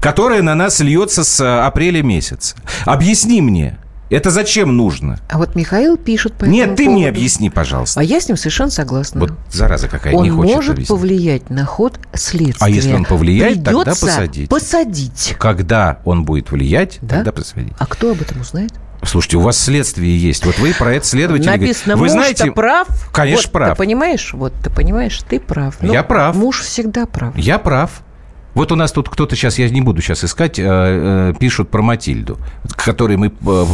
которая 0.00 0.42
на 0.42 0.54
нас 0.54 0.80
льется 0.80 1.24
с 1.24 1.40
э, 1.40 1.60
апреля 1.60 2.02
месяца. 2.02 2.56
Объясни 2.84 3.40
мне, 3.40 3.78
это 4.10 4.30
зачем 4.30 4.76
нужно? 4.76 5.18
А 5.28 5.38
вот 5.38 5.54
Михаил 5.54 5.96
пишет 5.96 6.34
по 6.34 6.44
Нет, 6.44 6.76
ты 6.76 6.84
мне 6.84 6.94
поводу. 7.04 7.08
объясни, 7.08 7.50
пожалуйста. 7.50 8.00
А 8.00 8.02
я 8.02 8.20
с 8.20 8.28
ним 8.28 8.36
совершенно 8.36 8.70
согласна. 8.70 9.20
Вот 9.20 9.32
зараза 9.50 9.88
какая 9.88 10.14
он 10.14 10.24
не 10.24 10.30
хочет 10.30 10.54
может 10.54 10.70
объяснить. 10.72 10.88
повлиять 10.88 11.50
на 11.50 11.64
ход 11.64 11.98
следствия. 12.14 12.64
А 12.64 12.68
если 12.68 12.92
он 12.92 13.04
повлияет, 13.04 13.64
тогда 13.64 13.80
Придется 13.82 14.06
посадить. 14.06 14.48
посадить. 14.48 15.34
Когда 15.38 15.98
он 16.04 16.24
будет 16.24 16.50
влиять, 16.50 16.98
Да? 17.02 17.16
тогда 17.16 17.32
посадить. 17.32 17.72
А 17.78 17.86
кто 17.86 18.10
об 18.12 18.20
этом 18.22 18.40
узнает? 18.40 18.72
Слушайте, 19.02 19.36
у 19.36 19.40
вас 19.40 19.58
следствие 19.58 20.18
есть. 20.18 20.44
Вот 20.46 20.58
вы 20.58 20.72
про 20.72 20.94
это 20.94 21.06
следователь 21.06 21.46
Написано, 21.46 21.94
говорите. 21.94 21.96
Вы 21.96 22.00
муж 22.00 22.10
знаете, 22.34 22.50
прав. 22.52 23.10
Конечно, 23.12 23.42
вот, 23.44 23.52
прав. 23.52 23.70
Ты 23.70 23.76
понимаешь? 23.84 24.32
Вот, 24.32 24.52
ты 24.64 24.70
понимаешь, 24.70 25.20
ты 25.28 25.38
прав. 25.38 25.76
Ну, 25.80 25.92
Я 25.92 26.02
прав. 26.02 26.34
Муж 26.34 26.62
всегда 26.62 27.06
прав. 27.06 27.36
Я 27.36 27.58
прав. 27.58 27.90
Вот 28.56 28.72
у 28.72 28.74
нас 28.74 28.90
тут 28.90 29.10
кто-то 29.10 29.36
сейчас, 29.36 29.58
я 29.58 29.68
не 29.68 29.82
буду 29.82 30.00
сейчас 30.00 30.24
искать, 30.24 30.58
э, 30.58 30.64
э, 30.64 31.34
пишут 31.38 31.68
про 31.68 31.82
Матильду, 31.82 32.38
к 32.70 32.82
которой 32.82 33.18
мы 33.18 33.26
э, 33.26 33.66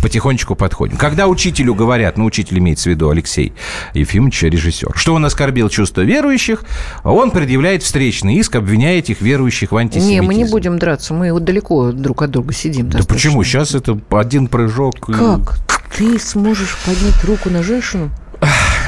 потихонечку 0.00 0.54
подходим. 0.54 0.96
Когда 0.96 1.26
учителю 1.26 1.74
говорят, 1.74 2.16
ну, 2.16 2.24
учитель 2.24 2.58
имеется 2.58 2.88
в 2.88 2.92
виду 2.92 3.10
Алексей 3.10 3.52
Ефимович, 3.92 4.44
режиссер, 4.44 4.92
что 4.94 5.12
он 5.12 5.26
оскорбил 5.26 5.68
чувства 5.68 6.00
верующих, 6.00 6.64
он 7.04 7.30
предъявляет 7.30 7.82
встречный 7.82 8.36
иск, 8.36 8.56
обвиняя 8.56 9.00
этих 9.00 9.20
верующих 9.20 9.70
в 9.70 9.76
антисемитизме. 9.76 10.20
Не, 10.20 10.26
мы 10.26 10.34
не 10.34 10.46
будем 10.46 10.78
драться, 10.78 11.12
мы 11.12 11.30
вот 11.30 11.44
далеко 11.44 11.92
друг 11.92 12.22
от 12.22 12.30
друга 12.30 12.54
сидим. 12.54 12.88
Да 12.88 13.00
достаточно. 13.00 13.14
почему? 13.14 13.44
Сейчас 13.44 13.74
это 13.74 14.00
один 14.08 14.46
прыжок. 14.46 14.98
Как? 14.98 15.58
Ты 15.94 16.18
сможешь 16.18 16.78
поднять 16.86 17.22
руку 17.24 17.50
на 17.50 17.62
женщину? 17.62 18.10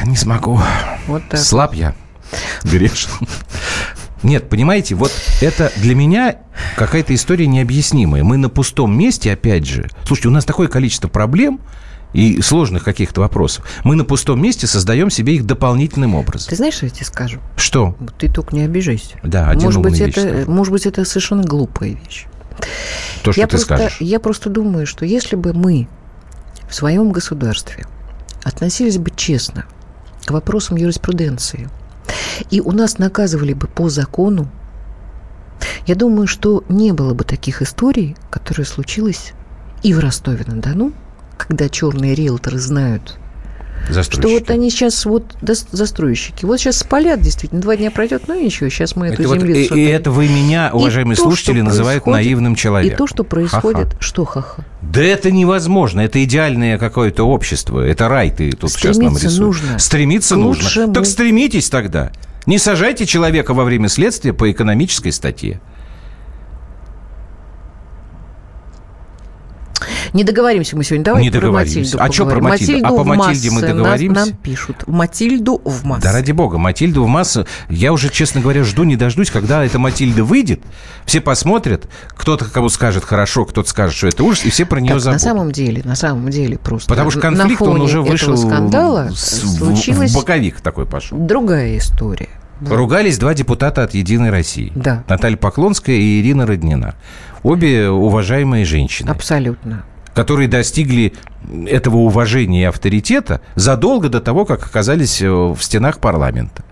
Не 0.07 0.17
смогу. 0.17 0.59
Вот 1.07 1.23
так. 1.29 1.39
Слаб 1.39 1.75
я. 1.75 1.95
Грешен. 2.65 3.11
Нет, 4.25 4.49
понимаете, 4.49 4.95
вот 4.95 5.13
это 5.41 5.71
для 5.77 5.95
меня 5.95 6.37
какая-то 6.77 7.15
история 7.15 7.47
необъяснимая. 7.47 8.25
Мы 8.25 8.39
на 8.39 8.49
пустом 8.49 8.97
месте, 8.97 9.33
опять 9.33 9.67
же. 9.67 9.89
Слушайте, 10.07 10.29
у 10.29 10.33
нас 10.33 10.45
такое 10.45 10.67
количество 10.67 11.09
проблем, 11.09 11.61
и 12.15 12.41
сложных 12.41 12.85
каких-то 12.85 13.21
вопросов. 13.21 13.67
Мы 13.83 13.97
на 13.97 14.05
пустом 14.05 14.41
месте 14.41 14.67
создаем 14.67 15.11
себе 15.11 15.35
их 15.35 15.45
дополнительным 15.45 16.15
образом. 16.15 16.49
Ты 16.49 16.57
знаешь, 16.57 16.75
что 16.75 16.87
я 16.87 16.91
тебе 16.91 17.05
скажу? 17.05 17.41
Что? 17.57 17.97
Ты 18.19 18.31
только 18.31 18.55
не 18.55 18.63
обижайся. 18.63 19.17
Да, 19.25 19.51
один 19.51 19.65
может 19.65 19.83
быть, 19.83 20.01
это, 20.01 20.49
может 20.49 20.73
быть, 20.73 20.87
это 20.87 21.05
совершенно 21.05 21.43
глупая 21.43 21.91
вещь. 21.91 22.27
То, 23.25 23.33
что 23.33 23.41
я 23.41 23.47
ты 23.49 23.57
просто, 23.57 23.77
скажешь. 23.77 24.01
Я 24.01 24.21
просто 24.21 24.49
думаю, 24.49 24.87
что 24.87 25.05
если 25.05 25.35
бы 25.35 25.53
мы 25.53 25.89
в 26.69 26.75
своем 26.75 27.11
государстве 27.11 27.85
относились 28.45 28.97
бы 28.97 29.11
честно 29.15 29.67
к 30.25 30.31
вопросам 30.31 30.77
юриспруденции, 30.77 31.69
и 32.51 32.61
у 32.61 32.73
нас 32.73 32.99
наказывали 32.99 33.53
бы 33.53 33.67
по 33.67 33.89
закону, 33.89 34.49
я 35.87 35.95
думаю, 35.95 36.27
что 36.27 36.65
не 36.69 36.93
было 36.93 37.15
бы 37.15 37.25
таких 37.25 37.63
историй, 37.63 38.17
которые 38.31 38.67
случились 38.67 39.33
и 39.83 39.93
в 39.93 39.99
Ростове-на-Дону, 39.99 40.93
когда 41.37 41.69
черные 41.69 42.15
риэлторы 42.15 42.59
знают, 42.59 43.19
что 43.91 44.29
вот 44.29 44.51
они 44.51 44.71
сейчас 44.71 45.05
вот 45.05 45.25
застройщики. 45.43 46.45
Вот 46.45 46.59
сейчас 46.59 46.79
спалят, 46.79 47.21
действительно, 47.21 47.61
два 47.61 47.77
дня 47.77 47.91
пройдет, 47.91 48.25
ну 48.29 48.39
и 48.39 48.45
ничего, 48.45 48.69
сейчас 48.69 48.97
мы 48.97 49.09
эту 49.09 49.23
это 49.23 49.35
землю... 49.35 49.55
Вот, 49.69 49.77
и, 49.77 49.81
и 49.81 49.85
это 49.87 50.11
вы 50.11 50.29
меня, 50.29 50.71
уважаемые 50.73 51.15
и 51.15 51.21
слушатели, 51.21 51.59
то, 51.61 51.67
называют 51.67 52.07
наивным 52.07 52.55
человеком. 52.55 52.95
И 52.95 52.99
то, 52.99 53.07
что 53.07 53.25
происходит... 53.25 53.89
Ха-ха. 53.89 53.97
Что 54.01 54.25
ха-ха? 54.25 54.65
Да 54.83 55.03
это 55.03 55.31
невозможно. 55.31 56.01
Это 56.01 56.23
идеальное 56.25 56.79
какое-то 56.79 57.25
общество. 57.25 57.81
Это 57.81 58.09
рай 58.09 58.31
ты 58.31 58.53
тут 58.53 58.71
Стремиться 58.71 58.93
сейчас 58.93 58.99
нам 58.99 59.15
рисуешь. 59.17 59.63
нужно. 59.63 59.79
Стремиться 59.79 60.37
нужно. 60.37 60.93
Так 60.93 61.07
стремитесь 61.07 61.69
тогда. 61.71 62.13
Не 62.47 62.59
сажайте 62.59 63.07
человека 63.07 63.55
во 63.55 63.65
время 63.65 63.89
следствия 63.89 64.33
по 64.33 64.51
экономической 64.51 65.11
статье. 65.11 65.61
Не 70.15 70.23
договоримся 70.23 70.77
мы 70.77 70.85
сегодня. 70.85 71.05
Давай 71.05 71.23
не 71.25 71.31
про 71.31 71.51
Матильду 71.51 71.99
А 72.01 72.11
что 72.11 72.25
про 72.25 72.41
Матильду? 72.41 72.73
Матильду 72.73 72.87
а 72.87 72.97
по 72.97 73.05
Матильде 73.05 73.51
мы 73.51 73.61
договоримся? 73.63 74.21
Нам, 74.21 74.29
нам 74.29 74.37
пишут. 74.39 74.85
Матильду 74.87 75.61
в 75.65 75.85
массу. 75.85 76.03
Да 76.03 76.13
ради 76.13 76.31
бога, 76.31 76.57
Матильду 76.57 77.03
в 77.03 77.09
массу. 77.09 77.49
Я 77.69 77.93
уже, 77.93 78.11
честно 78.11 78.41
говоря, 78.41 78.63
жду, 78.63 78.85
не 78.85 78.95
дождусь, 78.95 79.33
когда 79.33 79.65
эта 79.65 79.81
Матильда 79.81 80.23
выйдет. 80.23 80.61
Все 81.05 81.21
посмотрят. 81.21 81.89
Кто-то 82.11 82.45
кому 82.45 82.69
скажет 82.69 83.05
хорошо, 83.05 83.45
кто-то 83.45 83.69
скажет, 83.69 83.97
что 83.97 84.07
это 84.07 84.23
ужас, 84.23 84.45
и 84.45 84.51
все 84.51 84.65
про 84.65 84.81
нее 84.81 84.93
так, 84.93 85.01
забудут. 85.01 85.23
На 85.25 85.29
самом 85.29 85.51
деле, 85.51 85.83
на 85.85 85.97
самом 85.97 86.31
деле 86.31 86.59
просто. 86.59 86.89
Потому 86.89 87.11
что 87.11 87.21
конфликт, 87.21 87.63
он 87.63 87.81
уже 87.81 88.01
вышел 88.01 88.37
скандала 88.37 89.11
с, 89.13 89.57
случилась 89.57 90.13
в 90.13 90.15
боковик 90.15 90.61
такой 90.61 90.87
пошел. 90.87 91.19
Другая 91.19 91.77
история. 91.77 92.29
Да. 92.61 92.77
Ругались 92.77 93.19
два 93.19 93.35
депутата 93.35 93.83
от 93.83 93.95
«Единой 93.95 94.31
России». 94.31 94.71
Да. 94.77 95.03
Наталья 95.09 95.37
Поклонская 95.37 95.97
и 95.97 96.21
Ирина 96.21 96.47
Роднина. 96.47 96.95
Обе 97.43 97.89
уважаемые 97.91 98.65
женщины. 98.65 99.11
Абсолютно 99.11 99.85
которые 100.15 100.49
достигли 100.49 101.13
этого 101.67 101.97
уважения 101.97 102.63
и 102.63 102.65
авторитета 102.65 103.41
задолго 103.55 104.09
до 104.09 104.21
того, 104.21 104.45
как 104.45 104.65
оказались 104.65 105.21
э, 105.21 105.29
в 105.29 105.59
стенах 105.61 105.99
парламента. 105.99 106.65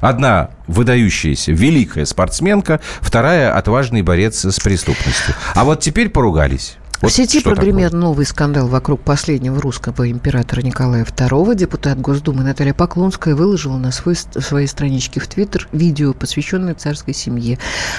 Одна 0.00 0.50
выдающаяся, 0.66 1.52
великая 1.52 2.04
спортсменка, 2.04 2.80
вторая 3.00 3.56
отважный 3.56 4.02
борец 4.02 4.44
с 4.44 4.60
преступностью. 4.60 5.34
А 5.54 5.64
вот 5.64 5.80
теперь 5.80 6.10
поругались. 6.10 6.76
Вот 7.02 7.12
в 7.12 7.14
сети 7.14 7.40
прогремел 7.40 7.90
такое? 7.90 8.00
новый 8.00 8.26
скандал 8.26 8.68
вокруг 8.68 9.02
последнего 9.02 9.60
русского 9.60 10.10
императора 10.10 10.62
Николая 10.62 11.04
II. 11.04 11.54
Депутат 11.54 12.00
Госдумы 12.00 12.42
Наталья 12.42 12.72
Поклонская 12.72 13.34
выложила 13.34 13.76
на 13.76 13.92
свой, 13.92 14.16
своей 14.16 14.66
страничке 14.66 15.20
в 15.20 15.26
Твиттер 15.26 15.68
видео, 15.72 16.14
посвященное 16.14 16.74
царской 16.74 17.12
семье. 17.12 17.58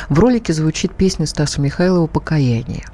В 0.09 0.17
ролике 0.19 0.53
звучит 0.53 0.93
песня 0.93 1.27
Стаса 1.27 1.61
Михайлова 1.61 2.07
«Покаяние». 2.07 2.85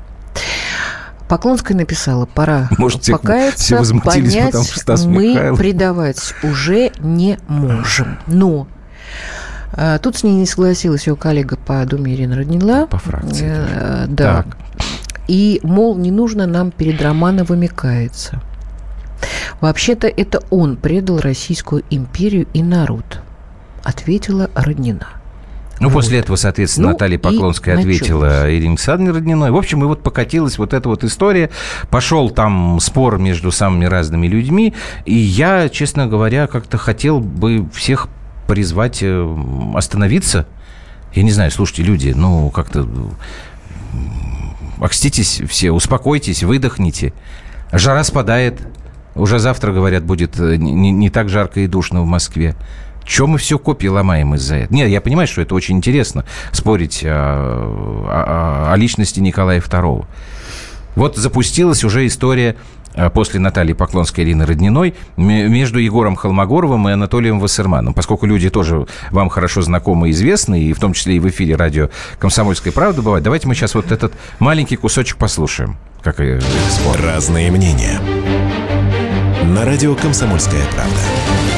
Поклонская 1.28 1.76
написала, 1.76 2.26
пора 2.26 2.70
Может, 2.78 3.06
покаяться, 3.08 3.64
все 3.64 3.78
возмутились, 3.78 4.34
понять, 4.34 4.46
потому 4.48 4.64
что 4.66 4.80
Стас 4.80 5.06
мы 5.06 5.34
Михайлов. 5.34 5.58
предавать 5.58 6.34
уже 6.44 6.92
не 7.00 7.40
можем. 7.48 8.20
Но 8.28 8.68
а, 9.72 9.98
тут 9.98 10.18
с 10.18 10.24
ней 10.24 10.34
не 10.34 10.46
согласилась 10.46 11.08
ее 11.08 11.16
коллега 11.16 11.58
по 11.58 11.84
Думе 11.86 12.14
Ирина 12.14 12.36
Роднила. 12.36 12.86
По 12.88 13.00
фракции. 13.00 13.48
Э, 13.50 14.06
да. 14.08 14.44
Так. 14.44 14.58
И, 15.28 15.60
мол, 15.64 15.98
не 15.98 16.12
нужно 16.12 16.46
нам 16.46 16.72
перед 16.72 17.02
Романовыми 17.02 17.68
каяться. 17.68 18.42
Вообще-то 19.62 20.08
это 20.08 20.44
он 20.50 20.76
предал 20.76 21.20
Российскую 21.20 21.84
империю 21.90 22.46
и 22.54 22.62
народ, 22.62 23.22
ответила 23.84 24.50
Роднина. 24.54 25.08
Ну, 25.84 25.90
вот. 25.90 26.00
после 26.00 26.20
этого, 26.20 26.38
соответственно, 26.38 26.88
ну, 26.88 26.94
Наталья 26.94 27.20
Поклонская 27.20 27.78
ответила 27.78 28.26
началось. 28.26 28.52
Ирине 28.52 28.70
Александровне 28.70 29.12
Родниной. 29.12 29.52
В 29.52 29.58
общем, 29.58 29.84
и 29.84 29.86
вот 29.86 30.02
покатилась 30.02 30.58
вот 30.58 30.74
эта 30.74 30.88
вот 30.88 31.04
история. 31.04 31.50
Пошел 31.90 32.30
там 32.30 32.80
спор 32.80 33.18
между 33.18 33.52
самыми 33.52 33.86
разными 33.86 34.28
людьми. 34.28 34.74
И 35.06 35.14
я, 35.14 35.68
честно 35.68 36.08
говоря, 36.08 36.48
как-то 36.48 36.78
хотел 36.78 37.20
бы 37.20 37.68
всех 37.74 38.08
призвать 38.48 39.00
э, 39.02 39.38
остановиться. 39.76 40.48
Я 41.14 41.24
не 41.24 41.32
знаю, 41.32 41.52
слушайте, 41.52 41.84
люди, 41.84 42.14
ну, 42.16 42.50
как-то 42.50 42.88
окститесь 44.80 45.42
все, 45.50 45.72
успокойтесь, 45.72 46.44
выдохните. 46.44 47.14
Жара 47.72 48.04
спадает. 48.04 48.62
Уже 49.16 49.38
завтра, 49.38 49.72
говорят, 49.72 50.04
будет 50.04 50.40
э, 50.40 50.56
не, 50.56 50.92
не 50.92 51.10
так 51.10 51.30
жарко 51.30 51.60
и 51.60 51.68
душно 51.68 52.02
в 52.02 52.06
Москве. 52.06 52.56
Чем 53.06 53.30
мы 53.30 53.38
все 53.38 53.60
копии 53.60 53.88
ломаем 53.88 54.36
из-за 54.36 54.56
этого? 54.56 54.74
Нет, 54.76 54.90
я 54.90 55.02
понимаю, 55.02 55.28
что 55.28 55.42
это 55.42 55.56
очень 55.56 55.78
интересно, 55.78 56.26
спорить 56.52 57.04
о, 57.06 58.08
о, 58.08 58.74
о 58.74 58.78
личности 58.78 59.20
Николая 59.20 59.60
II. 59.60 60.06
Вот 60.96 61.18
запустилась 61.18 61.84
уже 61.84 62.06
история 62.06 62.56
э, 62.94 63.10
после 63.10 63.40
Натальи 63.40 63.74
Поклонской 63.74 64.24
Ирины 64.24 64.46
Родниной 64.46 64.94
между 65.18 65.80
Егором 65.80 66.16
Холмогоровым 66.16 66.88
и 66.88 66.92
Анатолием 66.92 67.40
Вассерманом. 67.40 67.94
Поскольку 67.94 68.26
люди 68.26 68.50
тоже 68.50 68.86
вам 69.12 69.30
хорошо 69.30 69.62
знакомы 69.62 70.10
и 70.10 70.12
известны, 70.12 70.62
и 70.62 70.74
в 70.74 70.80
том 70.80 70.94
числе 70.94 71.16
и 71.16 71.20
в 71.20 71.28
эфире 71.30 71.56
радио 71.56 71.90
«Комсомольская 72.20 72.72
правда» 72.72 73.02
бывает, 73.02 73.24
давайте 73.24 73.48
мы 73.48 73.56
сейчас 73.56 73.76
вот 73.76 73.92
этот 73.92 74.14
маленький 74.40 74.76
кусочек 74.76 75.18
послушаем. 75.18 75.78
Как 76.04 76.16
спор. 76.16 76.98
Разные 77.02 77.50
мнения. 77.50 78.00
На 79.46 79.66
радио 79.66 79.96
«Комсомольская 79.96 80.62
правда». 80.74 81.53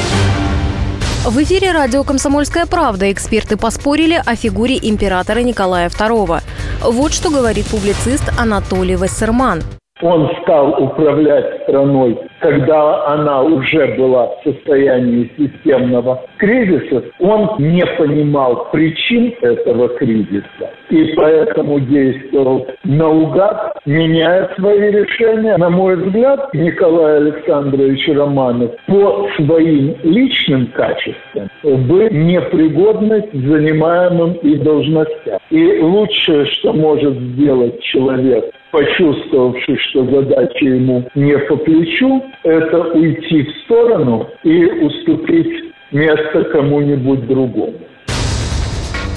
В 1.26 1.42
эфире 1.42 1.72
радио 1.72 2.04
«Комсомольская 2.04 2.66
правда» 2.66 3.10
эксперты 3.10 3.56
поспорили 3.56 4.22
о 4.24 4.36
фигуре 4.36 4.78
императора 4.80 5.40
Николая 5.40 5.88
II. 5.88 6.40
Вот 6.82 7.12
что 7.12 7.30
говорит 7.30 7.66
публицист 7.66 8.22
Анатолий 8.38 8.94
Вассерман. 8.94 9.64
Он 10.02 10.30
стал 10.42 10.82
управлять 10.82 11.62
страной, 11.62 12.18
когда 12.40 13.06
она 13.06 13.42
уже 13.42 13.94
была 13.96 14.26
в 14.26 14.42
состоянии 14.44 15.30
системного 15.38 16.22
кризиса. 16.36 17.02
Он 17.18 17.54
не 17.58 17.84
понимал 17.96 18.68
причин 18.70 19.34
этого 19.40 19.88
кризиса 19.96 20.70
и 20.90 21.14
поэтому 21.14 21.80
действовал 21.80 22.66
наугад, 22.84 23.78
меняя 23.86 24.50
свои 24.56 24.90
решения. 24.90 25.56
На 25.56 25.70
мой 25.70 25.96
взгляд, 25.96 26.52
Николай 26.52 27.16
Александрович 27.16 28.06
Романов 28.14 28.72
по 28.86 29.28
своим 29.36 29.96
личным 30.02 30.66
качествам 30.68 31.48
был 31.62 32.10
непригодный 32.10 33.22
к 33.22 33.32
занимаемым 33.32 34.34
и 34.34 34.56
должностям. 34.56 35.38
И 35.50 35.78
лучшее, 35.80 36.44
что 36.46 36.72
может 36.72 37.14
сделать 37.14 37.80
человек, 37.82 38.52
почувствовавший, 38.76 39.78
что 39.78 40.04
задача 40.04 40.66
ему 40.66 41.08
не 41.14 41.38
по 41.38 41.56
плечу, 41.56 42.22
это 42.42 42.78
уйти 42.92 43.44
в 43.44 43.64
сторону 43.64 44.28
и 44.42 44.66
уступить 44.66 45.72
место 45.92 46.44
кому-нибудь 46.52 47.26
другому. 47.26 47.80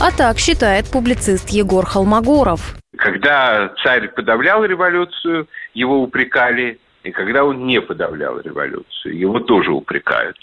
А 0.01 0.11
так 0.17 0.37
считает 0.37 0.85
публицист 0.89 1.49
Егор 1.49 1.85
Холмогоров. 1.85 2.77
Когда 2.95 3.71
царь 3.83 4.07
подавлял 4.07 4.63
революцию, 4.63 5.47
его 5.73 6.03
упрекали 6.03 6.79
и 7.03 7.11
когда 7.11 7.45
он 7.45 7.65
не 7.65 7.79
подавлял 7.81 8.39
революцию. 8.39 9.17
Его 9.17 9.39
тоже 9.39 9.71
упрекают. 9.71 10.37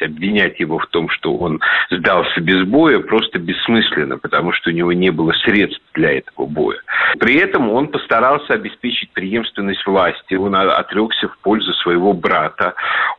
Обвинять 0.00 0.60
его 0.60 0.78
в 0.78 0.86
том, 0.86 1.08
что 1.08 1.36
он 1.36 1.60
сдался 1.90 2.40
без 2.40 2.64
боя, 2.64 3.00
просто 3.00 3.38
бессмысленно, 3.38 4.18
потому 4.18 4.52
что 4.52 4.70
у 4.70 4.72
него 4.72 4.92
не 4.92 5.10
было 5.10 5.32
средств 5.44 5.82
для 5.94 6.18
этого 6.18 6.46
боя. 6.46 6.78
При 7.18 7.36
этом 7.36 7.70
он 7.70 7.88
постарался 7.88 8.54
обеспечить 8.54 9.10
преемственность 9.12 9.84
власти. 9.86 10.34
Он 10.34 10.54
отрекся 10.54 11.28
в 11.28 11.38
пользу 11.38 11.72
своего 11.74 12.12
брата. 12.12 12.74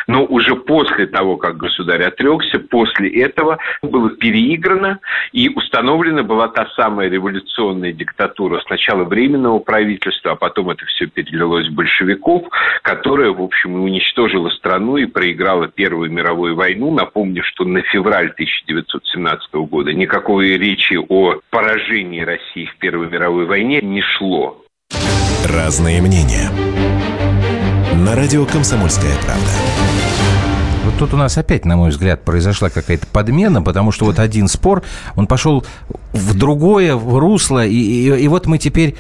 Но 0.08 0.26
уже 0.26 0.56
после 0.56 1.08
того, 1.08 1.38
как 1.38 1.58
государь 1.58 2.04
отрекся, 2.04 2.60
после 2.60 3.10
этого 3.22 3.58
было 3.82 4.10
переиграно 4.12 5.00
и 5.34 5.50
установлена 5.50 6.24
была 6.24 6.48
та 6.48 6.68
самая 6.76 7.10
революционная 7.10 7.92
диктатура 7.92 8.62
сначала 8.66 9.04
временного 9.04 9.60
правительства, 9.60 10.32
а 10.32 10.36
потом 10.36 10.70
это 10.70 10.86
все 10.86 11.08
перелилось 11.08 11.68
в 11.68 11.74
большевиков, 11.74 12.44
которая, 12.82 13.32
в 13.32 13.41
общем, 13.41 13.76
уничтожила 13.82 14.49
страну 14.49 14.98
и 14.98 15.06
проиграла 15.06 15.68
Первую 15.68 16.12
мировую 16.12 16.56
войну. 16.56 16.91
Напомню, 16.91 17.44
что 17.44 17.64
на 17.64 17.82
февраль 17.82 18.30
1917 18.30 19.54
года 19.70 19.94
никакой 19.94 20.58
речи 20.58 20.98
о 20.98 21.36
поражении 21.49 22.22
России 22.22 22.66
в 22.66 22.78
Первой 22.78 23.10
мировой 23.10 23.45
войне 23.45 23.82
не 23.82 24.02
шло. 24.02 24.64
Разные 25.45 26.02
мнения. 26.02 26.49
На 28.06 28.16
радио 28.16 28.45
«Комсомольская 28.45 29.16
правда». 29.24 30.18
Вот 30.86 30.98
тут 30.98 31.14
у 31.14 31.18
нас 31.18 31.38
опять, 31.38 31.66
на 31.66 31.76
мой 31.76 31.90
взгляд, 31.90 32.24
произошла 32.24 32.70
какая-то 32.70 33.08
подмена, 33.08 33.62
потому 33.62 33.91
что 33.91 34.06
вот 34.06 34.20
один 34.20 34.48
спор, 34.48 34.84
он 35.18 35.28
пошел 35.28 35.66
в 36.14 36.38
другое, 36.38 36.95
в 36.95 37.18
русло, 37.18 37.66
и, 37.66 37.76
и, 37.76 38.24
и 38.24 38.28
вот 38.30 38.45
мы 38.45 38.58
теперь 38.58 38.95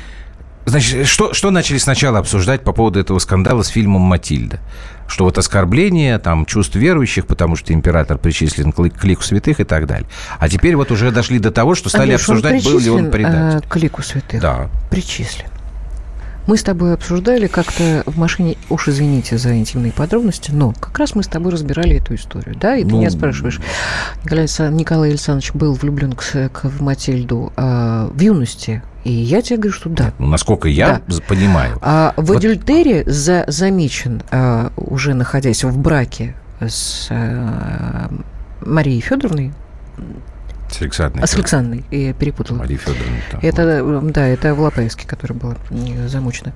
Значит, 0.67 1.07
что, 1.07 1.33
что 1.33 1.49
начали 1.49 1.77
сначала 1.77 2.19
обсуждать 2.19 2.61
по 2.61 2.73
поводу 2.73 2.99
этого 2.99 3.19
скандала 3.19 3.63
с 3.63 3.69
фильмом 3.69 4.01
«Матильда»? 4.01 4.59
Что 5.07 5.23
вот 5.23 5.37
оскорбление 5.37 6.19
там, 6.19 6.45
чувств 6.45 6.75
верующих, 6.75 7.25
потому 7.25 7.55
что 7.55 7.71
император 7.71 8.17
причислен 8.17 8.73
к, 8.73 9.03
лику 9.05 9.23
святых 9.23 9.61
и 9.61 9.63
так 9.63 9.87
далее. 9.87 10.09
А 10.37 10.49
теперь 10.49 10.75
вот 10.75 10.91
уже 10.91 11.11
дошли 11.11 11.39
до 11.39 11.51
того, 11.51 11.73
что 11.73 11.87
стали 11.87 12.11
Андрюш, 12.11 12.21
обсуждать, 12.21 12.65
был 12.65 12.79
ли 12.79 12.89
он 12.89 13.09
предатель. 13.11 13.65
Э, 13.65 13.69
к 13.69 13.77
лику 13.77 14.01
святых? 14.01 14.41
Да. 14.41 14.69
Причислен. 14.91 15.47
Мы 16.47 16.57
с 16.57 16.63
тобой 16.63 16.93
обсуждали 16.93 17.47
как-то 17.47 18.03
в 18.05 18.17
машине, 18.17 18.55
уж 18.69 18.87
извините 18.87 19.37
за 19.37 19.57
интимные 19.57 19.91
подробности, 19.91 20.51
но 20.51 20.73
как 20.79 20.97
раз 20.97 21.13
мы 21.13 21.21
с 21.23 21.27
тобой 21.27 21.51
разбирали 21.51 21.97
эту 21.97 22.15
историю, 22.15 22.55
да, 22.59 22.77
и 22.77 22.83
ты 22.83 22.89
ну, 22.89 22.99
меня 22.99 23.09
спрашиваешь, 23.09 23.59
Николай, 24.23 24.71
Николай 24.71 25.09
Александрович 25.09 25.53
был 25.53 25.73
влюблен 25.73 26.13
к, 26.13 26.49
к, 26.49 26.63
в 26.63 26.81
Матильду 26.81 27.51
э, 27.55 28.09
в 28.11 28.19
юности, 28.21 28.81
и 29.03 29.11
я 29.11 29.41
тебе 29.41 29.57
говорю, 29.57 29.73
что 29.73 29.89
да. 29.89 30.13
Ну, 30.19 30.27
насколько 30.27 30.67
я 30.67 31.01
да. 31.05 31.15
понимаю. 31.27 31.77
А 31.81 32.13
в 32.17 32.25
вот... 32.25 32.37
Адюльтере 32.37 33.03
за, 33.05 33.45
замечен, 33.47 34.21
а, 34.31 34.71
уже 34.75 35.13
находясь 35.13 35.63
в 35.63 35.77
браке 35.77 36.35
с 36.59 37.07
а, 37.09 38.09
Марией 38.65 38.99
Федоровной, 38.99 39.53
с 40.69 40.81
Александрой. 40.81 41.23
А 41.23 41.27
с 41.27 41.35
Александрой, 41.35 41.85
я 41.91 42.13
перепутала. 42.13 42.57
Мария 42.57 42.77
Федоровна. 42.77 43.21
Там, 43.31 43.39
это, 43.41 43.83
вот. 43.83 44.11
да, 44.11 44.27
это 44.27 44.53
в 44.53 44.59
Лопаевске, 44.59 45.07
которая 45.07 45.39
была 45.39 45.55
замучена. 46.07 46.53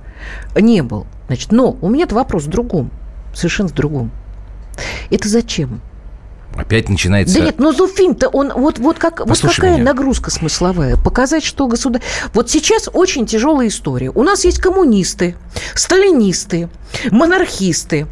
Не 0.54 0.82
был. 0.82 1.06
Значит, 1.26 1.52
но 1.52 1.76
у 1.80 1.88
меня 1.88 2.06
вопрос 2.06 2.44
в 2.44 2.48
другом, 2.48 2.90
совершенно 3.34 3.68
в 3.68 3.74
другом. 3.74 4.10
Это 5.10 5.28
зачем? 5.28 5.80
Опять 6.54 6.88
начинается... 6.88 7.38
Да 7.38 7.46
нет, 7.46 7.58
но 7.58 7.72
Зуфим-то 7.72 8.28
он 8.28 8.52
вот, 8.54 8.78
вот, 8.78 8.98
как, 8.98 9.26
вот 9.26 9.40
какая 9.40 9.74
меня. 9.74 9.84
нагрузка 9.84 10.30
смысловая? 10.30 10.96
Показать, 10.96 11.44
что 11.44 11.66
государство... 11.66 12.10
Вот 12.34 12.50
сейчас 12.50 12.90
очень 12.92 13.26
тяжелая 13.26 13.68
история. 13.68 14.10
У 14.10 14.22
нас 14.22 14.44
есть 14.44 14.58
коммунисты, 14.58 15.34
сталинисты, 15.74 16.68
монархисты, 17.10 18.06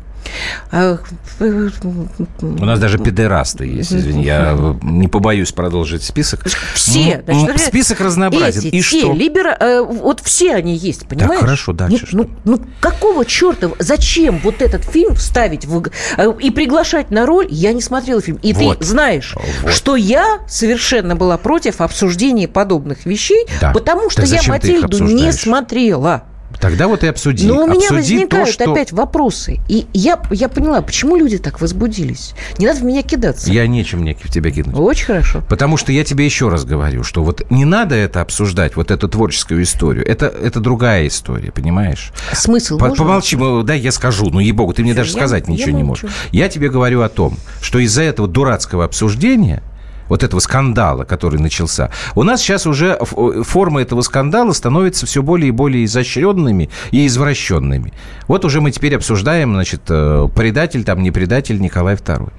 У 1.40 2.64
нас 2.64 2.78
даже 2.78 2.98
педерасты 2.98 3.66
есть, 3.66 3.92
извини, 3.92 4.24
я 4.24 4.56
не 4.82 5.08
побоюсь 5.08 5.52
продолжить 5.52 6.02
список. 6.02 6.44
Все. 6.74 7.22
Значит, 7.26 7.60
список 7.60 8.00
разнообразен. 8.00 8.60
Эти, 8.60 8.76
И 8.76 8.80
все, 8.80 9.00
что? 9.00 9.12
Либера, 9.12 9.56
э, 9.58 9.80
вот 9.82 10.20
все 10.20 10.54
они 10.54 10.76
есть, 10.76 11.06
понимаешь? 11.06 11.40
Так, 11.40 11.48
хорошо, 11.48 11.72
дальше 11.72 12.08
ну, 12.12 12.24
что? 12.24 12.30
Ну, 12.44 12.56
ну, 12.56 12.66
какого 12.80 13.24
черта, 13.24 13.70
зачем 13.78 14.38
вот 14.42 14.62
этот 14.62 14.84
фильм 14.84 15.16
ставить 15.16 15.64
в, 15.64 15.82
э, 16.16 16.32
и 16.40 16.50
приглашать 16.50 17.10
на 17.10 17.26
роль? 17.26 17.46
Я 17.50 17.72
не 17.72 17.82
смотрела 17.82 18.20
фильм. 18.20 18.38
И 18.42 18.52
вот. 18.52 18.78
ты 18.78 18.84
знаешь, 18.84 19.34
вот. 19.62 19.72
что 19.72 19.96
я 19.96 20.40
совершенно 20.48 21.16
была 21.16 21.38
против 21.38 21.80
обсуждения 21.80 22.48
подобных 22.48 23.06
вещей, 23.06 23.46
да. 23.60 23.72
потому 23.72 24.10
что 24.10 24.22
я 24.22 24.40
Матильду 24.46 25.02
не 25.02 25.32
смотрела. 25.32 26.24
Тогда 26.60 26.88
вот 26.88 27.02
и 27.04 27.06
обсуди. 27.06 27.46
Но 27.46 27.64
у 27.64 27.66
меня 27.66 27.88
обсуди 27.88 27.94
возникают 27.94 28.48
то, 28.48 28.52
что... 28.52 28.72
опять 28.72 28.92
вопросы. 28.92 29.60
И 29.68 29.86
я, 29.94 30.20
я 30.30 30.48
поняла, 30.48 30.82
почему 30.82 31.16
люди 31.16 31.38
так 31.38 31.60
возбудились. 31.60 32.34
Не 32.58 32.66
надо 32.66 32.80
в 32.80 32.84
меня 32.84 33.02
кидаться. 33.02 33.50
Я 33.50 33.66
нечем 33.66 34.00
мне 34.00 34.14
в 34.14 34.30
тебя 34.30 34.50
кидать. 34.50 34.74
Очень 34.76 35.06
хорошо. 35.06 35.42
Потому 35.48 35.76
что 35.76 35.92
я 35.92 36.04
тебе 36.04 36.24
еще 36.24 36.48
раз 36.48 36.64
говорю, 36.64 37.02
что 37.02 37.24
вот 37.24 37.50
не 37.50 37.64
надо 37.64 37.94
это 37.94 38.20
обсуждать, 38.20 38.76
вот 38.76 38.90
эту 38.90 39.08
творческую 39.08 39.62
историю. 39.62 40.06
Это, 40.06 40.26
это 40.26 40.60
другая 40.60 41.06
история, 41.06 41.50
понимаешь? 41.50 42.12
Смысл 42.32 42.78
По, 42.78 42.90
Помолчи, 42.94 43.38
да, 43.64 43.74
я 43.74 43.92
скажу. 43.92 44.28
Ну, 44.30 44.40
ей-богу, 44.40 44.74
ты 44.74 44.82
мне 44.82 44.94
даже 44.94 45.12
я, 45.12 45.16
сказать 45.16 45.44
я 45.46 45.52
ничего 45.52 45.68
молчу. 45.68 45.78
не 45.78 45.84
можешь. 45.84 46.10
Я 46.32 46.48
тебе 46.48 46.68
говорю 46.68 47.00
о 47.02 47.08
том, 47.08 47.36
что 47.62 47.78
из-за 47.78 48.02
этого 48.02 48.28
дурацкого 48.28 48.84
обсуждения 48.84 49.62
вот 50.10 50.22
этого 50.22 50.40
скандала, 50.40 51.04
который 51.04 51.40
начался, 51.40 51.90
у 52.14 52.22
нас 52.22 52.42
сейчас 52.42 52.66
уже 52.66 52.98
формы 52.98 53.80
этого 53.80 54.02
скандала 54.02 54.52
становятся 54.52 55.06
все 55.06 55.22
более 55.22 55.48
и 55.48 55.52
более 55.52 55.86
изощренными 55.86 56.68
и 56.90 57.06
извращенными. 57.06 57.94
Вот 58.26 58.44
уже 58.44 58.60
мы 58.60 58.72
теперь 58.72 58.96
обсуждаем, 58.96 59.54
значит, 59.54 59.82
э, 59.88 60.28
предатель, 60.34 60.84
там, 60.84 61.02
не 61.02 61.10
предатель 61.10 61.60
Николай 61.60 61.94
II. 61.94 62.30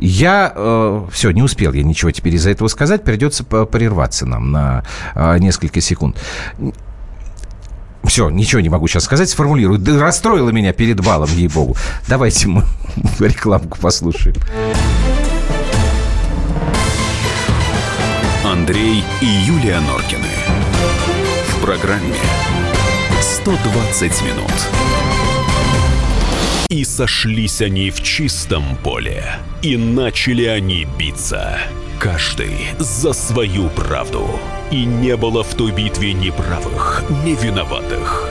Я, 0.00 0.52
э, 0.54 1.04
все, 1.12 1.30
не 1.32 1.42
успел 1.42 1.72
я 1.72 1.82
ничего 1.82 2.10
теперь 2.12 2.34
из-за 2.36 2.50
этого 2.50 2.68
сказать, 2.68 3.04
придется 3.04 3.44
прерваться 3.44 4.24
нам 4.24 4.52
на 4.52 4.84
э, 5.14 5.38
несколько 5.38 5.80
секунд. 5.80 6.16
Все, 8.04 8.30
ничего 8.30 8.60
не 8.60 8.68
могу 8.68 8.86
сейчас 8.86 9.04
сказать, 9.04 9.28
сформулирую. 9.28 9.80
Да 9.80 9.98
расстроила 9.98 10.50
меня 10.50 10.72
перед 10.72 11.00
балом, 11.00 11.28
ей-богу. 11.34 11.76
Давайте 12.08 12.46
мы 12.46 12.62
рекламку 13.18 13.78
послушаем. 13.80 14.36
Андрей 18.44 19.02
и 19.20 19.26
Юлия 19.26 19.80
Норкины. 19.80 20.28
В 21.48 21.60
программе 21.60 22.14
120 23.20 24.22
минут. 24.22 24.52
И 26.68 26.84
сошлись 26.84 27.60
они 27.60 27.90
в 27.90 28.02
чистом 28.02 28.76
поле. 28.76 29.24
И 29.62 29.76
начали 29.76 30.44
они 30.44 30.86
биться. 30.98 31.58
Каждый 31.98 32.56
за 32.78 33.12
свою 33.12 33.68
правду. 33.70 34.28
И 34.70 34.84
не 34.84 35.16
было 35.16 35.42
в 35.42 35.54
той 35.54 35.72
битве 35.72 36.12
ни 36.12 36.30
правых, 36.30 37.04
ни 37.24 37.34
виноватых. 37.34 38.30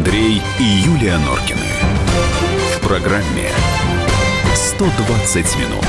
Андрей 0.00 0.40
и 0.58 0.62
Юлия 0.62 1.18
Норкины. 1.18 1.60
В 2.74 2.80
программе 2.80 3.50
120 4.54 5.36
минут. 5.58 5.84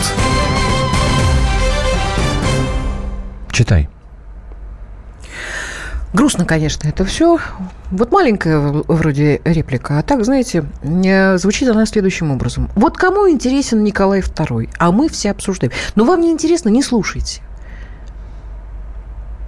Читай. 3.54 3.88
Грустно, 6.12 6.44
конечно, 6.44 6.90
это 6.90 7.06
все. 7.06 7.40
Вот 7.90 8.12
маленькая 8.12 8.60
вроде 8.60 9.40
реплика, 9.46 10.00
а 10.00 10.04
так, 10.04 10.26
знаете, 10.26 10.66
э, 10.84 11.38
звучит 11.38 11.70
она 11.70 11.86
следующим 11.86 12.32
образом. 12.32 12.70
Вот 12.76 12.98
кому 12.98 13.30
интересен 13.30 13.82
Николай 13.82 14.20
II, 14.20 14.70
а 14.78 14.92
мы 14.92 15.08
все 15.08 15.32
обсуждаем. 15.32 15.72
Но 15.96 16.04
вам 16.04 16.20
не 16.20 16.32
интересно, 16.32 16.68
не 16.68 16.84
слушайте. 16.84 17.42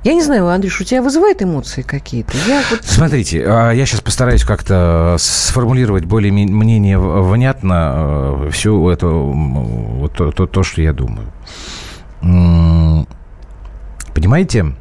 Я 0.04 0.14
не 0.14 0.22
знаю, 0.22 0.50
Андрюш, 0.50 0.82
у 0.82 0.84
тебя 0.84 1.02
вызывает 1.02 1.42
эмоции 1.42 1.82
какие-то? 1.82 2.34
Я 2.46 2.62
вот... 2.70 2.84
Смотрите, 2.84 3.44
а, 3.48 3.72
я 3.72 3.86
сейчас 3.86 4.02
постараюсь 4.02 4.44
как-то 4.44 5.16
сформулировать 5.18 6.04
более 6.04 6.32
мнение 6.34 7.00
внятно 7.00 8.44
э, 8.46 8.50
все 8.52 8.92
это, 8.92 9.08
вот 9.08 10.14
то, 10.14 10.32
то, 10.32 10.46
то, 10.46 10.64
что 10.64 10.82
я 10.82 10.92
думаю. 10.92 11.32
Понимаете, 14.14 14.74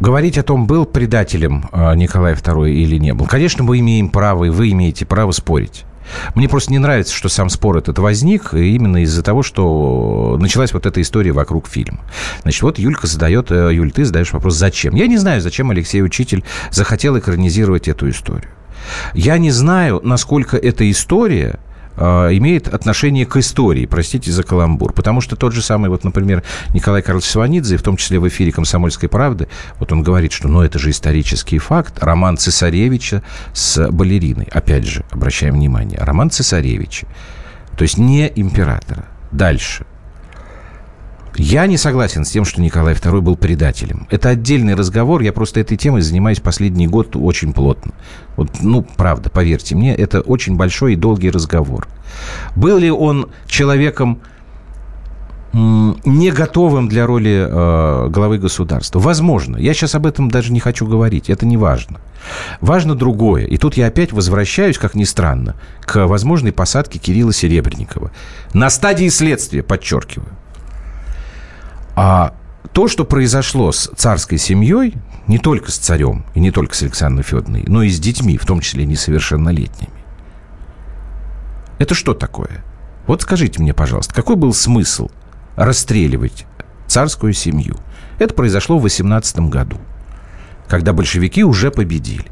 говорить 0.00 0.36
о 0.36 0.42
том, 0.42 0.66
был 0.66 0.84
предателем 0.84 1.68
э, 1.72 1.94
Николай 1.94 2.34
II 2.34 2.68
или 2.70 2.98
не 2.98 3.14
был. 3.14 3.26
Конечно, 3.26 3.62
мы 3.62 3.78
имеем 3.78 4.10
право, 4.10 4.44
и 4.44 4.50
вы 4.50 4.70
имеете 4.70 5.06
право 5.06 5.30
спорить. 5.32 5.84
Мне 6.34 6.48
просто 6.48 6.72
не 6.72 6.78
нравится, 6.78 7.14
что 7.14 7.28
сам 7.28 7.48
спор 7.48 7.78
этот 7.78 7.98
возник 7.98 8.54
именно 8.54 9.02
из-за 9.02 9.22
того, 9.22 9.42
что 9.42 10.36
началась 10.40 10.72
вот 10.72 10.86
эта 10.86 11.00
история 11.00 11.32
вокруг 11.32 11.68
фильма. 11.68 12.00
Значит, 12.42 12.62
вот 12.62 12.78
Юлька 12.78 13.06
задает, 13.06 13.50
э, 13.50 13.70
Юль, 13.72 13.92
ты 13.92 14.04
задаешь 14.04 14.32
вопрос, 14.32 14.54
зачем? 14.54 14.94
Я 14.94 15.06
не 15.06 15.16
знаю, 15.16 15.40
зачем 15.40 15.70
Алексей 15.70 16.02
Учитель 16.02 16.44
захотел 16.70 17.18
экранизировать 17.18 17.88
эту 17.88 18.08
историю. 18.08 18.50
Я 19.14 19.38
не 19.38 19.50
знаю, 19.50 20.00
насколько 20.02 20.56
эта 20.56 20.90
история 20.90 21.58
имеет 21.98 22.68
отношение 22.68 23.26
к 23.26 23.36
истории, 23.36 23.86
простите 23.86 24.30
за 24.30 24.42
каламбур. 24.42 24.92
Потому 24.92 25.20
что 25.20 25.36
тот 25.36 25.52
же 25.52 25.62
самый, 25.62 25.90
вот, 25.90 26.04
например, 26.04 26.42
Николай 26.72 27.02
Карлович 27.02 27.26
Сванидзе, 27.26 27.76
в 27.76 27.82
том 27.82 27.96
числе 27.96 28.18
в 28.18 28.28
эфире 28.28 28.52
«Комсомольской 28.52 29.08
правды», 29.08 29.48
вот 29.78 29.92
он 29.92 30.02
говорит, 30.02 30.32
что, 30.32 30.48
ну, 30.48 30.62
это 30.62 30.78
же 30.78 30.90
исторический 30.90 31.58
факт, 31.58 31.98
роман 32.02 32.36
цесаревича 32.36 33.22
с 33.52 33.90
балериной. 33.90 34.48
Опять 34.50 34.86
же, 34.86 35.04
обращаем 35.10 35.54
внимание, 35.54 35.98
роман 36.00 36.30
цесаревича, 36.30 37.06
то 37.76 37.82
есть 37.82 37.98
не 37.98 38.30
императора. 38.34 39.06
Дальше– 39.30 39.84
я 41.38 41.66
не 41.66 41.76
согласен 41.76 42.24
с 42.24 42.30
тем, 42.30 42.44
что 42.44 42.60
Николай 42.60 42.94
II 42.94 43.20
был 43.20 43.36
предателем. 43.36 44.06
Это 44.10 44.30
отдельный 44.30 44.74
разговор. 44.74 45.22
Я 45.22 45.32
просто 45.32 45.60
этой 45.60 45.76
темой 45.76 46.02
занимаюсь 46.02 46.40
последний 46.40 46.86
год 46.86 47.14
очень 47.16 47.52
плотно. 47.52 47.92
Вот, 48.36 48.50
ну, 48.60 48.82
правда, 48.96 49.30
поверьте 49.30 49.74
мне, 49.74 49.94
это 49.94 50.20
очень 50.20 50.56
большой 50.56 50.94
и 50.94 50.96
долгий 50.96 51.30
разговор. 51.30 51.86
Был 52.56 52.78
ли 52.78 52.90
он 52.90 53.30
человеком 53.46 54.20
не 55.52 56.30
готовым 56.30 56.88
для 56.88 57.06
роли 57.06 57.46
э, 57.48 58.08
главы 58.10 58.38
государства. 58.38 58.98
Возможно. 58.98 59.56
Я 59.56 59.72
сейчас 59.72 59.94
об 59.94 60.06
этом 60.06 60.30
даже 60.30 60.52
не 60.52 60.60
хочу 60.60 60.86
говорить. 60.86 61.30
Это 61.30 61.46
не 61.46 61.56
важно. 61.56 62.00
Важно 62.60 62.94
другое. 62.94 63.44
И 63.46 63.56
тут 63.56 63.76
я 63.76 63.86
опять 63.86 64.12
возвращаюсь, 64.12 64.76
как 64.76 64.94
ни 64.94 65.04
странно, 65.04 65.56
к 65.80 66.06
возможной 66.06 66.52
посадке 66.52 66.98
Кирилла 66.98 67.32
Серебренникова. 67.32 68.10
На 68.52 68.68
стадии 68.68 69.08
следствия, 69.08 69.62
подчеркиваю. 69.62 70.28
А 72.00 72.32
то, 72.72 72.86
что 72.86 73.04
произошло 73.04 73.72
с 73.72 73.90
царской 73.96 74.38
семьей, 74.38 74.94
не 75.26 75.38
только 75.40 75.72
с 75.72 75.78
царем 75.78 76.24
и 76.36 76.38
не 76.38 76.52
только 76.52 76.76
с 76.76 76.82
Александрой 76.82 77.24
Федоровной, 77.24 77.64
но 77.66 77.82
и 77.82 77.88
с 77.88 77.98
детьми, 77.98 78.38
в 78.38 78.46
том 78.46 78.60
числе 78.60 78.86
несовершеннолетними, 78.86 79.90
это 81.80 81.96
что 81.96 82.14
такое? 82.14 82.64
Вот 83.08 83.22
скажите 83.22 83.60
мне, 83.60 83.74
пожалуйста, 83.74 84.14
какой 84.14 84.36
был 84.36 84.54
смысл 84.54 85.10
расстреливать 85.56 86.46
царскую 86.86 87.32
семью? 87.32 87.76
Это 88.20 88.32
произошло 88.32 88.78
в 88.78 88.82
18 88.82 89.40
году, 89.48 89.78
когда 90.68 90.92
большевики 90.92 91.42
уже 91.42 91.72
победили. 91.72 92.26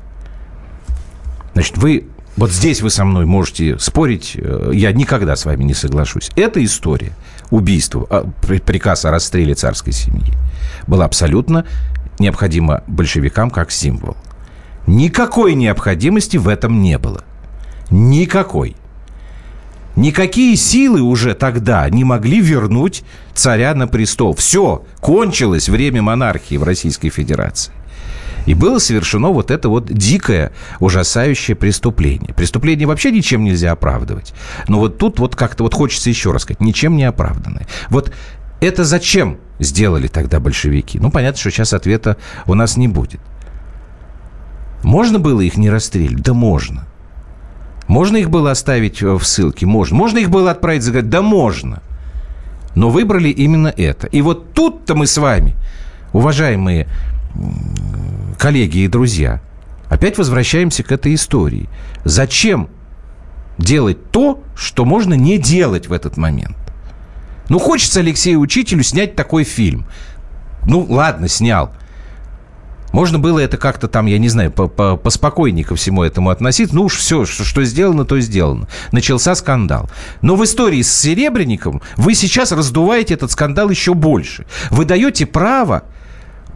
Значит, 1.54 1.76
вы 1.76 2.06
вот 2.36 2.52
здесь 2.52 2.82
вы 2.82 2.90
со 2.90 3.04
мной 3.04 3.24
можете 3.24 3.78
спорить, 3.78 4.32
э, 4.36 4.70
я 4.74 4.92
никогда 4.92 5.34
с 5.34 5.44
вами 5.44 5.64
не 5.64 5.74
соглашусь. 5.74 6.30
Эта 6.36 6.62
история 6.64 7.12
убийства, 7.50 8.06
а, 8.10 8.30
приказ 8.40 9.04
о 9.04 9.10
расстреле 9.10 9.54
царской 9.54 9.92
семьи 9.92 10.32
была 10.86 11.04
абсолютно 11.04 11.66
необходима 12.18 12.82
большевикам 12.86 13.50
как 13.50 13.70
символ. 13.70 14.16
Никакой 14.86 15.54
необходимости 15.54 16.36
в 16.36 16.48
этом 16.48 16.80
не 16.80 16.98
было. 16.98 17.24
Никакой. 17.90 18.76
Никакие 19.96 20.56
силы 20.56 21.00
уже 21.00 21.34
тогда 21.34 21.88
не 21.88 22.04
могли 22.04 22.40
вернуть 22.40 23.02
царя 23.34 23.74
на 23.74 23.88
престол. 23.88 24.34
Все, 24.34 24.84
кончилось 25.00 25.68
время 25.68 26.02
монархии 26.02 26.56
в 26.56 26.62
Российской 26.62 27.08
Федерации. 27.08 27.72
И 28.46 28.54
было 28.54 28.78
совершено 28.78 29.28
вот 29.28 29.50
это 29.50 29.68
вот 29.68 29.92
дикое, 29.92 30.52
ужасающее 30.80 31.56
преступление. 31.56 32.32
Преступление 32.32 32.86
вообще 32.86 33.10
ничем 33.10 33.44
нельзя 33.44 33.72
оправдывать. 33.72 34.32
Но 34.68 34.78
вот 34.78 34.98
тут 34.98 35.18
вот 35.18 35.36
как-то 35.36 35.64
вот 35.64 35.74
хочется 35.74 36.08
еще 36.08 36.32
раз 36.32 36.42
сказать, 36.42 36.60
ничем 36.60 36.96
не 36.96 37.04
оправданное. 37.04 37.66
Вот 37.90 38.12
это 38.60 38.84
зачем 38.84 39.38
сделали 39.58 40.06
тогда 40.06 40.40
большевики? 40.40 40.98
Ну, 40.98 41.10
понятно, 41.10 41.38
что 41.38 41.50
сейчас 41.50 41.72
ответа 41.72 42.16
у 42.46 42.54
нас 42.54 42.76
не 42.76 42.88
будет. 42.88 43.20
Можно 44.82 45.18
было 45.18 45.40
их 45.40 45.56
не 45.56 45.68
расстрелять? 45.68 46.22
Да 46.22 46.32
можно. 46.32 46.86
Можно 47.88 48.16
их 48.16 48.30
было 48.30 48.52
оставить 48.52 49.02
в 49.02 49.22
ссылке? 49.24 49.66
Можно. 49.66 49.96
Можно 49.96 50.18
их 50.18 50.30
было 50.30 50.52
отправить 50.52 50.82
за 50.82 51.02
Да 51.02 51.22
можно. 51.22 51.82
Но 52.74 52.90
выбрали 52.90 53.30
именно 53.30 53.72
это. 53.76 54.06
И 54.08 54.22
вот 54.22 54.52
тут-то 54.52 54.94
мы 54.94 55.06
с 55.06 55.16
вами, 55.16 55.56
уважаемые 56.12 56.88
коллеги 58.38 58.78
и 58.78 58.88
друзья, 58.88 59.40
опять 59.88 60.18
возвращаемся 60.18 60.82
к 60.82 60.92
этой 60.92 61.14
истории. 61.14 61.68
Зачем 62.04 62.68
делать 63.58 64.10
то, 64.10 64.42
что 64.54 64.84
можно 64.84 65.14
не 65.14 65.38
делать 65.38 65.88
в 65.88 65.92
этот 65.92 66.16
момент? 66.16 66.56
Ну, 67.48 67.58
хочется 67.58 68.00
Алексею 68.00 68.40
Учителю 68.40 68.82
снять 68.82 69.14
такой 69.14 69.44
фильм. 69.44 69.86
Ну, 70.66 70.84
ладно, 70.88 71.28
снял. 71.28 71.72
Можно 72.92 73.18
было 73.18 73.40
это 73.40 73.56
как-то 73.56 73.88
там, 73.88 74.06
я 74.06 74.18
не 74.18 74.28
знаю, 74.28 74.50
поспокойнее 74.50 75.64
ко 75.64 75.76
всему 75.76 76.02
этому 76.02 76.30
относиться. 76.30 76.74
Ну 76.74 76.84
уж 76.84 76.96
все, 76.96 77.26
что, 77.26 77.44
что 77.44 77.62
сделано, 77.64 78.04
то 78.04 78.18
сделано. 78.20 78.68
Начался 78.90 79.34
скандал. 79.34 79.90
Но 80.22 80.34
в 80.34 80.42
истории 80.44 80.80
с 80.82 80.92
Серебренником 80.92 81.82
вы 81.96 82.14
сейчас 82.14 82.52
раздуваете 82.52 83.14
этот 83.14 83.30
скандал 83.30 83.68
еще 83.68 83.92
больше. 83.92 84.46
Вы 84.70 84.86
даете 84.86 85.26
право 85.26 85.84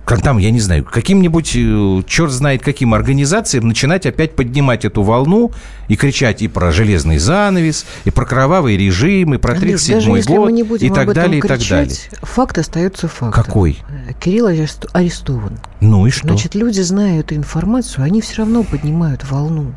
как 0.04 0.22
там, 0.22 0.38
я 0.38 0.50
не 0.50 0.60
знаю, 0.60 0.84
каким-нибудь, 0.84 1.52
э, 1.54 2.02
черт 2.06 2.32
знает 2.32 2.62
каким 2.62 2.94
организациям 2.94 3.68
начинать 3.68 4.06
опять 4.06 4.34
поднимать 4.34 4.84
эту 4.84 5.02
волну 5.02 5.52
и 5.88 5.96
кричать 5.96 6.42
и 6.42 6.48
про 6.48 6.72
железный 6.72 7.18
занавес, 7.18 7.86
и 8.04 8.10
про 8.10 8.24
кровавый 8.24 8.76
режим, 8.76 9.34
и 9.34 9.38
про 9.38 9.54
37-й 9.54 10.22
год, 10.22 10.82
и 10.82 10.90
так 10.90 11.12
далее, 11.12 11.38
и 11.38 11.42
так 11.42 11.60
далее. 11.60 11.96
Факт 12.22 12.58
остается 12.58 13.08
фактом. 13.08 13.44
Какой? 13.44 13.78
Кирилл 14.20 14.46
арестован. 14.92 15.58
Ну 15.80 16.06
и 16.06 16.10
что? 16.10 16.28
Значит, 16.28 16.54
люди, 16.54 16.80
зная 16.80 17.20
эту 17.20 17.34
информацию, 17.34 18.04
они 18.04 18.20
все 18.20 18.38
равно 18.38 18.62
поднимают 18.62 19.28
волну. 19.30 19.74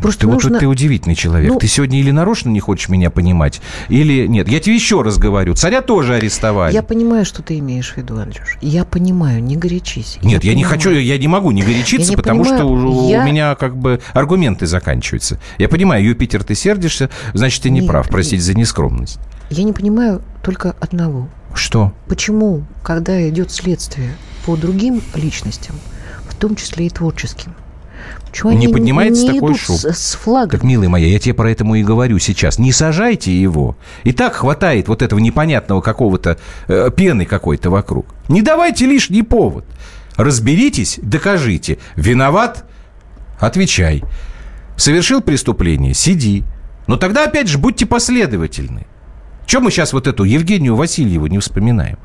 Просто 0.00 0.22
ты, 0.22 0.26
нужно... 0.26 0.50
вот, 0.50 0.58
ты 0.60 0.66
удивительный 0.66 1.14
человек. 1.14 1.52
Ну... 1.52 1.58
Ты 1.58 1.66
сегодня 1.66 2.00
или 2.00 2.10
нарочно 2.10 2.48
не 2.48 2.60
хочешь 2.60 2.88
меня 2.88 3.10
понимать, 3.10 3.60
или 3.88 4.26
нет. 4.26 4.48
Я 4.48 4.60
тебе 4.60 4.74
еще 4.74 5.02
раз 5.02 5.18
говорю. 5.18 5.54
Царя 5.54 5.82
тоже 5.82 6.14
арестовали. 6.14 6.72
Я 6.72 6.82
понимаю, 6.82 7.24
что 7.24 7.42
ты 7.42 7.58
имеешь 7.58 7.92
в 7.92 7.96
виду, 7.96 8.18
Андрюш. 8.18 8.58
Я 8.60 8.84
понимаю, 8.84 9.42
не 9.42 9.56
горячись. 9.56 10.18
Нет, 10.22 10.44
я, 10.44 10.52
я 10.52 10.56
не 10.56 10.64
хочу, 10.64 10.90
я 10.90 11.18
не 11.18 11.28
могу 11.28 11.50
не 11.50 11.62
горячиться, 11.62 12.10
не 12.10 12.16
потому 12.16 12.44
понимаю, 12.44 12.78
что 12.78 13.08
я... 13.10 13.22
у 13.22 13.26
меня 13.26 13.54
как 13.54 13.76
бы 13.76 14.00
аргументы 14.12 14.66
заканчиваются. 14.66 15.40
Я 15.58 15.68
понимаю, 15.68 16.04
Юпитер, 16.04 16.44
ты 16.44 16.54
сердишься, 16.54 17.10
значит, 17.34 17.62
ты 17.62 17.70
не 17.70 17.80
нет, 17.80 17.88
прав. 17.88 18.08
Простите 18.08 18.42
за 18.42 18.54
нескромность. 18.54 19.18
Я 19.50 19.64
не 19.64 19.72
понимаю 19.72 20.22
только 20.42 20.74
одного. 20.80 21.28
Что? 21.54 21.92
Почему, 22.06 22.64
когда 22.82 23.28
идет 23.28 23.50
следствие 23.50 24.10
по 24.44 24.56
другим 24.56 25.02
личностям, 25.14 25.76
в 26.28 26.34
том 26.34 26.54
числе 26.54 26.86
и 26.86 26.90
творческим, 26.90 27.54
чего 28.32 28.52
не 28.52 28.68
поднимается 28.68 29.24
не 29.24 29.34
такой 29.34 29.54
шум. 29.56 29.76
С, 29.76 29.84
с 29.84 30.14
флагом. 30.14 30.50
Так, 30.50 30.62
милый 30.62 30.88
моя, 30.88 31.06
я 31.06 31.18
тебе 31.18 31.34
про 31.34 31.50
это 31.50 31.64
и 31.64 31.82
говорю 31.82 32.18
сейчас. 32.18 32.58
Не 32.58 32.72
сажайте 32.72 33.32
его. 33.32 33.76
И 34.04 34.12
так 34.12 34.34
хватает 34.34 34.88
вот 34.88 35.02
этого 35.02 35.18
непонятного 35.18 35.80
какого-то 35.80 36.38
э, 36.68 36.90
пены 36.94 37.24
какой-то 37.24 37.70
вокруг. 37.70 38.06
Не 38.28 38.42
давайте 38.42 38.86
лишний 38.86 39.22
повод. 39.22 39.64
Разберитесь, 40.16 40.98
докажите. 41.02 41.78
Виноват? 41.96 42.64
Отвечай. 43.38 44.02
Совершил 44.76 45.20
преступление? 45.20 45.94
Сиди. 45.94 46.44
Но 46.86 46.96
тогда, 46.96 47.24
опять 47.24 47.48
же, 47.48 47.58
будьте 47.58 47.86
последовательны. 47.86 48.86
Чем 49.46 49.64
мы 49.64 49.70
сейчас 49.70 49.92
вот 49.92 50.06
эту 50.06 50.24
Евгению 50.24 50.76
Васильеву 50.76 51.26
не 51.26 51.38
вспоминаем? 51.38 51.98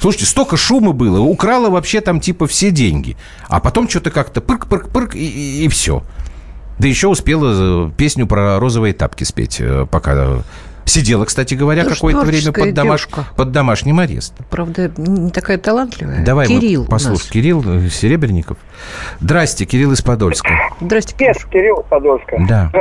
Слушайте, 0.00 0.26
столько 0.26 0.56
шума 0.56 0.92
было, 0.92 1.20
украла 1.20 1.68
вообще 1.68 2.00
там 2.00 2.20
типа 2.20 2.46
все 2.46 2.70
деньги. 2.70 3.16
А 3.48 3.60
потом 3.60 3.88
что-то 3.88 4.10
как-то 4.10 4.40
пырк-пырк-пырк 4.40 5.14
и, 5.14 5.26
и, 5.26 5.64
и 5.64 5.68
все. 5.68 6.02
Да 6.78 6.88
еще 6.88 7.08
успела 7.08 7.88
э, 7.88 7.90
песню 7.96 8.26
про 8.26 8.58
розовые 8.58 8.94
тапки 8.94 9.24
спеть, 9.24 9.60
э, 9.60 9.86
пока 9.90 10.42
Сидела, 10.86 11.24
кстати 11.24 11.54
говоря, 11.54 11.84
ну, 11.84 11.90
какое-то 11.90 12.22
время 12.22 12.52
под, 12.52 12.74
домаш... 12.74 13.08
под 13.36 13.52
домашним 13.52 14.00
арестом. 14.00 14.44
Правда, 14.50 14.90
не 14.96 15.30
такая 15.30 15.56
талантливая. 15.58 16.24
Давай 16.24 16.48
Кирилл 16.48 16.84
послушай. 16.86 17.30
Кирилл 17.30 17.62
э, 17.64 17.88
Серебренников. 17.90 18.58
Здрасте, 19.20 19.66
Кирилл 19.66 19.92
из 19.92 20.02
Подольска. 20.02 20.48
Здрасте, 20.80 21.14
Кирилл. 21.14 21.34
Кирилл 21.52 21.80
из 21.80 21.86
Подольска. 21.86 22.36
Да. 22.48 22.72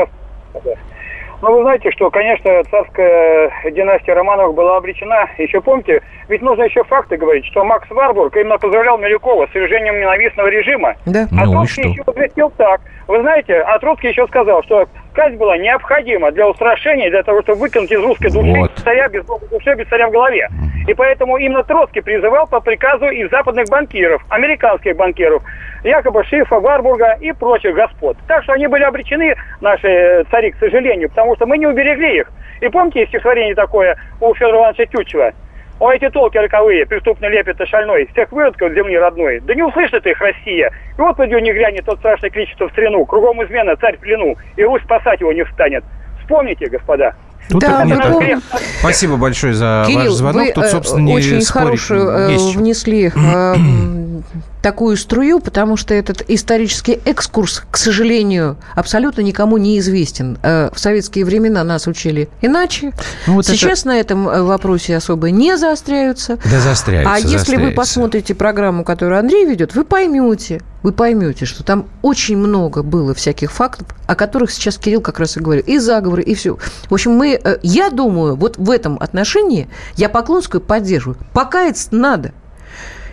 Ну, 1.41 1.55
вы 1.55 1.61
знаете, 1.61 1.89
что, 1.91 2.09
конечно, 2.09 2.63
царская 2.69 3.51
династия 3.71 4.13
Романовых 4.13 4.55
была 4.55 4.77
обречена. 4.77 5.29
Еще 5.37 5.61
помните, 5.61 6.01
ведь 6.27 6.41
нужно 6.41 6.63
еще 6.63 6.83
факты 6.83 7.15
говорить, 7.15 7.45
что 7.45 7.63
Макс 7.63 7.89
Варбург 7.89 8.35
именно 8.35 8.57
поздравлял 8.57 8.97
Милюкова 8.97 9.47
с 9.47 9.51
свержением 9.51 9.99
ненавистного 9.99 10.47
режима. 10.47 10.95
Да. 11.05 11.27
А 11.31 11.45
ну 11.45 11.51
Троцкий 11.51 11.89
еще 11.89 12.03
возвестил 12.05 12.51
так. 12.57 12.81
Вы 13.07 13.21
знаете, 13.21 13.55
а 13.61 13.79
Троцкий 13.79 14.09
еще 14.09 14.27
сказал, 14.27 14.63
что 14.63 14.87
казнь 15.13 15.37
была 15.37 15.57
необходима 15.57 16.31
для 16.31 16.47
устрашения, 16.47 17.09
для 17.09 17.23
того, 17.23 17.41
чтобы 17.41 17.61
выкинуть 17.61 17.91
из 17.91 17.99
русской 17.99 18.31
души 18.31 18.59
Вот. 18.59 18.71
царя 18.83 19.07
без 19.07 19.25
души, 19.25 19.75
без 19.75 19.87
царя 19.87 20.09
в 20.09 20.11
голове. 20.11 20.47
И 20.89 20.93
поэтому 20.95 21.37
именно 21.37 21.63
Троцкий 21.63 22.01
призывал 22.01 22.47
по 22.47 22.61
приказу 22.61 23.05
из 23.09 23.29
западных 23.29 23.69
банкиров, 23.69 24.25
американских 24.27 24.95
банкиров, 24.95 25.43
якобы 25.83 26.23
Шифа, 26.23 26.59
Варбурга 26.59 27.15
и 27.21 27.31
прочих 27.31 27.75
господ. 27.75 28.17
Так 28.27 28.41
что 28.41 28.53
они 28.53 28.65
были 28.65 28.81
обречены, 28.81 29.35
наши 29.61 29.87
э, 29.87 30.23
цари, 30.31 30.49
к 30.49 30.57
сожалению, 30.57 31.09
потому 31.09 31.35
что 31.35 31.45
мы 31.45 31.59
не 31.59 31.67
уберегли 31.67 32.21
их. 32.21 32.31
И 32.61 32.69
помните 32.69 33.05
стихотворение 33.05 33.53
такое 33.53 33.97
у 34.19 34.33
Федора 34.33 34.57
Ивановича 34.57 34.87
Тютчева? 34.87 35.33
О, 35.79 35.91
эти 35.91 36.09
толки 36.09 36.39
роковые, 36.39 36.87
преступный 36.87 37.29
лепет 37.29 37.61
и 37.61 37.65
шальной, 37.67 38.07
всех 38.07 38.31
выродков 38.31 38.73
земли 38.73 38.97
родной. 38.97 39.41
Да 39.41 39.53
не 39.53 39.61
услышит 39.61 40.07
их 40.07 40.19
Россия. 40.19 40.71
И 40.97 40.99
вот 40.99 41.17
пойдет 41.17 41.43
не 41.43 41.53
глянет 41.53 41.85
тот 41.85 41.99
страшный 41.99 42.31
кричит 42.31 42.59
в 42.59 42.69
страну. 42.69 43.05
Кругом 43.05 43.43
измена, 43.43 43.75
царь 43.75 43.97
в 43.97 43.99
плену, 43.99 44.37
и 44.57 44.63
Русь 44.63 44.81
спасать 44.81 45.19
его 45.19 45.33
не 45.33 45.43
встанет. 45.43 45.83
Вспомните, 46.23 46.65
господа. 46.65 47.13
Тут 47.49 47.61
Да, 47.61 47.83
нет, 47.83 47.97
мы 47.97 48.03
так- 48.03 48.13
помним. 48.13 48.41
Спасибо 48.79 49.17
большое 49.17 49.53
за 49.53 49.83
ваш 49.85 49.87
Кирилл, 49.87 50.13
звонок. 50.13 50.45
вы 50.45 50.51
Тут, 50.53 50.63
э, 50.65 50.69
собственно, 50.71 51.01
не 51.01 51.13
очень 51.13 51.41
спорить 51.41 51.47
хорошую 51.79 52.09
э, 52.09 52.37
внесли 52.55 53.11
э, 53.15 53.55
такую 54.61 54.97
струю, 54.97 55.39
потому 55.39 55.77
что 55.77 55.93
этот 55.93 56.23
исторический 56.27 56.99
экскурс, 57.05 57.63
к 57.71 57.77
сожалению, 57.77 58.57
абсолютно 58.75 59.21
никому 59.21 59.57
не 59.57 59.79
известен. 59.79 60.37
Э, 60.43 60.69
В 60.73 60.79
советские 60.79 61.25
времена 61.25 61.63
нас 61.63 61.87
учили 61.87 62.29
иначе. 62.41 62.93
Ну, 63.27 63.35
вот 63.35 63.45
Сейчас 63.45 63.85
на 63.85 63.99
этом 63.99 64.27
э, 64.27 64.41
вопросе 64.41 64.95
особо 64.97 65.31
не 65.31 65.57
заостряются. 65.57 66.37
Да 66.51 66.59
заостряются, 66.59 67.13
А 67.13 67.19
если 67.19 67.57
вы 67.57 67.71
посмотрите 67.71 68.35
программу, 68.35 68.83
которую 68.83 69.19
Андрей 69.19 69.45
ведет, 69.45 69.75
вы 69.75 69.85
поймете, 69.85 70.61
вы 70.83 70.91
поймете, 70.91 71.45
что 71.45 71.63
там 71.63 71.87
очень 72.01 72.37
много 72.37 72.83
было 72.83 73.13
всяких 73.13 73.51
фактов, 73.51 73.87
о 74.07 74.15
которых 74.15 74.51
сейчас 74.51 74.77
Кирилл 74.77 75.01
как 75.01 75.19
раз 75.19 75.37
и 75.37 75.39
говорил. 75.39 75.63
И 75.65 75.77
заговоры, 75.77 76.21
и 76.23 76.35
все. 76.35 76.57
В 76.89 76.93
общем, 76.93 77.11
мы, 77.13 77.39
э, 77.41 77.57
я 77.63 77.89
думаю, 77.89 78.35
вот 78.35 78.57
в 78.57 78.69
этом 78.71 78.97
отношении 78.99 79.69
я 79.95 80.09
Поклонскую 80.09 80.61
поддерживаю. 80.61 81.17
Покаяться 81.33 81.89
надо. 81.91 82.33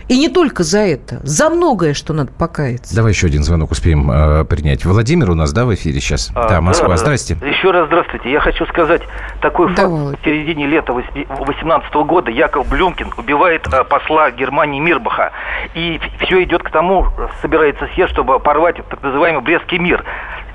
И 0.07 0.17
не 0.17 0.29
только 0.29 0.63
за 0.63 0.79
это, 0.79 1.19
за 1.23 1.49
многое, 1.49 1.93
что 1.93 2.13
надо 2.13 2.31
покаяться. 2.31 2.95
Давай 2.95 3.11
еще 3.11 3.27
один 3.27 3.43
звонок 3.43 3.71
успеем 3.71 4.09
э, 4.09 4.45
принять. 4.45 4.85
Владимир 4.85 5.29
у 5.31 5.35
нас, 5.35 5.51
да, 5.51 5.65
в 5.65 5.73
эфире 5.75 5.99
сейчас? 5.99 6.31
А, 6.33 6.47
да, 6.47 6.61
Москва. 6.61 6.89
да. 6.89 6.97
Здрасте. 6.97 7.35
Еще 7.41 7.71
раз 7.71 7.87
здравствуйте. 7.87 8.31
Я 8.31 8.39
хочу 8.39 8.65
сказать, 8.67 9.01
такой 9.41 9.67
факт. 9.73 9.89
В 9.89 10.17
середине 10.23 10.65
лета 10.65 10.93
2018 10.93 11.93
года 12.05 12.31
Яков 12.31 12.69
Блюмкин 12.69 13.11
убивает 13.17 13.67
э, 13.71 13.83
посла 13.83 14.31
Германии 14.31 14.79
Мирбаха. 14.79 15.31
И 15.75 15.99
все 16.21 16.41
идет 16.43 16.63
к 16.63 16.69
тому, 16.69 17.07
собирается 17.41 17.87
съезд, 17.93 18.13
чтобы 18.13 18.39
порвать 18.39 18.77
так 18.89 19.03
называемый 19.03 19.41
Брестский 19.41 19.77
мир. 19.77 20.05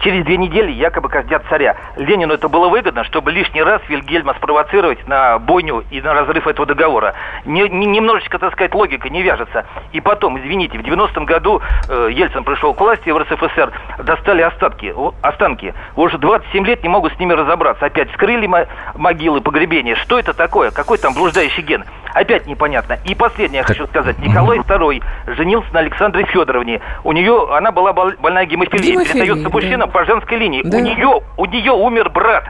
Через 0.03 0.25
две 0.25 0.37
недели 0.37 0.73
якобы 0.73 1.09
казнят 1.09 1.45
царя. 1.49 1.77
Ленину 1.97 2.33
это 2.35 2.49
было 2.49 2.69
выгодно, 2.69 3.05
чтобы 3.05 3.31
лишний 3.31 3.63
раз 3.63 3.81
Вильгельма 3.89 4.35
спровоцировать 4.35 5.07
на 5.07 5.39
бойню 5.39 5.85
и 5.93 6.01
на 6.01 6.13
разрыв 6.13 6.49
этого 6.49 6.67
договора. 6.67 7.15
Не- 7.45 7.69
не- 7.69 7.87
немножечко, 7.87 8.39
так 8.41 8.53
сказать, 8.53 8.75
логика 8.75 9.09
не 9.11 9.23
вяжется. 9.43 9.65
И 9.93 10.01
потом, 10.01 10.39
извините, 10.39 10.79
в 10.79 10.83
90-м 10.83 11.25
году 11.25 11.61
э, 11.89 12.09
Ельцин 12.13 12.45
пришел 12.45 12.75
к 12.75 12.81
власти 12.81 13.11
в 13.11 13.19
РСФСР, 13.19 13.73
достали 13.99 14.43
остатки, 14.43 14.95
останки. 15.23 15.75
Уже 15.97 16.19
27 16.19 16.67
лет 16.67 16.83
не 16.83 16.89
могут 16.89 17.13
с 17.15 17.19
ними 17.19 17.33
разобраться. 17.33 17.87
Опять 17.87 18.11
вскрыли 18.11 18.47
мо- 18.47 18.67
могилы, 18.95 19.41
погребения. 19.41 19.97
Что 19.97 20.19
это 20.19 20.33
такое? 20.33 20.71
Какой 20.71 20.99
там 20.99 21.15
блуждающий 21.15 21.63
ген? 21.63 21.85
Опять 22.15 22.47
непонятно. 22.47 22.99
И 23.05 23.15
последнее 23.15 23.59
я 23.61 23.65
хочу 23.65 23.87
сказать. 23.87 24.19
Николай 24.19 24.59
II 24.59 25.03
женился 25.35 25.73
на 25.73 25.81
Александре 25.81 26.25
Федоровне. 26.27 26.81
У 27.05 27.13
нее, 27.13 27.49
она 27.55 27.73
была 27.73 27.93
бол- 27.93 28.13
больная 28.21 28.45
гемофилией. 28.45 29.05
Передается 29.05 29.45
да. 29.45 29.51
мужчинам 29.51 29.91
по 29.91 30.05
женской 30.05 30.37
линии. 30.39 30.63
Да. 30.65 30.77
У 30.79 30.81
нее, 30.81 31.21
у 31.37 31.45
нее 31.47 31.73
умер 31.73 32.11
брат. 32.11 32.45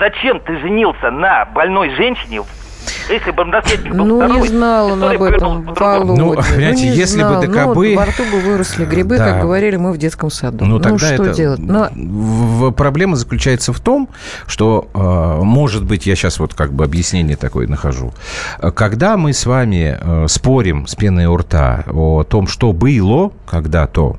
Зачем 0.00 0.40
ты 0.40 0.56
женился 0.58 1.10
на 1.10 1.44
больной 1.44 1.90
женщине? 1.90 2.40
Если 3.08 3.30
бы 3.30 3.44
наследник 3.44 3.92
был 3.94 4.04
Ну, 4.06 4.20
не 4.22 4.26
здоровый, 4.26 4.48
знал 4.48 4.86
он 4.92 5.02
об 5.04 5.22
этом. 5.22 5.74
Володя. 5.74 6.20
Ну, 6.22 6.34
понимаете, 6.34 6.88
не 6.90 6.96
если 6.96 7.22
бы 7.22 7.28
знал. 7.28 7.40
до 7.42 7.48
Ну, 7.48 7.54
кобы- 7.54 7.96
во 7.96 8.04
рту 8.06 8.22
бы 8.32 8.40
выросли 8.40 8.84
грибы, 8.84 9.18
Да. 9.18 9.24
как 9.32 9.42
говорили 9.42 9.76
мы 9.76 9.92
в 9.92 9.98
детском 9.98 10.30
саду. 10.30 10.64
Ну, 10.64 10.78
тогда 10.80 10.98
что 10.98 11.24
это... 11.24 11.34
делать? 11.34 11.58
Но 11.60 11.88
в- 11.94 12.70
Проблема 12.72 13.16
заключается 13.16 13.72
в 13.72 13.80
том, 13.80 14.08
что, 14.46 14.88
э, 14.94 15.42
может 15.44 15.84
быть, 15.84 16.06
я 16.06 16.16
сейчас 16.16 16.38
вот 16.38 16.54
как 16.54 16.72
бы 16.72 16.84
объяснение 16.84 17.36
такое 17.36 17.68
нахожу. 17.68 18.12
Когда 18.74 19.16
мы 19.16 19.32
с 19.32 19.46
вами 19.46 19.98
э, 20.00 20.26
спорим 20.28 20.86
с 20.86 20.94
пеной 20.94 21.26
у 21.26 21.36
рта 21.36 21.84
о 21.92 22.22
том, 22.24 22.46
что 22.46 22.72
было 22.72 23.32
когда-то, 23.46 24.16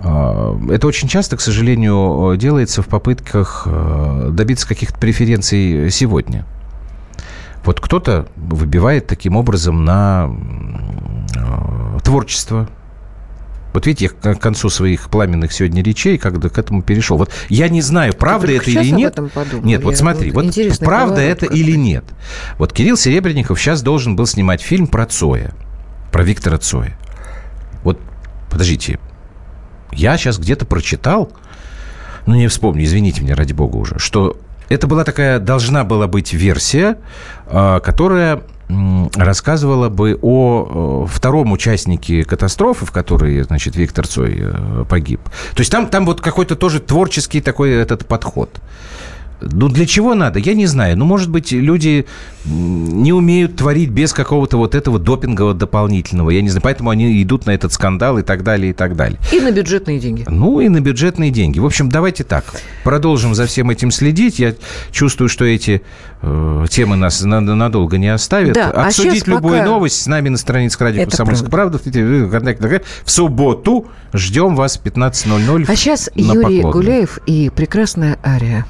э, 0.00 0.54
это 0.70 0.86
очень 0.86 1.08
часто, 1.08 1.36
к 1.36 1.40
сожалению, 1.40 2.36
делается 2.36 2.82
в 2.82 2.86
попытках 2.86 3.66
добиться 4.30 4.66
каких-то 4.68 4.98
преференций 4.98 5.90
сегодня. 5.90 6.44
Вот 7.64 7.80
кто-то 7.80 8.28
выбивает 8.36 9.06
таким 9.06 9.36
образом 9.36 9.84
на 9.84 10.30
э, 11.36 11.98
творчество. 12.02 12.68
Вот 13.74 13.86
видите, 13.86 14.10
я 14.24 14.34
к 14.34 14.40
концу 14.40 14.70
своих 14.70 15.10
пламенных 15.10 15.52
сегодня 15.52 15.82
речей 15.82 16.18
когда 16.18 16.48
к 16.48 16.58
этому 16.58 16.82
перешел. 16.82 17.18
Вот 17.18 17.30
я 17.48 17.68
не 17.68 17.82
знаю, 17.82 18.14
правда 18.14 18.52
это 18.52 18.70
или 18.70 18.90
нет. 18.90 19.12
этом 19.12 19.28
подумала. 19.28 19.66
Нет, 19.66 19.84
вот 19.84 19.96
смотри, 19.96 20.30
вот 20.30 20.54
правда 20.80 21.20
это 21.20 21.46
какой. 21.46 21.60
или 21.60 21.76
нет. 21.76 22.04
Вот 22.58 22.72
Кирилл 22.72 22.96
Серебренников 22.96 23.60
сейчас 23.60 23.82
должен 23.82 24.16
был 24.16 24.26
снимать 24.26 24.62
фильм 24.62 24.86
про 24.86 25.06
Цоя, 25.06 25.52
про 26.10 26.22
Виктора 26.22 26.58
Цоя. 26.58 26.98
Вот, 27.84 28.00
подождите, 28.50 28.98
я 29.92 30.16
сейчас 30.16 30.38
где-то 30.38 30.64
прочитал, 30.64 31.30
ну 32.26 32.34
не 32.34 32.48
вспомню, 32.48 32.84
извините 32.84 33.22
меня, 33.22 33.34
ради 33.34 33.52
бога 33.52 33.76
уже, 33.76 33.98
что 33.98 34.38
это 34.68 34.86
была 34.86 35.04
такая, 35.04 35.38
должна 35.38 35.84
была 35.84 36.06
быть 36.06 36.32
версия, 36.32 36.98
а, 37.46 37.80
которая 37.80 38.42
рассказывала 39.16 39.88
бы 39.88 40.18
о 40.20 41.06
э, 41.06 41.10
втором 41.10 41.52
участнике 41.52 42.22
катастрофы, 42.22 42.84
в 42.84 42.92
которой, 42.92 43.40
значит, 43.42 43.76
Виктор 43.76 44.06
Цой 44.06 44.36
э, 44.40 44.84
погиб. 44.86 45.20
То 45.54 45.60
есть 45.60 45.72
там, 45.72 45.86
там 45.86 46.04
вот 46.04 46.20
какой-то 46.20 46.54
тоже 46.54 46.80
творческий 46.80 47.40
такой 47.40 47.70
этот 47.70 48.06
подход. 48.06 48.50
Ну, 49.40 49.68
для 49.68 49.86
чего 49.86 50.14
надо? 50.14 50.38
Я 50.38 50.54
не 50.54 50.66
знаю. 50.66 50.96
Ну, 50.98 51.04
может 51.04 51.30
быть, 51.30 51.52
люди 51.52 52.06
не 52.44 53.12
умеют 53.12 53.56
творить 53.56 53.90
без 53.90 54.12
какого-то 54.12 54.56
вот 54.56 54.74
этого 54.74 54.98
допингового 54.98 55.54
дополнительного. 55.54 56.30
Я 56.30 56.42
не 56.42 56.48
знаю. 56.48 56.62
Поэтому 56.62 56.90
они 56.90 57.22
идут 57.22 57.46
на 57.46 57.52
этот 57.52 57.72
скандал 57.72 58.18
и 58.18 58.22
так 58.22 58.42
далее, 58.42 58.70
и 58.70 58.72
так 58.72 58.96
далее. 58.96 59.18
и 59.32 59.40
на 59.40 59.50
бюджетные 59.52 59.98
деньги. 60.00 60.24
Ну 60.28 60.60
и 60.60 60.68
на 60.68 60.80
бюджетные 60.80 61.30
деньги. 61.30 61.58
В 61.60 61.66
общем, 61.66 61.88
давайте 61.88 62.24
так. 62.24 62.44
Продолжим 62.84 63.34
за 63.34 63.46
всем 63.46 63.70
этим 63.70 63.90
следить. 63.90 64.38
Я 64.38 64.54
чувствую, 64.90 65.28
что 65.28 65.44
эти 65.44 65.82
э, 66.22 66.66
темы 66.68 66.96
нас 66.96 67.22
на- 67.22 67.40
надолго 67.40 67.96
не 67.98 68.08
оставят. 68.08 68.54
Да, 68.54 68.70
а 68.70 68.86
Обсудить 68.86 69.18
щас 69.18 69.26
любую 69.26 69.58
пока- 69.58 69.66
новость 69.66 70.02
с 70.02 70.06
нами 70.06 70.30
на 70.30 70.36
странице 70.38 70.78
радио 70.80 71.04
«Комсомольская 71.04 71.50
правда». 71.50 71.78
В 71.78 73.10
субботу 73.10 73.86
ждем 74.12 74.56
вас 74.56 74.78
в 74.78 74.82
15.00 74.82 75.64
А 75.68 75.76
сейчас 75.76 76.10
на 76.14 76.20
Юрий 76.32 76.42
Поклонной, 76.62 76.72
Гуляев 76.72 77.18
и 77.26 77.50
прекрасная 77.54 78.18
Ария. 78.24 78.66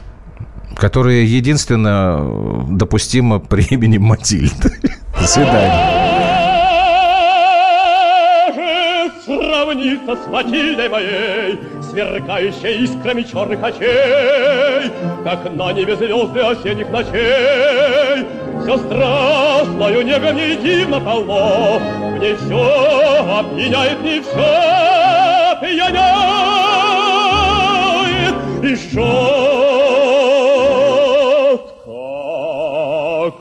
Которая 0.78 1.22
единственно 1.22 2.18
э, 2.20 2.62
допустима 2.70 3.40
при 3.40 3.62
имени 3.64 3.98
Матильда. 3.98 4.70
До 5.20 5.26
свидания. 5.26 6.08
сравнится 9.68 10.16
с 10.16 10.26
Матильдой 10.28 10.88
моей, 10.88 11.58
сверкающей 11.82 12.84
искрами 12.84 13.22
черных 13.22 13.62
очей, 13.62 14.90
как 15.24 15.52
на 15.54 15.72
небе 15.72 15.96
звезды 15.96 16.40
осенних 16.40 16.90
ночей. 16.90 18.26
Все 18.62 18.78
страстною 18.78 20.02
негом 20.04 20.36
не 20.36 20.56
дивно 20.56 21.00
полно, 21.00 21.80
мне 22.16 22.34
все 22.36 23.38
опьяняет, 23.38 24.02
не 24.02 24.20
все 24.20 25.56
пьяняет, 25.60 26.04
и 28.64 28.74
жжет, 28.74 29.77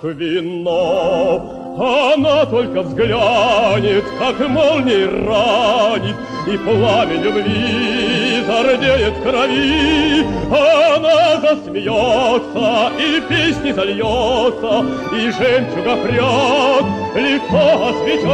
как 0.01 0.15
вино. 0.15 1.53
Она 1.79 2.45
только 2.45 2.81
взглянет, 2.81 4.03
как 4.17 4.39
молнией 4.49 5.05
ранит, 5.05 6.15
И 6.47 6.57
пламя 6.57 7.15
любви 7.21 8.43
зардеет 8.47 9.13
в 9.17 9.21
крови. 9.21 10.25
Она 10.49 11.39
засмеется, 11.41 12.91
и 12.97 13.21
песни 13.29 13.71
зальется, 13.71 14.85
И 15.13 15.29
жемчуга 15.31 15.97
пряд 15.97 16.85
лицо 17.15 17.89
осветят. 17.89 18.27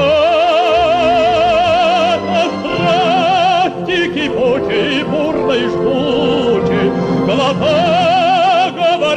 А 2.30 2.48
страсти 3.76 4.08
кипучей, 4.14 5.04
бурной, 5.04 5.64
жгучей, 5.68 6.92
Глаза 7.26 8.03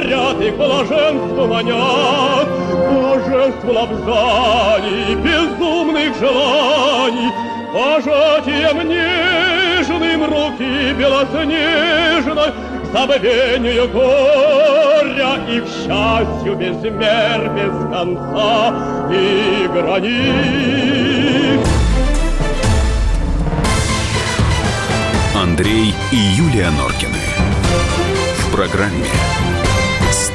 говорят, 0.06 0.40
их 0.40 0.56
блаженству 0.56 1.46
манят, 1.46 2.48
блаженству 2.90 3.72
лапзаний, 3.72 5.14
безумных 5.16 6.18
желаний, 6.18 7.32
пожатием 7.72 8.88
нежным 8.88 10.24
руки 10.24 10.92
белоснежной, 10.94 12.52
забвению 12.92 13.88
горя 13.88 15.38
и 15.48 15.60
к 15.60 15.66
счастью 15.66 16.56
без 16.56 16.82
мер, 16.82 17.50
без 17.54 17.74
конца 17.92 18.74
и 19.10 19.68
границ. 19.72 21.66
Андрей 25.34 25.94
и 26.12 26.16
Юлия 26.16 26.70
Норкины. 26.70 27.18
В 28.38 28.52
программе 28.52 29.10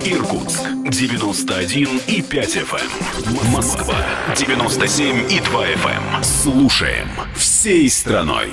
Эм. 0.00 0.12
Иркутск 0.12 0.62
91 0.90 2.00
и 2.06 2.22
5 2.22 2.56
FM. 2.56 2.90
Эм. 3.26 3.52
Москва 3.52 3.96
97 4.36 5.30
и 5.30 5.40
2 5.40 5.66
FM. 5.66 6.22
Слушаем 6.22 7.08
всей 7.34 7.88
страной. 7.90 8.50